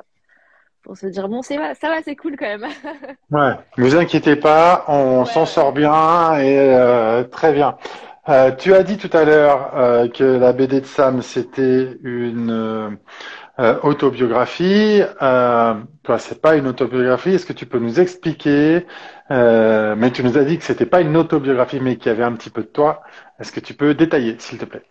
pour 0.82 0.96
se 0.96 1.08
dire 1.08 1.28
bon, 1.28 1.42
c'est 1.42 1.58
ça 1.76 1.90
va, 1.90 2.02
c'est 2.02 2.16
cool 2.16 2.38
quand 2.38 2.46
même. 2.46 2.68
Ouais, 3.32 3.56
ne 3.78 3.84
vous 3.84 3.96
inquiétez 3.98 4.38
pas, 4.38 4.86
on 4.88 5.26
s'en 5.26 5.42
ouais. 5.42 5.46
sort 5.46 5.74
bien 5.74 6.40
et 6.40 7.28
très 7.30 7.52
bien. 7.52 7.78
Tu 8.58 8.74
as 8.74 8.84
dit 8.84 8.98
tout 8.98 9.10
à 9.12 9.26
l'heure 9.26 10.12
que 10.14 10.24
la 10.24 10.54
BD 10.54 10.82
de 10.82 10.86
Sam 10.86 11.22
c'était 11.22 11.98
une 12.04 12.98
euh, 13.60 13.64
euh, 13.64 13.80
autobiographie. 13.82 15.02
Euh, 15.22 15.74
toi, 16.04 16.20
c'est 16.20 16.42
pas 16.42 16.56
une 16.56 16.68
autobiographie. 16.68 17.32
Est-ce 17.32 17.46
que 17.46 17.54
tu 17.54 17.66
peux 17.66 17.80
nous 17.80 18.00
expliquer 18.00 18.86
euh, 19.32 19.96
Mais 19.96 20.12
tu 20.12 20.24
nous 20.24 20.38
as 20.38 20.44
dit 20.44 20.58
que 20.58 20.64
c'était 20.64 20.86
pas 20.86 21.02
une 21.02 21.18
autobiographie, 21.18 21.80
mais 21.80 21.98
qu'il 21.98 22.08
y 22.08 22.16
avait 22.16 22.24
un 22.24 22.34
petit 22.34 22.50
peu 22.50 22.62
de 22.62 22.68
toi. 22.68 23.02
Est-ce 23.40 23.52
que 23.52 23.60
tu 23.60 23.74
peux 23.74 23.94
détailler, 23.94 24.38
s'il 24.40 24.58
te 24.58 24.66
plaît? 24.66 24.84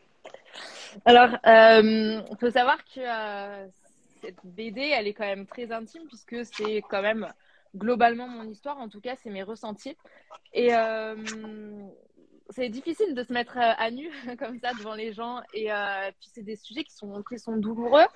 Alors, 1.04 1.30
il 1.44 2.36
faut 2.40 2.50
savoir 2.50 2.78
que 2.84 3.00
euh, 3.00 3.66
cette 4.22 4.38
BD, 4.44 4.80
elle 4.80 5.06
est 5.06 5.14
quand 5.14 5.26
même 5.26 5.46
très 5.46 5.70
intime 5.72 6.02
puisque 6.08 6.44
c'est 6.46 6.82
quand 6.88 7.02
même 7.02 7.26
globalement 7.76 8.26
mon 8.26 8.44
histoire, 8.44 8.78
en 8.78 8.88
tout 8.88 9.00
cas, 9.00 9.14
c'est 9.22 9.30
mes 9.30 9.42
ressentis. 9.42 9.96
Et 10.52 10.74
euh, 10.74 11.14
c'est 12.50 12.68
difficile 12.68 13.14
de 13.14 13.22
se 13.22 13.32
mettre 13.32 13.56
euh, 13.58 13.72
à 13.78 13.90
nu 13.90 14.10
comme 14.38 14.58
ça 14.58 14.72
devant 14.74 14.94
les 14.94 15.12
gens. 15.12 15.40
Et 15.52 15.72
euh, 15.72 16.10
puis, 16.18 16.30
c'est 16.32 16.42
des 16.42 16.56
sujets 16.56 16.84
qui 16.84 16.94
sont, 16.94 17.22
qui 17.28 17.38
sont 17.38 17.56
douloureux. 17.56 18.06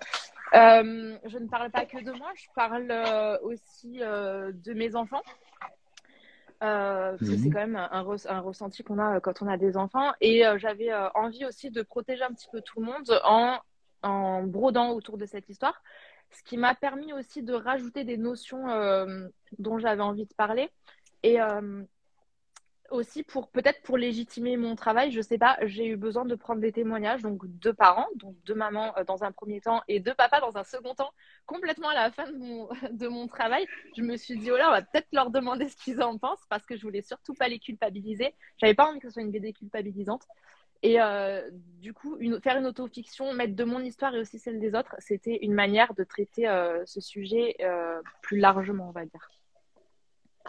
Euh, 0.55 1.16
je 1.24 1.38
ne 1.38 1.46
parle 1.48 1.70
pas 1.70 1.86
que 1.86 2.03
de 2.03 2.11
moi, 2.12 2.30
je 2.34 2.46
parle 2.55 2.88
euh, 2.90 3.38
aussi 3.42 3.98
euh, 4.03 4.53
de 4.53 4.72
mes 4.72 4.96
enfants. 4.96 5.22
Mhm. 6.62 7.38
c'est 7.38 7.51
quand 7.51 7.61
même 7.61 7.76
un, 7.76 7.88
un 7.90 8.03
re- 8.03 8.28
un 8.28 8.40
ressenti 8.40 8.82
qu'on 8.82 8.98
a 8.98 9.18
quand 9.20 9.40
on 9.42 9.48
a 9.48 9.57
des 9.57 9.76
enfants. 9.76 10.12
Et 10.20 10.42
j'avais 10.59 10.92
envie 11.14 11.46
aussi 11.46 11.70
de 11.70 11.82
protéger 11.82 12.22
un 12.22 12.32
petit 12.32 12.48
peu 12.53 12.61
tout 12.61 12.80
le 12.80 12.86
monde 12.86 13.20
en, 13.24 13.59
en 14.03 14.42
brodant 14.42 14.90
autour 14.90 15.16
de 15.16 15.24
cette 15.26 15.48
histoire. 15.48 15.82
Ce 16.30 16.42
qui 16.42 16.57
m'a 16.59 16.74
permis 16.74 17.12
aussi 17.12 17.42
de 17.42 17.55
rajouter 17.55 18.05
des 18.05 18.16
notions 18.18 18.66
dont 19.59 19.78
j'avais 19.78 20.03
envie 20.03 20.26
de 20.26 20.34
parler. 20.34 20.68
Et 21.22 21.38
aussi 22.91 23.22
pour 23.22 23.49
peut-être 23.49 23.82
pour 23.82 23.97
légitimer 23.97 24.57
mon 24.57 24.74
travail, 24.74 25.12
je 25.12 25.20
sais 25.20 25.38
pas, 25.38 25.57
j'ai 25.62 25.86
eu 25.86 25.97
besoin 25.97 26.24
de 26.24 26.34
prendre 26.34 26.61
des 26.61 26.72
témoignages, 26.72 27.22
donc 27.22 27.41
de 27.45 27.70
parents, 27.70 28.09
donc 28.16 28.36
de 28.45 28.55
maman 28.55 28.97
euh, 28.99 29.05
dans 29.05 29.24
un 29.24 29.32
premier 29.32 29.61
temps 29.61 29.82
et 29.88 30.01
de 30.01 30.12
papa 30.12 30.41
dans 30.41 30.57
un 30.57 30.64
second 30.64 30.95
temps, 30.95 31.12
complètement 31.47 31.88
à 31.88 31.95
la 31.95 32.11
fin 32.11 32.30
de 32.30 32.36
mon, 32.36 32.68
de 32.91 33.09
mon 33.09 33.28
travail. 33.28 33.66
Je 33.97 34.03
me 34.03 34.16
suis 34.16 34.36
dit, 34.38 34.51
oh 34.51 34.57
là, 34.57 34.68
on 34.68 34.72
va 34.72 34.82
peut-être 34.82 35.09
leur 35.12 35.30
demander 35.30 35.68
ce 35.68 35.76
qu'ils 35.76 36.03
en 36.03 36.18
pensent 36.18 36.45
parce 36.49 36.66
que 36.66 36.76
je 36.76 36.82
voulais 36.82 37.03
surtout 37.03 37.34
pas 37.34 37.49
les 37.49 37.59
culpabiliser. 37.59 38.34
J'avais 38.59 38.74
pas 38.74 38.88
envie 38.88 39.01
que 39.01 39.09
ce 39.09 39.14
soit 39.14 39.22
une 39.22 39.30
BD 39.30 39.53
culpabilisante. 39.53 40.26
Et 40.82 41.01
euh, 41.01 41.49
du 41.53 41.93
coup, 41.93 42.16
faire 42.43 42.57
une 42.57 42.66
autofiction, 42.66 43.34
mettre 43.34 43.55
de 43.55 43.64
mon 43.64 43.80
histoire 43.80 44.14
et 44.14 44.18
aussi 44.18 44.38
celle 44.38 44.59
des 44.59 44.74
autres, 44.74 44.97
c'était 44.99 45.38
une 45.43 45.53
manière 45.53 45.93
de 45.95 46.05
traiter 46.05 46.49
euh, 46.49 46.82
ce 46.86 47.01
sujet 47.01 47.57
plus 48.22 48.38
largement, 48.38 48.88
on 48.88 48.93
va 48.93 49.05
dire. 49.05 49.28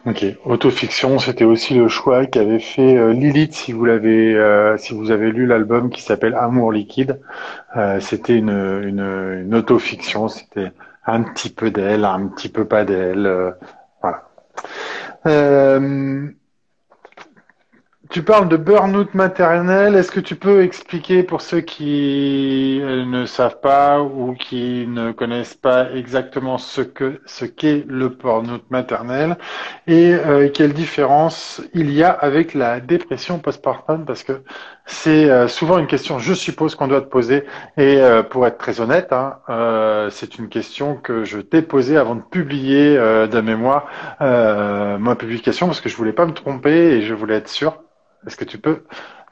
Ok, 0.08 0.26
autofiction, 0.46 1.20
c'était 1.20 1.44
aussi 1.44 1.76
le 1.76 1.88
choix 1.88 2.26
qu'avait 2.26 2.60
fait 2.60 2.98
euh, 2.98 3.14
Lilith 3.14 3.54
si 3.54 3.72
vous 3.72 3.86
l'avez, 3.86 4.36
euh, 4.36 4.76
si 4.78 4.96
vous 4.96 5.12
avez 5.12 5.32
lu 5.32 5.46
l'album 5.46 5.92
qui 5.92 6.02
s'appelle 6.02 6.34
Amour 6.34 6.72
liquide. 6.72 7.22
Euh, 7.78 8.00
c'était 8.00 8.36
une, 8.36 8.50
une, 8.50 9.44
une 9.46 9.54
autofiction, 9.54 10.28
c'était 10.28 10.72
un 11.06 11.22
petit 11.22 11.52
peu 11.52 11.70
d'elle, 11.70 12.04
un 12.06 12.28
petit 12.28 12.50
peu 12.50 12.66
pas 12.66 12.84
d'elle, 12.84 13.54
voilà. 14.02 14.28
Tu 18.12 18.24
parles 18.24 18.50
de 18.50 18.58
burn-out 18.58 19.14
maternel. 19.14 19.96
Est-ce 19.96 20.12
que 20.12 20.20
tu 20.20 20.36
peux 20.36 20.64
expliquer 20.64 21.24
pour 21.24 21.40
ceux 21.40 21.62
qui 21.62 22.82
euh, 22.82 23.06
ne 23.06 23.26
savent 23.26 23.62
pas 23.62 24.02
ou 24.02 24.34
qui 24.34 24.86
ne 24.86 25.14
connaissent 25.14 25.56
pas 25.56 25.90
exactement 25.94 26.58
ce 26.58 26.82
que 26.82 27.22
ce 27.26 27.46
qu'est 27.46 27.86
le 27.88 28.10
burn-out 28.10 28.64
maternel 28.70 29.38
et 29.88 30.14
euh, 30.14 30.50
quelle 30.54 30.74
différence 30.74 31.62
il 31.74 31.90
y 31.90 32.04
a 32.04 32.12
avec 32.12 32.54
la 32.54 32.82
dépression 32.82 33.40
postpartum? 33.40 34.04
Parce 34.06 34.24
que 34.24 34.44
c'est 34.86 35.30
euh, 35.30 35.48
souvent 35.48 35.78
une 35.80 35.88
question, 35.88 36.20
je 36.20 36.34
suppose, 36.34 36.76
qu'on 36.76 36.90
doit 36.90 37.02
te 37.02 37.10
poser. 37.10 37.46
Et 37.78 38.02
euh, 38.02 38.24
pour 38.24 38.46
être 38.46 38.58
très 38.58 38.82
honnête, 38.82 39.14
hein, 39.14 39.38
euh, 39.50 40.10
c'est 40.10 40.38
une 40.38 40.50
question 40.50 40.98
que 40.98 41.24
je 41.24 41.40
t'ai 41.40 41.62
posée 41.62 41.96
avant 41.96 42.16
de 42.16 42.22
publier 42.22 42.98
euh, 42.98 43.28
de 43.28 43.40
mémoire 43.40 43.88
ma 44.20 45.16
publication 45.16 45.68
parce 45.68 45.80
que 45.80 45.88
je 45.90 45.96
voulais 45.96 46.12
pas 46.14 46.26
me 46.26 46.34
tromper 46.34 46.98
et 46.98 47.02
je 47.04 47.14
voulais 47.14 47.36
être 47.36 47.48
sûr. 47.50 47.82
Est-ce 48.26 48.36
que 48.38 48.46
tu 48.46 48.58
peux 48.60 48.86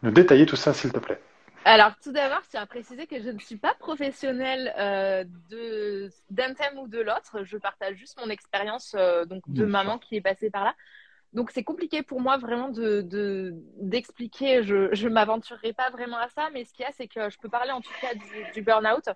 nous 0.04 0.12
détailler 0.12 0.46
tout 0.46 0.56
ça, 0.56 0.74
s'il 0.74 0.92
te 0.92 1.00
plaît? 1.00 1.22
Alors, 1.66 1.92
tout 2.02 2.12
d'abord, 2.12 2.42
je 2.46 2.50
tiens 2.50 2.62
à 2.62 2.66
préciser 2.66 3.06
que 3.06 3.22
je 3.22 3.30
ne 3.30 3.40
suis 3.40 3.58
pas 3.58 3.76
professionnelle 3.76 4.74
euh, 4.78 5.24
de, 5.50 6.10
d'un 6.30 6.54
thème 6.54 6.78
ou 6.80 6.88
de 6.88 7.00
l'autre. 7.00 7.44
Je 7.44 7.58
partage 7.58 7.96
juste 7.98 8.20
mon 8.20 8.30
expérience 8.30 8.96
euh, 8.98 9.26
donc 9.26 9.44
de 9.54 9.66
Bien 9.66 9.70
sûr. 9.70 9.70
maman 9.72 10.00
qui 10.00 10.16
est 10.16 10.22
passée 10.22 10.50
par 10.50 10.64
là. 10.64 10.74
Donc, 11.34 11.52
c'est 11.52 11.64
compliqué 11.64 12.02
pour 12.04 12.22
moi 12.22 12.38
vraiment 12.38 12.70
de, 12.70 13.02
de, 13.02 13.54
d'expliquer. 13.78 14.64
Je 14.64 14.94
je 14.96 15.08
m'aventurerai 15.10 15.74
pas 15.74 15.90
vraiment 15.92 16.18
à 16.18 16.30
ça, 16.30 16.50
mais 16.54 16.66
ce 16.66 16.74
qu'il 16.74 16.84
y 16.84 16.88
a, 16.88 16.92
c'est 16.94 17.08
que 17.08 17.30
je 17.30 17.38
peux 17.40 17.50
parler 17.50 17.72
en 17.72 17.82
tout 17.82 17.94
cas 18.02 18.16
du, 18.16 18.52
du 18.54 18.62
burn-out. 18.64 19.10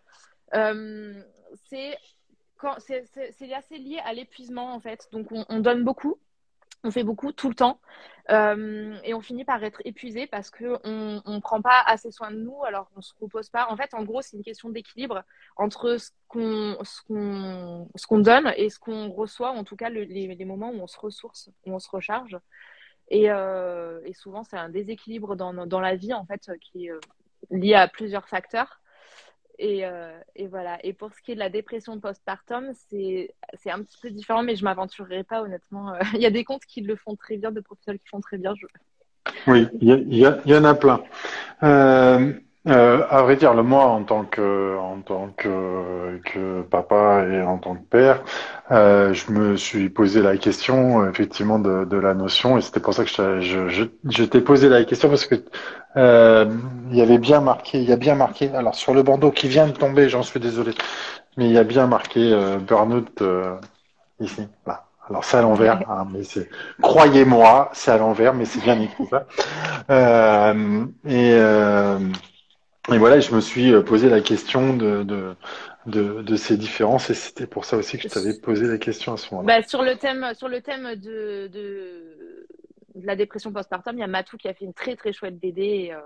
Euh, 0.55 1.23
c'est, 1.69 1.97
quand, 2.57 2.75
c'est, 2.79 3.05
c'est, 3.13 3.31
c'est 3.33 3.53
assez 3.53 3.77
lié 3.77 3.99
à 4.05 4.13
l'épuisement, 4.13 4.73
en 4.73 4.79
fait. 4.79 5.07
Donc, 5.11 5.31
on, 5.31 5.45
on 5.49 5.59
donne 5.59 5.83
beaucoup. 5.83 6.19
On 6.85 6.91
fait 6.91 7.03
beaucoup 7.03 7.31
tout 7.31 7.47
le 7.47 7.55
temps 7.55 7.79
euh, 8.29 8.97
et 9.03 9.13
on 9.13 9.21
finit 9.21 9.45
par 9.45 9.63
être 9.63 9.81
épuisé 9.85 10.27
parce 10.27 10.49
que 10.49 10.77
on, 10.83 11.21
on 11.25 11.39
prend 11.39 11.61
pas 11.61 11.81
assez 11.85 12.11
soin 12.11 12.29
de 12.31 12.37
nous, 12.37 12.63
alors 12.65 12.89
on 12.97 13.01
se 13.01 13.13
repose 13.21 13.49
pas. 13.49 13.67
En 13.69 13.77
fait, 13.77 13.93
en 13.93 14.03
gros, 14.03 14.21
c'est 14.21 14.35
une 14.35 14.43
question 14.43 14.69
d'équilibre 14.69 15.23
entre 15.55 15.97
ce 15.97 16.11
qu'on 16.27 16.77
qu'on 17.07 17.87
qu'on 18.07 18.19
donne 18.19 18.53
et 18.57 18.69
ce 18.69 18.79
qu'on 18.79 19.09
reçoit, 19.11 19.51
en 19.51 19.63
tout 19.63 19.75
cas 19.77 19.89
le- 19.89 20.03
les, 20.03 20.35
les 20.35 20.45
moments 20.45 20.71
où 20.71 20.81
on 20.81 20.87
se 20.87 20.99
ressource, 20.99 21.49
où 21.65 21.73
on 21.73 21.79
se 21.79 21.89
recharge. 21.89 22.37
Et, 23.09 23.29
euh, 23.31 24.01
et 24.05 24.13
souvent, 24.13 24.43
c'est 24.43 24.57
un 24.57 24.69
déséquilibre 24.69 25.35
dans, 25.35 25.53
dans 25.67 25.79
la 25.81 25.95
vie 25.95 26.13
en 26.13 26.25
fait 26.25 26.51
qui 26.61 26.87
est 26.87 26.91
euh, 26.91 26.99
lié 27.51 27.75
à 27.75 27.87
plusieurs 27.87 28.27
facteurs. 28.27 28.81
Et, 29.59 29.85
euh, 29.85 30.19
et, 30.35 30.47
voilà. 30.47 30.83
Et 30.85 30.93
pour 30.93 31.13
ce 31.13 31.21
qui 31.21 31.31
est 31.31 31.35
de 31.35 31.39
la 31.39 31.49
dépression 31.49 31.99
postpartum, 31.99 32.71
c'est 32.89 33.29
un 33.67 33.83
petit 33.83 33.97
peu 34.01 34.09
différent, 34.09 34.43
mais 34.43 34.55
je 34.55 34.63
m'aventurerai 34.63 35.23
pas 35.23 35.41
honnêtement. 35.41 35.93
Il 36.13 36.21
y 36.21 36.25
a 36.25 36.31
des 36.31 36.43
comptes 36.43 36.65
qui 36.65 36.81
le 36.81 36.95
font 36.95 37.15
très 37.15 37.37
bien, 37.37 37.51
des 37.51 37.61
professionnels 37.61 37.99
qui 37.99 38.07
font 38.07 38.21
très 38.21 38.37
bien. 38.37 38.53
Oui, 39.47 39.67
il 39.81 40.17
y, 40.17 40.55
en 40.55 40.63
a 40.63 40.73
plein. 40.73 41.03
Euh, 41.63 42.33
euh, 42.67 43.05
à 43.09 43.21
vrai 43.23 43.35
dire, 43.35 43.53
le 43.53 43.61
moi 43.63 43.85
en 43.85 44.03
tant 44.03 44.23
que 44.23 44.77
en 44.77 45.01
tant 45.01 45.29
que, 45.35 46.17
que 46.23 46.61
papa 46.61 47.25
et 47.29 47.41
en 47.41 47.57
tant 47.57 47.75
que 47.75 47.83
père, 47.83 48.23
euh, 48.71 49.13
je 49.13 49.31
me 49.31 49.57
suis 49.57 49.89
posé 49.89 50.21
la 50.21 50.37
question 50.37 51.09
effectivement 51.09 51.59
de, 51.59 51.83
de 51.83 51.97
la 51.97 52.13
notion 52.13 52.57
et 52.57 52.61
c'était 52.61 52.79
pour 52.79 52.93
ça 52.93 53.03
que 53.03 53.09
je, 53.09 53.41
je, 53.69 53.83
je, 54.09 54.23
t'ai 54.23 54.39
posé 54.39 54.69
la 54.69 54.85
question 54.85 55.09
parce 55.09 55.25
que 55.25 55.43
euh, 55.97 56.45
il 56.89 56.95
y 56.97 57.01
avait 57.01 57.17
bien 57.17 57.41
marqué, 57.41 57.79
il 57.81 57.89
y 57.89 57.91
a 57.91 57.97
bien 57.97 58.15
marqué. 58.15 58.49
Alors 58.55 58.75
sur 58.75 58.93
le 58.93 59.03
bandeau 59.03 59.31
qui 59.31 59.49
vient 59.49 59.67
de 59.67 59.73
tomber, 59.73 60.07
j'en 60.07 60.23
suis 60.23 60.39
désolé, 60.39 60.73
mais 61.37 61.45
il 61.47 61.51
y 61.51 61.57
a 61.57 61.63
bien 61.65 61.87
marqué 61.87 62.31
euh, 62.33 62.57
burnout 62.59 63.21
euh, 63.21 63.57
ici, 64.19 64.47
là. 64.65 64.85
Alors 65.09 65.25
c'est 65.25 65.37
à 65.37 65.41
l'envers, 65.41 65.81
hein, 65.89 66.07
mais 66.13 66.23
c'est 66.23 66.49
croyez-moi, 66.81 67.69
c'est 67.73 67.91
à 67.91 67.97
l'envers, 67.97 68.33
mais 68.33 68.45
c'est 68.45 68.61
bien 68.61 68.79
écrit 68.79 69.05
ça. 69.07 69.25
Euh, 69.89 70.85
et 71.05 71.33
euh, 71.33 71.99
et 72.91 72.97
voilà, 72.97 73.19
je 73.19 73.33
me 73.33 73.39
suis 73.41 73.71
posé 73.83 74.09
la 74.09 74.21
question 74.21 74.75
de, 74.75 75.03
de, 75.03 75.35
de, 75.85 76.21
de 76.21 76.35
ces 76.35 76.57
différences 76.57 77.09
et 77.09 77.13
c'était 77.13 77.47
pour 77.47 77.65
ça 77.65 77.77
aussi 77.77 77.97
que 77.97 78.03
je 78.03 78.09
t'avais 78.09 78.33
posé 78.33 78.67
la 78.67 78.77
question 78.77 79.13
à 79.13 79.17
ce 79.17 79.33
moment-là. 79.33 79.61
Bah, 79.61 79.67
sur 79.67 79.83
le 79.83 79.95
thème, 79.95 80.31
sur 80.35 80.49
le 80.49 80.61
thème 80.61 80.95
de, 80.95 81.47
de, 81.47 82.47
de 82.95 83.07
la 83.07 83.15
dépression 83.15 83.51
postpartum, 83.51 83.95
il 83.95 84.01
y 84.01 84.03
a 84.03 84.07
Matou 84.07 84.37
qui 84.37 84.47
a 84.47 84.53
fait 84.53 84.65
une 84.65 84.73
très 84.73 84.95
très 84.95 85.13
chouette 85.13 85.39
BD. 85.39 85.61
Et, 85.61 85.93
euh, 85.93 85.99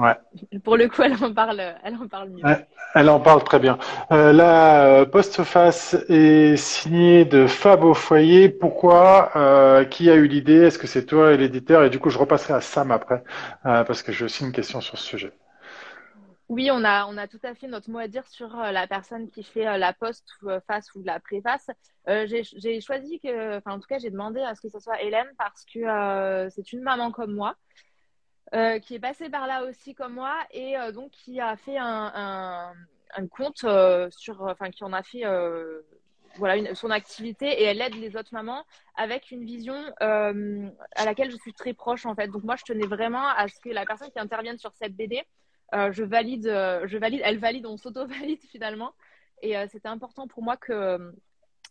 ouais. 0.00 0.14
Pour 0.64 0.76
le 0.76 0.88
coup, 0.88 1.02
elle 1.02 1.14
en 1.22 1.32
parle, 1.32 1.60
elle 1.84 1.94
en 1.94 2.08
parle 2.08 2.30
mieux. 2.30 2.42
Elle 2.94 3.08
en 3.08 3.20
parle 3.20 3.42
très 3.44 3.58
bien. 3.58 3.78
Euh, 4.12 4.32
la 4.32 5.06
postface 5.06 5.94
est 6.08 6.56
signée 6.56 7.24
de 7.24 7.46
Fab 7.46 7.84
au 7.84 7.94
foyer. 7.94 8.48
Pourquoi 8.48 9.30
euh, 9.36 9.84
Qui 9.84 10.10
a 10.10 10.14
eu 10.14 10.26
l'idée? 10.26 10.62
Est-ce 10.62 10.78
que 10.78 10.86
c'est 10.86 11.04
toi 11.06 11.32
et 11.32 11.36
l'éditeur? 11.36 11.84
Et 11.84 11.90
du 11.90 11.98
coup, 11.98 12.10
je 12.10 12.18
repasserai 12.18 12.54
à 12.54 12.60
Sam 12.60 12.90
après 12.90 13.22
euh, 13.66 13.84
parce 13.84 14.02
que 14.02 14.12
j'ai 14.12 14.24
aussi 14.24 14.44
une 14.44 14.52
question 14.52 14.80
sur 14.80 14.98
ce 14.98 15.04
sujet. 15.04 15.32
Oui, 16.50 16.70
on 16.70 16.84
a, 16.84 17.06
on 17.06 17.16
a 17.16 17.26
tout 17.26 17.40
à 17.42 17.54
fait 17.54 17.68
notre 17.68 17.90
mot 17.90 17.98
à 17.98 18.06
dire 18.06 18.26
sur 18.28 18.58
euh, 18.60 18.70
la 18.70 18.86
personne 18.86 19.30
qui 19.30 19.42
fait 19.42 19.66
euh, 19.66 19.78
la 19.78 19.94
post-face 19.94 20.94
ou 20.94 21.02
la 21.02 21.18
préface. 21.18 21.70
Euh, 22.06 22.26
j'ai 22.26 22.80
choisi 22.82 23.18
que, 23.18 23.56
enfin 23.56 23.72
en 23.72 23.80
tout 23.80 23.86
cas, 23.86 23.98
j'ai 23.98 24.10
demandé 24.10 24.40
à 24.40 24.54
ce 24.54 24.60
que 24.60 24.68
ce 24.68 24.78
soit 24.78 25.02
Hélène 25.02 25.30
parce 25.38 25.64
que 25.64 25.78
euh, 25.78 26.50
c'est 26.50 26.72
une 26.74 26.82
maman 26.82 27.10
comme 27.12 27.32
moi, 27.32 27.56
euh, 28.54 28.78
qui 28.78 28.94
est 28.94 29.00
passée 29.00 29.30
par 29.30 29.46
là 29.46 29.64
aussi 29.64 29.94
comme 29.94 30.14
moi 30.14 30.36
et 30.50 30.74
donc 30.92 31.12
qui 31.12 31.40
a 31.40 31.56
fait 31.56 31.78
un, 31.78 32.74
un, 33.16 33.26
compte 33.28 33.64
sur, 34.10 34.42
enfin 34.42 34.70
qui 34.70 34.84
en 34.84 34.92
a 34.92 35.02
fait 35.02 35.22
voilà 36.36 36.56
une, 36.56 36.74
son 36.74 36.90
activité 36.90 37.46
et 37.46 37.64
elle 37.64 37.80
aide 37.80 37.94
les 37.94 38.16
autres 38.16 38.34
mamans 38.34 38.64
avec 38.96 39.30
une 39.30 39.44
vision 39.44 39.80
à 39.98 41.04
laquelle 41.06 41.30
je 41.30 41.38
suis 41.38 41.54
très 41.54 41.72
proche 41.72 42.04
en 42.04 42.14
fait. 42.14 42.28
Donc 42.28 42.44
moi, 42.44 42.56
je 42.56 42.64
tenais 42.64 42.86
vraiment 42.86 43.26
à 43.28 43.48
ce 43.48 43.58
que 43.60 43.70
la 43.70 43.86
personne 43.86 44.10
qui 44.10 44.18
intervienne 44.18 44.58
sur 44.58 44.74
cette 44.74 44.94
BD 44.94 45.16
euh, 45.18 45.22
je 45.92 46.02
valide, 46.02 46.46
euh, 46.46 46.86
je 46.86 46.98
valide, 46.98 47.20
elle 47.24 47.38
valide, 47.38 47.66
on 47.66 47.76
s'auto-valide 47.76 48.40
finalement. 48.50 48.92
Et 49.42 49.56
euh, 49.56 49.66
c'était 49.70 49.88
important 49.88 50.26
pour 50.26 50.42
moi 50.42 50.56
que 50.56 51.12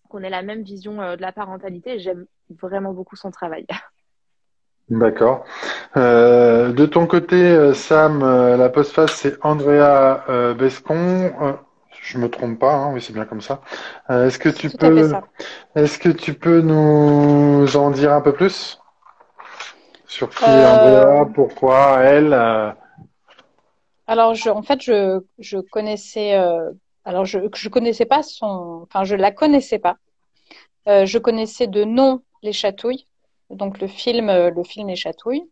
qu'on 0.10 0.22
ait 0.22 0.30
la 0.30 0.44
même 0.44 0.62
vision 0.62 0.98
de 0.98 1.22
la 1.22 1.32
parentalité. 1.32 1.98
J'aime 1.98 2.26
vraiment 2.62 2.94
beaucoup 2.94 3.16
son 3.16 3.32
travail. 3.32 3.66
D'accord. 4.90 5.46
Euh, 5.96 6.72
de 6.72 6.86
ton 6.86 7.08
côté, 7.08 7.74
Sam, 7.74 8.20
la 8.20 8.70
postface, 8.70 9.14
c'est 9.14 9.44
Andrea 9.44 10.54
Bescon. 10.56 11.58
je 12.00 12.18
me 12.20 12.30
trompe 12.30 12.60
pas, 12.60 12.74
hein, 12.74 12.92
oui, 12.94 13.02
c'est 13.02 13.14
bien 13.14 13.26
comme 13.26 13.42
ça. 13.42 13.62
est-ce 14.10 14.38
que 14.38 14.50
tu 14.50 14.70
Tout 14.70 14.78
peux, 14.78 15.12
est-ce 15.76 15.98
que 15.98 16.10
tu 16.10 16.36
peux 16.36 16.62
nous 16.62 17.76
en 17.76 17.90
dire 17.90 18.12
un 18.14 18.22
peu 18.22 18.34
plus 18.34 18.80
sur 20.06 20.30
qui 20.30 20.44
est 20.44 20.66
Andrea, 20.66 21.26
pourquoi 21.34 22.02
elle 22.02 22.34
alors, 24.08 24.36
je, 24.36 24.50
en 24.50 24.64
fait, 24.64 24.82
je, 24.82 25.22
je 25.40 25.58
connaissais, 25.58 26.36
euh, 26.36 26.72
alors 27.06 27.26
je, 27.26 27.40
je 27.56 27.70
connaissais 27.70 28.06
pas 28.06 28.22
son, 28.24 28.82
enfin, 28.84 29.04
je 29.06 29.16
la 29.16 29.32
connaissais 29.32 29.80
pas. 29.80 29.98
Euh, 30.88 31.06
je 31.06 31.18
connaissais 31.18 31.68
de 31.68 31.86
nom 31.86 32.22
Les 32.42 32.52
Chatouilles, 32.52 33.08
donc 33.50 33.80
le 33.80 33.88
film, 33.88 34.30
euh, 34.30 34.50
le 34.52 34.64
film 34.64 34.90
Les 34.90 34.96
Chatouilles 34.96 35.50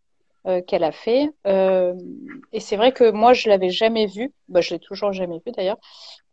qu'elle 0.65 0.83
a 0.83 0.91
fait. 0.91 1.29
Et 1.45 2.59
c'est 2.59 2.75
vrai 2.75 2.91
que 2.93 3.11
moi, 3.11 3.31
je 3.33 3.47
l'avais 3.47 3.69
jamais 3.69 4.07
vu. 4.07 4.33
Bah, 4.49 4.59
je 4.59 4.71
l'ai 4.71 4.79
toujours 4.79 5.13
jamais 5.13 5.39
vu 5.45 5.51
d'ailleurs. 5.51 5.77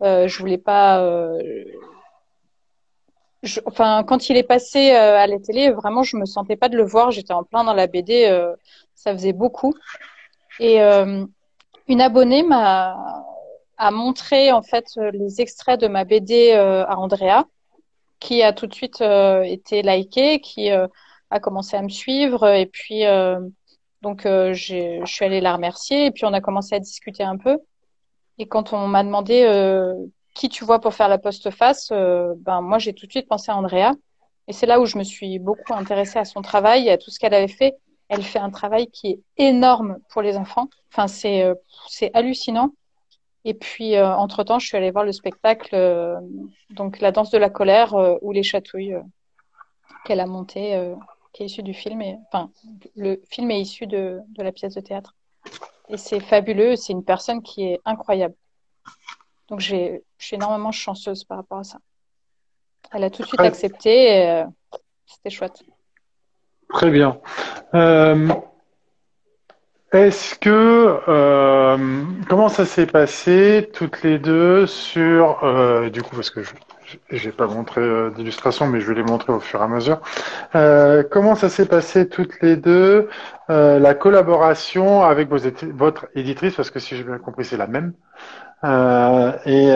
Je 0.00 0.38
voulais 0.38 0.56
pas. 0.56 1.06
Enfin, 3.66 4.04
quand 4.04 4.30
il 4.30 4.38
est 4.38 4.44
passé 4.44 4.92
à 4.92 5.26
la 5.26 5.38
télé, 5.38 5.70
vraiment, 5.72 6.04
je 6.04 6.16
me 6.16 6.24
sentais 6.24 6.56
pas 6.56 6.70
de 6.70 6.78
le 6.78 6.84
voir. 6.84 7.10
J'étais 7.10 7.34
en 7.34 7.44
plein 7.44 7.64
dans 7.64 7.74
la 7.74 7.86
BD. 7.86 8.34
ça 8.94 9.12
faisait 9.12 9.34
beaucoup. 9.34 9.74
Et 10.58 10.80
une 11.88 12.00
abonnée 12.00 12.42
m'a 12.42 13.24
a 13.78 13.90
montré 13.90 14.52
en 14.52 14.62
fait 14.62 14.86
les 15.12 15.40
extraits 15.40 15.80
de 15.80 15.86
ma 15.86 16.04
BD 16.04 16.52
euh, 16.52 16.84
à 16.86 16.98
Andrea, 16.98 17.44
qui 18.18 18.42
a 18.42 18.52
tout 18.52 18.66
de 18.66 18.74
suite 18.74 19.00
euh, 19.00 19.42
été 19.42 19.82
liké, 19.82 20.40
qui 20.40 20.70
euh, 20.70 20.88
a 21.30 21.40
commencé 21.40 21.76
à 21.76 21.82
me 21.82 21.88
suivre 21.88 22.46
et 22.48 22.66
puis 22.66 23.02
donc 24.02 24.22
je 24.24 25.02
suis 25.04 25.24
allée 25.24 25.40
la 25.40 25.54
remercier 25.54 26.06
et 26.06 26.10
puis 26.10 26.24
on 26.24 26.32
a 26.32 26.40
commencé 26.40 26.74
à 26.74 26.80
discuter 26.80 27.22
un 27.22 27.36
peu. 27.36 27.58
Et 28.38 28.46
quand 28.46 28.72
on 28.72 28.86
m'a 28.86 29.04
demandé 29.04 29.44
qui 30.34 30.48
tu 30.48 30.64
vois 30.64 30.80
pour 30.80 30.94
faire 30.94 31.08
la 31.08 31.18
postface, 31.18 31.90
ben 31.90 32.62
moi 32.62 32.78
j'ai 32.78 32.94
tout 32.94 33.06
de 33.06 33.10
suite 33.10 33.28
pensé 33.28 33.50
à 33.50 33.56
Andrea. 33.56 33.92
Et 34.46 34.54
c'est 34.54 34.64
là 34.64 34.80
où 34.80 34.86
je 34.86 34.96
me 34.96 35.04
suis 35.04 35.38
beaucoup 35.38 35.74
intéressée 35.74 36.18
à 36.18 36.24
son 36.24 36.40
travail 36.40 36.88
à 36.88 36.96
tout 36.96 37.10
ce 37.10 37.18
qu'elle 37.18 37.34
avait 37.34 37.46
fait. 37.46 37.76
Elle 38.08 38.22
fait 38.22 38.38
un 38.38 38.50
travail 38.50 38.88
qui 38.88 39.08
est 39.08 39.20
énorme 39.36 39.98
pour 40.08 40.22
les 40.22 40.36
enfants. 40.36 40.68
Enfin, 40.92 41.08
c'est 41.08 41.42
euh, 41.42 41.54
c'est 41.88 42.10
hallucinant. 42.14 42.70
Et 43.44 43.54
puis, 43.54 43.96
euh, 43.96 44.14
entre-temps, 44.14 44.58
je 44.58 44.66
suis 44.66 44.76
allée 44.76 44.90
voir 44.90 45.04
le 45.04 45.12
spectacle, 45.12 45.74
euh, 45.74 46.18
donc 46.70 47.00
La 47.00 47.12
danse 47.12 47.30
de 47.30 47.38
la 47.38 47.50
colère 47.50 47.94
ou 48.22 48.32
Les 48.32 48.42
chatouilles 48.42 48.96
qu'elle 50.04 50.20
a 50.20 50.26
monté, 50.26 50.92
qui 51.32 51.42
est 51.42 51.46
issu 51.46 51.62
du 51.62 51.74
film. 51.74 52.02
Et, 52.02 52.16
enfin, 52.26 52.50
le 52.96 53.22
film 53.30 53.50
est 53.50 53.60
issu 53.60 53.86
de, 53.86 54.20
de 54.28 54.42
la 54.42 54.52
pièce 54.52 54.74
de 54.74 54.80
théâtre. 54.80 55.14
Et 55.88 55.96
c'est 55.96 56.20
fabuleux. 56.20 56.76
C'est 56.76 56.92
une 56.92 57.04
personne 57.04 57.42
qui 57.42 57.64
est 57.64 57.80
incroyable. 57.84 58.34
Donc, 59.48 59.60
j'ai, 59.60 60.02
je 60.18 60.26
suis 60.26 60.36
énormément 60.36 60.72
chanceuse 60.72 61.24
par 61.24 61.38
rapport 61.38 61.58
à 61.58 61.64
ça. 61.64 61.78
Elle 62.92 63.04
a 63.04 63.10
tout 63.10 63.22
de 63.22 63.28
suite 63.28 63.40
accepté. 63.40 64.10
Et, 64.10 64.44
c'était 65.06 65.30
chouette. 65.30 65.62
Très 66.72 66.90
bien. 66.90 67.18
Euh, 67.74 68.28
est-ce 69.92 70.34
que 70.34 70.98
euh, 71.08 71.78
comment 72.28 72.50
ça 72.50 72.66
s'est 72.66 72.86
passé 72.86 73.70
toutes 73.72 74.02
les 74.02 74.18
deux 74.18 74.66
sur 74.66 75.42
euh, 75.44 75.88
du 75.88 76.02
coup 76.02 76.14
parce 76.14 76.28
que 76.30 76.42
je 76.42 76.52
j'ai 77.10 77.32
pas 77.32 77.46
montré 77.46 77.80
euh, 77.82 78.10
d'illustration 78.10 78.66
mais 78.66 78.80
je 78.80 78.88
vais 78.88 78.94
les 78.94 79.02
montrer 79.02 79.32
au 79.32 79.40
fur 79.40 79.60
et 79.60 79.62
à 79.62 79.68
mesure. 79.68 80.00
Euh, 80.54 81.02
comment 81.10 81.34
ça 81.34 81.48
s'est 81.48 81.66
passé 81.66 82.06
toutes 82.08 82.40
les 82.42 82.56
deux 82.56 83.08
euh, 83.50 83.78
la 83.78 83.94
collaboration 83.94 85.04
avec 85.04 85.30
vos 85.30 85.38
votre 85.74 86.06
éditrice 86.14 86.54
parce 86.54 86.70
que 86.70 86.78
si 86.80 86.94
j'ai 86.96 87.04
bien 87.04 87.18
compris 87.18 87.44
c'est 87.46 87.56
la 87.58 87.66
même 87.66 87.92
et 89.46 89.68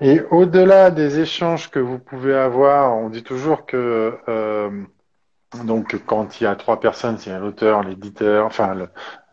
et 0.00 0.20
au-delà 0.30 0.90
des 0.90 1.20
échanges 1.20 1.70
que 1.70 1.78
vous 1.78 1.98
pouvez 1.98 2.34
avoir, 2.34 2.94
on 2.98 3.08
dit 3.08 3.22
toujours 3.22 3.64
que 3.64 4.12
donc, 5.64 5.96
quand 6.06 6.40
il 6.40 6.44
y 6.44 6.46
a 6.46 6.56
trois 6.56 6.80
personnes, 6.80 7.18
a 7.26 7.38
l'auteur, 7.38 7.82
l'éditeur, 7.82 8.46
enfin, 8.46 8.74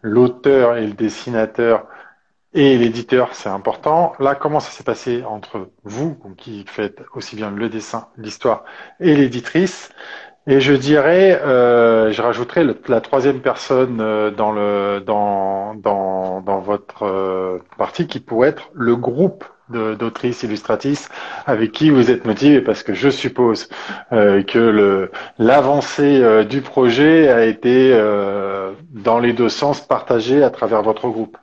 l'auteur 0.01 0.77
et 0.77 0.87
le 0.87 0.93
dessinateur 0.93 1.87
et 2.53 2.77
l'éditeur, 2.77 3.33
c'est 3.33 3.49
important. 3.49 4.13
Là, 4.19 4.35
comment 4.35 4.59
ça 4.59 4.71
s'est 4.71 4.83
passé 4.83 5.23
entre 5.23 5.71
vous, 5.83 6.17
qui 6.37 6.65
faites 6.67 7.01
aussi 7.15 7.35
bien 7.35 7.51
le 7.51 7.69
dessin, 7.69 8.07
l'histoire, 8.17 8.63
et 8.99 9.15
l'éditrice? 9.15 9.89
Et 10.45 10.59
je 10.59 10.73
dirais, 10.73 11.41
euh, 11.41 12.11
je 12.11 12.21
rajouterais 12.21 12.65
la 12.87 13.01
troisième 13.01 13.41
personne 13.41 14.01
euh, 14.01 14.29
dans 14.29 14.51
le 14.51 14.99
dans 15.05 15.73
dans 15.75 16.41
dans 16.41 16.59
votre 16.59 17.03
euh, 17.03 17.59
partie 17.77 18.07
qui 18.07 18.19
pourrait 18.19 18.49
être 18.49 18.69
le 18.73 18.95
groupe 18.97 19.45
d'autrices 19.73 20.43
illustratrices 20.43 21.09
avec 21.45 21.71
qui 21.71 21.89
vous 21.89 22.11
êtes 22.11 22.25
motivé 22.25 22.61
parce 22.61 22.83
que 22.83 22.93
je 22.93 23.09
suppose 23.09 23.69
euh, 24.11 24.43
que 24.43 25.09
l'avancée 25.39 26.21
euh, 26.21 26.43
du 26.43 26.61
projet 26.61 27.29
a 27.29 27.45
été 27.45 27.91
euh, 27.93 28.73
dans 28.91 29.19
les 29.19 29.33
deux 29.33 29.49
sens 29.49 29.81
partagée 29.81 30.43
à 30.43 30.49
travers 30.49 30.81
votre 30.81 31.09
groupe. 31.09 31.37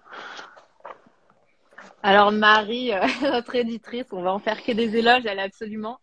Alors 2.02 2.32
Marie, 2.32 2.92
notre 3.22 3.54
éditrice, 3.56 4.06
on 4.12 4.22
va 4.22 4.32
en 4.32 4.38
faire 4.38 4.62
que 4.62 4.72
des 4.72 4.96
éloges, 4.96 5.26
elle 5.26 5.38
est 5.38 5.42
absolument 5.42 5.98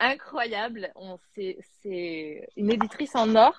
incroyable. 0.00 0.92
C'est, 1.34 2.48
une 2.56 2.70
éditrice 2.70 3.14
en 3.14 3.34
or. 3.34 3.54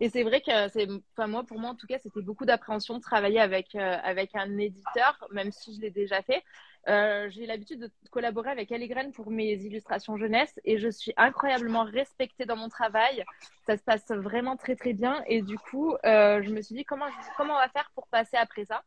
Et 0.00 0.08
c'est 0.08 0.22
vrai 0.22 0.40
que 0.40 0.66
enfin, 1.12 1.26
moi, 1.26 1.44
pour 1.44 1.58
moi, 1.58 1.70
en 1.70 1.74
tout 1.74 1.86
cas, 1.86 1.98
c'était 1.98 2.22
beaucoup 2.22 2.44
d'appréhension 2.44 2.96
de 2.96 3.02
travailler 3.02 3.40
avec, 3.40 3.74
euh, 3.74 3.96
avec 4.02 4.34
un 4.34 4.58
éditeur, 4.58 5.26
même 5.32 5.52
si 5.52 5.74
je 5.74 5.80
l'ai 5.80 5.90
déjà 5.90 6.22
fait. 6.22 6.42
Euh, 6.88 7.28
j'ai 7.30 7.46
l'habitude 7.46 7.80
de 7.80 7.90
collaborer 8.10 8.50
avec 8.50 8.70
Allegraine 8.70 9.12
pour 9.12 9.30
mes 9.30 9.54
illustrations 9.54 10.16
jeunesse 10.16 10.52
et 10.64 10.78
je 10.78 10.88
suis 10.88 11.12
incroyablement 11.16 11.84
respectée 11.84 12.44
dans 12.44 12.56
mon 12.56 12.68
travail. 12.68 13.24
Ça 13.66 13.76
se 13.76 13.82
passe 13.82 14.06
vraiment 14.10 14.56
très 14.56 14.76
très 14.76 14.92
bien 14.92 15.22
et 15.26 15.42
du 15.42 15.58
coup, 15.58 15.94
euh, 16.04 16.42
je 16.42 16.50
me 16.50 16.60
suis 16.60 16.74
dit 16.74 16.84
comment, 16.84 17.06
on 17.38 17.46
va 17.46 17.68
faire 17.68 17.90
pour 17.94 18.06
passer 18.08 18.36
après 18.36 18.64
ça? 18.64 18.82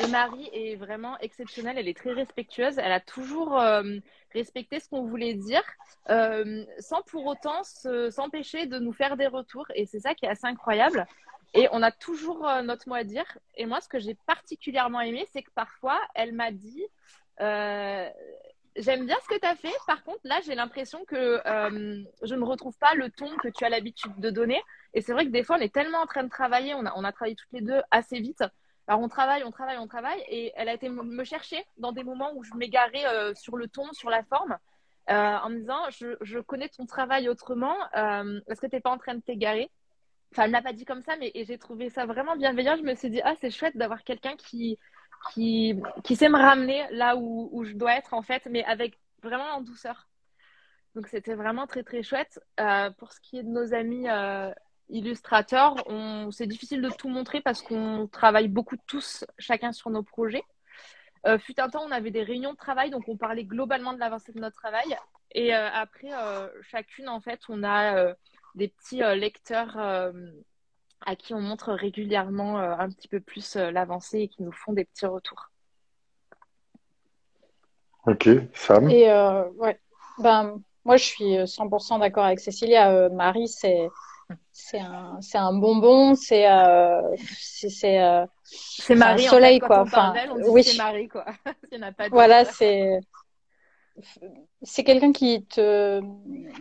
Et 0.00 0.06
Marie 0.06 0.48
est 0.54 0.76
vraiment 0.76 1.18
exceptionnelle, 1.18 1.76
elle 1.76 1.88
est 1.88 1.96
très 1.96 2.12
respectueuse, 2.12 2.78
elle 2.78 2.92
a 2.92 3.00
toujours 3.00 3.60
euh, 3.60 3.98
respecté 4.32 4.80
ce 4.80 4.88
qu'on 4.88 5.02
voulait 5.02 5.34
dire, 5.34 5.62
sans 6.78 7.02
pour 7.02 7.26
autant 7.26 7.62
s'empêcher 7.64 8.64
de 8.64 8.78
nous 8.78 8.92
faire 8.92 9.18
des 9.18 9.26
retours. 9.26 9.66
Et 9.74 9.84
c'est 9.84 10.00
ça 10.00 10.14
qui 10.14 10.24
est 10.24 10.30
assez 10.30 10.46
incroyable. 10.46 11.06
Et 11.54 11.68
on 11.70 11.82
a 11.82 11.92
toujours 11.92 12.46
euh, 12.48 12.62
notre 12.62 12.88
mot 12.88 12.96
à 12.96 13.04
dire. 13.04 13.24
Et 13.54 13.64
moi, 13.64 13.80
ce 13.80 13.88
que 13.88 14.00
j'ai 14.00 14.14
particulièrement 14.26 15.00
aimé, 15.00 15.26
c'est 15.32 15.42
que 15.42 15.52
parfois, 15.54 16.00
elle 16.14 16.32
m'a 16.32 16.50
dit 16.50 16.84
euh, 17.40 18.10
J'aime 18.76 19.06
bien 19.06 19.16
ce 19.22 19.28
que 19.32 19.38
tu 19.38 19.46
as 19.46 19.54
fait. 19.54 19.72
Par 19.86 20.02
contre, 20.02 20.20
là, 20.24 20.40
j'ai 20.44 20.56
l'impression 20.56 21.04
que 21.04 21.40
euh, 21.46 22.02
je 22.22 22.34
ne 22.34 22.42
retrouve 22.42 22.76
pas 22.78 22.94
le 22.94 23.08
ton 23.08 23.28
que 23.36 23.46
tu 23.48 23.64
as 23.64 23.68
l'habitude 23.68 24.18
de 24.18 24.30
donner. 24.30 24.60
Et 24.94 25.00
c'est 25.00 25.12
vrai 25.12 25.26
que 25.26 25.30
des 25.30 25.44
fois, 25.44 25.56
on 25.56 25.60
est 25.60 25.72
tellement 25.72 25.98
en 25.98 26.06
train 26.06 26.24
de 26.24 26.28
travailler. 26.28 26.74
On 26.74 26.84
a, 26.84 27.12
travaillé 27.12 27.36
toutes 27.36 27.52
les 27.52 27.60
deux 27.60 27.80
assez 27.92 28.18
vite. 28.18 28.42
Alors, 28.88 29.00
on 29.00 29.08
travaille, 29.08 29.44
on 29.44 29.52
travaille, 29.52 29.78
on 29.78 29.86
travaille. 29.86 30.20
Et 30.28 30.52
elle 30.56 30.68
a 30.68 30.74
été 30.74 30.88
me 30.88 31.22
chercher 31.22 31.64
dans 31.78 31.92
des 31.92 32.02
moments 32.02 32.32
où 32.34 32.42
je 32.42 32.52
m'égarais 32.54 33.34
sur 33.36 33.56
le 33.56 33.68
ton, 33.68 33.92
sur 33.92 34.10
la 34.10 34.24
forme. 34.24 34.58
En 35.06 35.50
me 35.50 35.58
disant, 35.58 35.88
je, 35.90 36.16
je, 36.20 36.40
connais 36.40 36.68
ton 36.68 36.84
travail 36.84 37.28
autrement. 37.28 37.76
Est-ce 37.94 38.60
que 38.60 38.66
tu 38.66 38.74
n'es 38.74 38.80
pas 38.80 38.90
en 38.90 38.98
train 38.98 39.14
de 39.14 39.20
t'égarer? 39.20 39.70
Enfin, 40.34 40.46
elle 40.46 40.50
n'a 40.50 40.62
pas 40.62 40.72
dit 40.72 40.84
comme 40.84 41.02
ça, 41.02 41.14
mais 41.16 41.30
j'ai 41.32 41.58
trouvé 41.58 41.90
ça 41.90 42.06
vraiment 42.06 42.34
bienveillant. 42.34 42.76
Je 42.76 42.82
me 42.82 42.96
suis 42.96 43.08
dit, 43.08 43.20
ah, 43.22 43.34
c'est 43.40 43.52
chouette 43.52 43.76
d'avoir 43.76 44.02
quelqu'un 44.02 44.34
qui, 44.34 44.80
qui, 45.32 45.80
qui 46.02 46.16
sait 46.16 46.28
me 46.28 46.36
ramener 46.36 46.84
là 46.90 47.14
où, 47.14 47.48
où, 47.52 47.62
je 47.62 47.74
dois 47.74 47.94
être, 47.94 48.14
en 48.14 48.22
fait, 48.22 48.44
mais 48.50 48.64
avec 48.64 48.98
vraiment 49.22 49.44
en 49.54 49.60
douceur. 49.60 50.08
Donc, 50.96 51.06
c'était 51.06 51.34
vraiment 51.34 51.68
très, 51.68 51.84
très 51.84 52.02
chouette. 52.02 52.40
Euh, 52.58 52.90
pour 52.90 53.12
ce 53.12 53.20
qui 53.20 53.38
est 53.38 53.44
de 53.44 53.48
nos 53.48 53.74
amis 53.74 54.08
euh, 54.08 54.50
illustrateurs, 54.88 55.76
c'est 56.32 56.48
difficile 56.48 56.82
de 56.82 56.90
tout 56.90 57.08
montrer 57.08 57.40
parce 57.40 57.62
qu'on 57.62 58.08
travaille 58.08 58.48
beaucoup 58.48 58.76
tous, 58.88 59.24
chacun 59.38 59.70
sur 59.70 59.90
nos 59.90 60.02
projets. 60.02 60.42
Euh, 61.26 61.38
fut 61.38 61.60
un 61.60 61.68
temps, 61.68 61.84
on 61.86 61.92
avait 61.92 62.10
des 62.10 62.24
réunions 62.24 62.54
de 62.54 62.58
travail, 62.58 62.90
donc 62.90 63.04
on 63.06 63.16
parlait 63.16 63.44
globalement 63.44 63.92
de 63.92 64.00
l'avancée 64.00 64.32
de 64.32 64.40
notre 64.40 64.56
travail. 64.56 64.96
Et 65.30 65.54
euh, 65.54 65.70
après, 65.70 66.10
chacune, 66.62 67.08
en 67.08 67.20
fait, 67.20 67.40
on 67.48 67.62
a 67.62 68.14
des 68.54 68.68
petits 68.68 69.02
euh, 69.02 69.14
lecteurs 69.14 69.76
euh, 69.78 70.12
à 71.04 71.16
qui 71.16 71.34
on 71.34 71.40
montre 71.40 71.72
régulièrement 71.72 72.58
euh, 72.58 72.74
un 72.78 72.88
petit 72.88 73.08
peu 73.08 73.20
plus 73.20 73.56
l'avancée 73.56 74.20
et 74.20 74.28
qui 74.28 74.42
nous 74.42 74.52
font 74.52 74.72
des 74.72 74.84
petits 74.84 75.06
retours. 75.06 75.50
Ok, 78.06 78.28
Sam. 78.52 78.90
Et 78.90 79.06
ouais, 79.56 79.80
ben 80.18 80.60
moi 80.84 80.98
je 80.98 81.04
suis 81.04 81.36
100% 81.36 82.00
d'accord 82.00 82.24
avec 82.24 82.38
Cécilia. 82.38 83.08
Marie, 83.08 83.48
c'est 83.48 83.88
c'est 84.52 84.78
un 84.78 85.18
c'est 85.22 85.38
un 85.38 85.54
bonbon, 85.54 86.14
c'est 86.14 86.46
c'est 87.24 88.26
c'est 88.44 88.94
Marie 88.94 89.26
un 89.26 89.30
soleil 89.30 89.60
en 89.62 89.66
quoi. 89.66 89.80
Enfin, 89.80 90.12
oui, 90.48 90.62
c'est 90.62 90.76
Marie 90.76 91.08
quoi. 91.08 91.24
pas 91.96 92.08
voilà, 92.10 92.44
c'est 92.44 93.00
c'est 94.62 94.84
quelqu'un 94.84 95.12
qui 95.12 95.44
te, 95.44 96.00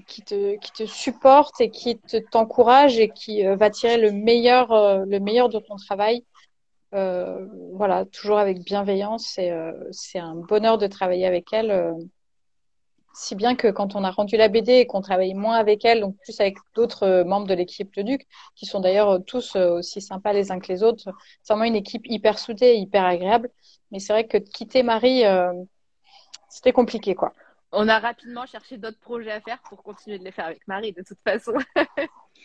qui, 0.08 0.22
te, 0.22 0.58
qui 0.60 0.72
te 0.72 0.86
supporte 0.86 1.60
et 1.62 1.70
qui 1.70 1.98
te, 1.98 2.18
t'encourage 2.18 3.00
et 3.00 3.10
qui 3.10 3.46
euh, 3.46 3.56
va 3.56 3.70
tirer 3.70 3.98
le 3.98 4.12
meilleur, 4.12 4.72
euh, 4.72 5.04
le 5.06 5.20
meilleur 5.20 5.50
de 5.50 5.60
ton 5.60 5.76
travail. 5.76 6.24
Euh, 6.94 7.48
voilà, 7.74 8.06
toujours 8.06 8.38
avec 8.38 8.64
bienveillance. 8.64 9.38
Et, 9.38 9.52
euh, 9.52 9.74
c'est 9.92 10.20
un 10.20 10.36
bonheur 10.36 10.78
de 10.78 10.88
travailler 10.88 11.26
avec 11.26 11.52
elle. 11.54 11.96
si 13.16 13.36
bien 13.36 13.56
que 13.56 13.68
quand 13.68 13.96
on 13.96 14.04
a 14.04 14.12
rendu 14.12 14.38
la 14.38 14.48
BD 14.48 14.74
et 14.74 14.88
qu'on 14.88 15.02
travaille 15.02 15.34
moins 15.34 15.56
avec 15.56 15.86
elle, 15.86 16.02
donc 16.02 16.16
plus 16.18 16.40
avec 16.40 16.58
d'autres 16.76 17.24
membres 17.24 17.48
de 17.48 17.54
l'équipe 17.54 17.96
Le 17.96 18.04
Duc, 18.04 18.28
qui 18.56 18.66
sont 18.66 18.80
d'ailleurs 18.80 19.24
tous 19.26 19.56
aussi 19.56 20.02
sympas 20.02 20.34
les 20.34 20.52
uns 20.52 20.60
que 20.60 20.72
les 20.72 20.84
autres, 20.84 21.10
c'est 21.44 21.54
vraiment 21.54 21.66
une 21.66 21.76
équipe 21.76 22.04
hyper 22.06 22.40
soudée, 22.40 22.76
hyper 22.76 23.06
agréable. 23.06 23.50
Mais 23.92 24.00
c'est 24.00 24.14
vrai 24.14 24.28
que 24.28 24.38
quitter 24.38 24.84
Marie, 24.84 25.24
c'était 26.54 26.72
compliqué, 26.72 27.16
quoi. 27.16 27.34
On 27.72 27.88
a 27.88 27.98
rapidement 27.98 28.46
cherché 28.46 28.78
d'autres 28.78 29.00
projets 29.00 29.32
à 29.32 29.42
faire 29.42 29.58
pour 29.68 29.82
continuer 29.82 30.20
de 30.20 30.24
les 30.24 30.32
faire 30.32 30.46
avec 30.46 30.68
Marie, 30.68 30.94
de 30.94 31.02
toute 31.02 31.18
façon. 31.26 31.54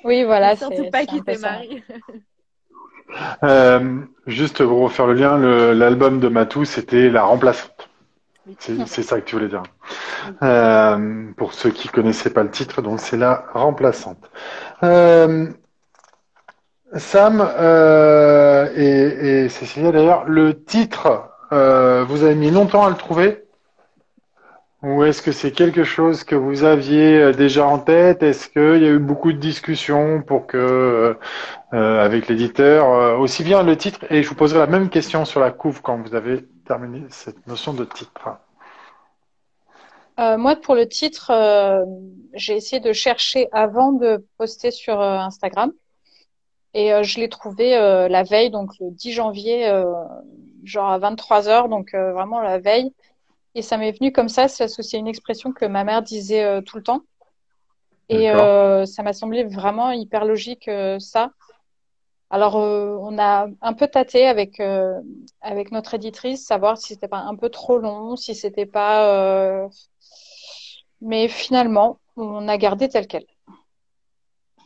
Oui, 0.05 0.23
voilà. 0.23 0.55
surtout 0.55 0.89
pas 0.93 1.05
quitter 1.07 1.39
Marie. 1.39 1.83
Euh, 3.43 4.01
juste 4.29 4.65
pour 4.65 4.79
refaire 4.81 5.09
le 5.09 5.15
lien, 5.15 5.39
l'album 5.75 6.21
de 6.21 6.29
Matou, 6.29 6.65
c'était 6.65 7.11
La 7.11 7.25
Remplaçante. 7.25 7.89
C'est 8.61 9.03
ça 9.03 9.21
que 9.21 9.25
tu 9.25 9.35
voulais 9.35 9.49
dire. 9.49 9.65
Euh, 10.43 11.33
pour 11.37 11.53
ceux 11.53 11.71
qui 11.71 11.89
connaissaient 11.89 12.33
pas 12.33 12.45
le 12.45 12.51
titre, 12.51 12.81
donc 12.81 13.01
c'est 13.01 13.17
La 13.17 13.47
Remplaçante. 13.55 14.31
Euh, 14.85 15.49
Sam 16.95 17.41
et, 18.77 19.45
et 19.45 19.49
Cécilia, 19.49 19.91
d'ailleurs, 19.91 20.27
le 20.27 20.63
titre, 20.63 21.31
vous 21.51 22.23
avez 22.23 22.37
mis 22.37 22.53
longtemps 22.53 22.87
à 22.87 22.91
le 22.91 22.97
trouver 22.97 23.48
ou 24.83 25.03
est-ce 25.03 25.23
que 25.23 25.33
c'est 25.33 25.51
quelque 25.51 25.83
chose 25.83 26.23
que 26.23 26.37
vous 26.37 26.63
aviez 26.63 27.19
euh, 27.19 27.33
déjà 27.33 27.67
en 27.67 27.79
tête? 27.81 28.23
Est-ce 28.23 28.49
qu'il 28.49 28.83
y 28.83 28.87
a 28.87 28.91
eu 28.91 29.01
beaucoup 29.01 29.33
de 29.33 29.39
discussions 29.39 30.23
pour 30.23 30.47
que, 30.47 30.57
euh, 30.57 31.15
euh, 31.73 32.05
avec 32.05 32.29
l'éditeur, 32.29 33.19
aussi 33.19 33.43
bien 33.43 33.63
le 33.65 33.77
titre, 33.77 34.05
et 34.11 34.23
je 34.23 34.29
vous 34.29 34.37
poserai 34.37 34.61
la 34.61 34.67
même 34.69 34.89
question 34.89 35.25
sur 35.25 35.41
la 35.41 35.51
couve 35.51 35.83
quand 35.83 36.01
vous 36.01 36.15
avez 36.15 36.45
terminé 36.67 37.05
cette 37.11 37.45
notion 37.49 37.75
de 37.75 37.85
titre. 37.85 38.39
moi, 40.17 40.57
pour 40.57 40.75
le 40.75 40.87
titre, 40.89 41.33
j'ai 42.35 42.57
essayé 42.57 42.81
de 42.81 42.93
chercher 42.93 43.49
avant 43.53 43.93
de 43.93 44.25
poster 44.37 44.71
sur 44.71 45.01
Instagram. 45.01 45.73
Et 46.75 46.93
je 47.03 47.19
l'ai 47.19 47.29
trouvé 47.29 47.71
la 47.71 48.23
veille, 48.23 48.51
donc 48.51 48.71
le 48.81 48.91
10 48.91 49.13
janvier, 49.13 49.73
genre 50.65 50.91
à 50.91 50.99
23 50.99 51.49
heures, 51.49 51.69
donc 51.69 51.95
vraiment 51.95 52.41
la 52.41 52.59
veille. 52.59 52.93
Et 53.59 53.63
ça 53.63 53.77
m'est 53.77 53.91
venu 53.91 54.13
comme 54.13 54.29
ça, 54.29 54.43
parce 54.43 54.77
que 54.77 54.83
c'est 54.83 54.99
une 54.99 55.09
expression 55.09 55.53
que 55.53 55.65
ma 55.65 55.83
mère 55.83 56.01
disait 56.01 56.45
euh, 56.45 56.61
tout 56.61 56.77
le 56.77 56.85
temps. 56.85 57.03
Et 58.09 58.31
euh, 58.31 58.87
ça 58.87 59.03
m'a 59.03 59.13
semblé 59.13 59.43
vraiment 59.43 59.91
hyper 59.91 60.25
logique 60.25 60.69
euh, 60.69 61.01
ça. 61.01 61.33
Alors 62.31 62.55
on 62.55 63.19
a 63.19 63.49
un 63.61 63.73
peu 63.73 63.89
tâté 63.89 64.29
avec 64.29 64.61
avec 65.41 65.73
notre 65.73 65.95
éditrice, 65.95 66.47
savoir 66.47 66.79
si 66.79 66.89
c'était 66.89 67.09
pas 67.09 67.19
un 67.19 67.35
peu 67.35 67.49
trop 67.49 67.79
long, 67.79 68.15
si 68.15 68.37
c'était 68.37 68.67
pas. 68.67 69.69
Mais 71.01 71.27
finalement, 71.27 71.99
on 72.17 72.47
a 72.47 72.59
gardé 72.59 72.89
tel 72.89 73.09
quel. 73.09 73.25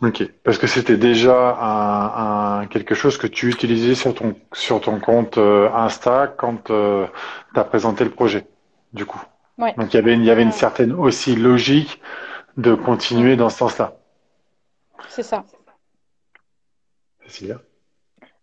Ok, 0.02 0.28
parce 0.44 0.58
que 0.58 0.66
c'était 0.66 0.98
déjà 0.98 1.56
un, 1.60 2.66
quelque 2.66 2.94
chose 2.94 3.16
que 3.16 3.28
tu 3.28 3.48
utilisais 3.48 3.94
sur 3.94 4.12
ton 4.12 4.34
sur 4.52 4.80
ton 4.80 5.00
compte 5.00 5.38
Insta 5.38 6.26
quand 6.26 6.64
tu 6.64 6.72
as 7.54 7.64
présenté 7.64 8.04
le 8.04 8.10
projet 8.10 8.44
du 8.92 9.06
coup. 9.06 9.22
Donc 9.58 9.92
il 9.92 9.94
y 9.94 9.98
avait, 9.98 10.14
il 10.14 10.24
y 10.24 10.30
avait 10.30 10.42
une 10.42 10.52
certaine 10.52 10.92
aussi 10.92 11.36
logique 11.36 12.00
de 12.56 12.74
continuer 12.74 13.36
dans 13.36 13.48
ce 13.48 13.58
sens-là. 13.58 13.96
C'est 15.08 15.22
ça. 15.22 15.44
Cécilia? 17.22 17.60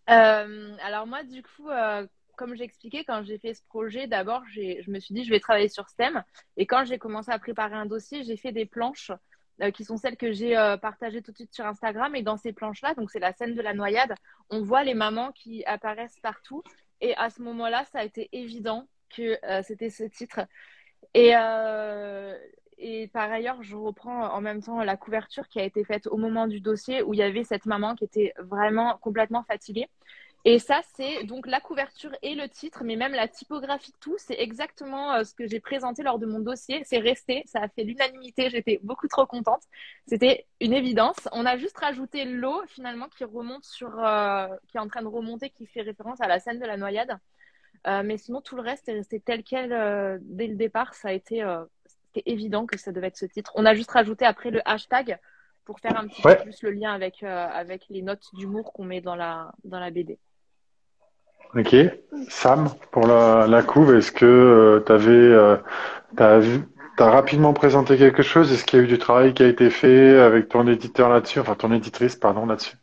Euh, 0.09 0.75
Alors 0.83 1.07
moi, 1.07 1.23
du 1.23 1.43
coup, 1.43 1.69
euh, 1.69 2.05
comme 2.37 2.55
j'ai 2.55 2.63
expliqué, 2.63 3.03
quand 3.03 3.23
j'ai 3.23 3.37
fait 3.37 3.53
ce 3.53 3.61
projet, 3.67 4.07
d'abord, 4.07 4.43
je 4.51 4.89
me 4.89 4.99
suis 4.99 5.13
dit, 5.13 5.23
je 5.23 5.29
vais 5.29 5.39
travailler 5.39 5.69
sur 5.69 5.89
ce 5.89 5.95
thème. 5.95 6.23
Et 6.57 6.65
quand 6.65 6.85
j'ai 6.85 6.97
commencé 6.97 7.31
à 7.31 7.39
préparer 7.39 7.75
un 7.75 7.85
dossier, 7.85 8.23
j'ai 8.23 8.37
fait 8.37 8.51
des 8.51 8.65
planches 8.65 9.11
euh, 9.61 9.71
qui 9.71 9.83
sont 9.83 9.97
celles 9.97 10.17
que 10.17 10.31
j'ai 10.31 10.55
partagées 10.81 11.21
tout 11.21 11.31
de 11.31 11.37
suite 11.37 11.53
sur 11.53 11.65
Instagram. 11.65 12.15
Et 12.15 12.23
dans 12.23 12.37
ces 12.37 12.53
planches-là, 12.53 12.93
donc 12.93 13.11
c'est 13.11 13.19
la 13.19 13.33
scène 13.33 13.55
de 13.55 13.61
la 13.61 13.73
noyade, 13.73 14.15
on 14.49 14.63
voit 14.63 14.83
les 14.83 14.93
mamans 14.93 15.31
qui 15.33 15.65
apparaissent 15.65 16.19
partout. 16.21 16.63
Et 17.01 17.15
à 17.15 17.29
ce 17.29 17.41
moment-là, 17.41 17.83
ça 17.91 17.99
a 17.99 18.03
été 18.03 18.29
évident 18.31 18.87
que 19.09 19.37
euh, 19.45 19.61
c'était 19.63 19.89
ce 19.89 20.03
titre. 20.03 20.41
Et, 21.13 21.33
euh, 21.35 22.37
et 22.77 23.07
par 23.09 23.31
ailleurs, 23.31 23.61
je 23.63 23.75
reprends 23.75 24.29
en 24.33 24.41
même 24.41 24.61
temps 24.63 24.81
la 24.83 24.97
couverture 24.97 25.47
qui 25.49 25.59
a 25.59 25.63
été 25.63 25.83
faite 25.83 26.07
au 26.07 26.17
moment 26.17 26.47
du 26.47 26.61
dossier 26.61 27.01
où 27.03 27.13
il 27.13 27.19
y 27.19 27.23
avait 27.23 27.43
cette 27.43 27.65
maman 27.65 27.95
qui 27.95 28.05
était 28.05 28.33
vraiment 28.39 28.97
complètement 29.01 29.43
fatiguée. 29.43 29.89
Et 30.45 30.57
ça, 30.57 30.81
c'est 30.95 31.25
donc 31.25 31.47
la 31.47 31.59
couverture 31.59 32.11
et 32.21 32.33
le 32.33 32.47
titre, 32.47 32.83
mais 32.85 32.95
même 32.95 33.11
la 33.11 33.27
typographie, 33.27 33.93
tout, 33.99 34.15
c'est 34.17 34.39
exactement 34.39 35.13
euh, 35.15 35.23
ce 35.25 35.33
que 35.35 35.45
j'ai 35.45 35.59
présenté 35.59 36.01
lors 36.01 36.17
de 36.17 36.25
mon 36.25 36.39
dossier. 36.39 36.81
C'est 36.85 36.99
resté, 36.99 37.43
ça 37.45 37.59
a 37.61 37.67
fait 37.67 37.83
l'unanimité, 37.83 38.49
j'étais 38.49 38.79
beaucoup 38.81 39.09
trop 39.09 39.25
contente. 39.25 39.63
C'était 40.07 40.47
une 40.61 40.73
évidence. 40.73 41.27
On 41.33 41.45
a 41.45 41.57
juste 41.57 41.77
rajouté 41.77 42.23
l'eau 42.23 42.63
finalement 42.67 43.07
qui 43.09 43.25
remonte 43.25 43.65
sur, 43.65 43.89
qui 44.69 44.77
est 44.77 44.79
en 44.79 44.87
train 44.87 45.01
de 45.01 45.07
remonter, 45.07 45.49
qui 45.49 45.65
fait 45.67 45.81
référence 45.81 46.21
à 46.21 46.27
la 46.27 46.39
scène 46.39 46.59
de 46.59 46.65
la 46.65 46.77
noyade. 46.77 47.19
Euh, 47.87 48.01
mais 48.03 48.17
sinon, 48.17 48.41
tout 48.41 48.55
le 48.55 48.61
reste 48.61 48.89
est 48.89 48.93
resté 48.93 49.19
tel 49.19 49.43
quel 49.43 49.71
euh, 49.71 50.17
dès 50.21 50.47
le 50.47 50.55
départ. 50.55 50.93
Ça 50.93 51.09
a 51.09 51.11
été, 51.11 51.43
euh, 51.43 51.63
c'était 51.85 52.29
évident 52.29 52.65
que 52.65 52.77
ça 52.77 52.91
devait 52.91 53.07
être 53.07 53.17
ce 53.17 53.25
titre. 53.25 53.51
On 53.55 53.65
a 53.65 53.73
juste 53.73 53.91
rajouté 53.91 54.25
après 54.25 54.51
le 54.51 54.61
hashtag 54.65 55.17
pour 55.65 55.79
faire 55.79 55.97
un 55.97 56.07
petit 56.07 56.21
peu 56.21 56.35
plus 56.35 56.63
le 56.63 56.71
lien 56.71 56.93
avec, 56.93 57.21
avec 57.21 57.85
les 57.89 58.01
notes 58.01 58.25
d'humour 58.33 58.73
qu'on 58.73 58.83
met 58.83 59.01
dans 59.01 59.15
la, 59.15 59.51
dans 59.63 59.79
la 59.79 59.91
BD. 59.91 60.17
Ok. 61.53 61.75
Sam, 62.27 62.69
pour 62.91 63.05
la, 63.05 63.45
la 63.45 63.61
couve, 63.61 63.95
est-ce 63.95 64.11
que 64.11 64.83
tu 64.83 64.91
avais, 64.91 65.61
tu 66.17 67.03
as 67.03 67.09
rapidement 67.11 67.53
présenté 67.53 67.97
quelque 67.97 68.23
chose? 68.23 68.51
Est-ce 68.51 68.65
qu'il 68.65 68.79
y 68.79 68.81
a 68.81 68.85
eu 68.85 68.87
du 68.87 68.97
travail 68.97 69.35
qui 69.35 69.43
a 69.43 69.47
été 69.47 69.69
fait 69.69 70.17
avec 70.17 70.49
ton 70.49 70.67
éditeur 70.67 71.07
là-dessus, 71.07 71.39
enfin 71.39 71.53
ton 71.53 71.71
éditrice, 71.71 72.15
pardon, 72.15 72.47
là-dessus? 72.47 72.78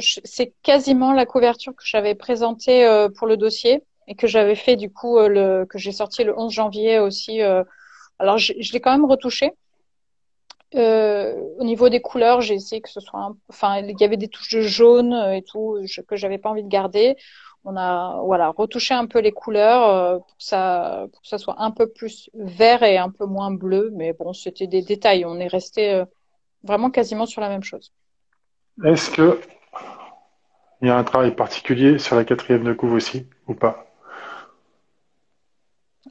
C'est 0.00 0.52
quasiment 0.62 1.12
la 1.12 1.26
couverture 1.26 1.74
que 1.74 1.84
j'avais 1.84 2.14
présentée 2.14 2.86
euh, 2.86 3.08
pour 3.08 3.26
le 3.26 3.36
dossier 3.36 3.82
et 4.06 4.14
que 4.14 4.26
j'avais 4.26 4.54
fait 4.54 4.76
du 4.76 4.90
coup, 4.90 5.18
euh, 5.18 5.64
que 5.66 5.78
j'ai 5.78 5.92
sorti 5.92 6.24
le 6.24 6.38
11 6.38 6.52
janvier 6.52 6.98
aussi. 6.98 7.40
alors 8.18 8.38
je, 8.38 8.52
je 8.60 8.72
l'ai 8.72 8.80
quand 8.80 8.92
même 8.92 9.06
retouché. 9.06 9.52
au 10.74 11.64
niveau 11.64 11.88
des 11.88 12.00
couleurs, 12.00 12.40
j'ai 12.40 12.54
essayé 12.54 12.80
que 12.80 12.90
ce 12.90 13.00
soit, 13.00 13.34
enfin, 13.48 13.78
il 13.78 13.98
y 13.98 14.04
avait 14.04 14.16
des 14.16 14.28
touches 14.28 14.54
de 14.54 14.60
jaune 14.60 15.12
et 15.32 15.42
tout 15.42 15.78
que 16.08 16.16
j'avais 16.16 16.38
pas 16.38 16.50
envie 16.50 16.64
de 16.64 16.68
garder 16.68 17.16
on 17.64 17.76
a 17.76 18.20
voilà 18.24 18.50
retouché 18.50 18.94
un 18.94 19.06
peu 19.06 19.20
les 19.20 19.32
couleurs 19.32 19.88
euh, 19.88 20.18
pour, 20.18 20.36
que 20.36 20.44
ça, 20.44 21.06
pour 21.12 21.22
que 21.22 21.28
ça 21.28 21.38
soit 21.38 21.56
un 21.58 21.70
peu 21.70 21.88
plus 21.88 22.30
vert 22.34 22.82
et 22.82 22.98
un 22.98 23.10
peu 23.10 23.26
moins 23.26 23.50
bleu. 23.50 23.90
Mais 23.94 24.12
bon, 24.12 24.32
c'était 24.32 24.66
des 24.66 24.82
détails. 24.82 25.24
On 25.24 25.38
est 25.38 25.48
resté 25.48 25.92
euh, 25.94 26.04
vraiment 26.62 26.90
quasiment 26.90 27.26
sur 27.26 27.40
la 27.40 27.48
même 27.48 27.62
chose. 27.62 27.92
Est-ce 28.82 29.10
que 29.10 29.40
il 30.80 30.88
y 30.88 30.90
a 30.90 30.96
un 30.96 31.04
travail 31.04 31.34
particulier 31.34 31.98
sur 31.98 32.16
la 32.16 32.24
quatrième 32.24 32.64
de 32.64 32.72
couve 32.72 32.92
aussi 32.92 33.26
ou 33.46 33.54
pas? 33.54 33.86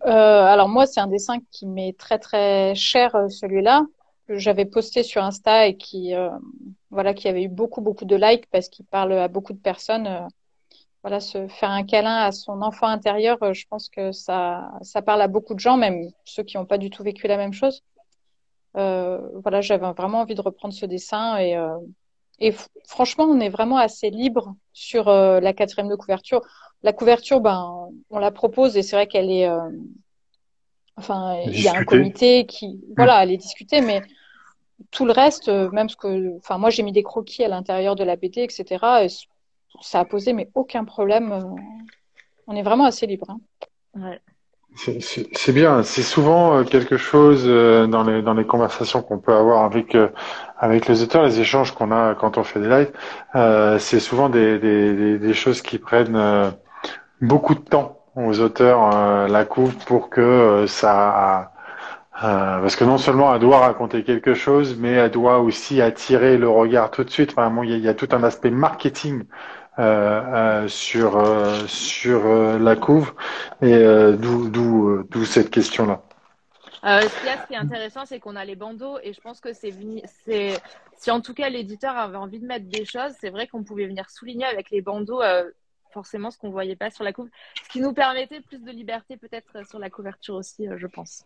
Euh, 0.05 0.09
Alors 0.09 0.69
moi, 0.69 0.85
c'est 0.85 0.99
un 0.99 1.07
dessin 1.07 1.37
qui 1.51 1.67
m'est 1.67 1.97
très 1.97 2.17
très 2.17 2.73
cher 2.75 3.11
celui-là 3.29 3.85
que 4.27 4.37
j'avais 4.37 4.65
posté 4.65 5.03
sur 5.03 5.23
Insta 5.23 5.67
et 5.67 5.77
qui 5.77 6.13
voilà 6.89 7.13
qui 7.13 7.27
avait 7.27 7.43
eu 7.43 7.49
beaucoup 7.49 7.81
beaucoup 7.81 8.05
de 8.05 8.15
likes 8.15 8.47
parce 8.51 8.69
qu'il 8.69 8.85
parle 8.85 9.13
à 9.13 9.27
beaucoup 9.27 9.53
de 9.53 9.59
personnes 9.59 10.27
voilà, 11.03 11.19
se 11.19 11.47
faire 11.49 11.69
un 11.69 11.83
câlin 11.83 12.15
à 12.15 12.31
son 12.31 12.61
enfant 12.61 12.87
intérieur, 12.87 13.37
euh, 13.43 13.53
je 13.53 13.67
pense 13.67 13.89
que 13.89 14.13
ça, 14.13 14.71
parle 15.05 15.21
à 15.21 15.27
beaucoup 15.27 15.53
de 15.53 15.59
gens, 15.59 15.77
même 15.77 16.09
ceux 16.23 16.43
qui 16.43 16.57
n'ont 16.57 16.65
pas 16.65 16.77
du 16.77 16.89
tout 16.89 17.03
vécu 17.03 17.27
la 17.27 17.37
même 17.37 17.53
chose. 17.53 17.83
Euh, 18.77 19.19
voilà, 19.41 19.61
j'avais 19.61 19.91
vraiment 19.91 20.21
envie 20.21 20.33
de 20.33 20.41
reprendre 20.41 20.73
ce 20.73 20.85
dessin 20.85 21.37
et, 21.37 21.57
euh, 21.57 21.77
et 22.43 22.53
franchement, 22.85 23.23
on 23.23 23.39
est 23.39 23.49
vraiment 23.49 23.77
assez 23.77 24.09
libre 24.09 24.55
sur 24.73 25.07
euh, 25.07 25.39
la 25.39 25.53
quatrième 25.53 25.89
de 25.89 25.95
couverture. 25.95 26.41
La 26.83 26.91
couverture, 26.91 27.39
ben, 27.39 27.89
on 28.09 28.19
la 28.19 28.31
propose 28.31 28.75
et 28.75 28.83
c'est 28.83 28.95
vrai 28.95 29.07
qu'elle 29.07 29.31
est, 29.31 29.47
euh, 29.47 29.69
enfin, 30.97 31.39
il 31.45 31.61
y 31.61 31.67
a 31.67 31.75
un 31.75 31.85
comité 31.85 32.45
qui, 32.45 32.81
voilà, 32.97 33.23
elle 33.23 33.31
est 33.31 33.37
discutée, 33.37 33.79
mais 33.79 34.01
tout 34.91 35.05
le 35.05 35.13
reste, 35.13 35.47
même 35.47 35.87
ce 35.87 35.95
que, 35.95 36.35
enfin, 36.37 36.57
moi 36.57 36.69
j'ai 36.69 36.83
mis 36.83 36.91
des 36.91 37.03
croquis 37.03 37.43
à 37.43 37.47
l'intérieur 37.47 37.95
de 37.95 38.03
la 38.03 38.17
BD, 38.17 38.41
etc. 38.41 39.05
Et 39.05 39.07
ça 39.81 40.01
a 40.01 40.05
posé 40.05 40.33
mais 40.33 40.49
aucun 40.53 40.83
problème. 40.85 41.31
Euh, 41.31 41.41
on 42.47 42.55
est 42.55 42.63
vraiment 42.63 42.85
assez 42.85 43.07
libre. 43.07 43.37
Hein. 43.95 44.17
C'est 44.75 45.51
bien. 45.53 45.83
C'est 45.83 46.01
souvent 46.01 46.57
euh, 46.57 46.63
quelque 46.63 46.97
chose 46.97 47.43
euh, 47.45 47.85
dans 47.87 48.03
les 48.03 48.21
dans 48.21 48.33
les 48.33 48.45
conversations 48.45 49.01
qu'on 49.01 49.19
peut 49.19 49.33
avoir 49.33 49.63
avec 49.65 49.95
avec 50.57 50.87
les 50.87 51.03
auteurs, 51.03 51.23
les 51.23 51.39
échanges 51.39 51.71
qu'on 51.73 51.91
a 51.91 52.15
quand 52.15 52.37
on 52.37 52.43
fait 52.43 52.59
des 52.59 52.67
lives. 52.69 52.91
Euh, 53.35 53.77
c'est 53.79 53.99
souvent 53.99 54.29
des, 54.29 54.57
des, 54.59 55.19
des 55.19 55.33
choses 55.33 55.61
qui 55.61 55.77
prennent 55.77 56.53
beaucoup 57.21 57.55
de 57.55 57.59
temps 57.61 57.99
aux 58.15 58.39
auteurs 58.39 59.27
la 59.27 59.45
couve 59.45 59.75
pour 59.85 60.09
que 60.09 60.65
ça 60.67 61.51
parce 62.21 62.75
que 62.75 62.83
non 62.85 62.97
seulement 62.97 63.33
elle 63.33 63.41
doit 63.41 63.59
raconter 63.59 64.03
quelque 64.03 64.33
chose, 64.33 64.77
mais 64.79 64.91
elle 64.93 65.11
doit 65.11 65.39
aussi 65.39 65.81
attirer 65.81 66.37
le 66.37 66.49
regard 66.49 66.91
tout 66.91 67.03
de 67.03 67.09
suite. 67.09 67.31
Enfin, 67.35 67.51
il, 67.63 67.69
y 67.69 67.73
a, 67.73 67.77
il 67.77 67.83
y 67.83 67.89
a 67.89 67.93
tout 67.93 68.07
un 68.11 68.23
aspect 68.23 68.51
marketing 68.51 69.23
euh, 69.79 70.61
euh, 70.63 70.67
sur 70.67 71.17
euh, 71.17 71.65
sur 71.67 72.25
la 72.59 72.75
couve 72.75 73.13
et 73.61 73.83
d'où 74.17 74.49
d'où 74.49 75.03
d'où 75.09 75.25
cette 75.25 75.49
question 75.49 75.87
là. 75.87 76.01
Euh, 76.85 77.01
ce 77.01 77.47
qui 77.47 77.53
est 77.53 77.57
intéressant, 77.57 78.05
c'est 78.05 78.19
qu'on 78.19 78.35
a 78.35 78.43
les 78.43 78.55
bandeaux 78.55 78.99
et 79.01 79.13
je 79.13 79.21
pense 79.21 79.39
que 79.39 79.53
c'est 79.53 79.73
c'est 80.25 80.61
si 80.97 81.11
en 81.11 81.21
tout 81.21 81.33
cas 81.33 81.49
l'éditeur 81.49 81.97
avait 81.97 82.17
envie 82.17 82.39
de 82.39 82.45
mettre 82.45 82.67
des 82.67 82.85
choses, 82.85 83.13
c'est 83.19 83.29
vrai 83.29 83.47
qu'on 83.47 83.63
pouvait 83.63 83.87
venir 83.87 84.09
souligner 84.09 84.45
avec 84.45 84.69
les 84.69 84.81
bandeaux 84.81 85.21
forcément 85.91 86.29
ce 86.29 86.37
qu'on 86.37 86.49
voyait 86.49 86.75
pas 86.75 86.89
sur 86.89 87.03
la 87.03 87.13
couve, 87.13 87.29
ce 87.63 87.69
qui 87.69 87.79
nous 87.79 87.93
permettait 87.93 88.41
plus 88.41 88.59
de 88.59 88.71
liberté 88.71 89.15
peut-être 89.15 89.65
sur 89.67 89.79
la 89.79 89.89
couverture 89.89 90.35
aussi, 90.35 90.67
je 90.75 90.87
pense. 90.87 91.23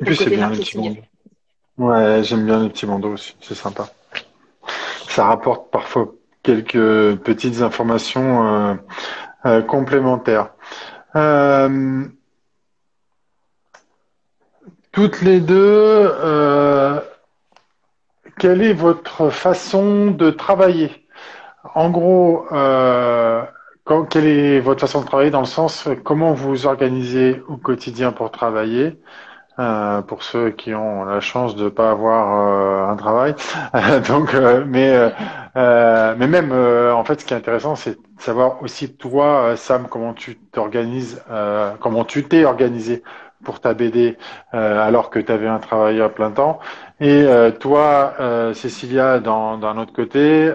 Et 0.00 0.04
puis 0.04 0.16
c'est 0.16 0.30
bien 0.30 0.50
les 0.50 0.58
petits 0.58 0.76
bandeaux. 0.76 1.00
Ouais, 1.78 2.22
j'aime 2.22 2.44
bien 2.46 2.62
les 2.62 2.68
petits 2.68 2.86
bandeaux 2.86 3.12
aussi, 3.12 3.36
c'est 3.40 3.54
sympa. 3.54 3.88
Ça 5.08 5.24
rapporte 5.24 5.70
parfois 5.70 6.12
quelques 6.46 7.16
petites 7.24 7.60
informations 7.60 8.46
euh, 8.46 8.74
euh, 9.46 9.62
complémentaires. 9.62 10.50
Euh, 11.16 12.04
toutes 14.92 15.20
les 15.22 15.40
deux, 15.40 16.10
quelle 18.38 18.62
est 18.62 18.72
votre 18.72 19.28
façon 19.30 20.12
de 20.12 20.30
travailler? 20.30 21.06
En 21.74 21.90
gros, 21.90 22.46
quelle 24.08 24.26
est 24.26 24.60
votre 24.60 24.80
façon 24.80 25.00
de 25.02 25.06
travailler 25.06 25.30
dans 25.30 25.40
le 25.40 25.46
sens 25.46 25.88
comment 26.04 26.32
vous 26.32 26.66
organisez 26.66 27.42
au 27.48 27.56
quotidien 27.56 28.12
pour 28.12 28.30
travailler? 28.30 28.98
Euh, 29.58 30.02
pour 30.02 30.22
ceux 30.22 30.50
qui 30.50 30.74
ont 30.74 31.04
la 31.04 31.20
chance 31.20 31.56
de 31.56 31.70
pas 31.70 31.90
avoir 31.90 32.88
euh, 32.88 32.92
un 32.92 32.96
travail. 32.96 33.34
Donc, 34.08 34.34
euh, 34.34 34.62
mais 34.66 35.12
mais 35.54 36.26
même 36.28 36.52
en 36.52 37.04
fait, 37.04 37.20
ce 37.20 37.24
qui 37.26 37.32
est 37.34 37.36
intéressant, 37.36 37.74
c'est 37.74 37.92
de 37.92 38.22
savoir 38.22 38.62
aussi 38.62 38.94
toi, 38.94 39.56
Sam, 39.56 39.86
comment 39.88 40.12
tu 40.14 40.36
t'organises, 40.36 41.22
comment 41.80 42.04
tu 42.04 42.24
t'es 42.24 42.44
organisé 42.44 43.02
pour 43.44 43.60
ta 43.60 43.72
BD 43.74 44.16
alors 44.52 45.08
que 45.10 45.18
tu 45.18 45.32
avais 45.32 45.46
un 45.48 45.58
travail 45.58 46.00
à 46.02 46.08
plein 46.10 46.30
temps. 46.30 46.58
Et 47.00 47.26
toi, 47.60 48.14
Cécilia, 48.54 49.18
d'un 49.20 49.78
autre 49.78 49.92
côté, 49.94 50.52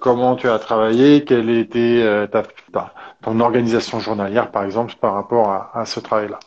comment 0.00 0.36
tu 0.36 0.48
as 0.50 0.58
travaillé? 0.58 1.24
Quelle 1.24 1.48
était 1.50 2.28
ta, 2.30 2.42
ta, 2.72 2.92
ton 3.22 3.40
organisation 3.40 4.00
journalière, 4.00 4.50
par 4.50 4.64
exemple, 4.64 4.94
par 5.00 5.14
rapport 5.14 5.48
à, 5.50 5.70
à 5.74 5.86
ce 5.86 6.00
travail-là? 6.00 6.38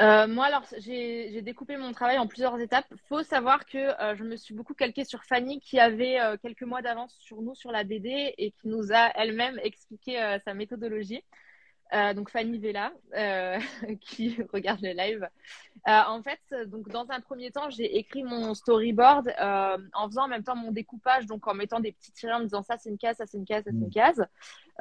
Euh, 0.00 0.26
moi, 0.26 0.46
alors, 0.46 0.64
j'ai 0.78 1.42
découpé 1.42 1.76
mon 1.76 1.92
travail 1.92 2.18
en 2.18 2.26
plusieurs 2.26 2.58
étapes. 2.58 2.86
Faut 3.08 3.22
savoir 3.22 3.66
que 3.66 3.78
euh, 3.78 4.16
je 4.16 4.24
me 4.24 4.36
suis 4.36 4.54
beaucoup 4.54 4.74
calquée 4.74 5.04
sur 5.04 5.24
Fanny, 5.24 5.60
qui 5.60 5.78
avait 5.78 6.18
euh, 6.20 6.36
quelques 6.40 6.62
mois 6.62 6.80
d'avance 6.80 7.14
sur 7.20 7.42
nous 7.42 7.54
sur 7.54 7.70
la 7.70 7.84
BD 7.84 8.34
et 8.38 8.52
qui 8.52 8.68
nous 8.68 8.92
a 8.92 9.10
elle-même 9.14 9.58
expliqué 9.62 10.38
sa 10.44 10.54
méthodologie. 10.54 11.22
Euh, 11.92 12.14
donc 12.14 12.30
Fanny 12.30 12.58
Vella, 12.58 12.92
euh, 13.16 13.58
qui 14.00 14.36
regarde 14.52 14.80
le 14.82 14.92
live. 14.92 15.28
Euh, 15.88 16.00
en 16.06 16.22
fait, 16.22 16.40
donc 16.66 16.88
dans 16.88 17.10
un 17.10 17.20
premier 17.20 17.50
temps, 17.50 17.68
j'ai 17.70 17.96
écrit 17.98 18.22
mon 18.22 18.54
storyboard 18.54 19.32
en 19.38 20.06
faisant 20.08 20.24
en 20.24 20.28
même 20.28 20.44
temps 20.44 20.56
mon 20.56 20.72
découpage, 20.72 21.26
donc 21.26 21.46
en 21.48 21.54
mettant 21.54 21.80
des 21.80 21.92
petits 21.92 22.12
tirets 22.12 22.34
en 22.34 22.40
disant 22.40 22.62
ça 22.62 22.76
c'est 22.78 22.90
une 22.90 22.98
case, 22.98 23.16
ça 23.16 23.26
c'est 23.26 23.38
une 23.38 23.44
case, 23.44 23.64
ça 23.64 23.70
c'est 23.70 23.76
une 23.76 23.86
mm. 23.86 23.90
case. 23.90 24.24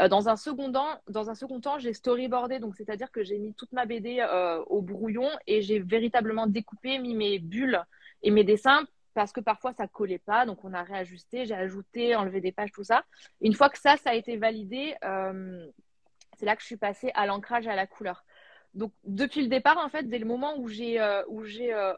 dans 0.09 0.29
un 0.29 0.35
second 0.35 0.71
temps, 0.71 0.99
dans 1.07 1.29
un 1.29 1.35
second 1.35 1.59
temps, 1.59 1.79
j'ai 1.79 1.93
storyboardé, 1.93 2.59
donc 2.59 2.75
c'est-à-dire 2.75 3.11
que 3.11 3.23
j'ai 3.23 3.37
mis 3.39 3.53
toute 3.53 3.71
ma 3.71 3.85
BD 3.85 4.25
au 4.67 4.81
brouillon 4.81 5.29
et 5.47 5.61
j'ai 5.61 5.79
véritablement 5.79 6.47
découpé, 6.47 6.99
mis 6.99 7.15
mes 7.15 7.39
bulles 7.39 7.81
et 8.21 8.31
mes 8.31 8.43
dessins 8.43 8.85
parce 9.15 9.31
que 9.31 9.41
parfois 9.41 9.73
ça 9.73 9.87
collait 9.87 10.19
pas, 10.19 10.45
donc 10.45 10.63
on 10.63 10.73
a 10.73 10.83
réajusté, 10.83 11.45
j'ai 11.45 11.55
ajouté, 11.55 12.15
enlevé 12.15 12.41
des 12.41 12.51
pages, 12.51 12.71
tout 12.71 12.83
ça. 12.83 13.03
Une 13.41 13.53
fois 13.53 13.69
que 13.69 13.79
ça, 13.79 13.97
ça 13.97 14.11
a 14.11 14.13
été 14.13 14.37
validé, 14.37 14.95
c'est 16.39 16.45
là 16.45 16.55
que 16.55 16.61
je 16.61 16.67
suis 16.67 16.77
passée 16.77 17.11
à 17.15 17.25
l'ancrage 17.25 17.67
à 17.67 17.75
la 17.75 17.85
couleur. 17.85 18.23
Donc 18.75 18.93
depuis 19.03 19.41
le 19.41 19.47
départ, 19.47 19.77
en 19.77 19.89
fait, 19.89 20.03
dès 20.03 20.19
le 20.19 20.25
moment 20.25 20.57
où 20.57 20.67
j'ai 20.67 21.01
euh, 21.01 21.23
où 21.27 21.43
j'ai 21.43 21.73
euh, 21.73 21.93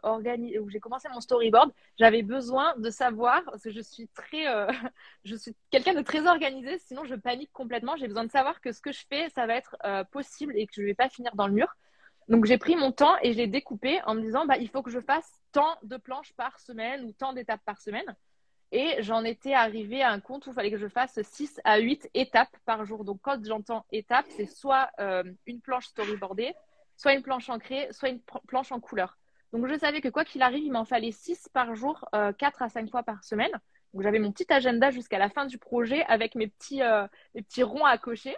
où 0.62 0.70
j'ai 0.70 0.80
commencé 0.80 1.08
mon 1.14 1.20
storyboard, 1.20 1.72
j'avais 2.00 2.24
besoin 2.24 2.76
de 2.78 2.90
savoir 2.90 3.44
parce 3.44 3.64
que 3.64 3.72
je 3.72 3.82
suis 3.82 4.08
très, 4.08 4.48
euh, 4.48 4.68
je 5.26 5.36
suis 5.36 5.56
quelqu'un 5.70 5.94
de 5.94 6.02
très 6.02 6.26
organisé. 6.28 6.80
Sinon, 6.80 7.04
je 7.04 7.16
panique 7.16 7.52
complètement. 7.52 7.98
J'ai 7.98 8.08
besoin 8.08 8.24
de 8.24 8.32
savoir 8.32 8.62
que 8.62 8.72
ce 8.72 8.82
que 8.82 8.92
je 8.92 9.06
fais, 9.10 9.30
ça 9.30 9.46
va 9.46 9.56
être 9.56 9.76
possible 10.12 10.54
et 10.58 10.66
que 10.66 10.74
je 10.76 10.82
vais 10.82 10.94
pas 10.94 11.10
finir 11.10 11.36
dans 11.36 11.48
le 11.48 11.54
mur. 11.54 11.76
Donc 12.30 12.46
j'ai 12.46 12.58
pris 12.58 12.76
mon 12.76 12.92
temps 12.92 13.16
et 13.22 13.34
je 13.34 13.38
l'ai 13.38 13.48
découpé 13.48 14.02
en 14.06 14.16
me 14.16 14.22
disant 14.22 14.46
bah 14.46 14.58
il 14.58 14.70
faut 14.70 14.82
que 14.82 14.92
je 14.92 15.00
fasse 15.02 15.30
tant 15.52 15.76
de 15.84 15.98
planches 15.98 16.34
par 16.34 16.60
semaine 16.60 17.04
ou 17.04 17.12
tant 17.12 17.34
d'étapes 17.34 17.64
par 17.66 17.82
semaine. 17.82 18.16
Et 18.72 18.96
j'en 19.00 19.24
étais 19.24 19.54
arrivée 19.54 20.02
à 20.02 20.12
un 20.12 20.20
compte 20.20 20.48
où 20.48 20.52
il 20.52 20.54
fallait 20.54 20.72
que 20.72 20.78
je 20.78 20.88
fasse 20.88 21.22
6 21.22 21.60
à 21.66 21.80
8 21.80 22.10
étapes 22.14 22.56
par 22.66 22.86
jour. 22.86 23.04
Donc, 23.04 23.20
quand 23.22 23.44
j'entends 23.46 23.86
étapes, 23.92 24.28
c'est 24.30 24.46
soit 24.46 24.90
euh, 25.00 25.24
une 25.46 25.60
planche 25.60 25.88
storyboardée, 25.88 26.54
soit 26.96 27.14
une 27.14 27.22
planche 27.22 27.50
ancrée, 27.50 27.90
soit 27.92 28.10
une 28.10 28.22
planche 28.48 28.72
en 28.72 28.80
couleur. 28.80 29.18
Donc, 29.52 29.68
je 29.68 29.78
savais 29.78 30.00
que 30.00 30.08
quoi 30.08 30.24
qu'il 30.24 30.42
arrive, 30.42 30.64
il 30.64 30.72
m'en 30.72 30.86
fallait 30.86 31.12
6 31.12 31.50
par 31.54 31.76
jour, 31.76 32.08
euh, 32.16 32.32
4 32.32 32.62
à 32.62 32.70
5 32.70 32.90
fois 32.90 33.04
par 33.04 33.24
semaine. 33.24 33.52
Donc, 33.94 34.04
j'avais 34.04 34.20
mon 34.20 34.32
petit 34.32 34.52
agenda 34.54 34.90
jusqu'à 34.92 35.20
la 35.20 35.30
fin 35.30 35.46
du 35.46 35.58
projet 35.58 36.04
avec 36.06 36.36
mes 36.36 36.48
petits, 36.48 36.82
euh, 36.82 37.06
mes 37.36 37.42
petits 37.42 37.64
ronds 37.64 37.86
à 37.86 37.98
cocher. 37.98 38.38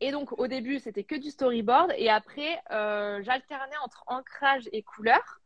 Et 0.00 0.10
donc, 0.10 0.38
au 0.38 0.48
début, 0.48 0.80
c'était 0.80 1.04
que 1.04 1.14
du 1.14 1.30
storyboard. 1.30 1.92
Et 1.96 2.10
après, 2.10 2.60
euh, 2.70 3.22
j'alternais 3.22 3.76
entre 3.84 4.02
ancrage 4.08 4.68
et 4.72 4.82
couleur. 4.82 5.40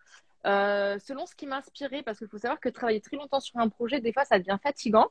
Euh, 0.47 0.99
selon 0.99 1.27
ce 1.27 1.35
qui 1.35 1.47
m'inspirait, 1.47 2.03
parce 2.03 2.19
qu'il 2.19 2.29
faut 2.29 2.39
savoir 2.39 2.61
que 2.61 2.69
travailler 2.69 3.01
très 3.01 3.17
longtemps 3.17 3.41
sur 3.41 3.59
un 3.59 3.69
projet, 3.69 4.01
des 4.01 4.13
fois, 4.13 4.25
ça 4.25 4.39
devient 4.39 4.59
fatigant. 4.63 5.09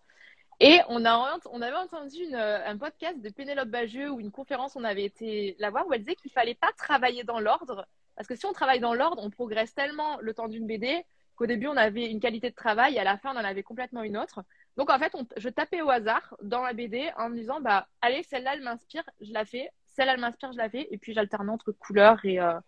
Et 0.60 0.82
on, 0.90 1.06
a, 1.06 1.38
avait 1.62 1.76
entendu 1.78 2.18
une, 2.18 2.36
un 2.36 2.78
podcast 2.78 3.22
de 3.22 3.30
Pénélope 3.30 3.70
Bageux 3.70 4.10
ou 4.10 4.20
une 4.20 4.32
conférence, 4.32 4.76
on 4.76 4.84
avait 4.84 5.06
été 5.06 5.56
la 5.60 5.70
voir, 5.70 5.88
où 5.88 5.94
elle 5.94 6.02
disait 6.02 6.16
qu'il 6.16 6.32
fallait 6.32 6.56
pas 6.56 6.72
travailler 6.78 7.24
dans 7.24 7.40
l'ordre. 7.40 7.88
Parce 8.16 8.28
que 8.28 8.36
si 8.36 8.46
on 8.46 8.52
travaille 8.52 8.82
dans 8.82 8.94
l'ordre, 8.94 9.24
on 9.24 9.30
progresse 9.30 9.74
tellement 9.74 10.18
le 10.20 10.34
temps 10.34 10.50
d'une 10.50 10.68
BD 10.68 11.06
qu'au 11.38 11.46
début, 11.46 11.68
on 11.68 11.78
avait 11.78 12.12
une 12.12 12.20
qualité 12.20 12.50
de 12.50 12.56
travail 12.56 12.96
et 12.96 13.00
à 13.00 13.06
la 13.06 13.18
fin, 13.18 13.34
on 13.34 13.40
en 13.40 13.46
avait 13.46 13.64
complètement 13.64 14.04
une 14.04 14.18
autre. 14.18 14.44
Donc, 14.76 14.90
en 14.90 15.00
fait, 15.00 15.14
je 15.38 15.48
tapais 15.48 15.82
au 15.82 15.90
hasard 15.90 16.36
dans 16.42 16.62
la 16.62 16.74
BD 16.74 17.10
en 17.18 17.30
me 17.30 17.36
disant, 17.36 17.62
bah, 17.62 17.88
allez, 18.02 18.24
celle-là, 18.24 18.56
elle 18.56 18.62
m'inspire, 18.62 19.04
je 19.22 19.32
la 19.32 19.46
fais. 19.46 19.70
Celle-là, 19.88 20.16
elle 20.16 20.20
m'inspire, 20.20 20.52
je 20.52 20.58
la 20.58 20.70
fais. 20.70 20.90
Et 20.92 20.98
puis, 20.98 21.14
j'alternais 21.14 21.52
entre 21.52 21.72
couleurs 21.72 22.20
et, 22.26 22.42
euh, 22.42 22.60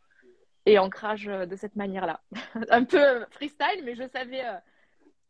et 0.65 0.79
ancrage 0.79 1.27
euh, 1.27 1.45
de 1.45 1.55
cette 1.55 1.75
manière-là. 1.75 2.21
un 2.69 2.83
peu 2.83 3.25
freestyle, 3.31 3.83
mais 3.83 3.95
je 3.95 4.07
savais, 4.07 4.41
euh, 4.45 4.57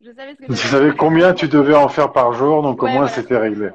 je 0.01 0.11
savais 0.11 0.35
ce 0.35 0.41
que 0.41 0.45
Tu 0.47 0.67
savais 0.67 0.95
combien 0.95 1.33
tu 1.33 1.47
devais 1.47 1.75
en 1.75 1.89
faire 1.89 2.11
par 2.11 2.33
jour, 2.33 2.61
donc 2.63 2.81
au 2.83 2.87
moins 2.87 3.07
c'était 3.07 3.37
réglé. 3.37 3.69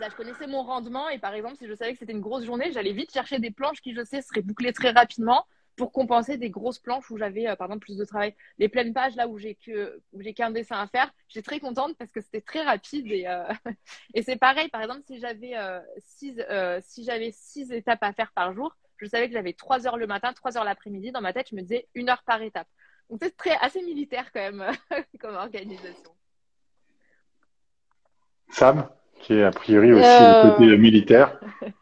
Ça, 0.00 0.08
je 0.08 0.16
connaissais 0.16 0.46
mon 0.46 0.62
rendement 0.62 1.08
et 1.10 1.18
par 1.18 1.34
exemple, 1.34 1.56
si 1.56 1.68
je 1.68 1.74
savais 1.74 1.92
que 1.92 1.98
c'était 1.98 2.12
une 2.12 2.20
grosse 2.20 2.44
journée, 2.44 2.72
j'allais 2.72 2.92
vite 2.92 3.12
chercher 3.12 3.38
des 3.38 3.50
planches 3.50 3.80
qui, 3.80 3.94
je 3.94 4.02
sais, 4.02 4.22
seraient 4.22 4.42
bouclées 4.42 4.72
très 4.72 4.90
rapidement 4.90 5.44
pour 5.76 5.92
compenser 5.92 6.36
des 6.36 6.50
grosses 6.50 6.78
planches 6.78 7.10
où 7.10 7.18
j'avais, 7.18 7.48
euh, 7.48 7.56
par 7.56 7.66
exemple, 7.66 7.84
plus 7.84 7.96
de 7.96 8.04
travail. 8.04 8.34
Les 8.58 8.68
pleines 8.68 8.92
pages, 8.92 9.16
là 9.16 9.28
où 9.28 9.38
j'ai 9.38 9.56
que, 9.56 10.00
où 10.12 10.22
j'ai 10.22 10.32
qu'un 10.32 10.50
dessin 10.50 10.80
à 10.80 10.86
faire, 10.86 11.10
j'étais 11.28 11.44
très 11.44 11.60
contente 11.60 11.96
parce 11.98 12.10
que 12.10 12.20
c'était 12.20 12.40
très 12.40 12.62
rapide 12.62 13.06
et, 13.10 13.26
euh, 13.26 13.44
et 14.14 14.22
c'est 14.22 14.36
pareil. 14.36 14.68
Par 14.68 14.82
exemple, 14.82 15.02
si 15.06 15.18
j'avais 15.18 15.56
euh, 15.56 15.80
six, 15.98 16.40
si 16.82 17.04
j'avais 17.04 17.32
six 17.32 17.72
étapes 17.72 18.02
à 18.02 18.12
faire 18.12 18.32
par 18.32 18.52
jour, 18.52 18.74
je 18.98 19.06
savais 19.06 19.28
que 19.28 19.34
j'avais 19.34 19.52
trois 19.52 19.86
heures 19.86 19.96
le 19.96 20.06
matin, 20.06 20.32
trois 20.32 20.56
heures 20.56 20.64
l'après-midi. 20.64 21.12
Dans 21.12 21.20
ma 21.20 21.32
tête, 21.32 21.48
je 21.50 21.56
me 21.56 21.62
disais 21.62 21.86
une 21.94 22.08
heure 22.08 22.22
par 22.24 22.42
étape. 22.42 22.68
Donc 23.10 23.20
c'est 23.22 23.36
très 23.36 23.56
assez 23.60 23.82
militaire 23.82 24.30
quand 24.32 24.40
même 24.40 24.64
comme 25.20 25.34
organisation. 25.34 26.10
Sam, 28.50 28.88
qui 29.20 29.34
est 29.34 29.44
a 29.44 29.50
priori 29.50 29.92
aussi 29.92 30.02
le 30.02 30.50
côté 30.50 30.76
militaire. 30.76 31.40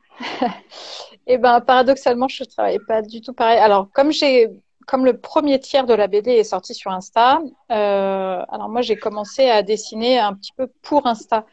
Eh 1.28 1.38
ben 1.38 1.60
paradoxalement, 1.60 2.26
je 2.26 2.42
ne 2.42 2.48
travaillais 2.48 2.80
pas 2.86 3.00
du 3.00 3.20
tout 3.20 3.32
pareil. 3.32 3.58
Alors 3.58 3.88
comme 3.92 4.12
j'ai 4.12 4.48
comme 4.86 5.04
le 5.04 5.16
premier 5.16 5.60
tiers 5.60 5.86
de 5.86 5.94
la 5.94 6.08
BD 6.08 6.32
est 6.32 6.44
sorti 6.44 6.74
sur 6.74 6.90
Insta, 6.90 7.40
euh, 7.70 8.42
alors 8.48 8.68
moi 8.68 8.82
j'ai 8.82 8.96
commencé 8.96 9.48
à 9.48 9.62
dessiner 9.62 10.18
un 10.18 10.34
petit 10.34 10.52
peu 10.56 10.66
pour 10.82 11.06
Insta. 11.06 11.46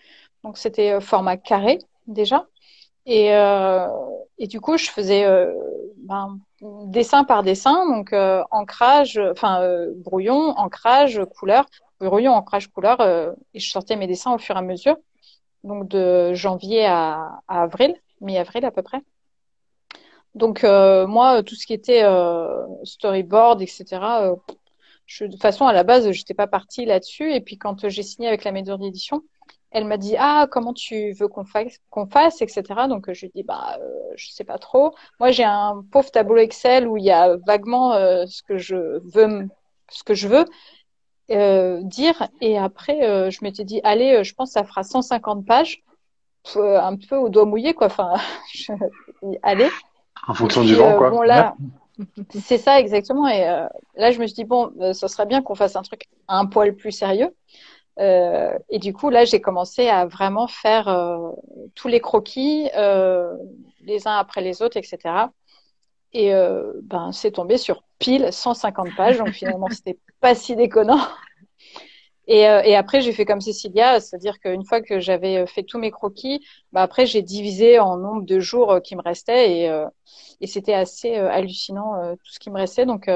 Donc 0.44 0.58
c'était 0.58 0.94
euh, 0.94 1.00
format 1.00 1.38
carré 1.38 1.80
déjà. 2.08 2.48
Et, 3.06 3.34
euh, 3.36 3.88
et 4.38 4.48
du 4.48 4.62
coup, 4.62 4.78
je 4.78 4.90
faisais 4.90 5.26
euh, 5.26 5.54
ben, 5.98 6.40
dessin 6.62 7.24
par 7.24 7.44
dessin, 7.44 7.88
donc 7.88 8.14
euh, 8.14 8.44
ancrage, 8.52 9.20
enfin 9.32 9.62
euh, 9.62 9.92
brouillon, 9.96 10.52
ancrage, 10.58 11.22
couleur, 11.38 11.66
brouillon, 12.00 12.34
ancrage, 12.34 12.68
couleur, 12.68 13.02
et 13.54 13.60
je 13.60 13.70
sortais 13.70 13.96
mes 13.96 14.08
dessins 14.08 14.34
au 14.34 14.38
fur 14.38 14.56
et 14.56 14.60
à 14.60 14.62
mesure, 14.62 14.98
donc 15.64 15.88
de 15.88 16.34
janvier 16.34 16.86
à, 16.86 17.42
avril, 17.48 17.96
mi-avril 18.22 18.66
à 18.66 18.72
peu 18.72 18.82
près. 18.82 19.02
Donc 20.36 20.64
euh, 20.64 21.08
moi, 21.08 21.44
tout 21.44 21.56
ce 21.56 21.66
qui 21.66 21.74
était 21.74 22.04
euh, 22.04 22.66
storyboard, 22.84 23.62
etc. 23.62 23.86
Euh, 24.22 24.36
je, 25.06 25.26
de 25.26 25.38
façon, 25.38 25.66
à 25.66 25.74
la 25.74 25.84
base, 25.84 26.12
j'étais 26.12 26.34
pas 26.36 26.48
partie 26.48 26.86
là-dessus. 26.86 27.34
Et 27.34 27.42
puis 27.42 27.58
quand 27.58 27.90
j'ai 27.90 28.04
signé 28.04 28.28
avec 28.28 28.44
la 28.44 28.52
maison 28.52 28.78
d'édition, 28.78 29.24
elle 29.72 29.86
m'a 29.86 29.98
dit 29.98 30.16
ah 30.18 30.48
comment 30.50 30.74
tu 30.74 31.12
veux 31.14 31.28
qu'on 31.28 31.46
fasse 31.46 31.78
qu'on 31.90 32.08
fasse 32.08 32.42
etc 32.42 32.64
donc 32.88 33.12
je 33.12 33.22
lui 33.22 33.32
dis 33.34 33.44
bah 33.44 33.78
euh, 33.80 34.14
je 34.16 34.32
sais 34.32 34.44
pas 34.44 34.58
trop. 34.58 34.96
Moi 35.20 35.32
j'ai 35.32 35.44
un 35.44 35.84
pauvre 35.92 36.12
tableau 36.12 36.38
Excel 36.38 36.88
où 36.88 36.98
il 36.98 37.04
y 37.04 37.12
a 37.12 37.38
vaguement 37.38 37.94
ce 38.26 38.42
que 38.44 38.58
je 38.58 39.00
veux 39.14 39.48
ce 39.90 40.04
que 40.04 40.14
je 40.14 40.28
veux 40.28 40.46
dire. 41.84 42.28
Et 42.42 42.58
après 42.58 43.32
je 43.32 43.40
m'étais 43.44 43.64
dit 43.64 43.82
allez 43.84 44.24
je 44.24 44.34
pense 44.34 44.50
que 44.50 44.54
ça 44.54 44.64
fera 44.64 44.84
150 44.84 45.46
pages. 45.46 45.84
Un 46.56 46.96
peu 46.96 47.18
au 47.18 47.30
doigt 47.30 47.46
mouillé 47.46 47.74
quoi. 47.74 47.88
Enfin 47.88 48.16
je, 48.54 48.74
allez. 49.44 49.70
En 50.28 50.34
fonction 50.34 50.64
du 50.64 50.76
vent, 50.76 50.92
euh, 50.92 50.98
quoi. 50.98 51.10
Bon, 51.10 51.22
là, 51.22 51.56
c'est 52.30 52.58
ça 52.58 52.80
exactement. 52.80 53.28
Et 53.28 53.48
euh, 53.48 53.66
là, 53.96 54.12
je 54.12 54.20
me 54.20 54.28
suis 54.28 54.36
dit 54.36 54.44
bon, 54.44 54.72
euh, 54.80 54.94
ça 54.94 55.08
serait 55.08 55.26
bien 55.26 55.42
qu'on 55.42 55.56
fasse 55.56 55.76
un 55.76 55.82
truc 55.82 56.08
un 56.28 56.46
poil 56.46 56.76
plus 56.76 56.92
sérieux. 56.92 57.36
Euh, 58.00 58.58
et 58.70 58.80
du 58.80 58.94
coup, 58.94 59.10
là, 59.10 59.26
j'ai 59.26 59.42
commencé 59.42 59.88
à 59.88 60.06
vraiment 60.06 60.48
faire 60.48 60.88
euh, 60.88 61.32
tous 61.76 61.88
les 61.88 62.00
croquis, 62.00 62.70
euh, 62.76 63.36
les 63.82 64.08
uns 64.08 64.16
après 64.16 64.42
les 64.42 64.62
autres, 64.62 64.78
etc. 64.78 65.32
Et 66.14 66.32
ben, 66.84 67.12
c'est 67.12 67.32
tombé 67.32 67.58
sur 67.58 67.84
pile 68.00 68.30
150 68.32 68.96
pages. 68.96 69.18
Donc 69.20 69.30
finalement, 69.30 69.68
c'était 69.72 70.00
pas 70.22 70.34
si 70.36 70.56
déconnant. 70.56 71.00
Et, 72.30 72.48
euh, 72.48 72.62
et 72.64 72.76
après, 72.76 73.02
j'ai 73.02 73.12
fait 73.12 73.26
comme 73.26 73.42
Cécilia, 73.42 74.00
c'est-à-dire 74.00 74.40
qu'une 74.40 74.64
fois 74.64 74.82
que 74.82 75.00
j'avais 75.00 75.38
euh, 75.38 75.46
fait 75.48 75.64
tous 75.64 75.80
mes 75.80 75.90
croquis, 75.90 76.46
bah 76.72 76.84
après, 76.84 77.08
j'ai 77.08 77.24
divisé 77.24 77.80
en 77.80 77.98
nombre 77.98 78.22
de 78.22 78.40
jours 78.40 78.72
euh, 78.74 78.80
qui 78.80 78.96
me 78.96 79.02
restaient 79.02 79.52
et, 79.52 79.86
et 80.40 80.48
c'était 80.48 80.76
assez 80.76 81.16
hallucinant 81.16 82.16
tout 82.16 82.32
ce 82.32 82.40
qui 82.40 82.52
me 82.52 82.58
restait. 82.58 82.86
Donc, 82.86 83.10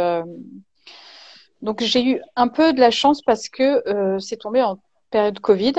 donc 1.64 1.82
j'ai 1.82 2.03
eu 2.05 2.22
un 2.36 2.47
peu 2.47 2.74
de 2.74 2.80
la 2.80 2.91
chance 2.91 3.22
parce 3.22 3.49
que 3.49 3.84
c'est 4.20 4.38
tombé 4.38 4.61
en 4.61 4.78
période 5.09 5.39
Covid, 5.39 5.74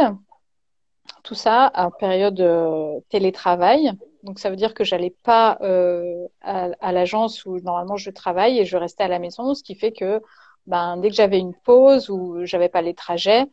tout 1.22 1.34
ça, 1.34 1.70
en 1.74 1.90
période 1.90 2.42
télétravail. 3.10 3.92
Donc 4.24 4.38
ça 4.38 4.50
veut 4.50 4.56
dire 4.56 4.74
que 4.74 4.82
j'allais 4.82 5.14
pas 5.22 5.58
à, 6.40 6.68
à 6.80 6.92
l'agence 6.92 7.44
où 7.44 7.60
normalement 7.60 7.96
je 7.96 8.10
travaille 8.10 8.58
et 8.58 8.64
je 8.64 8.76
restais 8.76 9.04
à 9.04 9.08
la 9.08 9.18
maison, 9.20 9.54
ce 9.54 9.62
qui 9.62 9.76
fait 9.76 9.92
que 9.92 10.20
ben, 10.66 10.96
dès 10.96 11.10
que 11.10 11.14
j'avais 11.14 11.38
une 11.38 11.54
pause 11.54 12.08
ou 12.10 12.44
j'avais 12.44 12.68
pas 12.68 12.82
les 12.82 12.94
trajets, 12.94 13.46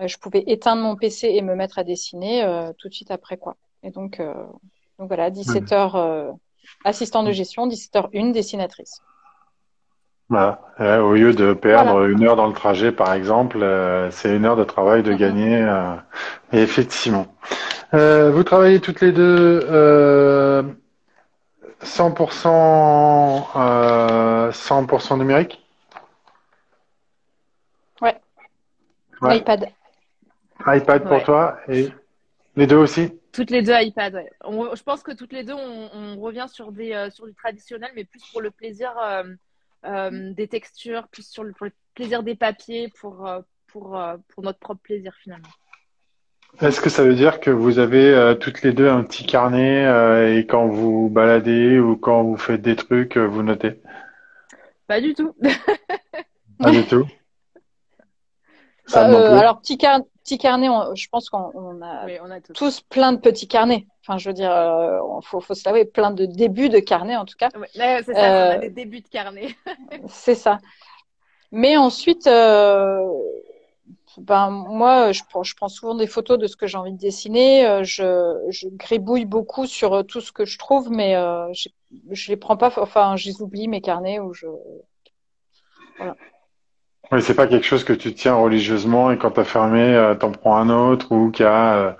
euh, 0.00 0.08
je 0.08 0.18
pouvais 0.18 0.44
éteindre 0.46 0.82
mon 0.82 0.96
PC 0.96 1.28
et 1.28 1.42
me 1.42 1.54
mettre 1.54 1.78
à 1.78 1.84
dessiner 1.84 2.44
euh, 2.44 2.72
tout 2.78 2.88
de 2.88 2.94
suite 2.94 3.10
après 3.10 3.36
quoi. 3.36 3.56
Et 3.82 3.90
donc, 3.90 4.20
euh, 4.20 4.34
donc 4.98 5.08
voilà, 5.08 5.30
17 5.30 5.72
heures 5.72 5.96
euh, 5.96 6.32
assistant 6.84 7.22
de 7.22 7.32
gestion, 7.32 7.66
17 7.66 7.96
heures 7.96 8.08
dessinatrice. 10.30 10.64
Voilà. 10.78 11.02
au 11.02 11.14
lieu 11.14 11.32
de 11.32 11.52
perdre 11.52 12.06
une 12.06 12.24
heure 12.24 12.36
dans 12.36 12.46
le 12.46 12.52
trajet, 12.52 12.92
par 12.92 13.12
exemple, 13.12 13.58
c'est 14.10 14.34
une 14.34 14.44
heure 14.44 14.56
de 14.56 14.64
travail 14.64 15.02
de 15.02 15.12
mhm. 15.12 15.18
gagner. 15.18 15.66
et 16.52 16.62
effectivement. 16.62 17.26
vous 17.92 18.42
travaillez 18.44 18.80
toutes 18.80 19.00
les 19.00 19.12
deux 19.12 19.60
100%, 21.82 24.52
100% 24.52 25.18
numérique? 25.18 25.60
iPad. 29.22 29.72
iPad 30.66 31.08
pour 31.08 31.22
toi 31.24 31.58
et 31.68 31.88
les 32.56 32.66
deux 32.66 32.76
aussi? 32.76 33.12
Toutes 33.32 33.50
les 33.50 33.62
deux 33.62 33.74
iPad, 33.74 34.14
ouais. 34.14 34.30
je 34.74 34.82
pense 34.82 35.02
que 35.02 35.12
toutes 35.12 35.32
les 35.32 35.44
deux, 35.44 35.54
on, 35.54 36.20
revient 36.20 36.46
sur, 36.50 36.72
des, 36.72 36.92
euh, 36.92 37.10
sur 37.10 37.26
du 37.26 37.34
traditionnel, 37.34 37.90
mais 37.94 38.04
plus 38.04 38.22
pour 38.32 38.40
le 38.40 38.50
plaisir 38.50 38.92
euh, 39.84 40.10
euh, 40.10 40.32
des 40.34 40.48
textures, 40.48 41.08
plus 41.08 41.28
sur 41.28 41.44
le, 41.44 41.52
pour 41.52 41.66
le 41.66 41.72
plaisir 41.94 42.22
des 42.22 42.34
papiers, 42.34 42.92
pour, 43.00 43.28
pour, 43.66 44.00
pour 44.28 44.42
notre 44.42 44.58
propre 44.58 44.80
plaisir 44.82 45.12
finalement. 45.22 45.48
Est-ce 46.60 46.80
que 46.80 46.88
ça 46.88 47.04
veut 47.04 47.14
dire 47.14 47.40
que 47.40 47.50
vous 47.50 47.78
avez 47.78 48.36
toutes 48.40 48.62
les 48.62 48.72
deux 48.72 48.88
un 48.88 49.04
petit 49.04 49.26
carnet 49.26 49.84
et 50.34 50.46
quand 50.46 50.66
vous 50.66 51.10
baladez 51.10 51.78
ou 51.78 51.96
quand 51.96 52.22
vous 52.22 52.38
faites 52.38 52.62
des 52.62 52.74
trucs, 52.74 53.18
vous 53.18 53.42
notez? 53.42 53.80
Pas 54.86 55.00
du 55.00 55.12
tout. 55.14 55.34
Pas 56.58 56.70
du 56.70 56.84
tout. 56.86 57.06
Euh, 58.96 59.38
alors 59.38 59.60
petit, 59.60 59.76
petit 59.76 60.38
carnet, 60.38 60.68
je 60.94 61.08
pense 61.08 61.28
qu'on 61.28 61.82
a, 61.82 62.06
tous. 62.54 62.80
plein 62.80 63.12
de 63.12 63.18
petits 63.18 63.48
carnets. 63.48 63.86
Enfin, 64.08 64.16
je 64.16 64.30
veux 64.30 64.34
dire, 64.34 64.50
euh, 64.50 65.20
faut, 65.20 65.38
faut 65.40 65.52
se 65.52 65.68
laver 65.68 65.84
plein 65.84 66.10
de 66.10 66.24
débuts 66.24 66.70
de 66.70 66.78
carnet 66.78 67.16
en 67.16 67.26
tout 67.26 67.36
cas. 67.36 67.50
c'est 67.74 68.14
ça, 68.14 68.14
on 68.14 68.14
a 68.14 68.56
euh, 68.56 68.58
des 68.58 68.70
débuts 68.70 69.02
de 69.02 69.08
carnet. 69.08 69.54
c'est 70.08 70.34
ça. 70.34 70.60
Mais 71.52 71.76
ensuite, 71.76 72.26
euh, 72.26 73.06
ben 74.16 74.48
moi, 74.48 75.12
je 75.12 75.22
prends, 75.28 75.42
je 75.42 75.54
prends 75.54 75.68
souvent 75.68 75.94
des 75.94 76.06
photos 76.06 76.38
de 76.38 76.46
ce 76.46 76.56
que 76.56 76.66
j'ai 76.66 76.78
envie 76.78 76.94
de 76.94 76.98
dessiner. 76.98 77.84
Je, 77.84 78.34
je 78.48 78.68
gribouille 78.68 79.26
beaucoup 79.26 79.66
sur 79.66 80.06
tout 80.06 80.22
ce 80.22 80.32
que 80.32 80.46
je 80.46 80.56
trouve, 80.56 80.90
mais 80.90 81.12
je, 81.52 81.68
je 82.10 82.30
les 82.30 82.38
prends 82.38 82.56
pas. 82.56 82.72
Enfin, 82.78 83.16
je 83.16 83.28
les 83.28 83.42
oublie 83.42 83.68
mes 83.68 83.82
carnets 83.82 84.20
ou 84.20 84.32
je. 84.32 84.46
Voilà. 85.98 86.16
Oui, 87.10 87.22
c'est 87.22 87.34
pas 87.34 87.46
quelque 87.46 87.64
chose 87.64 87.84
que 87.84 87.94
tu 87.94 88.12
tiens 88.12 88.34
religieusement 88.34 89.10
et 89.10 89.16
quand 89.16 89.30
tu 89.30 89.40
as 89.40 89.44
fermé, 89.44 89.94
euh, 89.94 90.14
t'en 90.14 90.30
prends 90.30 90.58
un 90.58 90.68
autre 90.68 91.10
ou 91.10 91.30
qui 91.30 91.42
a, 91.42 91.74
euh, 91.74 91.92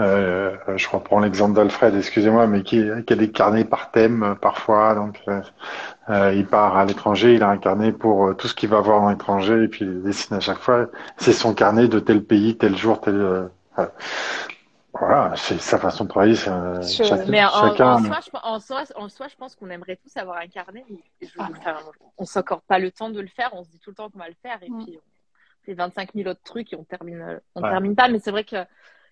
euh, 0.00 0.56
je 0.76 0.88
reprends 0.88 1.20
l'exemple 1.20 1.54
d'Alfred, 1.54 1.94
excusez-moi, 1.94 2.46
mais 2.46 2.62
qui, 2.62 2.82
qui, 3.06 3.12
a 3.12 3.16
des 3.16 3.30
carnets 3.30 3.64
par 3.66 3.90
thème 3.90 4.22
euh, 4.22 4.34
parfois. 4.34 4.94
Donc, 4.94 5.20
il 6.08 6.46
part 6.46 6.78
à 6.78 6.86
l'étranger, 6.86 7.34
il 7.34 7.42
a 7.42 7.50
un 7.50 7.58
carnet 7.58 7.92
pour 7.92 8.34
tout 8.36 8.48
ce 8.48 8.54
qu'il 8.54 8.70
va 8.70 8.80
voir 8.80 9.02
dans 9.02 9.10
l'étranger 9.10 9.64
et 9.64 9.68
puis 9.68 9.84
il 9.84 10.02
dessine 10.02 10.36
à 10.36 10.40
chaque 10.40 10.60
fois. 10.60 10.86
C'est 11.18 11.34
son 11.34 11.52
carnet 11.52 11.86
de 11.86 11.98
tel 11.98 12.24
pays, 12.24 12.56
tel 12.56 12.76
jour, 12.76 13.00
tel. 13.02 13.50
Voilà, 14.98 15.34
c'est 15.36 15.58
sa 15.60 15.78
façon 15.78 16.04
de 16.04 16.08
travailler. 16.10 16.36
c'est, 16.36 16.50
Je- 17.04 17.08
chaque- 17.08 17.26
mais 17.28 17.44
en, 17.44 17.48
chacun. 17.50 17.94
en 17.94 17.98
soi, 18.04 18.20
je, 18.24 18.30
en, 18.42 18.60
soi, 18.60 18.84
en 18.94 19.08
soi, 19.08 19.28
je 19.28 19.34
pense 19.36 19.56
qu'on 19.56 19.68
aimerait 19.70 19.96
tous 19.96 20.16
avoir 20.16 20.38
un 20.38 20.46
carnet. 20.46 20.84
mais 20.88 21.02
je- 21.26 21.38
enfin, 21.40 21.76
on 22.16 22.24
s'accorde 22.24 22.62
pas 22.62 22.78
le 22.78 22.90
temps 22.92 23.10
de 23.10 23.20
le 23.20 23.26
faire. 23.28 23.50
On 23.54 23.64
se 23.64 23.70
dit 23.70 23.80
tout 23.80 23.90
le 23.90 23.96
temps 23.96 24.08
qu'on 24.08 24.20
va 24.20 24.28
le 24.28 24.36
faire. 24.40 24.62
Et 24.62 24.70
Mm. 24.70 24.84
puis, 24.84 24.96
on 24.98 25.64
fait 25.64 25.74
25 25.74 26.12
000 26.14 26.28
autres 26.30 26.42
trucs 26.44 26.72
et 26.72 26.76
on 26.76 26.84
termine, 26.84 27.20
euh, 27.22 27.38
on 27.56 27.62
Ouais. 27.62 27.70
termine 27.70 27.96
pas. 27.96 28.08
Mais 28.08 28.20
c'est 28.20 28.30
vrai 28.30 28.44
que 28.44 28.64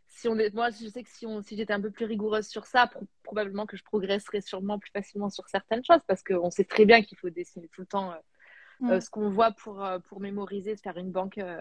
si 0.06 0.28
on 0.28 0.38
est, 0.38 0.54
moi, 0.54 0.70
je 0.70 0.86
sais 0.88 1.02
que 1.02 1.08
si, 1.10 1.26
on, 1.26 1.42
si 1.42 1.56
j'étais 1.56 1.72
un 1.72 1.80
peu 1.80 1.90
plus 1.90 2.04
rigoureuse 2.04 2.46
sur 2.46 2.64
ça, 2.66 2.86
pro- 2.86 3.00
probablement 3.24 3.66
que 3.66 3.76
je 3.76 3.82
progresserais 3.82 4.40
sûrement 4.40 4.78
plus 4.78 4.90
facilement 4.92 5.30
sur 5.30 5.48
certaines 5.48 5.84
choses 5.84 6.02
parce 6.06 6.22
qu'on 6.22 6.50
sait 6.50 6.64
très 6.64 6.84
bien 6.84 7.02
qu'il 7.02 7.18
faut 7.18 7.30
dessiner 7.30 7.66
tout 7.68 7.80
le 7.80 7.86
temps 7.88 8.12
euh, 8.12 8.16
Mm. 8.80 8.90
euh, 8.92 9.00
ce 9.00 9.10
qu'on 9.10 9.30
voit 9.30 9.50
pour, 9.52 9.84
euh, 9.84 9.98
pour 9.98 10.20
mémoriser, 10.20 10.76
se 10.76 10.82
faire 10.82 10.96
une 10.96 11.10
banque, 11.10 11.38
euh, 11.38 11.60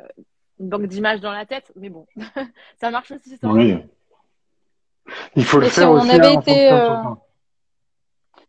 une 0.59 0.69
banque 0.69 0.85
d'images 0.87 1.21
dans 1.21 1.31
la 1.31 1.45
tête. 1.47 1.71
Mais 1.75 1.89
bon, 1.89 2.05
ça 2.79 2.91
marche 2.91 3.11
aussi. 3.11 3.39
Oui. 3.43 3.77
Il 5.35 5.43
faut 5.43 5.59
le 5.59 5.67
si 5.67 5.75
faire 5.75 5.91
on 5.91 5.99
aussi. 5.99 6.09
avait 6.11 6.27
hein, 6.27 6.39
été, 6.39 6.71
euh, 6.71 6.87
son 6.97 7.03
temps. 7.03 7.25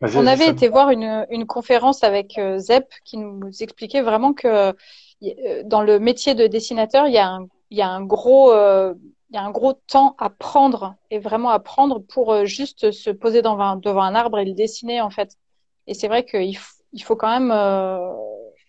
Vas-y, 0.00 0.16
On 0.16 0.26
avait 0.26 0.48
été 0.48 0.68
voir 0.68 0.90
une, 0.90 1.26
une 1.30 1.46
conférence 1.46 2.02
avec 2.02 2.38
euh, 2.38 2.58
Zep 2.58 2.88
qui 3.04 3.18
nous 3.18 3.50
expliquait 3.62 4.02
vraiment 4.02 4.32
que 4.32 4.48
euh, 4.48 5.62
dans 5.64 5.82
le 5.82 5.98
métier 5.98 6.34
de 6.34 6.46
dessinateur, 6.46 7.06
il 7.06 7.14
y 7.14 7.18
a 7.18 7.28
un, 7.28 7.46
il 7.70 7.78
y 7.78 7.82
a 7.82 7.88
un 7.88 8.02
gros, 8.02 8.52
euh, 8.52 8.94
il 9.30 9.36
y 9.36 9.38
a 9.38 9.42
un 9.42 9.50
gros 9.50 9.74
temps 9.74 10.14
à 10.18 10.28
prendre 10.28 10.94
et 11.10 11.18
vraiment 11.18 11.50
à 11.50 11.60
prendre 11.60 12.00
pour 12.00 12.44
juste 12.44 12.90
se 12.90 13.10
poser 13.10 13.42
devant 13.42 13.60
un, 13.60 13.76
devant 13.76 14.02
un 14.02 14.14
arbre 14.14 14.38
et 14.40 14.44
le 14.44 14.52
dessiner 14.54 15.00
en 15.00 15.10
fait. 15.10 15.36
Et 15.86 15.94
c'est 15.94 16.08
vrai 16.08 16.24
qu'il 16.24 16.56
il 16.92 17.02
faut 17.02 17.16
quand 17.16 17.30
même 17.30 17.50
euh, 17.52 18.12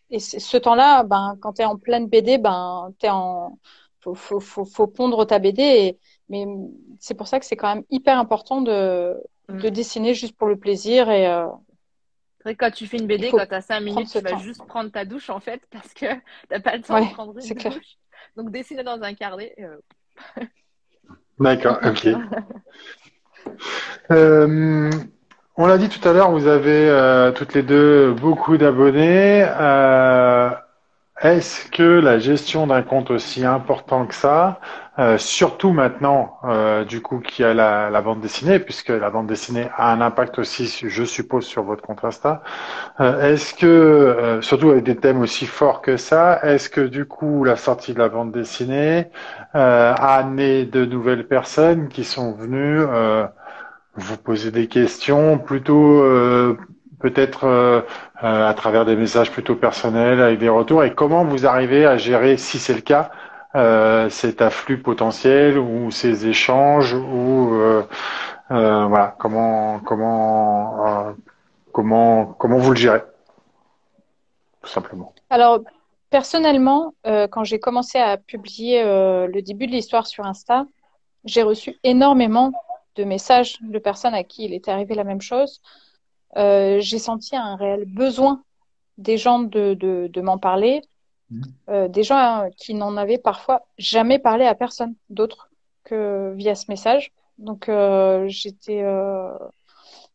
et 0.10 0.20
ce 0.20 0.58
temps-là, 0.58 1.04
ben 1.04 1.36
quand 1.42 1.54
t'es 1.54 1.66
en 1.66 1.78
pleine 1.78 2.08
BD, 2.08 2.38
ben 2.38 2.92
t'es 3.00 3.10
en 3.10 3.58
faut, 4.02 4.14
faut, 4.14 4.40
faut, 4.40 4.66
faut 4.66 4.88
pondre 4.88 5.26
ta 5.26 5.40
BD 5.40 5.64
et 5.64 6.00
mais 6.30 6.46
c'est 7.00 7.16
pour 7.16 7.28
ça 7.28 7.40
que 7.40 7.46
c'est 7.46 7.56
quand 7.58 7.74
même 7.76 7.84
hyper 7.90 8.18
important 8.20 8.62
de 8.62 9.16
de 9.50 9.70
dessiner 9.70 10.14
juste 10.14 10.36
pour 10.38 10.48
le 10.48 10.58
plaisir 10.58 11.10
et 11.12 11.28
euh, 11.28 11.48
C'est 12.38 12.44
vrai 12.44 12.56
que 12.56 12.66
quand 12.66 12.72
tu 12.72 12.88
fais 12.88 12.98
une 12.98 13.08
BD, 13.08 13.34
quand 13.34 13.46
tu 13.48 13.54
as 13.56 13.62
5 13.62 13.80
minutes, 13.82 14.10
tu 14.12 14.22
vas 14.22 14.32
temps. 14.32 14.38
juste 14.38 14.66
prendre 14.68 14.92
ta 14.92 15.06
douche 15.06 15.30
en 15.30 15.40
fait 15.40 15.62
parce 15.72 15.94
que 15.94 16.06
t'as 16.50 16.60
pas 16.60 16.76
le 16.78 16.84
temps 16.84 16.96
Ouais, 16.96 17.02
de 17.02 17.08
prendre 17.10 17.38
une 17.40 17.58
douche. 17.58 17.58
clair. 17.58 17.80
Donc 18.36 18.52
dessiner 18.52 18.84
dans 18.84 19.02
un 19.02 19.14
carnet. 19.14 19.56
euh, 19.60 19.78
D'accord, 21.40 21.80
ok. 21.86 22.08
Euh, 24.12 24.90
on 25.56 25.68
l'a 25.68 25.78
dit 25.78 25.90
tout 25.90 26.06
à 26.08 26.14
l'heure, 26.14 26.32
vous 26.32 26.48
avez 26.48 26.90
euh, 26.90 27.32
toutes 27.32 27.54
les 27.54 27.64
deux 27.64 28.14
beaucoup 28.14 28.58
d'abonnés. 28.58 29.46
Est-ce 31.24 31.72
que 31.72 31.84
la 31.84 32.20
gestion 32.20 32.68
d'un 32.68 32.82
compte 32.82 33.10
aussi 33.10 33.46
important 33.46 34.06
que 34.06 34.14
ça, 34.14 34.60
euh, 35.00 35.18
surtout 35.18 35.72
maintenant, 35.72 36.38
euh, 36.44 36.84
du 36.84 37.02
coup, 37.02 37.20
qu'il 37.20 37.46
y 37.46 37.48
a 37.48 37.54
la, 37.54 38.02
bande 38.02 38.20
dessinée, 38.20 38.60
puisque 38.60 38.90
la 38.90 39.10
bande 39.10 39.28
dessinée 39.28 39.70
a 39.78 39.94
un 39.94 40.02
impact 40.02 40.38
aussi, 40.38 40.68
je 40.86 41.04
suppose, 41.06 41.46
sur 41.46 41.64
votre 41.64 41.82
compte 41.82 42.04
Insta, 42.04 42.44
euh, 43.00 43.32
est-ce 43.32 43.54
que, 43.54 44.40
surtout 44.42 44.72
avec 44.72 44.84
des 44.84 44.98
thèmes 44.98 45.22
aussi 45.22 45.46
forts 45.46 45.82
que 45.82 45.96
ça, 45.96 46.42
est-ce 46.44 46.70
que 46.70 46.82
du 46.82 47.06
coup, 47.06 47.46
la 47.46 47.56
sortie 47.56 47.94
de 47.94 48.00
la 48.00 48.10
bande 48.10 48.34
dessinée 48.34 49.08
a 49.54 50.16
amené 50.18 50.66
de 50.66 50.84
nouvelles 50.84 51.26
personnes 51.26 51.88
qui 51.88 52.04
sont 52.04 52.34
venues 52.34 52.82
vous 53.96 54.18
poser 54.18 54.52
des 54.52 54.68
questions 54.68 55.38
plutôt 55.38 56.04
peut-être 57.04 57.44
euh, 57.44 57.82
euh, 58.24 58.48
à 58.50 58.54
travers 58.54 58.86
des 58.86 58.96
messages 58.96 59.30
plutôt 59.30 59.56
personnels 59.56 60.22
avec 60.22 60.40
des 60.40 60.48
retours 60.48 60.86
et 60.86 60.96
comment 60.96 61.26
vous 61.26 61.46
arrivez 61.46 61.86
à 61.86 61.98
gérer 61.98 62.38
si 62.38 62.60
c'est 62.60 62.74
le 62.74 62.82
cas 62.82 63.12
euh, 63.56 64.10
cet 64.10 64.42
afflux 64.42 64.82
potentiel 64.82 65.60
ou 65.60 65.92
ces 65.92 66.28
échanges 66.28 66.94
ou 66.94 67.60
voilà 68.50 69.16
comment 69.20 69.80
comment 69.80 71.14
comment 71.74 72.26
comment 72.26 72.58
vous 72.58 72.72
le 72.72 72.78
gérez 72.78 73.02
tout 74.62 74.70
simplement 74.70 75.14
Alors, 75.30 75.60
personnellement, 76.10 76.94
quand 77.04 77.44
j'ai 77.44 77.60
commencé 77.60 77.98
à 77.98 78.16
publier 78.16 78.82
le 78.84 79.42
début 79.42 79.68
de 79.68 79.74
l'histoire 79.74 80.08
sur 80.08 80.26
Insta, 80.26 80.66
j'ai 81.26 81.44
reçu 81.44 81.76
énormément 81.84 82.54
de 82.96 83.04
messages 83.04 83.58
de 83.62 83.80
personnes 83.80 84.14
à 84.14 84.24
qui 84.24 84.46
il 84.46 84.54
était 84.54 84.72
arrivé 84.72 84.96
la 84.96 85.04
même 85.04 85.22
chose. 85.22 85.62
Euh, 86.38 86.80
j'ai 86.80 87.00
senti 87.00 87.36
un 87.36 87.56
réel 87.56 87.86
besoin 87.86 88.44
des 88.98 89.18
gens 89.18 89.40
de, 89.40 89.74
de, 89.76 90.08
de 90.12 90.22
m'en 90.22 90.38
parler, 90.38 90.82
Mhm. 91.30 91.44
euh, 91.70 91.88
des 91.88 92.04
gens 92.04 92.18
hein, 92.18 92.50
qui 92.58 92.74
n'en 92.76 92.98
avaient 92.98 93.18
parfois 93.18 93.66
jamais 93.78 94.20
parlé 94.20 94.46
à 94.46 94.56
personne 94.56 94.96
d'autre 95.10 95.50
que 95.84 96.34
via 96.36 96.56
ce 96.56 96.66
message. 96.70 97.12
Donc, 97.38 97.70
euh, 97.70 98.26
j'étais... 98.28 98.82
euh, 98.84 99.32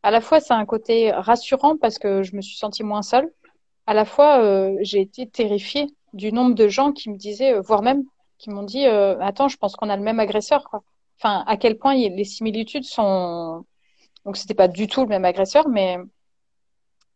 À 0.03 0.11
la 0.11 0.21
fois, 0.21 0.41
c'est 0.41 0.55
un 0.55 0.67
côté 0.67 1.11
rassurant 1.13 1.77
parce 1.77 1.99
que 1.99 2.23
je 2.23 2.37
me 2.37 2.41
suis 2.43 2.57
sentie 2.57 2.83
moins 2.85 3.03
seule 3.03 3.31
à 3.87 3.95
la 3.95 4.05
fois, 4.07 4.41
euh, 4.43 4.77
j'ai 4.83 5.01
été 5.01 5.29
terrifiée 5.29 5.89
du 6.15 6.33
nombre 6.33 6.55
de 6.55 6.69
gens 6.69 6.93
qui 6.93 7.11
me 7.11 7.17
disaient, 7.17 7.55
euh, 7.55 7.63
voire 7.63 7.83
même 7.83 8.05
qui 8.39 8.51
m'ont 8.51 8.63
dit, 8.65 8.87
euh, 8.87 9.19
attends, 9.21 9.49
je 9.49 9.57
pense 9.59 9.77
qu'on 9.77 9.91
a 9.91 9.97
le 9.97 10.03
même 10.03 10.21
agresseur, 10.21 10.65
quoi. 10.71 10.83
Enfin, 11.19 11.45
à 11.49 11.57
quel 11.57 11.79
point 11.79 11.95
les 11.95 12.25
similitudes 12.25 12.85
sont. 12.85 13.65
Donc, 14.29 14.37
c'était 14.37 14.53
pas 14.53 14.69
du 14.69 14.89
tout 14.89 15.01
le 15.01 15.07
même 15.07 15.25
agresseur, 15.25 15.71
mais 15.71 15.97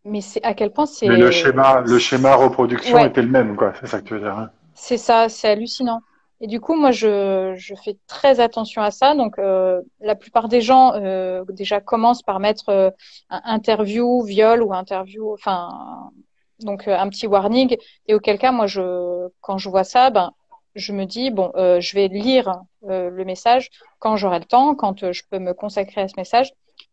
mais 0.02 0.22
c'est 0.22 0.42
à 0.42 0.54
quel 0.54 0.72
point 0.72 0.86
c'est. 0.86 1.06
mais 1.06 1.18
le 1.18 1.30
schéma 1.30 1.82
le 1.82 1.98
schéma 1.98 2.34
reproduction 2.36 2.94
Ouais. 2.96 3.06
était 3.08 3.20
le 3.20 3.28
même 3.28 3.54
quoi 3.54 3.74
c'est 3.78 3.86
ça 3.86 3.98
que 4.00 4.04
tu 4.04 4.14
veux 4.14 4.20
dire 4.20 4.32
hein 4.38 4.48
C'est 4.72 4.96
ça, 4.96 5.28
c'est 5.28 5.48
hallucinant. 5.50 6.00
Et 6.40 6.46
du 6.46 6.58
coup, 6.58 6.74
moi, 6.74 6.90
je, 6.90 7.52
je 7.54 7.74
fais 7.74 7.98
très 8.06 8.40
attention 8.40 8.80
à 8.80 8.90
ça. 8.90 9.14
Donc, 9.14 9.38
euh, 9.38 9.82
la 10.00 10.14
plupart 10.14 10.48
des 10.48 10.62
gens 10.62 10.94
euh, 10.94 11.44
déjà 11.50 11.80
commencent 11.80 12.22
par 12.22 12.40
mettre 12.40 12.70
euh, 12.70 12.90
un 13.28 13.42
interview, 13.44 14.22
viol 14.22 14.62
ou 14.62 14.72
interview, 14.72 15.34
enfin, 15.34 16.10
donc 16.60 16.88
un 16.88 17.08
petit 17.10 17.26
warning. 17.26 17.76
Et 18.08 18.14
auquel 18.14 18.38
cas, 18.38 18.52
moi, 18.52 18.66
je, 18.66 19.28
quand 19.42 19.58
je 19.58 19.68
vois 19.68 19.84
ça, 19.84 20.08
ben, 20.08 20.32
je 20.74 20.94
me 20.94 21.04
dis 21.04 21.30
bon, 21.30 21.52
je 21.54 21.94
vais 21.94 22.08
lire 22.08 22.62
le 22.88 23.22
message 23.24 23.68
quand 23.98 24.16
j'aurai 24.16 24.38
le 24.38 24.46
temps, 24.46 24.74
quand 24.74 25.12
je 25.12 25.22
peux 25.30 25.38
me 25.38 25.52
consacrer 25.52 26.00
à 26.00 26.08
ce 26.08 26.14
message. 26.16 26.50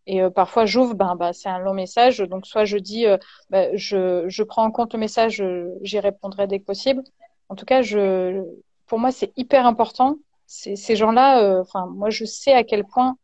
Et 0.08 0.22
euh, 0.22 0.30
parfois, 0.30 0.66
j'ouvre, 0.66 0.96
ben, 0.96 1.16
ben, 1.16 1.34
c'est 1.34 1.50
un 1.50 1.60
long 1.60 1.74
message. 1.74 2.20
Donc, 2.20 2.46
soit 2.46 2.66
je 2.66 2.78
dis, 2.78 3.06
ben, 3.50 3.70
je, 3.76 4.26
je 4.28 4.44
prends 4.44 4.64
en 4.64 4.72
compte 4.72 4.94
le 4.94 5.00
message, 5.00 5.42
euh, 5.42 5.70
j'y 5.82 6.00
répondrai 6.00 6.48
dès 6.48 6.60
que 6.60 6.66
possible. 6.66 7.04
En 7.50 7.56
tout 7.56 7.66
cas, 7.66 7.82
je, 7.82 8.44
pour 8.88 9.00
moi, 9.00 9.12
c'est 9.12 9.32
hyper 9.38 9.66
important. 9.66 10.18
Ces, 10.48 10.96
gens-là, 10.96 11.44
euh, 11.44 11.62
enfin, 11.62 11.86
moi, 11.86 12.10
je 12.10 12.26
sais 12.26 12.54
à 12.54 12.64
quel 12.64 12.86
point 12.86 13.18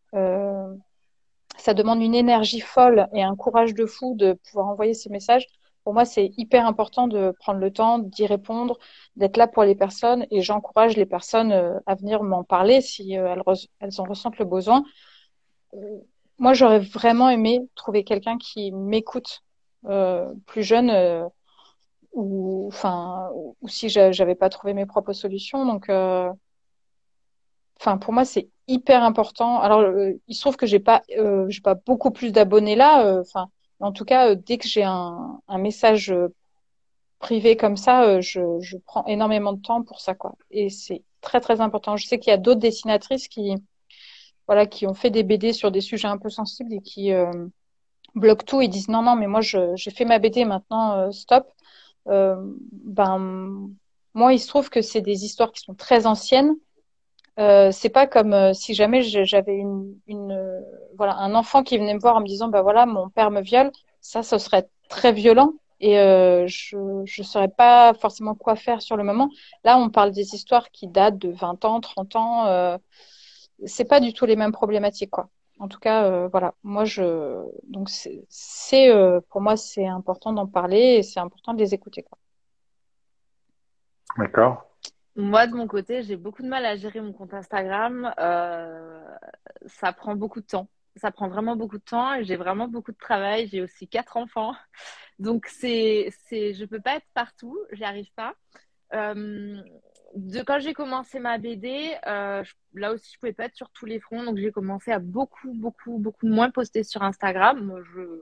ça 1.58 1.74
demande 1.74 2.02
une 2.02 2.16
énergie 2.16 2.60
folle 2.60 3.08
et 3.14 3.24
un 3.24 3.36
courage 3.36 3.74
de 3.74 3.86
fou 3.86 4.14
de 4.16 4.34
pouvoir 4.34 4.68
envoyer 4.68 4.94
ces 4.94 5.10
messages. 5.10 5.48
Pour 5.84 5.94
moi, 5.94 6.06
c'est 6.06 6.32
hyper 6.38 6.66
important 6.66 7.08
de 7.08 7.34
prendre 7.40 7.60
le 7.60 7.72
temps 7.72 8.00
d'y 8.00 8.26
répondre, 8.26 8.78
d'être 9.16 9.38
là 9.38 9.48
pour 9.48 9.64
les 9.64 9.76
personnes, 9.76 10.26
et 10.32 10.42
j'encourage 10.42 10.98
les 10.98 11.06
personnes 11.06 11.52
à 11.86 11.96
venir 11.96 12.24
m'en 12.24 12.44
parler 12.44 12.82
si 12.82 13.14
elles, 13.14 13.42
elles 13.80 14.02
en 14.02 14.04
ressentent 14.04 14.38
le 14.38 14.46
besoin. 14.46 14.84
Moi, 16.38 16.54
j'aurais 16.54 16.80
vraiment 16.80 17.30
aimé 17.30 17.62
trouver 17.76 18.04
quelqu'un 18.04 18.38
qui 18.38 18.72
m'écoute 18.72 19.42
euh, 19.86 20.34
plus 20.48 20.64
jeune. 20.64 20.90
euh, 20.90 21.26
ou 22.14 22.68
enfin 22.70 23.30
ou 23.36 23.68
si 23.70 23.90
j'a- 23.90 24.12
j'avais 24.12 24.36
pas 24.36 24.50
trouvé 24.50 24.74
mes 24.74 24.86
propres 24.88 25.14
solutions. 25.14 25.66
Donc 25.66 25.90
euh, 25.90 26.32
enfin 27.80 27.98
pour 27.98 28.14
moi 28.14 28.26
c'est 28.26 28.50
hyper 28.68 29.04
important. 29.04 29.60
Alors 29.60 29.82
euh, 29.82 30.12
il 30.28 30.36
se 30.36 30.42
trouve 30.42 30.58
que 30.58 30.66
j'ai 30.66 30.80
pas 30.80 31.02
euh, 31.18 31.46
j'ai 31.50 31.62
pas 31.62 31.76
beaucoup 31.76 32.12
plus 32.12 32.32
d'abonnés 32.32 32.76
là 32.76 33.20
enfin 33.22 33.48
en 33.80 33.92
tout 33.92 34.06
cas 34.06 34.36
dès 34.36 34.58
que 34.58 34.68
j'ai 34.68 34.84
un, 34.84 35.40
un 35.48 35.58
message 35.58 36.14
privé 37.20 37.58
comme 37.58 37.78
ça 37.78 38.22
je, 38.22 38.42
je 38.62 38.78
prends 38.78 39.06
énormément 39.06 39.54
de 39.54 39.62
temps 39.62 39.84
pour 39.84 40.00
ça 40.02 40.16
quoi. 40.16 40.36
Et 40.52 40.70
c'est 40.70 41.04
très 41.22 41.42
très 41.42 41.62
important. 41.62 41.98
Je 41.98 42.06
sais 42.08 42.20
qu'il 42.20 42.32
y 42.32 42.34
a 42.34 42.38
d'autres 42.38 42.60
dessinatrices 42.60 43.28
qui 43.28 43.56
voilà 44.48 44.66
qui 44.66 44.86
ont 44.88 44.94
fait 44.94 45.10
des 45.10 45.24
BD 45.24 45.54
sur 45.54 45.72
des 45.72 45.82
sujets 45.82 46.08
un 46.08 46.18
peu 46.18 46.30
sensibles 46.30 46.74
et 46.74 46.82
qui 46.82 47.14
euh, 47.14 47.32
bloquent 48.16 48.46
tout 48.46 48.62
et 48.62 48.68
disent 48.68 48.90
non 48.90 49.02
non 49.02 49.16
mais 49.16 49.28
moi 49.28 49.42
j'ai 49.42 49.92
fait 49.92 50.06
ma 50.06 50.20
BD 50.20 50.46
maintenant 50.46 50.98
euh, 50.98 51.12
stop. 51.12 51.48
Euh, 52.08 52.36
ben 52.72 53.70
moi 54.14 54.34
il 54.34 54.40
se 54.40 54.48
trouve 54.48 54.70
que 54.70 54.82
c'est 54.82 55.02
des 55.02 55.26
histoires 55.26 55.52
qui 55.52 55.62
sont 55.62 55.74
très 55.76 56.06
anciennes. 56.06 56.56
C'est 57.38 57.90
pas 57.90 58.08
comme 58.08 58.54
si 58.54 58.74
jamais 58.74 59.02
j'avais 59.02 59.58
une, 59.58 60.64
voilà 60.98 61.18
un 61.18 61.36
enfant 61.36 61.64
qui 61.64 61.78
venait 61.78 61.94
me 61.94 62.00
voir 62.00 62.16
en 62.16 62.22
me 62.22 62.28
disant 62.28 62.48
bah 62.48 62.62
voilà 62.62 62.86
mon 62.86 63.10
père 63.10 63.30
me 63.32 63.42
viole 63.42 63.72
ça 64.00 64.24
ce 64.24 64.38
serait 64.38 64.70
très 64.88 65.12
violent 65.12 65.54
et 65.80 66.00
euh, 66.00 66.48
je 66.48 66.78
je 67.06 67.24
saurais 67.24 67.50
pas 67.50 67.94
forcément 67.94 68.36
quoi 68.36 68.56
faire 68.56 68.82
sur 68.82 68.98
le 68.98 69.04
moment. 69.04 69.30
Là 69.64 69.78
on 69.78 69.90
parle 69.90 70.12
des 70.12 70.34
histoires 70.36 70.70
qui 70.72 70.88
datent 70.88 71.18
de 71.18 71.30
20 71.30 71.66
ans 71.66 71.82
30 71.82 72.16
ans 72.16 72.78
c'est 73.66 73.86
pas 73.86 74.00
du 74.00 74.14
tout 74.14 74.26
les 74.26 74.36
mêmes 74.36 74.52
problématiques 74.52 75.12
quoi 75.12 75.30
en 75.60 75.68
tout 75.68 75.80
cas 75.80 76.06
euh, 76.06 76.28
voilà 76.28 76.54
moi 76.64 76.86
je 76.86 77.46
donc 77.64 77.90
c'est 77.90 78.92
euh, 78.92 79.22
pour 79.30 79.42
moi 79.42 79.56
c'est 79.56 79.88
important 79.88 80.34
d'en 80.34 80.48
parler 80.48 80.98
et 80.98 81.04
c'est 81.04 81.20
important 81.20 81.54
de 81.54 81.60
les 81.60 81.74
écouter 81.74 82.04
quoi. 82.04 82.18
d'accord 84.18 84.76
Moi, 85.16 85.48
de 85.48 85.56
mon 85.56 85.68
côté, 85.68 86.04
j'ai 86.04 86.18
beaucoup 86.18 86.44
de 86.44 86.50
mal 86.50 86.66
à 86.66 86.76
gérer 86.76 87.00
mon 87.00 87.14
compte 87.14 87.34
Instagram. 87.34 88.14
Euh, 88.20 89.02
ça 89.66 89.94
prend 89.94 90.16
beaucoup 90.16 90.42
de 90.42 90.46
temps. 90.46 90.68
Ça 90.98 91.10
prend 91.12 91.30
vraiment 91.30 91.56
beaucoup 91.56 91.78
de 91.78 91.84
temps. 91.84 92.22
J'ai 92.22 92.36
vraiment 92.36 92.68
beaucoup 92.68 92.92
de 92.92 92.98
travail. 92.98 93.48
J'ai 93.48 93.62
aussi 93.62 93.88
quatre 93.88 94.18
enfants. 94.18 94.54
Donc, 95.20 95.46
c'est, 95.48 96.12
c'est, 96.28 96.54
je 96.54 96.66
peux 96.66 96.82
pas 96.82 96.98
être 96.98 97.08
partout. 97.14 97.58
J'y 97.72 97.86
arrive 97.86 98.12
pas. 98.14 98.34
Euh, 98.94 99.62
de 100.16 100.42
quand 100.42 100.60
j'ai 100.60 100.74
commencé 100.74 101.20
ma 101.20 101.38
BD, 101.38 101.94
euh, 102.08 102.44
là 102.74 102.94
aussi 102.94 103.12
je 103.14 103.20
pouvais 103.20 103.34
pas 103.34 103.46
être 103.46 103.56
sur 103.56 103.70
tous 103.72 103.86
les 103.86 104.00
fronts, 104.00 104.24
donc 104.24 104.38
j'ai 104.38 104.52
commencé 104.52 104.92
à 104.92 105.00
beaucoup, 105.00 105.54
beaucoup, 105.54 105.98
beaucoup 105.98 106.28
moins 106.28 106.50
poster 106.50 106.84
sur 106.84 107.04
Instagram. 107.04 107.82
Je 107.94 108.22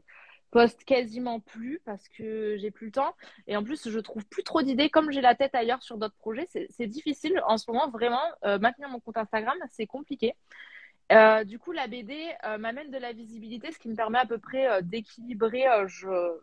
poste 0.50 0.84
quasiment 0.84 1.40
plus 1.40 1.82
parce 1.86 2.08
que 2.10 2.58
j'ai 2.58 2.72
plus 2.72 2.88
le 2.88 2.92
temps 2.92 3.16
et 3.48 3.58
en 3.58 3.64
plus 3.64 3.90
je 3.90 4.00
trouve 4.00 4.26
plus 4.26 4.44
trop 4.44 4.64
d'idées. 4.64 4.90
Comme 4.90 5.12
j'ai 5.12 5.22
la 5.22 5.36
tête 5.36 5.54
ailleurs 5.56 5.84
sur 5.84 5.98
d'autres 5.98 6.18
projets, 6.18 6.48
c'est 6.70 6.88
difficile 6.88 7.40
en 7.48 7.58
ce 7.58 7.70
moment 7.70 7.90
vraiment 7.90 8.24
euh, 8.44 8.58
maintenir 8.58 8.90
mon 8.90 9.00
compte 9.00 9.18
Instagram, 9.18 9.58
c'est 9.70 9.88
compliqué. 9.88 10.34
Euh, 11.12 11.44
du 11.44 11.60
coup, 11.60 11.74
la 11.74 11.88
BD 11.88 12.32
m'amène 12.60 12.90
de 12.90 12.98
la 12.98 13.14
visibilité, 13.14 13.72
ce 13.72 13.78
qui 13.78 13.90
me 13.90 13.96
permet 13.96 14.18
à 14.18 14.26
peu 14.26 14.40
près 14.40 14.82
d'équilibrer. 14.82 15.66
je, 15.88 16.40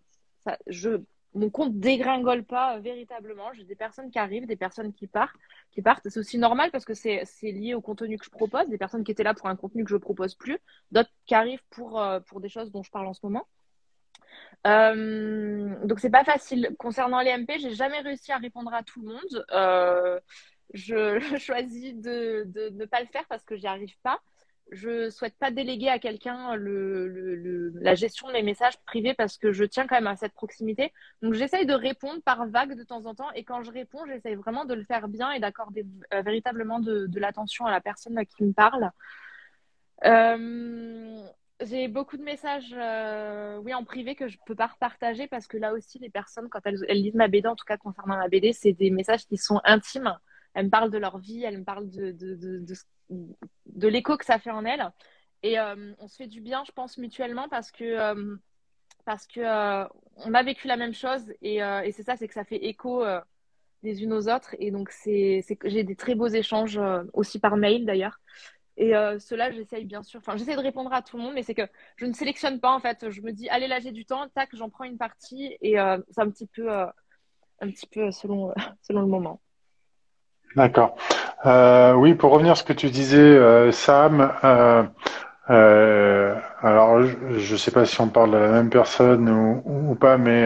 je 0.68 1.00
mon 1.34 1.50
compte 1.50 1.78
dégringole 1.78 2.44
pas 2.44 2.76
euh, 2.76 2.80
véritablement. 2.80 3.52
J'ai 3.52 3.64
des 3.64 3.76
personnes 3.76 4.10
qui 4.10 4.18
arrivent, 4.18 4.46
des 4.46 4.56
personnes 4.56 4.92
qui 4.92 5.06
partent. 5.06 5.36
Qui 5.70 5.82
partent. 5.82 6.08
C'est 6.08 6.18
aussi 6.18 6.38
normal 6.38 6.70
parce 6.72 6.84
que 6.84 6.94
c'est 6.94 7.24
lié 7.42 7.74
au 7.74 7.80
contenu 7.80 8.18
que 8.18 8.24
je 8.24 8.30
propose. 8.30 8.68
Des 8.68 8.78
personnes 8.78 9.04
qui 9.04 9.12
étaient 9.12 9.22
là 9.22 9.34
pour 9.34 9.46
un 9.46 9.56
contenu 9.56 9.84
que 9.84 9.90
je 9.90 9.96
propose 9.96 10.34
plus, 10.34 10.58
d'autres 10.90 11.10
qui 11.26 11.34
arrivent 11.34 11.62
pour 11.70 12.00
euh, 12.00 12.20
pour 12.20 12.40
des 12.40 12.48
choses 12.48 12.72
dont 12.72 12.82
je 12.82 12.90
parle 12.90 13.06
en 13.06 13.14
ce 13.14 13.20
moment. 13.22 13.46
Euh, 14.66 15.74
donc 15.86 16.00
c'est 16.00 16.10
pas 16.10 16.24
facile. 16.24 16.74
Concernant 16.78 17.20
les 17.20 17.36
MP, 17.36 17.58
j'ai 17.60 17.74
jamais 17.74 18.00
réussi 18.00 18.32
à 18.32 18.38
répondre 18.38 18.74
à 18.74 18.82
tout 18.82 19.00
le 19.02 19.08
monde. 19.08 20.20
Je, 20.72 21.18
choisis 21.36 21.96
de, 21.96 22.44
de 22.46 22.68
ne 22.68 22.84
pas 22.84 23.00
le 23.00 23.06
faire 23.08 23.24
parce 23.28 23.44
que 23.44 23.56
j'y 23.56 23.66
arrive 23.66 23.98
pas 24.04 24.20
je 24.70 25.10
souhaite 25.10 25.36
pas 25.36 25.50
déléguer 25.50 25.88
à 25.88 25.98
quelqu'un 25.98 26.56
la 26.56 27.94
gestion 27.94 28.30
des 28.30 28.42
messages 28.42 28.78
privés 28.86 29.14
parce 29.14 29.36
que 29.36 29.52
je 29.52 29.64
tiens 29.64 29.86
quand 29.86 29.96
même 29.96 30.06
à 30.06 30.16
cette 30.16 30.32
proximité. 30.32 30.92
Donc 31.22 31.34
j'essaye 31.34 31.66
de 31.66 31.74
répondre 31.74 32.22
par 32.22 32.46
vague 32.46 32.76
de 32.76 32.84
temps 32.84 33.06
en 33.06 33.14
temps 33.14 33.30
et 33.32 33.44
quand 33.44 33.62
je 33.62 33.70
réponds, 33.70 34.06
j'essaye 34.06 34.36
vraiment 34.36 34.64
de 34.64 34.74
le 34.74 34.84
faire 34.84 35.08
bien 35.08 35.32
et 35.32 35.40
d'accorder 35.40 35.84
euh, 36.14 36.22
véritablement 36.22 36.78
de, 36.78 37.08
l'attention 37.18 37.66
à 37.66 37.70
la 37.70 37.80
personne 37.80 38.24
qui 38.26 38.44
me 38.44 38.52
parle. 38.52 38.90
Euh, 40.04 41.20
j'ai 41.62 41.88
beaucoup 41.88 42.16
de 42.16 42.22
messages, 42.22 42.74
euh, 42.74 43.58
oui, 43.58 43.74
en 43.74 43.84
privé 43.84 44.14
que 44.14 44.28
je 44.28 44.38
peux 44.46 44.54
pas 44.54 44.68
repartager 44.68 45.26
parce 45.26 45.46
que 45.46 45.58
là 45.58 45.74
aussi, 45.74 45.98
les 45.98 46.08
personnes, 46.08 46.48
quand 46.48 46.60
elles 46.64 46.80
lisent 46.88 47.14
ma 47.14 47.28
BD, 47.28 47.48
en 47.48 47.56
tout 47.56 47.66
cas 47.66 47.76
concernant 47.76 48.16
ma 48.16 48.28
BD, 48.28 48.52
c'est 48.52 48.72
des 48.72 48.90
messages 48.90 49.26
qui 49.26 49.36
sont 49.36 49.60
intimes. 49.64 50.16
Elles 50.54 50.66
me 50.66 50.70
parlent 50.70 50.90
de 50.90 50.98
leur 50.98 51.18
vie, 51.18 51.42
elles 51.44 51.58
me 51.58 51.64
parlent 51.64 51.90
de, 51.90 52.10
de, 52.12 52.34
de, 52.34 52.64
de 53.66 53.88
l'écho 53.88 54.16
que 54.16 54.24
ça 54.24 54.38
fait 54.38 54.50
en 54.50 54.64
elle. 54.64 54.90
Et 55.42 55.58
euh, 55.58 55.92
on 55.98 56.08
se 56.08 56.16
fait 56.16 56.26
du 56.26 56.40
bien, 56.40 56.62
je 56.66 56.72
pense, 56.72 56.98
mutuellement 56.98 57.48
parce 57.48 57.70
que, 57.70 57.84
euh, 57.84 58.36
parce 59.04 59.26
que 59.26 59.40
euh, 59.40 60.34
a 60.34 60.42
vécu 60.42 60.68
la 60.68 60.76
même 60.76 60.94
chose 60.94 61.32
et, 61.40 61.56
et 61.56 61.92
c'est 61.92 62.02
ça, 62.02 62.16
c'est 62.16 62.28
que 62.28 62.34
ça 62.34 62.44
fait 62.44 62.64
écho 62.64 63.04
les 63.82 64.02
unes 64.02 64.12
aux 64.12 64.28
autres. 64.28 64.54
Et 64.58 64.70
donc, 64.70 64.92
j'ai 65.04 65.42
des 65.84 65.96
très 65.96 66.14
beaux 66.14 66.28
échanges 66.28 66.80
aussi 67.14 67.38
par 67.38 67.56
mail 67.56 67.86
d'ailleurs. 67.86 68.20
Et 68.76 68.92
cela, 69.18 69.50
j'essaye 69.50 69.84
bien 69.84 70.02
sûr, 70.02 70.20
enfin, 70.20 70.36
j'essaie 70.36 70.56
de 70.56 70.60
répondre 70.60 70.92
à 70.92 71.02
tout 71.02 71.16
le 71.16 71.22
monde, 71.22 71.34
mais 71.34 71.42
c'est 71.42 71.54
que 71.54 71.66
je 71.96 72.06
ne 72.06 72.12
sélectionne 72.12 72.60
pas 72.60 72.72
en 72.74 72.80
fait. 72.80 73.10
Je 73.10 73.22
me 73.22 73.32
dis, 73.32 73.48
allez, 73.48 73.66
là, 73.66 73.80
j'ai 73.80 73.92
du 73.92 74.04
temps, 74.04 74.28
tac, 74.28 74.50
j'en 74.52 74.68
prends 74.68 74.84
une 74.84 74.98
partie 74.98 75.56
et 75.62 75.76
c'est 76.10 76.20
un 76.20 76.30
petit 76.30 76.46
peu, 76.46 76.70
un 76.70 77.70
petit 77.70 77.86
peu 77.86 78.10
selon, 78.10 78.52
selon 78.82 79.00
le 79.00 79.08
moment. 79.08 79.40
D'accord. 80.56 80.96
Euh, 81.46 81.94
oui, 81.94 82.14
pour 82.14 82.32
revenir 82.32 82.52
à 82.52 82.54
ce 82.56 82.64
que 82.64 82.72
tu 82.72 82.90
disais, 82.90 83.18
euh, 83.18 83.70
Sam, 83.72 84.32
euh, 84.44 84.82
euh 85.50 86.34
alors 86.62 87.02
je 87.02 87.52
ne 87.52 87.56
sais 87.56 87.70
pas 87.70 87.86
si 87.86 88.00
on 88.00 88.08
parle 88.08 88.32
de 88.32 88.36
la 88.36 88.48
même 88.48 88.68
personne 88.68 89.28
ou, 89.30 89.62
ou 89.64 89.94
pas, 89.94 90.18
mais 90.18 90.44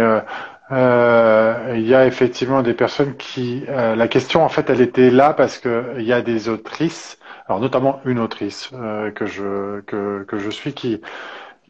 euh, 0.70 1.72
il 1.74 1.86
y 1.86 1.94
a 1.94 2.06
effectivement 2.06 2.62
des 2.62 2.74
personnes 2.74 3.16
qui... 3.16 3.64
la 3.68 4.08
question, 4.08 4.44
en 4.44 4.48
fait, 4.48 4.70
elle 4.70 4.80
était 4.80 5.10
là 5.10 5.32
parce 5.32 5.58
qu'il 5.58 6.02
y 6.02 6.12
a 6.12 6.22
des 6.22 6.48
autrices, 6.48 7.18
alors 7.48 7.60
notamment 7.60 8.00
une 8.04 8.20
autrice 8.20 8.70
que, 9.14 9.26
je, 9.26 9.80
que, 9.80 10.24
que 10.24 10.38
je 10.38 10.50
suis, 10.50 10.72
qui 10.72 11.00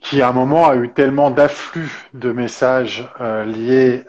qui 0.00 0.20
à 0.20 0.28
un 0.28 0.32
moment 0.32 0.68
a 0.68 0.76
eu 0.76 0.90
tellement 0.90 1.30
d'afflux 1.30 2.10
de 2.12 2.30
messages 2.30 3.08
liés 3.46 4.04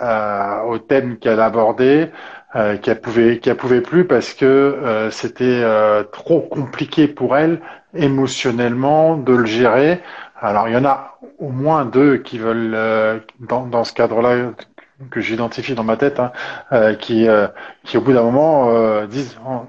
au 0.68 0.78
thème 0.80 1.18
qu'elle 1.18 1.40
abordait 1.40 2.12
euh, 2.56 2.78
qu'elle 2.78 3.02
pouvait 3.02 3.40
qu'elle 3.40 3.58
pouvait 3.58 3.82
plus 3.82 4.06
parce 4.06 4.34
que 4.34 4.46
euh, 4.46 5.12
c'était 5.12 5.44
euh, 5.44 6.04
trop 6.04 6.40
compliqué 6.42 7.08
pour 7.08 7.36
elle 7.36 7.60
émotionnellement 7.94 9.18
de 9.18 9.34
le 9.34 9.46
gérer. 9.46 10.02
Alors 10.40 10.68
il 10.68 10.74
y 10.74 10.78
en 10.78 10.86
a 10.86 11.20
au 11.40 11.50
moins 11.50 11.86
deux 11.86 12.18
qui 12.18 12.38
veulent 12.38 12.74
euh, 12.76 13.20
dans, 13.40 13.66
dans 13.66 13.84
ce 13.84 13.94
cadre-là 13.94 14.52
que 15.12 15.20
j'identifie 15.20 15.76
dans 15.76 15.84
ma 15.84 15.98
tête, 15.98 16.22
hein, 16.22 16.32
qui 16.96 17.28
qui 17.84 17.98
au 17.98 18.02
bout 18.02 18.14
d'un 18.14 18.24
moment 18.24 19.06
disent 19.08 19.38
oh, 19.46 19.64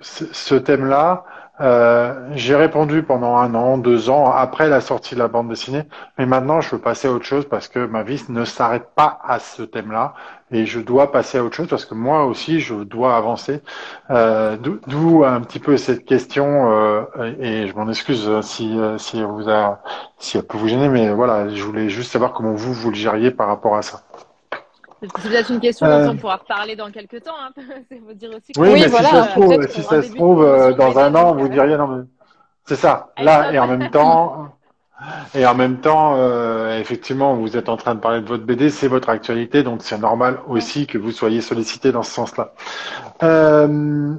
ce 0.00 0.54
thème-là 0.54 1.24
euh, 1.60 2.30
j'ai 2.34 2.54
répondu 2.54 3.02
pendant 3.02 3.36
un 3.36 3.54
an, 3.54 3.78
deux 3.78 4.10
ans 4.10 4.30
après 4.32 4.68
la 4.68 4.80
sortie 4.80 5.14
de 5.14 5.20
la 5.20 5.28
bande 5.28 5.48
dessinée, 5.48 5.82
mais 6.16 6.26
maintenant 6.26 6.60
je 6.60 6.70
veux 6.70 6.80
passer 6.80 7.08
à 7.08 7.12
autre 7.12 7.24
chose 7.24 7.48
parce 7.48 7.68
que 7.68 7.84
ma 7.86 8.02
vie 8.02 8.22
ne 8.28 8.44
s'arrête 8.44 8.88
pas 8.94 9.18
à 9.24 9.38
ce 9.38 9.62
thème-là 9.62 10.14
et 10.50 10.66
je 10.66 10.80
dois 10.80 11.12
passer 11.12 11.38
à 11.38 11.44
autre 11.44 11.56
chose 11.56 11.68
parce 11.68 11.84
que 11.84 11.94
moi 11.94 12.24
aussi 12.26 12.60
je 12.60 12.74
dois 12.74 13.16
avancer. 13.16 13.62
Euh, 14.10 14.56
D'où 14.86 15.24
un 15.24 15.40
petit 15.40 15.58
peu 15.60 15.76
cette 15.76 16.04
question 16.04 16.70
euh, 16.72 17.02
et 17.40 17.66
je 17.66 17.74
m'en 17.74 17.88
excuse 17.88 18.30
si 18.42 18.78
si 18.98 19.22
vous 19.22 19.48
a 19.50 19.80
si 20.18 20.36
elle 20.38 20.44
peut 20.44 20.58
vous 20.58 20.68
gêner, 20.68 20.88
mais 20.88 21.10
voilà, 21.10 21.48
je 21.48 21.62
voulais 21.62 21.88
juste 21.88 22.12
savoir 22.12 22.32
comment 22.32 22.52
vous 22.52 22.72
vous 22.72 22.90
le 22.90 22.96
gériez 22.96 23.30
par 23.30 23.48
rapport 23.48 23.76
à 23.76 23.82
ça. 23.82 24.07
C'est 25.00 25.28
peut-être 25.28 25.50
une 25.50 25.60
question 25.60 25.86
dont 25.86 26.10
on 26.10 26.16
pourra 26.16 26.36
reparler 26.36 26.74
dans 26.74 26.90
quelques 26.90 27.22
temps. 27.22 27.34
Hein. 27.38 27.52
dire 28.14 28.30
aussi 28.30 28.52
oui, 28.56 28.72
mais 28.72 28.88
si 28.88 28.90
ça 28.90 29.24
se 29.24 29.30
trouve, 29.30 29.68
si 29.68 29.82
ça 29.82 30.02
se 30.02 30.12
trouve 30.12 30.42
euh, 30.42 30.72
dans 30.72 30.98
un 30.98 31.14
an, 31.14 31.34
vous 31.34 31.48
diriez 31.48 31.76
non 31.76 31.86
mais 31.86 32.04
c'est 32.64 32.76
ça. 32.76 33.12
Là 33.18 33.52
et 33.52 33.58
en 33.58 33.68
même 33.68 33.90
temps, 33.90 34.48
et 35.34 35.46
en 35.46 35.54
même 35.54 35.78
temps, 35.78 36.14
euh, 36.16 36.78
effectivement, 36.80 37.36
vous 37.36 37.56
êtes 37.56 37.68
en 37.68 37.76
train 37.76 37.94
de 37.94 38.00
parler 38.00 38.20
de 38.20 38.26
votre 38.26 38.44
BD, 38.44 38.70
c'est 38.70 38.88
votre 38.88 39.08
actualité, 39.08 39.62
donc 39.62 39.82
c'est 39.82 39.98
normal 39.98 40.40
aussi 40.48 40.86
que 40.86 40.98
vous 40.98 41.12
soyez 41.12 41.40
sollicité 41.40 41.92
dans 41.92 42.02
ce 42.02 42.12
sens-là. 42.12 42.54
Euh, 43.22 44.14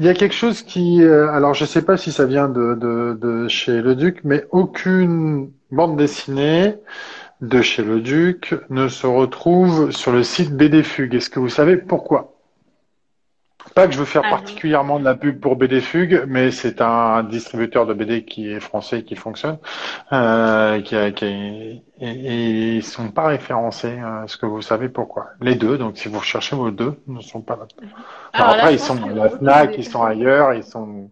il 0.00 0.06
y 0.06 0.08
a 0.08 0.14
quelque 0.14 0.34
chose 0.34 0.62
qui, 0.62 1.04
alors 1.04 1.54
je 1.54 1.62
ne 1.62 1.68
sais 1.68 1.82
pas 1.82 1.96
si 1.96 2.10
ça 2.10 2.24
vient 2.24 2.48
de, 2.48 2.74
de, 2.74 3.16
de 3.20 3.46
chez 3.46 3.80
Le 3.80 3.94
Duc, 3.94 4.22
mais 4.24 4.46
aucune 4.50 5.52
bande 5.70 5.96
dessinée 5.96 6.76
de 7.42 7.60
chez 7.60 7.82
le 7.82 8.00
Duc 8.00 8.54
ne 8.70 8.88
se 8.88 9.06
retrouve 9.06 9.90
sur 9.90 10.12
le 10.12 10.22
site 10.22 10.56
BD 10.56 10.82
Fugue. 10.82 11.16
Est-ce 11.16 11.28
que 11.28 11.40
vous 11.40 11.48
savez 11.48 11.76
pourquoi? 11.76 12.32
Pas 13.74 13.86
que 13.86 13.92
je 13.94 13.98
veux 13.98 14.04
faire 14.04 14.22
ah 14.24 14.30
particulièrement 14.30 14.98
de 14.98 15.04
la 15.04 15.14
pub 15.14 15.40
pour 15.40 15.56
BD 15.56 15.80
Fugue, 15.80 16.24
mais 16.26 16.50
c'est 16.50 16.80
un 16.80 17.22
distributeur 17.22 17.86
de 17.86 17.94
BD 17.94 18.24
qui 18.24 18.50
est 18.50 18.60
français 18.60 19.02
qui 19.02 19.16
fonctionne, 19.16 19.58
euh, 20.12 20.80
qui, 20.82 20.94
et, 20.96 22.76
ils 22.76 22.82
sont 22.82 23.08
pas 23.08 23.26
référencés. 23.28 23.98
Euh, 23.98 24.24
est-ce 24.24 24.36
que 24.36 24.46
vous 24.46 24.62
savez 24.62 24.88
pourquoi? 24.88 25.28
Les 25.40 25.54
deux, 25.54 25.78
donc 25.78 25.96
si 25.96 26.08
vous 26.08 26.18
recherchez 26.18 26.56
vos 26.56 26.70
deux, 26.70 27.00
ne 27.06 27.20
sont 27.20 27.40
pas 27.40 27.56
là. 27.56 27.66
après, 28.32 28.74
ils 28.74 28.80
sont 28.80 29.02
à 29.02 29.08
la 29.10 29.30
Fnac, 29.30 29.74
ils 29.78 29.84
sont 29.84 30.02
ailleurs, 30.02 30.52
ils 30.52 30.64
sont 30.64 31.10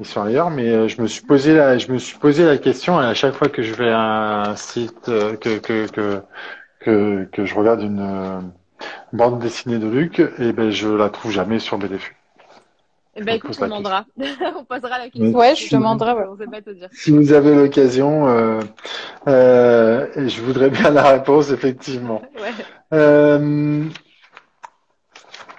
ils 0.00 0.06
sont 0.06 0.22
ailleurs, 0.22 0.50
mais 0.50 0.68
euh, 0.68 0.88
je 0.88 1.00
me 1.00 1.06
suis 1.06 1.22
posé 1.22 1.54
la, 1.54 1.78
je 1.78 1.90
me 1.92 1.98
suis 1.98 2.18
posé 2.18 2.44
la 2.44 2.58
question 2.58 3.00
et 3.00 3.04
à 3.04 3.14
chaque 3.14 3.34
fois 3.34 3.48
que 3.48 3.62
je 3.62 3.74
vais 3.74 3.90
à 3.90 4.50
un 4.50 4.56
site 4.56 5.08
euh, 5.08 5.36
que 5.36 5.58
que 5.58 5.86
que 5.90 6.22
que, 6.80 7.28
que 7.30 7.44
je 7.44 7.54
regarde 7.54 7.82
une 7.82 8.00
euh, 8.00 8.40
bande 9.12 9.38
dessinée 9.38 9.78
de 9.78 9.86
Luc, 9.86 10.18
et 10.20 10.28
eh 10.38 10.52
ben 10.52 10.70
je 10.70 10.88
la 10.88 11.10
trouve 11.10 11.30
jamais 11.30 11.58
sur 11.58 11.78
BDFU. 11.78 12.16
Eh 13.14 13.22
ben 13.22 13.36
écoute, 13.36 13.56
on 13.60 13.64
demandera. 13.64 14.06
on 14.56 14.64
posera 14.64 14.98
la 14.98 15.10
question. 15.10 15.38
Ouais, 15.38 15.54
je 15.54 15.70
demanderai. 15.74 16.12
Ouais. 16.12 16.24
On 16.30 16.50
pas 16.50 16.62
te 16.62 16.70
dire. 16.70 16.88
Si 16.92 17.10
vous 17.10 17.32
avez 17.32 17.54
l'occasion, 17.54 18.26
euh, 18.26 18.60
euh, 19.28 20.06
je 20.16 20.40
voudrais 20.40 20.70
bien 20.70 20.90
la 20.90 21.10
réponse 21.10 21.50
effectivement. 21.50 22.22
Ouais. 22.40 22.50
Euh, 22.94 23.84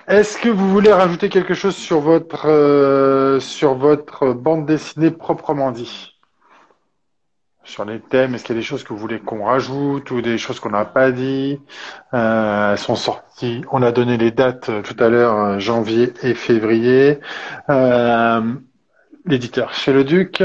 est-ce 0.08 0.38
que 0.38 0.50
vous 0.50 0.70
voulez 0.70 0.92
rajouter 0.92 1.30
quelque 1.30 1.54
chose 1.54 1.76
sur 1.76 2.02
votre 2.02 2.48
euh, 2.48 3.40
sur 3.40 3.76
votre 3.76 4.34
bande 4.34 4.66
dessinée 4.66 5.12
proprement 5.12 5.72
dit? 5.72 6.10
Sur 7.64 7.86
les 7.86 8.02
thèmes, 8.02 8.36
est-ce 8.36 8.44
qu'il 8.44 8.56
y 8.56 8.58
a 8.58 8.62
des 8.62 8.66
choses 8.66 8.84
que 8.84 8.92
vous 8.92 9.00
voulez 9.00 9.20
qu'on 9.20 9.46
rajoute 9.46 10.12
ou 10.12 10.22
des 10.22 10.38
choses 10.38 10.60
qu'on 10.60 10.72
n'a 10.72 10.84
pas 10.84 11.12
dit? 11.12 11.62
Euh, 12.14 12.74
Elles 12.74 12.78
sont 12.78 12.98
sorties. 12.98 13.64
On 13.72 13.82
a 13.82 13.94
donné 13.94 14.18
les 14.18 14.32
dates 14.32 14.68
euh, 14.68 14.82
tout 14.82 15.02
à 15.02 15.08
l'heure, 15.08 15.60
janvier 15.62 16.14
et 16.24 16.34
février. 16.34 17.20
L'éditeur 19.26 19.74
chez 19.74 19.94
le 19.94 20.04
Duc. 20.04 20.44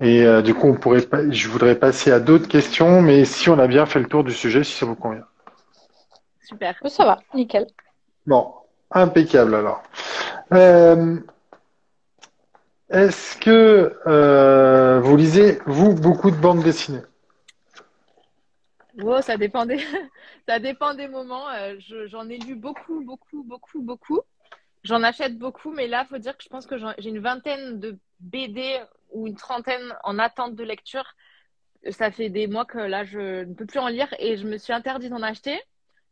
Et 0.00 0.24
du 0.42 0.54
coup, 0.54 0.68
on 0.68 0.74
pourrait, 0.74 1.04
je 1.30 1.48
voudrais 1.48 1.76
passer 1.76 2.10
à 2.10 2.18
d'autres 2.20 2.48
questions, 2.48 3.02
mais 3.02 3.24
si 3.24 3.48
on 3.50 3.58
a 3.58 3.66
bien 3.68 3.86
fait 3.86 4.00
le 4.00 4.06
tour 4.06 4.24
du 4.24 4.32
sujet, 4.32 4.64
si 4.64 4.72
ça 4.72 4.86
vous 4.86 4.96
convient. 4.96 5.24
Super. 6.40 6.74
Ça 6.86 7.04
va, 7.04 7.18
nickel. 7.34 7.66
Bon, 8.26 8.52
Impeccable 8.94 9.54
alors. 9.54 9.82
Euh, 10.52 11.18
est-ce 12.90 13.38
que 13.38 13.98
euh, 14.06 15.00
vous 15.00 15.16
lisez, 15.16 15.58
vous, 15.66 15.94
beaucoup 15.94 16.30
de 16.30 16.36
bandes 16.36 16.62
dessinées? 16.62 17.00
Oh, 19.02 19.22
ça 19.22 19.38
dépend 19.38 19.64
des, 19.64 19.78
ça 20.48 20.58
dépend 20.58 20.92
des 20.94 21.08
moments. 21.08 21.48
Euh, 21.50 21.76
j'en 22.06 22.28
ai 22.28 22.36
lu 22.36 22.54
beaucoup, 22.54 23.02
beaucoup, 23.02 23.42
beaucoup, 23.44 23.80
beaucoup. 23.80 24.20
J'en 24.84 25.02
achète 25.02 25.38
beaucoup, 25.38 25.70
mais 25.72 25.86
là, 25.86 26.04
faut 26.04 26.18
dire 26.18 26.36
que 26.36 26.44
je 26.44 26.48
pense 26.48 26.66
que 26.66 26.76
j'ai 26.98 27.08
une 27.08 27.20
vingtaine 27.20 27.80
de 27.80 27.98
BD 28.20 28.78
ou 29.10 29.26
une 29.26 29.36
trentaine 29.36 29.94
en 30.04 30.18
attente 30.18 30.54
de 30.54 30.64
lecture. 30.64 31.14
Ça 31.90 32.10
fait 32.10 32.28
des 32.28 32.46
mois 32.46 32.66
que 32.66 32.78
là, 32.78 33.04
je 33.04 33.44
ne 33.44 33.54
peux 33.54 33.64
plus 33.64 33.78
en 33.78 33.88
lire 33.88 34.12
et 34.18 34.36
je 34.36 34.46
me 34.46 34.58
suis 34.58 34.72
interdit 34.72 35.08
d'en 35.08 35.22
acheter. 35.22 35.58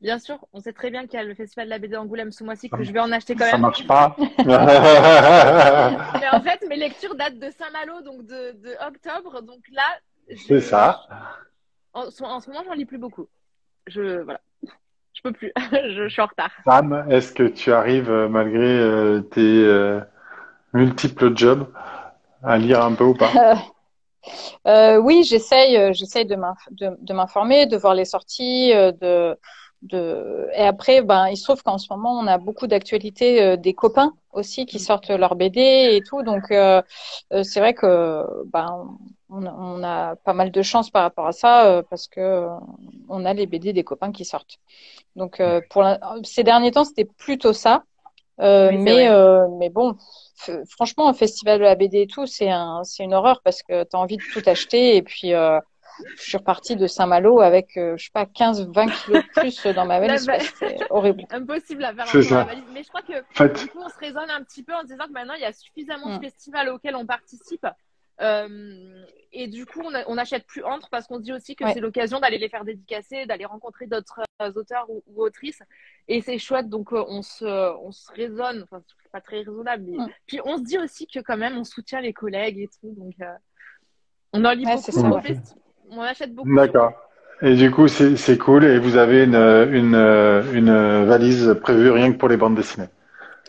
Bien 0.00 0.18
sûr, 0.18 0.38
on 0.54 0.60
sait 0.60 0.72
très 0.72 0.90
bien 0.90 1.02
qu'il 1.02 1.14
y 1.14 1.22
a 1.22 1.24
le 1.24 1.34
festival 1.34 1.66
de 1.66 1.70
la 1.70 1.78
BD 1.78 1.96
Angoulême 1.96 2.32
ce 2.32 2.42
mois-ci 2.42 2.70
que 2.70 2.82
je 2.82 2.90
vais 2.90 3.00
en 3.00 3.12
acheter 3.12 3.34
quand 3.34 3.44
même. 3.44 3.50
Ça 3.52 3.58
marche 3.58 3.86
pas. 3.86 4.16
mais 4.38 6.28
en 6.32 6.40
fait, 6.40 6.66
mes 6.68 6.76
lectures 6.76 7.14
datent 7.14 7.38
de 7.38 7.50
Saint-Malo, 7.50 8.00
donc 8.00 8.24
de, 8.24 8.52
de, 8.52 8.74
octobre. 8.86 9.42
Donc 9.42 9.60
là, 9.70 9.82
c'est 10.46 10.60
ça. 10.60 11.02
En, 11.92 12.06
en, 12.06 12.40
ce 12.40 12.50
moment, 12.50 12.62
j'en 12.66 12.72
lis 12.72 12.86
plus 12.86 12.98
beaucoup. 12.98 13.28
Je 13.86 14.22
voilà, 14.22 14.40
je 15.12 15.22
peux 15.22 15.32
plus. 15.32 15.52
je, 15.72 16.08
suis 16.08 16.22
en 16.22 16.26
retard. 16.26 16.50
Sam, 16.64 17.06
est-ce 17.10 17.32
que 17.32 17.42
tu 17.42 17.72
arrives 17.72 18.10
euh, 18.10 18.28
malgré 18.28 18.78
euh, 18.78 19.20
tes 19.20 19.40
euh, 19.40 20.00
multiples 20.72 21.36
jobs 21.36 21.70
à 22.42 22.56
lire 22.58 22.82
un 22.82 22.94
peu 22.94 23.04
ou 23.04 23.14
pas? 23.14 23.30
Euh, 24.66 24.96
Oui, 24.98 25.24
j'essaye, 25.24 25.94
j'essaye 25.94 26.26
de 26.26 26.36
m'informer, 26.36 27.66
de, 27.66 27.70
de, 27.70 27.76
voir 27.76 27.94
les 27.94 28.04
sorties, 28.04 28.70
de 28.72 29.36
de 29.82 30.48
et 30.54 30.62
après 30.62 31.00
ben 31.00 31.28
il 31.28 31.36
se 31.36 31.44
trouve 31.44 31.62
qu'en 31.62 31.78
ce 31.78 31.86
moment 31.90 32.18
on 32.18 32.26
a 32.26 32.36
beaucoup 32.38 32.66
d'actualités 32.66 33.42
euh, 33.42 33.56
des 33.56 33.72
copains 33.72 34.12
aussi 34.32 34.66
qui 34.66 34.78
sortent 34.78 35.10
leur 35.10 35.34
BD 35.36 35.60
et 35.60 36.02
tout. 36.06 36.22
Donc 36.22 36.50
euh, 36.50 36.82
euh, 37.32 37.42
c'est 37.42 37.60
vrai 37.60 37.74
que 37.74 38.24
ben 38.52 38.96
on, 39.30 39.46
on, 39.46 39.82
a 39.82 40.16
pas 40.16 40.34
mal 40.34 40.50
de 40.50 40.62
chance 40.62 40.90
par 40.90 41.02
rapport 41.02 41.26
à 41.26 41.32
ça 41.32 41.82
parce 41.88 42.08
que 42.08 42.46
on 43.08 43.24
a 43.24 43.32
les 43.32 43.46
BD 43.46 43.72
des 43.72 43.84
copains 43.84 44.12
qui 44.12 44.24
sortent. 44.24 44.58
Donc 45.16 45.42
pour 45.70 45.84
ces 46.24 46.44
derniers 46.44 46.72
temps 46.72 46.84
c'était 46.84 47.06
plutôt 47.06 47.52
ça. 47.52 47.84
Mais 48.38 49.08
mais 49.58 49.70
bon 49.70 49.96
franchement 50.68 51.08
un 51.08 51.14
festival 51.14 51.58
de 51.58 51.64
la 51.64 51.74
BD 51.74 52.02
et 52.02 52.06
tout 52.06 52.26
c'est 52.26 52.50
un 52.50 52.82
c'est 52.84 53.04
une 53.04 53.14
horreur 53.14 53.40
parce 53.42 53.62
que 53.62 53.84
tu 53.84 53.96
as 53.96 53.98
envie 53.98 54.16
de 54.16 54.22
tout 54.32 54.42
acheter 54.46 54.96
et 54.96 55.02
puis 55.02 55.32
je 56.16 56.22
suis 56.22 56.36
repartie 56.36 56.76
de 56.76 56.86
Saint-Malo 56.86 57.40
avec, 57.40 57.76
euh, 57.76 57.96
je 57.96 58.04
sais 58.04 58.10
pas, 58.12 58.26
15, 58.26 58.70
20 58.70 58.86
kilos 58.86 59.22
de 59.24 59.28
plus 59.40 59.66
dans 59.74 59.84
ma 59.86 60.00
valise. 60.00 60.30
C'est 60.58 60.78
horrible. 60.90 61.24
Impossible 61.30 61.84
à 61.84 61.94
faire 61.94 62.36
la 62.36 62.44
valise. 62.44 62.64
Mais 62.72 62.82
je 62.82 62.88
crois 62.88 63.02
que, 63.02 63.62
du 63.62 63.68
coup, 63.68 63.78
on 63.80 63.88
se 63.88 63.98
raisonne 63.98 64.30
un 64.30 64.42
petit 64.42 64.62
peu 64.62 64.74
en 64.74 64.84
disant 64.84 65.06
que 65.06 65.12
maintenant, 65.12 65.34
il 65.34 65.42
y 65.42 65.46
a 65.46 65.52
suffisamment 65.52 66.08
de 66.14 66.18
mm. 66.18 66.22
festivals 66.22 66.68
auxquels 66.68 66.96
on 66.96 67.06
participe. 67.06 67.66
Euh, 68.20 69.04
et 69.32 69.48
du 69.48 69.64
coup, 69.64 69.80
on, 70.06 70.14
n'achète 70.14 70.46
plus 70.46 70.62
entre 70.62 70.90
parce 70.90 71.06
qu'on 71.06 71.16
se 71.16 71.22
dit 71.22 71.32
aussi 71.32 71.56
que 71.56 71.64
c'est 71.72 71.80
l'occasion 71.80 72.20
d'aller 72.20 72.36
les 72.36 72.50
faire 72.50 72.64
dédicacer, 72.64 73.24
d'aller 73.24 73.46
rencontrer 73.46 73.86
d'autres 73.86 74.20
euh, 74.42 74.52
auteurs 74.54 74.86
ou, 74.90 75.02
autrices. 75.16 75.62
Et 76.06 76.20
c'est 76.20 76.36
chouette, 76.36 76.68
donc 76.68 76.92
on, 76.92 77.22
se, 77.22 77.44
on 77.78 77.92
se 77.92 78.12
raisonne, 78.12 78.62
enfin, 78.64 78.82
c'est 78.86 79.10
pas 79.10 79.22
très 79.22 79.38
raisonnable, 79.38 79.84
mais 79.86 79.98
mm. 79.98 80.08
puis 80.26 80.40
on 80.44 80.58
se 80.58 80.62
dit 80.62 80.78
aussi 80.78 81.06
que 81.06 81.20
quand 81.20 81.38
même, 81.38 81.56
on 81.56 81.64
soutient 81.64 82.00
les 82.00 82.12
collègues 82.12 82.58
et 82.58 82.68
tout. 82.68 82.94
Donc, 82.94 83.14
on 84.32 84.44
en 84.44 84.52
lit 84.52 84.64
beaucoup 84.64 85.14
au 85.14 85.20
festival 85.20 85.42
on 85.98 86.02
achète 86.02 86.34
beaucoup. 86.34 86.54
D'accord. 86.54 86.92
Et 87.42 87.54
du 87.54 87.70
coup, 87.70 87.88
c'est 87.88 88.38
cool. 88.38 88.64
Et 88.64 88.78
vous 88.78 88.96
avez 88.96 89.24
une, 89.24 89.34
une, 89.34 89.94
une 90.52 91.04
valise 91.06 91.56
prévue 91.62 91.90
rien 91.90 92.12
que 92.12 92.18
pour 92.18 92.28
les 92.28 92.36
bandes 92.36 92.54
dessinées. 92.54 92.88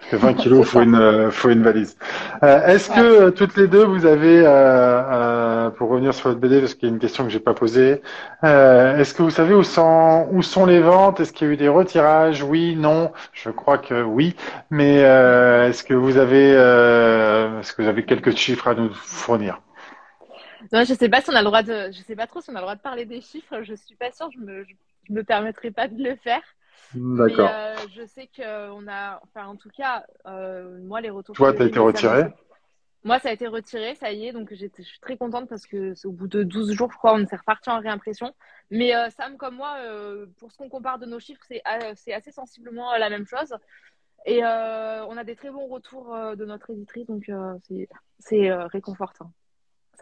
Que 0.09 0.15
20 0.17 0.33
kilos, 0.33 0.67
faut 0.67 0.81
une, 0.81 1.29
faut 1.31 1.49
une 1.49 1.61
valise. 1.63 1.97
Euh, 2.43 2.65
Est-ce 2.65 2.89
que 2.89 2.99
euh, 2.99 3.31
toutes 3.31 3.55
les 3.57 3.67
deux, 3.67 3.83
vous 3.85 4.05
avez, 4.05 4.39
euh, 4.45 4.47
euh, 4.47 5.69
pour 5.71 5.89
revenir 5.89 6.13
sur 6.13 6.29
votre 6.29 6.39
BD, 6.39 6.59
parce 6.59 6.73
qu'il 6.73 6.89
y 6.89 6.91
a 6.91 6.93
une 6.93 6.99
question 6.99 7.23
que 7.25 7.29
j'ai 7.29 7.39
pas 7.39 7.53
posée, 7.53 8.01
euh, 8.43 8.97
est-ce 8.97 9.13
que 9.13 9.23
vous 9.23 9.29
savez 9.29 9.53
où 9.53 9.63
sont, 9.63 10.27
où 10.31 10.41
sont 10.41 10.65
les 10.65 10.79
ventes? 10.79 11.19
Est-ce 11.19 11.31
qu'il 11.33 11.47
y 11.47 11.51
a 11.51 11.53
eu 11.53 11.57
des 11.57 11.69
retirages? 11.69 12.43
Oui, 12.43 12.75
non. 12.75 13.11
Je 13.33 13.49
crois 13.49 13.77
que 13.77 14.01
oui. 14.03 14.35
Mais 14.69 14.95
est-ce 14.97 15.83
que 15.83 15.93
vous 15.93 16.17
avez, 16.17 16.49
est-ce 16.51 17.73
que 17.73 17.81
vous 17.81 17.87
avez 17.89 18.03
quelques 18.05 18.35
chiffres 18.35 18.67
à 18.69 18.73
nous 18.73 18.89
fournir? 18.93 19.59
Non, 20.71 20.85
je 20.85 20.93
sais 20.93 21.09
pas 21.09 21.21
si 21.21 21.29
on 21.29 21.35
a 21.35 21.41
le 21.41 21.45
droit 21.45 21.63
de, 21.63 21.91
je 21.91 22.01
sais 22.01 22.15
pas 22.15 22.27
trop 22.27 22.39
si 22.39 22.49
on 22.49 22.55
a 22.55 22.59
le 22.59 22.61
droit 22.61 22.75
de 22.75 22.81
parler 22.81 23.05
des 23.05 23.19
chiffres. 23.21 23.61
Je 23.61 23.73
suis 23.73 23.95
pas 23.95 24.11
sûre. 24.11 24.29
Je 24.31 24.39
me, 24.39 24.63
je, 24.63 24.73
me 25.09 25.23
permettrai 25.23 25.71
pas 25.71 25.87
de 25.89 26.01
le 26.01 26.15
faire. 26.15 26.41
D'accord. 26.93 27.49
Euh, 27.51 27.75
je 27.93 28.05
sais 28.05 28.29
qu'on 28.33 28.87
a, 28.87 29.19
enfin, 29.23 29.47
en 29.47 29.55
tout 29.57 29.69
cas, 29.69 30.05
euh, 30.27 30.79
moi, 30.83 31.01
les 31.01 31.09
retours. 31.09 31.35
Toi, 31.35 31.53
tu 31.53 31.63
as 31.63 31.65
été 31.65 31.79
retiré 31.79 32.23
Moi, 33.03 33.19
ça 33.19 33.29
a 33.29 33.31
été 33.33 33.47
retiré, 33.47 33.95
ça 33.95 34.13
y 34.13 34.27
est. 34.27 34.31
Donc, 34.31 34.53
je 34.53 34.65
suis 34.81 34.99
très 35.01 35.17
contente 35.17 35.49
parce 35.49 35.65
que 35.65 35.93
au 36.05 36.11
bout 36.11 36.27
de 36.27 36.43
12 36.43 36.71
jours, 36.71 36.89
je 36.89 36.97
crois, 36.97 37.15
on 37.15 37.25
s'est 37.27 37.35
reparti 37.35 37.69
en 37.69 37.79
réimpression. 37.79 38.33
Mais 38.69 38.95
euh, 38.95 39.09
Sam, 39.09 39.35
comme 39.35 39.55
moi, 39.55 39.75
pour 40.37 40.53
ce 40.53 40.57
qu'on 40.57 40.69
compare 40.69 40.99
de 40.99 41.05
nos 41.05 41.19
chiffres, 41.19 41.43
c'est 41.49 41.61
c'est 41.95 42.13
assez 42.13 42.31
sensiblement 42.31 42.95
la 42.97 43.09
même 43.09 43.27
chose. 43.27 43.53
Et 44.25 44.41
on 44.43 45.17
a 45.17 45.23
des 45.25 45.35
très 45.35 45.49
bons 45.49 45.67
retours 45.67 46.15
de 46.37 46.45
notre 46.45 46.69
éditrice, 46.69 47.07
donc 47.07 47.29
c'est 48.19 48.53
réconfortant 48.67 49.33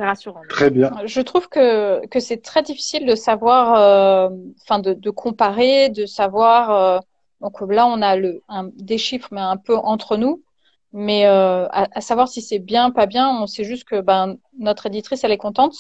rassurant. 0.06 0.42
Très 0.50 0.70
bien. 0.70 0.92
Je 1.06 1.22
trouve 1.22 1.48
que, 1.50 2.06
que 2.08 2.20
c'est 2.20 2.42
très 2.42 2.62
difficile 2.62 3.06
de 3.06 3.16
savoir, 3.16 3.76
euh, 3.76 4.30
enfin 4.62 4.80
de, 4.80 4.94
de, 4.94 5.10
comparer, 5.10 5.90
de 5.90 6.06
savoir. 6.06 6.72
Euh, 6.72 7.00
donc 7.42 7.62
là, 7.62 7.88
on 7.88 8.02
a 8.02 8.16
le, 8.16 8.42
un, 8.48 8.70
des 8.76 8.98
chiffres, 8.98 9.30
mais 9.32 9.42
un 9.42 9.58
peu 9.58 9.76
entre 9.76 10.18
nous. 10.18 10.44
Mais 10.92 11.28
euh, 11.28 11.68
à, 11.70 12.02
savoir 12.02 12.28
si 12.28 12.42
c'est 12.42 12.60
bien, 12.60 12.90
pas 12.90 13.06
bien, 13.06 13.30
on 13.30 13.46
sait 13.46 13.64
juste 13.64 13.84
que 13.84 14.02
ben, 14.02 14.38
notre 14.58 14.88
éditrice, 14.88 15.24
elle 15.24 15.32
est 15.32 15.38
contente. 15.38 15.76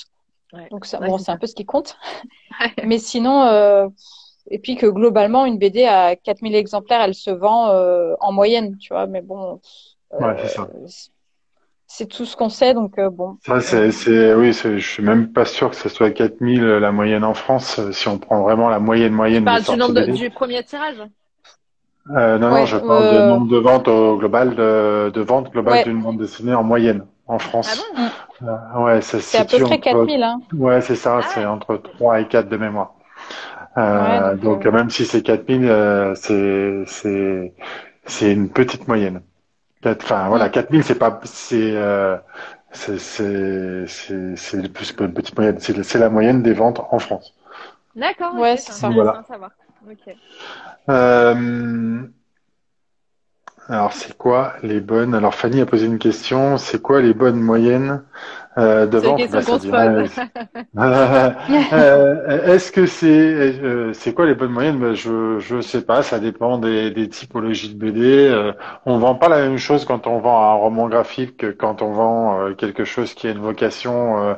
Donc 0.71 0.85
ça, 0.85 0.99
bon, 0.99 1.17
c'est 1.17 1.31
un 1.31 1.37
peu 1.37 1.47
ce 1.47 1.55
qui 1.55 1.65
compte. 1.65 1.97
mais 2.85 2.99
sinon, 2.99 3.91
et 4.51 4.59
puis 4.59 4.75
que 4.75 4.85
globalement, 4.85 5.45
une 5.45 5.57
BD 5.57 5.85
à 5.85 6.15
4000 6.15 6.55
exemplaires, 6.55 7.01
elle 7.01 7.15
se 7.15 7.31
vend 7.31 7.69
en 8.19 8.31
moyenne, 8.31 8.77
tu 8.77 8.93
vois. 8.93 9.07
Mais 9.07 9.21
bon. 9.21 9.59
ouais, 10.11 10.35
c'est 10.43 10.49
ça 10.49 10.67
c'est 11.91 12.05
tout 12.05 12.23
ce 12.23 12.37
qu'on 12.37 12.49
sait, 12.49 12.75
donc 12.75 12.99
euh, 12.99 13.09
bon. 13.09 13.37
Ça, 13.43 13.59
c'est, 13.61 13.91
c'est, 13.91 14.35
oui, 14.35 14.53
je 14.53 14.77
suis 14.77 15.03
même 15.03 15.33
pas 15.33 15.43
sûr 15.43 15.71
que 15.71 15.75
ce 15.75 15.89
soit 15.89 16.11
4000 16.11 16.63
la 16.63 16.91
moyenne 16.91 17.23
en 17.23 17.33
France, 17.33 17.79
euh, 17.79 17.91
si 17.91 18.07
on 18.07 18.19
prend 18.19 18.43
vraiment 18.43 18.69
la 18.69 18.79
moyenne 18.79 19.11
moyenne. 19.11 19.39
Tu 19.39 19.45
parles 19.45 19.63
du 19.63 19.75
nombre 19.75 20.15
du 20.15 20.29
premier 20.29 20.63
tirage 20.63 21.01
euh, 22.15 22.37
Non, 22.37 22.51
non, 22.51 22.65
je 22.67 22.77
parle 22.77 23.09
du 23.09 23.27
nombre 23.27 23.47
de 23.47 23.57
ventes 23.57 23.87
au 23.87 24.17
global, 24.17 24.55
de, 24.55 25.09
de 25.09 25.21
ventes 25.21 25.51
globales 25.51 25.83
d'une 25.83 26.01
bande 26.01 26.19
dessinée 26.19 26.53
en 26.53 26.63
moyenne 26.63 27.05
en 27.25 27.39
France. 27.39 27.83
Ah 28.41 28.45
bon 28.75 28.83
ouais, 28.85 29.01
c'est 29.01 29.39
à 29.39 29.45
peu 29.45 29.57
près 29.57 29.79
4000, 29.79 30.21
hein. 30.21 30.41
Ouais, 30.53 30.81
c'est 30.81 30.95
ça, 30.95 31.17
ah 31.17 31.21
c'est 31.23 31.45
entre 31.45 31.75
3 31.77 32.21
et 32.21 32.27
4 32.27 32.49
de 32.49 32.57
mémoire. 32.57 32.93
donc, 33.75 34.41
donc 34.43 34.65
même 34.67 34.91
si 34.91 35.05
c'est 35.05 35.23
4000, 35.23 36.13
c'est, 36.15 36.83
c'est, 36.85 37.53
c'est 38.05 38.31
une 38.31 38.49
petite 38.49 38.87
moyenne. 38.87 39.21
Enfin 39.85 40.27
voilà, 40.27 40.49
4000 40.49 40.84
c'est 40.84 40.95
pas 40.95 41.22
c'est 41.23 41.76
euh, 41.76 42.18
c'est 42.72 42.99
c'est 42.99 43.85
c'est 43.88 44.73
plus 44.73 44.93
une 44.99 45.14
petite 45.14 45.38
moyenne, 45.38 45.60
c'est 45.60 45.99
la 45.99 46.10
moyenne 46.10 46.43
des 46.43 46.53
ventes 46.53 46.81
en 46.91 46.99
France. 46.99 47.34
D'accord. 47.95 48.35
Ouais, 48.35 48.57
c'est 48.57 48.73
ça. 48.73 48.89
Voilà. 48.89 49.23
Euh, 50.89 52.03
alors 53.69 53.93
c'est 53.93 54.18
quoi 54.18 54.53
les 54.64 54.81
bonnes 54.81 55.14
Alors 55.15 55.35
Fanny 55.35 55.61
a 55.61 55.65
posé 55.65 55.85
une 55.85 55.99
question. 55.99 56.57
C'est 56.57 56.81
quoi 56.81 57.01
les 57.01 57.14
bonnes 57.14 57.39
moyennes 57.39 58.03
euh, 58.60 58.86
de 58.88 58.98
vente 58.98 59.22
euh, 61.73 62.53
Est-ce 62.53 62.72
que 62.72 62.86
c'est 62.86 63.07
euh, 63.07 63.94
c'est 63.94 64.14
quoi 64.14 64.26
les 64.26 64.36
bonnes 64.36 64.52
moyennes? 64.52 64.80
Ben, 64.80 64.94
Je 64.94 65.40
je 65.40 65.61
sais 65.61 65.81
pas. 65.81 66.03
Ça 66.03 66.19
dépend 66.19 66.57
des, 66.57 66.91
des 66.91 67.07
typologies 67.10 67.73
de 67.73 67.80
BD. 67.80 68.27
Euh, 68.27 68.52
on 68.86 68.98
vend 68.98 69.15
pas 69.15 69.30
la 69.30 69.40
même 69.40 69.57
chose 69.57 69.86
quand 69.86 70.07
on 70.07 70.19
vend 70.19 70.52
un 70.52 70.53
roman 70.56 70.90
graphique 70.90 71.38
que 71.38 71.48
quand 71.48 71.81
on 71.81 71.91
vend 71.91 72.40
euh, 72.40 72.53
quelque 72.53 72.84
chose 72.84 73.14
qui 73.14 73.27
a 73.27 73.31
une 73.31 73.40
vocation 73.40 74.38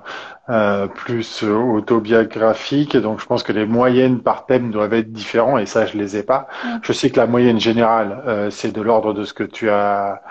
plus 0.96 1.44
autobiographique. 1.44 2.98
Donc 2.98 3.22
je 3.22 3.26
pense 3.26 3.42
que 3.42 3.54
les 3.54 3.66
moyennes 3.66 4.20
par 4.22 4.46
thème 4.46 4.70
doivent 4.70 4.94
être 4.94 5.12
différents 5.12 5.58
et 5.58 5.66
ça 5.66 5.86
je 5.86 5.98
les 5.98 6.18
ai 6.18 6.24
pas. 6.24 6.48
Je 6.82 6.92
sais 6.94 7.10
que 7.10 7.18
la 7.18 7.28
moyenne 7.28 7.60
générale 7.60 8.50
c'est 8.52 8.74
de 8.74 8.82
l'ordre 8.82 9.14
de 9.14 9.24
ce 9.24 9.34
que 9.34 9.44
tu 9.44 9.70
as 9.70 10.22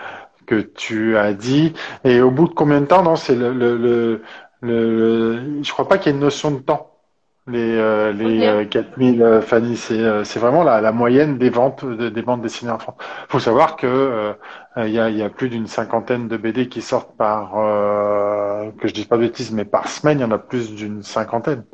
que 0.50 0.60
tu 0.60 1.16
as 1.16 1.32
dit. 1.32 1.72
Et 2.04 2.20
au 2.20 2.30
bout 2.32 2.48
de 2.48 2.54
combien 2.54 2.80
de 2.80 2.86
temps 2.86 3.02
Non, 3.02 3.14
c'est 3.16 3.36
le, 3.36 3.52
le, 3.52 3.76
le, 3.78 4.22
le, 4.62 5.62
je 5.62 5.72
crois 5.72 5.86
pas 5.88 5.98
qu'il 5.98 6.10
y 6.10 6.14
ait 6.14 6.18
une 6.18 6.24
notion 6.24 6.50
de 6.50 6.58
temps. 6.58 6.88
Les, 7.46 7.76
euh, 7.76 8.12
les 8.12 8.68
4000 8.68 9.22
euh, 9.22 9.38
euh, 9.38 9.40
Fanny, 9.40 9.76
c'est 9.76 10.24
c'est 10.24 10.38
vraiment 10.38 10.62
la, 10.62 10.80
la 10.80 10.92
moyenne 10.92 11.38
des 11.38 11.50
ventes 11.50 11.84
des 11.84 12.22
bandes 12.22 12.42
dessinées 12.42 12.70
en 12.70 12.78
France. 12.78 12.96
Faut 13.28 13.40
savoir 13.40 13.76
que 13.76 14.34
il 14.76 14.90
y, 14.90 15.00
a, 15.00 15.10
y 15.10 15.22
a 15.22 15.30
plus 15.30 15.48
d'une 15.48 15.66
cinquantaine 15.66 16.28
de 16.28 16.36
BD 16.36 16.68
qui 16.68 16.82
sortent 16.82 17.16
par 17.16 17.54
que 18.80 18.88
je 18.88 18.94
dis 18.94 19.04
pas 19.04 19.16
de 19.16 19.22
bêtises, 19.22 19.52
mais 19.52 19.64
par 19.64 19.88
semaine 19.88 20.18
il 20.18 20.22
y 20.22 20.24
en 20.24 20.30
a 20.30 20.38
plus 20.38 20.74
d'une 20.74 21.02
cinquantaine 21.02 21.64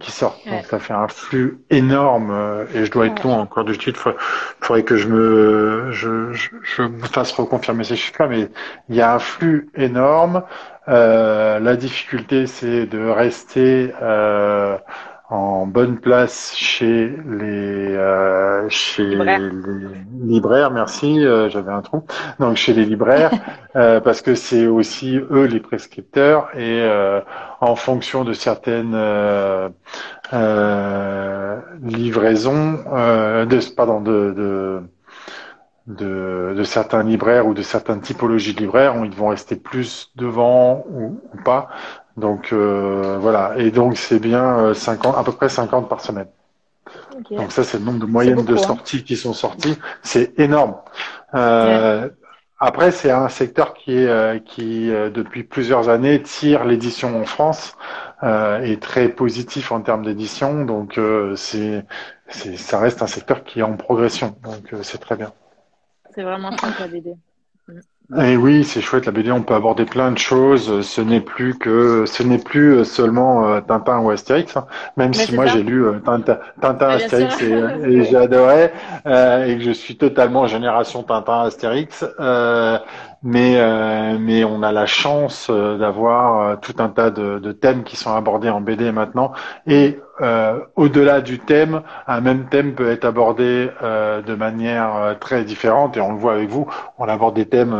qui 0.00 0.10
sortent. 0.10 0.46
Donc 0.48 0.64
ça 0.66 0.78
fait 0.78 0.92
un 0.92 1.08
flux 1.08 1.60
énorme 1.70 2.30
euh, 2.32 2.64
et 2.74 2.84
je 2.84 2.90
dois 2.90 3.06
être 3.06 3.22
long 3.24 3.34
encore 3.34 3.64
du 3.64 3.78
titre. 3.78 4.16
Il 4.60 4.66
faudrait 4.66 4.82
que 4.82 4.96
je 4.96 5.08
me 5.08 5.88
je, 5.90 6.32
je, 6.32 6.50
je 6.62 6.82
me 6.82 7.06
fasse 7.06 7.32
reconfirmer 7.32 7.84
ces 7.84 7.96
chiffres-là, 7.96 8.28
mais 8.28 8.48
il 8.88 8.96
y 8.96 9.00
a 9.00 9.14
un 9.14 9.18
flux 9.18 9.70
énorme. 9.74 10.42
Euh, 10.88 11.60
la 11.60 11.76
difficulté, 11.76 12.46
c'est 12.46 12.86
de 12.86 13.08
rester 13.08 13.94
euh, 14.02 14.76
en 15.30 15.66
bonne 15.66 15.98
place 15.98 16.52
chez 16.54 17.08
les 17.08 17.96
euh, 17.96 18.68
chez 18.68 19.04
libraires. 19.06 19.40
les 19.40 20.34
libraires. 20.34 20.70
Merci, 20.70 21.24
euh, 21.24 21.48
j'avais 21.48 21.72
un 21.72 21.80
trou. 21.80 22.04
Donc 22.38 22.56
chez 22.56 22.74
les 22.74 22.84
libraires, 22.84 23.32
euh, 23.76 24.00
parce 24.00 24.20
que 24.20 24.34
c'est 24.34 24.66
aussi 24.66 25.18
eux 25.30 25.46
les 25.46 25.60
prescripteurs 25.60 26.50
et 26.54 26.80
euh, 26.82 27.20
en 27.60 27.74
fonction 27.74 28.24
de 28.24 28.34
certaines 28.34 28.94
livraisons, 31.82 32.72
de, 32.84 33.74
pardon, 33.74 34.00
de, 34.00 34.34
de 34.36 34.82
de, 35.86 36.54
de, 36.56 36.64
certains 36.64 37.02
libraires 37.02 37.46
ou 37.46 37.52
de 37.52 37.60
certaines 37.60 38.00
typologies 38.00 38.54
de 38.54 38.60
libraires, 38.60 38.94
ils 39.04 39.14
vont 39.14 39.28
rester 39.28 39.54
plus 39.54 40.10
devant 40.16 40.82
ou, 40.88 41.20
ou 41.34 41.42
pas. 41.44 41.68
Donc 42.16 42.52
euh, 42.52 43.18
voilà, 43.20 43.54
et 43.56 43.70
donc 43.70 43.96
c'est 43.96 44.20
bien 44.20 44.72
50, 44.72 45.14
euh, 45.14 45.18
à 45.18 45.24
peu 45.24 45.32
près 45.32 45.48
50 45.48 45.88
par 45.88 46.00
semaine. 46.00 46.28
Donc 47.30 47.50
ça 47.50 47.64
c'est 47.64 47.78
le 47.78 47.84
nombre 47.84 47.98
de 47.98 48.06
moyennes 48.06 48.44
de 48.44 48.54
hein. 48.54 48.58
sorties 48.58 49.02
qui 49.02 49.16
sont 49.16 49.32
sorties, 49.32 49.76
c'est 50.02 50.38
énorme. 50.38 50.76
Euh, 51.34 52.08
Après 52.60 52.92
c'est 52.92 53.10
un 53.10 53.28
secteur 53.28 53.74
qui 53.74 53.92
est 53.96 54.08
euh, 54.08 54.38
qui 54.38 54.86
depuis 54.88 55.42
plusieurs 55.42 55.88
années 55.88 56.22
tire 56.22 56.64
l'édition 56.64 57.20
en 57.20 57.24
France 57.24 57.76
euh, 58.22 58.60
est 58.60 58.80
très 58.80 59.08
positif 59.08 59.72
en 59.72 59.80
termes 59.80 60.04
d'édition, 60.04 60.64
donc 60.64 61.00
c'est 61.36 61.84
ça 62.28 62.78
reste 62.78 63.02
un 63.02 63.08
secteur 63.08 63.42
qui 63.42 63.58
est 63.58 63.64
en 63.64 63.76
progression, 63.76 64.36
donc 64.44 64.72
c'est 64.82 64.98
très 64.98 65.16
bien. 65.16 65.32
C'est 66.14 66.22
vraiment 66.22 66.50
la 66.78 66.86
BD. 66.86 67.16
Et 68.18 68.36
oui, 68.36 68.64
c'est 68.64 68.82
chouette 68.82 69.06
la 69.06 69.12
BD. 69.12 69.32
On 69.32 69.42
peut 69.42 69.54
aborder 69.54 69.86
plein 69.86 70.12
de 70.12 70.18
choses. 70.18 70.82
Ce 70.82 71.00
n'est 71.00 71.22
plus 71.22 71.56
que, 71.56 72.04
ce 72.06 72.22
n'est 72.22 72.38
plus 72.38 72.84
seulement 72.84 73.48
euh, 73.48 73.60
Tintin 73.62 73.98
ou 74.00 74.10
Astérix. 74.10 74.56
Hein. 74.58 74.66
Même 74.98 75.14
si 75.14 75.34
moi 75.34 75.46
j'ai 75.46 75.62
lu 75.62 75.86
euh, 75.86 76.00
Tintin, 76.04 76.38
Tintin 76.60 76.88
Astérix 76.88 77.40
et, 77.40 77.50
et 77.50 78.04
j'ai 78.04 78.16
adoré 78.16 78.72
euh, 79.06 79.46
et 79.46 79.56
que 79.56 79.64
je 79.64 79.70
suis 79.70 79.96
totalement 79.96 80.46
génération 80.46 81.02
Tintin 81.02 81.44
Astérix. 81.44 82.04
Mais 83.24 83.58
mais 84.18 84.44
on 84.44 84.62
a 84.62 84.70
la 84.70 84.86
chance 84.86 85.50
d'avoir 85.50 86.60
tout 86.60 86.74
un 86.78 86.88
tas 86.88 87.10
de, 87.10 87.52
thèmes 87.52 87.82
qui 87.82 87.96
sont 87.96 88.14
abordés 88.14 88.50
en 88.50 88.60
BD 88.60 88.92
maintenant 88.92 89.32
et 89.66 89.98
euh, 90.20 90.60
au-delà 90.76 91.20
du 91.20 91.40
thème, 91.40 91.82
un 92.06 92.20
même 92.20 92.46
thème 92.48 92.74
peut 92.74 92.90
être 92.90 93.04
abordé 93.04 93.68
euh, 93.82 94.22
de 94.22 94.34
manière 94.36 94.94
euh, 94.94 95.14
très 95.14 95.42
différente 95.42 95.96
et 95.96 96.00
on 96.00 96.12
le 96.12 96.18
voit 96.18 96.34
avec 96.34 96.48
vous. 96.48 96.68
On 96.98 97.08
aborde 97.08 97.34
des 97.34 97.46
thèmes 97.46 97.74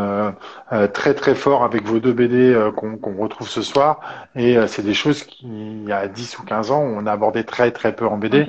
très 0.92 1.14
très 1.14 1.34
forts 1.34 1.64
avec 1.64 1.84
vos 1.84 2.00
deux 2.00 2.12
BD 2.12 2.54
qu'on 2.76 3.16
retrouve 3.16 3.48
ce 3.48 3.62
soir 3.62 4.28
et 4.34 4.56
c'est 4.66 4.82
des 4.82 4.94
choses 4.94 5.22
qui, 5.22 5.46
il 5.46 5.88
y 5.88 5.92
a 5.92 6.08
10 6.08 6.38
ou 6.38 6.44
15 6.44 6.70
ans, 6.70 6.82
on 6.82 7.06
a 7.06 7.12
abordé 7.12 7.44
très 7.44 7.70
très 7.70 7.94
peu 7.94 8.06
en 8.06 8.18
BD. 8.18 8.44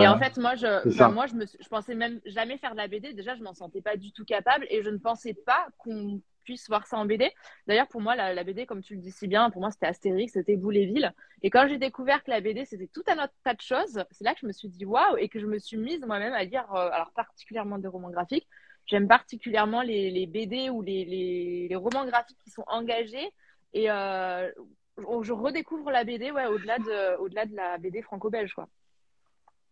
et 0.00 0.08
en 0.08 0.18
fait, 0.18 0.36
moi, 0.38 0.54
je, 0.54 1.12
moi, 1.12 1.26
je, 1.26 1.34
me, 1.34 1.44
je 1.46 1.68
pensais 1.68 1.94
même 1.94 2.20
jamais 2.26 2.58
faire 2.58 2.72
de 2.72 2.76
la 2.76 2.88
BD. 2.88 3.12
Déjà, 3.12 3.34
je 3.34 3.42
m'en 3.42 3.54
sentais 3.54 3.82
pas 3.82 3.96
du 3.96 4.12
tout 4.12 4.24
capable 4.24 4.66
et 4.70 4.82
je 4.82 4.90
ne 4.90 4.98
pensais 4.98 5.34
pas 5.34 5.66
qu'on 5.78 6.20
puisse 6.44 6.68
voir 6.68 6.86
ça 6.86 6.96
en 6.98 7.06
BD. 7.06 7.30
D'ailleurs, 7.66 7.88
pour 7.88 8.00
moi, 8.00 8.14
la, 8.14 8.44
BD, 8.44 8.66
comme 8.66 8.82
tu 8.82 8.94
le 8.94 9.00
dis 9.00 9.10
si 9.10 9.26
bien, 9.26 9.50
pour 9.50 9.60
moi, 9.60 9.70
c'était 9.70 9.86
Astérix, 9.86 10.32
c'était 10.32 10.56
Boule-et-Ville. 10.56 11.12
Et 11.42 11.50
quand 11.50 11.66
j'ai 11.68 11.78
découvert 11.78 12.22
que 12.22 12.30
la 12.30 12.40
BD, 12.40 12.64
c'était 12.64 12.88
tout 12.92 13.02
un 13.08 13.22
autre 13.24 13.32
tas 13.42 13.54
de 13.54 13.60
choses, 13.60 14.04
c'est 14.10 14.24
là 14.24 14.34
que 14.34 14.40
je 14.40 14.46
me 14.46 14.52
suis 14.52 14.68
dit 14.68 14.84
waouh 14.84 15.16
et 15.18 15.28
que 15.28 15.40
je 15.40 15.46
me 15.46 15.58
suis 15.58 15.76
mise 15.76 16.04
moi-même 16.06 16.34
à 16.34 16.44
lire, 16.44 16.66
euh, 16.74 16.90
alors 16.92 17.10
particulièrement 17.12 17.78
des 17.78 17.88
romans 17.88 18.10
graphiques. 18.10 18.46
J'aime 18.86 19.08
particulièrement 19.08 19.82
les, 19.82 20.26
BD 20.26 20.70
ou 20.70 20.82
les, 20.82 21.68
romans 21.74 22.06
graphiques 22.06 22.38
qui 22.44 22.50
sont 22.50 22.64
engagés. 22.66 23.30
Et 23.72 23.90
euh, 23.90 24.50
je 24.96 25.32
redécouvre 25.32 25.90
la 25.90 26.04
BD 26.04 26.30
ouais, 26.30 26.46
au-delà 26.46 26.78
de, 26.78 27.18
au 27.18 27.28
-delà 27.28 27.46
de 27.48 27.56
la 27.56 27.78
BD 27.78 28.02
franco-belge. 28.02 28.54
quoi. 28.54 28.68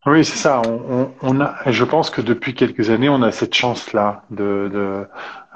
Oui, 0.04 0.24
c'est 0.24 0.36
ça. 0.36 0.62
On, 1.22 1.40
a, 1.40 1.70
je 1.70 1.84
pense 1.84 2.10
que 2.10 2.20
depuis 2.20 2.54
quelques 2.54 2.90
années, 2.90 3.08
on 3.08 3.22
a 3.22 3.30
cette 3.30 3.54
chance-là 3.54 4.24
de, 4.30 5.06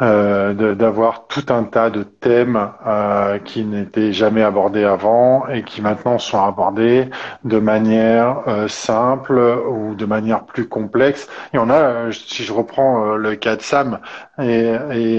euh, 0.02 0.74
d'avoir 0.74 1.27
tout 1.27 1.47
un 1.48 1.64
tas 1.64 1.89
de 1.89 2.02
thèmes 2.02 2.70
euh, 2.86 3.39
qui 3.39 3.64
n'étaient 3.64 4.12
jamais 4.12 4.43
abordés 4.43 4.85
avant 4.85 5.48
et 5.48 5.62
qui 5.62 5.81
maintenant 5.81 6.18
sont 6.18 6.44
abordés 6.44 7.09
de 7.44 7.59
manière 7.59 8.43
euh, 8.47 8.68
simple 8.68 9.39
ou 9.39 9.94
de 9.94 10.05
manière 10.05 10.44
plus 10.44 10.68
complexe. 10.68 11.28
Et 11.55 11.59
on 11.59 11.70
a, 11.70 12.12
si 12.12 12.44
je 12.44 12.52
reprends 12.52 13.14
le 13.16 13.36
cas 13.36 13.56
de 13.56 13.62
Sam 13.62 14.01
et, 14.39 14.74
et, 14.93 15.16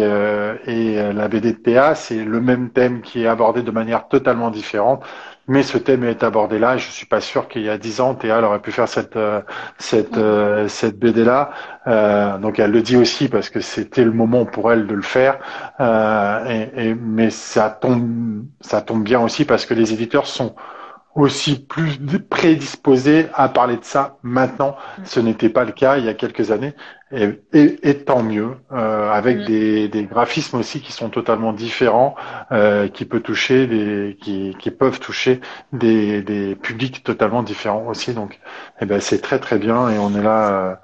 et 0.68 1.14
la 1.14 1.28
BD 1.28 1.54
de 1.54 1.58
Théa, 1.58 1.96
c'est 1.96 2.24
le 2.24 2.40
même 2.40 2.70
thème 2.70 3.02
qui 3.02 3.24
est 3.24 3.28
abordé 3.28 3.64
de 3.64 3.72
manière 3.72 4.08
totalement 4.08 4.52
différente 4.52 5.04
mais 5.48 5.64
ce 5.64 5.78
thème 5.78 6.04
est 6.04 6.24
abordé 6.24 6.60
là. 6.60 6.78
Je 6.78 6.92
suis 6.92 7.06
pas 7.06 7.22
sûr 7.22 7.48
qu'il 7.48 7.62
y 7.64 7.70
a 7.70 7.78
dix 7.78 8.02
ans, 8.02 8.16
Théa 8.16 8.42
aurait 8.42 8.62
pu 8.62 8.72
faire 8.72 8.88
cette 8.88 9.18
cette 9.78 10.18
euh, 10.18 10.68
cette 10.68 11.00
BD 11.00 11.24
là. 11.24 11.52
Donc 12.40 12.60
elle 12.60 12.72
le 12.72 12.82
dit 12.82 12.98
aussi 12.98 13.30
parce 13.30 13.50
que 13.50 13.62
c'était 13.62 14.04
le 14.04 14.12
moment 14.12 14.46
pour 14.46 14.67
de 14.76 14.94
le 14.94 15.02
faire. 15.02 15.40
Et, 15.80 16.90
et, 16.90 16.96
mais 16.96 17.30
ça 17.30 17.70
tombe 17.70 18.46
ça 18.62 18.82
tombe 18.82 19.04
bien 19.04 19.20
aussi 19.22 19.46
parce 19.46 19.66
que 19.66 19.74
les 19.74 19.94
éditeurs 19.94 20.28
sont 20.28 20.56
aussi 21.18 21.60
plus 21.60 21.98
prédisposés 22.30 23.26
à 23.34 23.50
parler 23.50 23.78
de 23.78 23.84
ça 23.84 24.18
maintenant. 24.22 24.78
Ce 25.04 25.20
n'était 25.20 25.50
pas 25.50 25.66
le 25.66 25.72
cas 25.72 25.98
il 25.98 26.06
y 26.06 26.10
a 26.10 26.14
quelques 26.14 26.52
années. 26.52 26.74
Et, 27.14 27.40
et, 27.54 28.04
tant 28.04 28.22
mieux, 28.22 28.58
euh, 28.74 29.10
avec 29.12 29.38
mm. 29.38 29.46
des, 29.46 29.88
des, 29.88 30.04
graphismes 30.04 30.58
aussi 30.58 30.82
qui 30.82 30.92
sont 30.92 31.08
totalement 31.08 31.54
différents, 31.54 32.16
euh, 32.52 32.90
qui 32.90 33.06
peut 33.06 33.22
toucher 33.22 33.66
des, 33.66 34.18
qui, 34.22 34.58
qui 34.60 34.72
peuvent 34.72 35.00
toucher 35.00 35.40
des, 35.72 36.22
des 36.22 36.56
publics 36.56 37.06
totalement 37.06 37.44
différents 37.44 37.88
aussi. 37.88 38.14
Donc, 38.14 38.40
eh 38.82 38.86
ben 38.86 39.00
c'est 39.00 39.22
très 39.22 39.40
très 39.40 39.58
bien 39.58 39.88
et 39.90 39.98
on 39.98 40.14
est 40.16 40.22
là, 40.22 40.50
euh, 40.52 40.76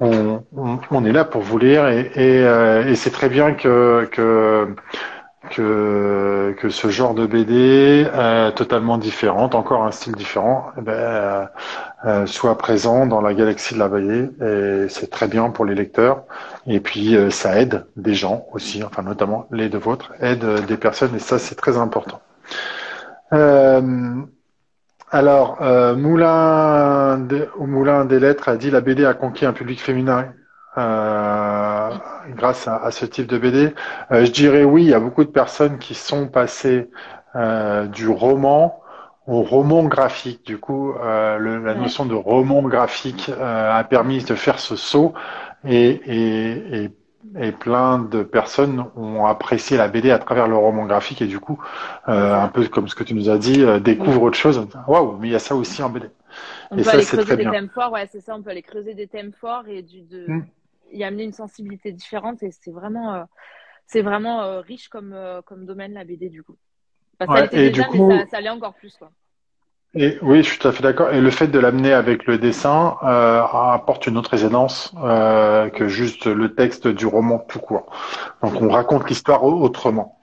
on, 0.00 0.44
on, 0.56 0.78
on, 0.92 1.04
est 1.04 1.12
là 1.12 1.24
pour 1.24 1.42
vous 1.42 1.58
lire 1.58 1.88
et, 1.88 2.08
et, 2.14 2.44
euh, 2.44 2.86
et 2.86 2.94
c'est 2.94 3.10
très 3.10 3.28
bien 3.28 3.52
que, 3.54 4.08
que 4.12 4.76
que, 5.50 6.54
que 6.58 6.68
ce 6.68 6.88
genre 6.88 7.14
de 7.14 7.26
BD 7.26 8.06
euh, 8.12 8.50
totalement 8.50 8.98
différente, 8.98 9.54
encore 9.54 9.84
un 9.84 9.90
style 9.90 10.14
différent, 10.14 10.66
eh 10.78 10.80
ben, 10.80 10.92
euh, 10.92 11.44
euh, 12.06 12.26
soit 12.26 12.58
présent 12.58 13.06
dans 13.06 13.20
la 13.20 13.34
galaxie 13.34 13.74
de 13.74 13.78
la 13.78 13.88
Vallée. 13.88 14.30
Et 14.42 14.88
c'est 14.88 15.10
très 15.10 15.28
bien 15.28 15.50
pour 15.50 15.64
les 15.64 15.74
lecteurs. 15.74 16.24
Et 16.66 16.80
puis 16.80 17.16
euh, 17.16 17.30
ça 17.30 17.60
aide 17.60 17.86
des 17.96 18.14
gens 18.14 18.46
aussi, 18.52 18.82
enfin 18.82 19.02
notamment 19.02 19.46
les 19.50 19.68
deux 19.68 19.78
vôtres, 19.78 20.12
aide 20.20 20.44
des 20.66 20.76
personnes 20.76 21.14
et 21.14 21.20
ça 21.20 21.38
c'est 21.38 21.54
très 21.56 21.76
important. 21.76 22.20
alors, 25.10 25.58
Moulin, 25.96 27.26
au 27.58 27.66
Moulin 27.66 28.04
des 28.04 28.20
Lettres 28.20 28.48
a 28.48 28.56
dit 28.56 28.70
la 28.70 28.80
BD 28.80 29.04
a 29.04 29.14
conquis 29.14 29.46
un 29.46 29.52
public 29.52 29.80
féminin 29.80 30.26
euh, 30.76 31.90
grâce 32.30 32.68
à, 32.68 32.90
ce 32.90 33.06
type 33.06 33.26
de 33.26 33.38
BD 33.38 33.74
euh, 34.12 34.24
Je 34.24 34.30
dirais 34.30 34.64
oui, 34.64 34.84
il 34.84 34.90
y 34.90 34.94
a 34.94 35.00
beaucoup 35.00 35.24
de 35.24 35.30
personnes 35.30 35.78
qui 35.78 35.94
sont 35.94 36.28
passées 36.28 36.88
euh, 37.36 37.86
du 37.86 38.08
roman 38.08 38.80
au 39.26 39.42
roman 39.42 39.84
graphique. 39.84 40.44
Du 40.44 40.58
coup, 40.58 40.92
la 41.02 41.38
notion 41.74 42.04
de 42.04 42.14
roman 42.14 42.60
graphique 42.62 43.30
a 43.40 43.82
permis 43.84 44.22
de 44.22 44.34
faire 44.34 44.58
ce 44.58 44.76
saut 44.76 45.14
et, 45.66 45.98
et, 46.04 46.90
et, 47.40 47.52
plein 47.52 48.00
de 48.00 48.22
personnes 48.22 48.84
ont 48.96 49.24
apprécié 49.24 49.78
la 49.78 49.88
BD 49.88 50.10
à 50.10 50.18
travers 50.18 50.46
le 50.46 50.56
roman 50.56 50.84
graphique 50.84 51.22
et 51.22 51.26
du 51.26 51.40
coup, 51.40 51.58
un 52.06 52.48
peu 52.48 52.66
comme 52.66 52.86
ce 52.86 52.94
que 52.94 53.02
tu 53.02 53.14
nous 53.14 53.30
as 53.30 53.38
dit, 53.38 53.64
découvre 53.80 54.20
autre 54.24 54.36
chose. 54.36 54.68
Waouh, 54.86 55.16
mais 55.18 55.28
il 55.28 55.32
y 55.32 55.36
a 55.36 55.38
ça 55.38 55.56
aussi 55.56 55.82
en 55.82 55.88
BD. 55.88 56.10
On 56.70 56.76
peut 56.76 56.90
aller 56.90 57.04
creuser 57.06 57.36
des 57.36 57.50
thèmes 57.50 57.70
forts, 57.70 57.92
ouais, 57.92 58.06
c'est 58.12 58.20
ça, 58.20 58.34
on 58.36 58.42
peut 58.42 58.50
aller 58.50 58.60
creuser 58.60 58.92
des 58.92 59.06
thèmes 59.06 59.32
forts 59.32 59.64
et 59.68 59.80
du, 59.80 60.02
de, 60.02 60.30
mm 60.30 60.44
y 60.92 61.04
amener 61.04 61.24
une 61.24 61.32
sensibilité 61.32 61.92
différente 61.92 62.42
et 62.42 62.50
c'est 62.50 62.70
vraiment, 62.70 63.14
euh, 63.14 63.24
c'est 63.86 64.02
vraiment 64.02 64.42
euh, 64.42 64.60
riche 64.60 64.88
comme, 64.88 65.12
euh, 65.12 65.42
comme 65.42 65.66
domaine 65.66 65.94
la 65.94 66.04
BD 66.04 66.28
du 66.28 66.42
coup. 66.42 66.56
ça 67.20 67.46
et 67.52 67.70
déjà, 67.70 67.88
mais 67.92 68.26
ça, 68.26 68.40
l'est 68.40 68.50
encore 68.50 68.74
plus 68.74 68.96
quoi. 68.96 69.10
Et 69.96 70.18
oui, 70.22 70.38
je 70.42 70.50
suis 70.50 70.58
tout 70.58 70.66
à 70.66 70.72
fait 70.72 70.82
d'accord. 70.82 71.12
Et 71.12 71.20
le 71.20 71.30
fait 71.30 71.46
de 71.46 71.58
l'amener 71.60 71.92
avec 71.92 72.26
le 72.26 72.36
dessin 72.36 72.96
apporte 73.00 74.08
une 74.08 74.18
autre 74.18 74.30
résonance 74.30 74.92
que 74.92 75.86
juste 75.86 76.26
le 76.26 76.52
texte 76.56 76.88
du 76.88 77.06
roman 77.06 77.38
tout 77.38 77.60
court. 77.60 77.86
Donc 78.42 78.60
on 78.60 78.70
raconte 78.70 79.08
l'histoire 79.08 79.44
autrement. 79.44 80.18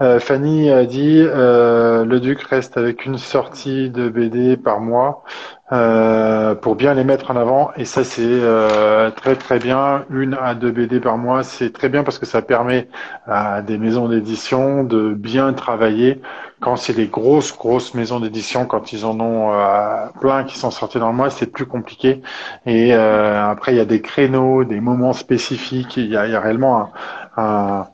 Euh, 0.00 0.18
Fanny 0.18 0.70
a 0.70 0.84
dit 0.84 1.18
euh, 1.20 2.04
le 2.04 2.20
Duc 2.20 2.42
reste 2.42 2.76
avec 2.76 3.04
une 3.04 3.18
sortie 3.18 3.90
de 3.90 4.08
BD 4.08 4.56
par 4.56 4.80
mois 4.80 5.24
euh, 5.72 6.54
pour 6.54 6.74
bien 6.74 6.94
les 6.94 7.04
mettre 7.04 7.30
en 7.30 7.36
avant 7.36 7.70
et 7.76 7.84
ça 7.84 8.02
c'est 8.02 8.22
euh, 8.24 9.10
très 9.10 9.36
très 9.36 9.58
bien 9.58 10.04
une 10.10 10.36
à 10.40 10.54
deux 10.54 10.72
BD 10.72 10.98
par 10.98 11.16
mois 11.16 11.44
c'est 11.44 11.72
très 11.72 11.88
bien 11.88 12.02
parce 12.02 12.18
que 12.18 12.26
ça 12.26 12.42
permet 12.42 12.88
à 13.26 13.62
des 13.62 13.78
maisons 13.78 14.08
d'édition 14.08 14.82
de 14.82 15.14
bien 15.14 15.52
travailler 15.52 16.20
quand 16.60 16.76
c'est 16.76 16.94
des 16.94 17.06
grosses 17.06 17.56
grosses 17.56 17.94
maisons 17.94 18.18
d'édition 18.18 18.66
quand 18.66 18.92
ils 18.92 19.06
en 19.06 19.20
ont 19.20 19.52
euh, 19.52 20.06
plein 20.20 20.44
qui 20.44 20.58
sont 20.58 20.72
sortis 20.72 20.98
dans 20.98 21.10
le 21.10 21.16
mois 21.16 21.30
c'est 21.30 21.46
plus 21.46 21.66
compliqué 21.66 22.20
et 22.66 22.92
après 22.92 23.72
il 23.72 23.76
y 23.76 23.80
a 23.80 23.84
des 23.84 24.00
créneaux 24.00 24.64
des 24.64 24.80
moments 24.80 25.12
spécifiques 25.12 25.96
il 25.96 26.06
y 26.06 26.16
a, 26.16 26.26
il 26.26 26.32
y 26.32 26.36
a 26.36 26.40
réellement 26.40 26.90
un, 27.36 27.42
un 27.42 27.86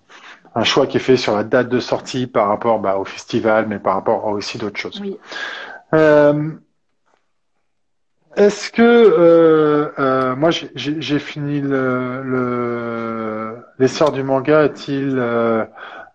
un 0.57 0.65
choix 0.65 0.87
qui 0.87 0.97
est 0.97 1.01
fait 1.01 1.19
sur 1.19 1.37
la 1.37 1.45
date 1.45 1.69
de 1.69 1.79
sortie 1.81 2.27
par 2.27 2.49
rapport 2.49 2.79
bah, 2.81 2.97
au 2.97 3.05
festival, 3.05 3.67
mais 3.69 3.79
par 3.79 3.93
rapport 3.93 4.27
à 4.27 4.31
aussi 4.31 4.57
d'autres 4.57 4.81
choses. 4.81 4.99
Oui. 5.03 5.19
Euh, 5.93 6.51
Est-ce 8.37 8.71
que 8.71 8.83
euh, 8.83 9.91
euh, 9.99 10.37
moi 10.37 10.51
j'ai 10.51 11.19
fini 11.19 11.61
le, 11.63 12.23
le 12.23 13.57
l'essor 13.79 14.13
du 14.13 14.23
manga 14.23 14.61
a-t-il 14.61 15.17
euh, 15.19 15.65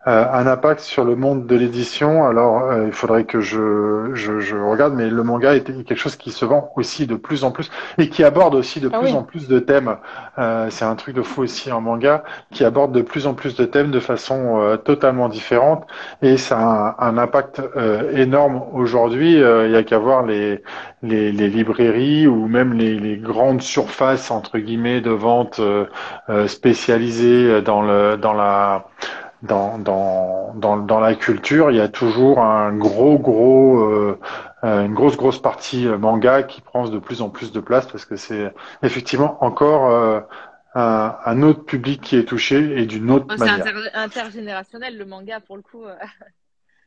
euh, 0.08 0.26
un 0.32 0.48
impact 0.48 0.80
sur 0.82 1.04
le 1.06 1.16
monde 1.16 1.46
de 1.46 1.56
l'édition. 1.56 2.26
Alors, 2.26 2.64
euh, 2.64 2.86
il 2.88 2.92
faudrait 2.94 3.26
que 3.26 3.40
je, 3.42 4.12
je, 4.14 4.40
je, 4.40 4.56
regarde, 4.58 4.94
mais 4.96 5.10
le 5.10 5.24
manga 5.24 5.56
est 5.56 5.64
quelque 5.64 5.96
chose 5.96 6.16
qui 6.16 6.32
se 6.32 6.44
vend 6.46 6.72
aussi 6.76 7.06
de 7.08 7.16
plus 7.16 7.44
en 7.44 7.52
plus 7.52 7.70
et 7.98 8.10
qui 8.10 8.24
aborde 8.24 8.56
aussi 8.56 8.80
de 8.80 8.90
Ah 8.92 9.00
plus 9.00 9.12
oui. 9.12 9.14
en 9.16 9.24
plus 9.24 9.48
de 9.48 9.60
thèmes. 9.60 9.98
Euh, 10.40 10.68
c'est 10.70 10.86
un 10.86 10.96
truc 10.96 11.16
de 11.16 11.22
fou 11.22 11.42
aussi 11.44 11.72
en 11.72 11.82
manga 11.82 12.24
qui 12.52 12.64
aborde 12.66 12.94
de 12.94 13.02
plus 13.02 13.28
en 13.28 13.34
plus 13.36 13.56
de 13.56 13.66
thèmes 13.66 13.92
de 13.92 14.00
façon 14.00 14.60
euh, 14.62 14.78
totalement 14.78 15.30
différente 15.30 15.86
et 16.22 16.38
ça 16.38 16.58
a 16.60 16.96
un, 17.06 17.10
un 17.10 17.18
impact 17.18 17.62
euh, 17.76 18.12
énorme 18.16 18.64
aujourd'hui. 18.74 19.42
Euh, 19.42 19.68
Il 19.68 19.74
y 19.74 19.76
a 19.76 19.84
qu'à 19.84 20.00
voir 20.00 20.26
les, 20.26 20.64
les, 21.04 21.32
les 21.32 21.48
librairies 21.48 22.28
ou 22.28 22.48
même 22.48 22.74
les, 22.74 22.98
les 23.00 23.18
grandes 23.18 23.62
surfaces 23.62 24.32
entre 24.32 24.58
guillemets 24.58 25.02
de 25.02 25.12
vente 25.12 25.62
spécialisées 26.48 27.62
dans 27.62 27.82
le 27.82 28.18
dans 28.18 28.34
la 28.34 28.86
dans, 29.42 29.80
dans, 29.80 30.54
dans, 30.56 30.78
dans 30.78 31.00
la 31.00 31.16
culture, 31.16 31.72
il 31.72 31.78
y 31.78 31.82
a 31.82 31.88
toujours 31.88 32.40
un 32.40 32.74
gros, 32.76 33.18
gros, 33.18 33.80
euh, 33.80 34.20
euh, 34.64 34.86
une 34.86 34.94
grosse, 34.94 35.18
grosse 35.18 35.42
partie 35.42 35.88
euh, 35.88 35.98
manga 35.98 36.44
qui 36.44 36.62
prend 36.62 36.88
de 36.88 37.00
plus 37.00 37.22
en 37.22 37.30
plus 37.30 37.52
de 37.52 37.60
place 37.60 37.88
parce 37.88 38.06
que 38.06 38.16
c'est 38.16 38.54
effectivement 38.84 39.44
encore 39.44 39.90
euh, 39.90 40.20
un, 40.76 41.16
un 41.26 41.42
autre 41.42 41.64
public 41.66 42.02
qui 42.02 42.16
est 42.18 42.26
touché 42.26 42.80
et 42.80 42.86
d'une 42.86 43.10
autre 43.10 43.26
Oh, 43.30 43.34
C'est 43.38 43.50
manière. 43.50 43.68
inter- 43.68 43.90
intergénérationnel 43.94 44.98
le 44.98 45.06
manga 45.06 45.40
pour 45.40 45.58
le 45.58 45.64
coup. 45.64 45.86
euh. 45.86 45.96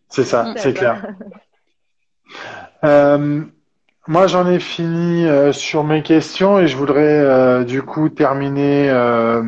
C'est 0.09 0.25
ça, 0.25 0.53
c'est 0.57 0.75
clair. 0.75 1.03
Euh, 2.85 3.43
moi, 4.07 4.27
j'en 4.27 4.47
ai 4.47 4.61
fini 4.61 5.27
euh, 5.27 5.53
sur 5.53 5.85
mes 5.85 6.03
questions 6.03 6.59
et 6.59 6.67
je 6.69 6.77
voudrais 6.77 7.19
euh, 7.21 7.65
du 7.65 7.83
coup 7.83 8.09
terminer 8.11 8.91
euh, 8.91 9.43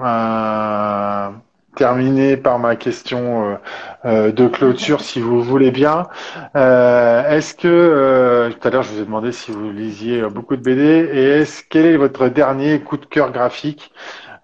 euh, 0.00 1.30
terminer 1.74 2.36
par 2.36 2.58
ma 2.58 2.76
question 2.76 3.50
euh, 3.50 3.56
euh, 4.04 4.32
de 4.32 4.46
clôture, 4.48 5.00
si 5.00 5.20
vous 5.20 5.42
voulez 5.42 5.70
bien. 5.70 6.08
Euh, 6.56 7.28
est-ce 7.30 7.54
que 7.54 8.50
tout 8.50 8.68
à 8.68 8.70
l'heure, 8.70 8.82
je 8.82 8.92
vous 8.92 9.00
ai 9.00 9.04
demandé 9.04 9.32
si 9.32 9.50
vous 9.50 9.70
lisiez 9.70 10.22
beaucoup 10.22 10.56
de 10.56 10.62
BD 10.62 11.08
et 11.12 11.24
est-ce 11.40 11.62
quel 11.68 11.86
est 11.86 11.96
votre 11.96 12.28
dernier 12.28 12.80
coup 12.80 12.96
de 12.96 13.06
cœur 13.06 13.32
graphique 13.32 13.92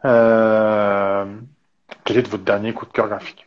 Quel 0.02 0.10
est 2.08 2.28
votre 2.28 2.44
dernier 2.44 2.72
coup 2.72 2.86
de 2.86 2.92
cœur 2.92 3.08
graphique? 3.08 3.46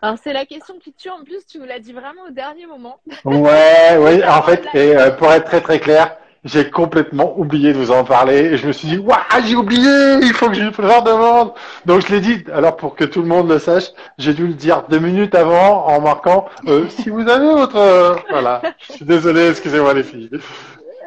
Alors 0.00 0.16
c'est 0.22 0.32
la 0.32 0.44
question 0.44 0.74
qui 0.80 0.92
tue 0.92 1.10
en 1.10 1.22
plus, 1.22 1.46
tu 1.46 1.60
nous 1.60 1.64
l'as 1.64 1.78
dit 1.78 1.92
vraiment 1.92 2.22
au 2.28 2.32
dernier 2.32 2.66
moment. 2.66 2.98
Ouais, 3.24 3.96
oui, 3.98 4.24
en 4.24 4.42
fait, 4.46 4.66
et 4.74 4.96
pour 5.16 5.30
être 5.30 5.44
très 5.44 5.60
très 5.60 5.78
clair, 5.78 6.16
j'ai 6.44 6.70
complètement 6.70 7.38
oublié 7.38 7.72
de 7.72 7.78
vous 7.78 7.90
en 7.92 8.04
parler 8.04 8.38
et 8.38 8.56
je 8.56 8.66
me 8.66 8.72
suis 8.72 8.88
dit, 8.88 8.98
waouh, 8.98 9.16
j'ai 9.46 9.54
oublié, 9.54 10.14
il 10.22 10.32
faut 10.32 10.48
que 10.48 10.54
je 10.54 10.82
leur 10.82 11.02
demande. 11.02 11.52
Donc 11.86 12.06
je 12.06 12.12
l'ai 12.12 12.20
dit, 12.20 12.44
alors 12.52 12.76
pour 12.76 12.96
que 12.96 13.04
tout 13.04 13.22
le 13.22 13.28
monde 13.28 13.48
le 13.48 13.58
sache, 13.58 13.90
j'ai 14.18 14.34
dû 14.34 14.46
le 14.46 14.54
dire 14.54 14.82
deux 14.88 14.98
minutes 14.98 15.34
avant 15.34 15.86
en 15.86 16.00
marquant, 16.00 16.48
euh, 16.66 16.88
si 16.90 17.10
vous 17.10 17.28
avez 17.28 17.46
votre... 17.46 17.76
euh, 17.76 18.16
Voilà, 18.30 18.60
je 18.88 18.92
suis 18.94 19.04
désolé, 19.04 19.50
excusez-moi 19.50 19.94
les 19.94 20.02
filles. 20.02 20.30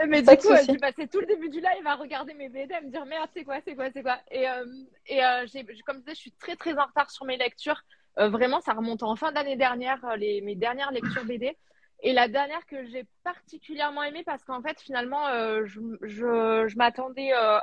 Mais 0.07 0.22
du 0.22 0.38
coup, 0.38 0.49
euh, 0.52 0.57
j'ai 0.68 0.78
passé 0.78 1.07
tout 1.07 1.20
le 1.20 1.26
début 1.26 1.49
du 1.49 1.60
live 1.60 1.86
à 1.86 1.95
regarder 1.95 2.34
mes 2.34 2.49
BD, 2.49 2.74
à 2.74 2.82
me 2.82 2.90
dire 2.90 3.06
merde, 3.06 3.30
c'est 3.36 3.44
quoi, 3.44 3.56
c'est 3.66 3.76
quoi, 3.76 3.86
c'est 3.94 4.03
quoi. 4.03 4.18
Et, 4.32 4.48
euh, 4.48 4.66
et 5.07 5.24
euh, 5.24 5.45
j'ai, 5.52 5.66
comme 5.86 5.98
je 5.98 6.02
disais, 6.02 6.16
je 6.16 6.20
suis 6.20 6.32
très 6.32 6.56
très 6.56 6.78
en 6.78 6.86
retard 6.86 7.10
sur 7.12 7.26
mes 7.26 7.38
lectures. 7.38 7.82
Euh, 8.20 8.30
vraiment, 8.30 8.62
ça 8.62 8.74
remonte 8.74 9.03
en 9.03 9.16
fin 9.16 9.32
d'année 9.32 9.56
dernière, 9.56 9.99
euh, 10.06 10.16
les, 10.16 10.41
mes 10.41 10.56
dernières 10.56 10.91
lectures 10.91 11.26
BD. 11.26 11.57
Et 12.06 12.14
la 12.14 12.27
dernière 12.27 12.64
que 12.68 12.86
j'ai 12.86 13.03
particulièrement 13.23 14.03
aimée 14.03 14.23
parce 14.23 14.44
qu'en 14.44 14.61
fait, 14.61 14.80
finalement, 14.80 15.27
euh, 15.27 15.65
je, 15.65 15.80
je, 16.03 16.68
je 16.68 16.77
m'attendais, 16.77 17.34
euh, 17.34 17.60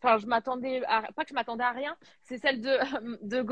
enfin, 0.00 0.16
je 0.18 0.26
m'attendais, 0.28 0.80
pas 0.80 1.24
que 1.24 1.30
je 1.30 1.34
m'attendais 1.34 1.64
à 1.64 1.72
rien, 1.72 1.96
c'est 2.22 2.38
celle 2.38 2.60
de, 2.60 2.70
de 3.26 3.44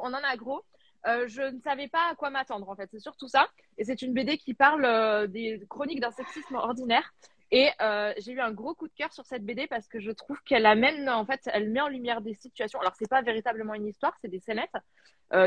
on 0.00 0.06
en 0.06 0.14
a 0.14 0.36
gros. 0.38 0.62
Euh, 1.06 1.28
je 1.28 1.42
ne 1.42 1.60
savais 1.60 1.88
pas 1.88 2.08
à 2.10 2.14
quoi 2.14 2.30
m'attendre 2.30 2.70
en 2.70 2.74
fait, 2.74 2.88
c'est 2.90 3.00
surtout 3.00 3.28
ça. 3.28 3.46
Et 3.76 3.84
c'est 3.84 4.00
une 4.00 4.14
BD 4.14 4.38
qui 4.38 4.54
parle 4.54 5.28
des 5.28 5.62
chroniques 5.68 6.00
d'un 6.00 6.10
sexisme 6.10 6.54
ordinaire. 6.54 7.12
Et 7.50 7.68
j'ai 8.16 8.32
eu 8.32 8.40
un 8.40 8.52
gros 8.52 8.74
coup 8.74 8.88
de 8.88 8.94
cœur 8.94 9.12
sur 9.12 9.26
cette 9.26 9.44
BD 9.44 9.66
parce 9.66 9.88
que 9.88 10.00
je 10.00 10.10
trouve 10.10 10.40
qu'elle 10.44 10.64
amène, 10.64 11.06
en 11.10 11.26
fait, 11.26 11.42
elle 11.52 11.68
met 11.68 11.82
en 11.82 11.88
lumière 11.88 12.22
des 12.22 12.32
situations. 12.32 12.80
Alors, 12.80 12.94
c'est 12.98 13.10
pas 13.10 13.20
véritablement 13.20 13.74
une 13.74 13.88
histoire, 13.88 14.16
c'est 14.22 14.28
des 14.28 14.40
scénettes, 14.40 14.72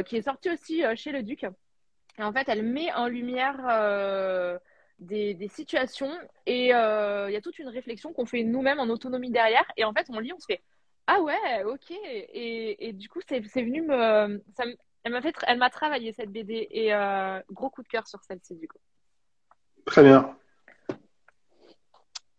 qui 0.05 0.17
est 0.17 0.21
sortie 0.21 0.51
aussi 0.51 0.83
chez 0.95 1.11
le 1.11 1.23
Duc. 1.23 1.47
Et 2.17 2.23
en 2.23 2.31
fait, 2.31 2.47
elle 2.47 2.63
met 2.63 2.93
en 2.93 3.07
lumière 3.07 3.57
euh, 3.69 4.57
des, 4.99 5.33
des 5.33 5.47
situations 5.49 6.11
et 6.45 6.73
euh, 6.73 7.29
il 7.29 7.33
y 7.33 7.37
a 7.37 7.41
toute 7.41 7.59
une 7.59 7.67
réflexion 7.67 8.13
qu'on 8.13 8.25
fait 8.25 8.43
nous-mêmes 8.43 8.79
en 8.79 8.87
autonomie 8.89 9.31
derrière. 9.31 9.65
Et 9.77 9.83
en 9.83 9.93
fait, 9.93 10.07
on 10.09 10.19
lit, 10.19 10.31
on 10.33 10.39
se 10.39 10.45
fait 10.45 10.61
Ah 11.07 11.19
ouais, 11.21 11.63
ok. 11.65 11.91
Et, 11.91 12.87
et 12.87 12.93
du 12.93 13.09
coup, 13.09 13.19
c'est 13.27 13.43
c'est 13.47 13.63
venu 13.63 13.81
me. 13.81 14.41
Ça, 14.55 14.65
me- 14.65 14.75
elle 15.03 15.11
m'a 15.11 15.21
fait, 15.21 15.35
elle 15.45 15.59
m'a 15.59 15.69
travaillé 15.69 16.13
cette 16.13 16.31
BD 16.31 16.67
et 16.71 16.93
euh, 16.93 17.39
gros 17.51 17.69
coup 17.69 17.83
de 17.83 17.87
cœur 17.87 18.07
sur 18.07 18.23
celle-ci 18.23 18.55
du 18.55 18.67
coup. 18.67 18.79
Très 19.85 20.01
bien. 20.01 20.35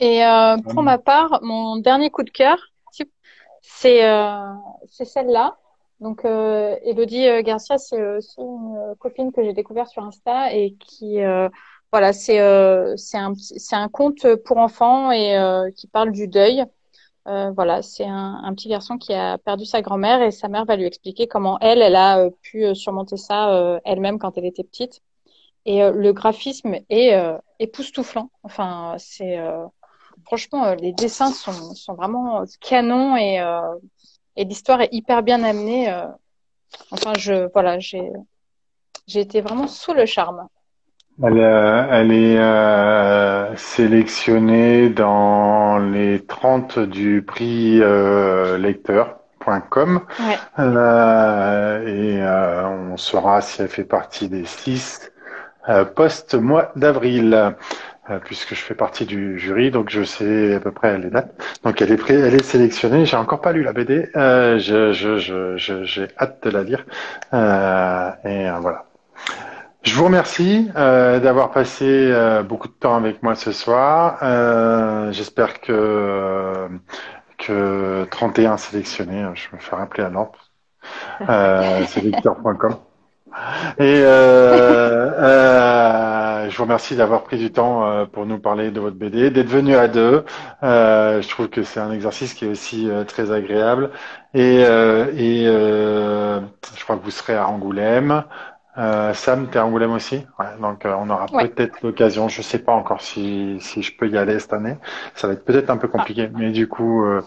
Et 0.00 0.24
euh, 0.24 0.56
pour 0.58 0.82
ma 0.82 0.98
part, 0.98 1.38
mon 1.42 1.76
dernier 1.76 2.10
coup 2.10 2.22
de 2.24 2.30
cœur, 2.30 2.58
c'est 3.62 4.04
euh, 4.04 4.52
c'est 4.88 5.04
celle-là. 5.04 5.56
Donc, 6.00 6.24
euh, 6.24 6.76
Elodie 6.84 7.26
euh, 7.26 7.42
Garcia, 7.42 7.78
c'est 7.78 8.16
aussi 8.16 8.40
une 8.40 8.76
euh, 8.76 8.94
copine 8.96 9.32
que 9.32 9.42
j'ai 9.42 9.54
découverte 9.54 9.88
sur 9.90 10.02
Insta 10.04 10.52
et 10.52 10.74
qui, 10.74 11.22
euh, 11.22 11.48
voilà, 11.90 12.12
c'est 12.12 12.40
euh, 12.40 12.94
c'est 12.96 13.16
un 13.16 13.32
c'est 13.34 13.76
un 13.76 13.88
conte 13.88 14.26
pour 14.44 14.58
enfants 14.58 15.10
et 15.10 15.36
euh, 15.38 15.70
qui 15.70 15.86
parle 15.86 16.12
du 16.12 16.28
deuil. 16.28 16.64
Euh, 17.28 17.50
voilà, 17.52 17.82
c'est 17.82 18.04
un, 18.06 18.54
petit 18.54 18.68
garçon 18.68 18.98
qui 18.98 19.12
a 19.12 19.38
perdu 19.38 19.64
sa 19.64 19.82
grand-mère 19.82 20.22
et 20.22 20.30
sa 20.30 20.48
mère 20.48 20.64
va 20.64 20.76
lui 20.76 20.84
expliquer 20.84 21.26
comment 21.26 21.58
elle, 21.60 21.82
elle 21.82 21.96
a 21.96 22.20
euh, 22.20 22.30
pu 22.42 22.64
euh, 22.64 22.74
surmonter 22.74 23.16
ça 23.16 23.52
euh, 23.52 23.80
elle-même 23.84 24.18
quand 24.18 24.38
elle 24.38 24.44
était 24.46 24.62
petite. 24.64 25.02
Et 25.66 25.82
euh, 25.82 25.92
le 25.92 26.12
graphisme 26.12 26.76
est 26.90 27.14
euh, 27.14 27.38
époustouflant. 27.58 28.30
Enfin, 28.44 28.96
c'est 28.98 29.38
euh, 29.38 29.66
franchement, 30.24 30.66
euh, 30.66 30.74
les 30.76 30.92
dessins 30.92 31.32
sont, 31.32 31.74
sont 31.74 31.94
vraiment 31.94 32.44
canons 32.60 33.16
et, 33.16 33.40
euh, 33.40 33.60
et 34.36 34.44
l'histoire 34.44 34.80
est 34.80 34.88
hyper 34.92 35.22
bien 35.22 35.42
amenée. 35.42 35.90
euh. 35.92 36.06
Enfin, 36.90 37.12
je, 37.18 37.48
voilà, 37.52 37.78
j'ai, 37.78 38.10
j'ai 39.06 39.20
été 39.20 39.40
vraiment 39.40 39.66
sous 39.68 39.94
le 39.94 40.04
charme. 40.06 40.48
Elle, 41.22 41.38
euh, 41.38 41.86
elle 41.90 42.12
est 42.12 42.38
euh, 42.38 43.56
sélectionnée 43.56 44.90
dans 44.90 45.78
les 45.78 46.24
30 46.26 46.78
du 46.78 47.22
prix 47.22 47.80
euh, 47.80 48.58
lecteur.com 48.58 50.00
Ouais. 50.20 50.38
Euh, 50.58 51.86
et 51.86 52.20
euh, 52.20 52.68
on 52.92 52.96
saura 52.96 53.40
si 53.40 53.62
elle 53.62 53.68
fait 53.68 53.84
partie 53.84 54.28
des 54.28 54.44
6 54.44 55.10
euh, 55.68 55.84
post-mois 55.84 56.72
d'avril, 56.76 57.54
puisque 58.24 58.50
je 58.54 58.60
fais 58.60 58.74
partie 58.74 59.04
du 59.06 59.38
jury, 59.38 59.70
donc 59.70 59.90
je 59.90 60.02
sais 60.04 60.54
à 60.54 60.60
peu 60.60 60.72
près 60.72 60.98
les 60.98 61.10
dates. 61.10 61.34
Donc 61.64 61.80
elle 61.82 61.90
est 61.92 61.96
pré- 61.96 62.14
elle 62.20 62.34
est 62.34 62.44
sélectionnée. 62.44 63.06
J'ai 63.06 63.16
encore 63.16 63.40
pas 63.40 63.52
lu 63.52 63.62
la 63.62 63.72
BD. 63.72 64.08
Euh, 64.16 64.58
je, 64.58 64.92
je, 64.92 65.18
je, 65.18 65.56
je- 65.56 65.84
j'ai 65.84 66.08
hâte 66.20 66.42
de 66.44 66.50
la 66.50 66.62
lire. 66.62 66.84
Euh, 67.34 68.10
et 68.24 68.48
euh, 68.48 68.58
voilà. 68.60 68.84
Je 69.82 69.94
vous 69.94 70.04
remercie 70.04 70.70
euh, 70.76 71.20
d'avoir 71.20 71.52
passé 71.52 71.84
euh, 71.86 72.42
beaucoup 72.42 72.68
de 72.68 72.72
temps 72.72 72.96
avec 72.96 73.22
moi 73.22 73.34
ce 73.36 73.52
soir. 73.52 74.18
Euh, 74.22 75.12
J'espère 75.12 75.60
que 75.60 76.68
que 77.38 78.04
31 78.10 78.56
sélectionnés, 78.56 79.26
je 79.34 79.54
me 79.54 79.60
fais 79.60 79.76
rappeler 79.76 80.04
à. 80.04 80.10
Euh. 81.28 81.84
Et 83.78 83.82
euh, 84.02 85.12
euh, 85.18 86.05
je 86.50 86.56
vous 86.56 86.64
remercie 86.64 86.96
d'avoir 86.96 87.22
pris 87.24 87.38
du 87.38 87.52
temps 87.52 87.86
euh, 87.86 88.06
pour 88.06 88.26
nous 88.26 88.38
parler 88.38 88.70
de 88.70 88.80
votre 88.80 88.96
BD, 88.96 89.30
d'être 89.30 89.48
venu 89.48 89.74
à 89.76 89.88
deux. 89.88 90.24
Euh, 90.62 91.22
je 91.22 91.28
trouve 91.28 91.48
que 91.48 91.62
c'est 91.62 91.80
un 91.80 91.92
exercice 91.92 92.34
qui 92.34 92.44
est 92.44 92.48
aussi 92.48 92.88
euh, 92.90 93.04
très 93.04 93.30
agréable. 93.32 93.90
Et, 94.34 94.64
euh, 94.66 95.06
et 95.16 95.44
euh, 95.46 96.40
je 96.76 96.82
crois 96.84 96.96
que 96.96 97.04
vous 97.04 97.10
serez 97.10 97.34
à 97.36 97.48
Angoulême. 97.48 98.24
Euh, 98.78 99.14
Sam, 99.14 99.48
t'es 99.48 99.58
à 99.58 99.64
Angoulême 99.66 99.92
aussi? 99.92 100.26
Ouais, 100.38 100.46
donc 100.60 100.84
euh, 100.84 100.94
on 100.98 101.08
aura 101.10 101.26
Ouais. 101.32 101.48
peut-être 101.48 101.80
l'occasion. 101.82 102.28
Je 102.28 102.42
sais 102.42 102.58
pas 102.58 102.72
encore 102.72 103.00
si, 103.00 103.56
si 103.60 103.82
je 103.82 103.96
peux 103.96 104.08
y 104.08 104.18
aller 104.18 104.38
cette 104.38 104.52
année. 104.52 104.76
Ça 105.14 105.26
va 105.28 105.32
être 105.34 105.44
peut-être 105.44 105.70
un 105.70 105.78
peu 105.78 105.88
Ah. 105.88 105.92
compliqué, 105.92 106.28
mais 106.34 106.50
du 106.52 106.68
coup, 106.68 107.04
euh, 107.04 107.22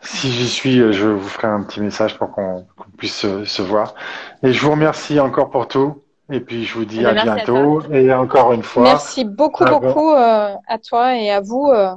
si 0.00 0.30
j'y 0.32 0.48
suis, 0.48 0.80
euh, 0.80 0.92
je 0.92 1.06
vous 1.08 1.28
ferai 1.28 1.48
un 1.48 1.62
petit 1.64 1.80
message 1.80 2.18
pour 2.18 2.30
qu'on 2.32 2.66
qu'on 2.76 2.90
puisse 2.96 3.14
se, 3.16 3.44
se 3.44 3.62
voir. 3.62 3.94
Et 4.42 4.52
je 4.52 4.60
vous 4.64 4.70
remercie 4.72 5.20
encore 5.20 5.50
pour 5.50 5.68
tout. 5.68 6.02
Et 6.30 6.40
puis 6.40 6.64
je 6.64 6.74
vous 6.74 6.84
dis 6.84 7.00
Eh 7.00 7.06
à 7.06 7.14
ben, 7.14 7.28
à 7.28 7.34
bientôt. 7.36 7.82
Et 7.92 8.12
encore 8.12 8.52
une 8.52 8.62
fois, 8.62 8.82
Merci 8.82 9.24
beaucoup, 9.24 9.64
Ah 9.66 9.70
bon. 9.70 9.80
beaucoup 9.80 10.12
euh, 10.12 10.54
à 10.66 10.78
toi 10.78 11.16
et 11.16 11.30
à 11.30 11.40
vous, 11.40 11.70
euh, 11.72 11.94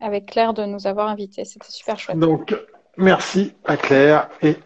avec 0.00 0.26
Claire, 0.26 0.54
de 0.54 0.64
nous 0.64 0.86
avoir 0.86 1.08
invités. 1.08 1.44
C'était 1.44 1.70
super 1.70 1.98
chouette. 1.98 2.18
donc 2.18 2.54
merci 2.96 3.54
à 3.64 3.76
Claire 3.76 4.28
et 4.42 4.56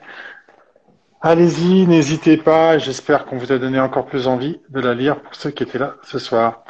allez-y, 1.22 1.86
n'hésitez 1.86 2.36
pas. 2.36 2.78
J'espère 2.78 3.24
qu'on 3.27 3.39
vous 3.39 3.52
a 3.52 3.59
donné 3.59 3.81
encore 3.81 4.06
plus 4.06 4.27
envie 4.27 4.60
de 4.68 4.81
la 4.81 4.94
lire 4.94 5.20
pour 5.22 5.35
ceux 5.35 5.51
qui 5.51 5.62
étaient 5.62 5.78
là 5.78 5.94
ce 6.02 6.18
soir, 6.18 6.64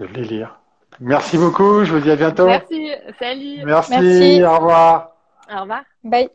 de 0.00 0.06
les 0.06 0.24
lire. 0.24 0.60
Merci 1.00 1.36
beaucoup. 1.36 1.84
Je 1.84 1.92
vous 1.92 2.00
dis 2.00 2.10
à 2.10 2.16
bientôt. 2.16 2.46
Merci. 2.46 2.90
Salut. 3.18 3.64
Merci, 3.64 3.90
Merci. 3.90 4.44
au 4.44 4.56
revoir. 4.56 5.10
Au 5.54 5.60
revoir. 5.60 5.82
Bye. 6.02 6.30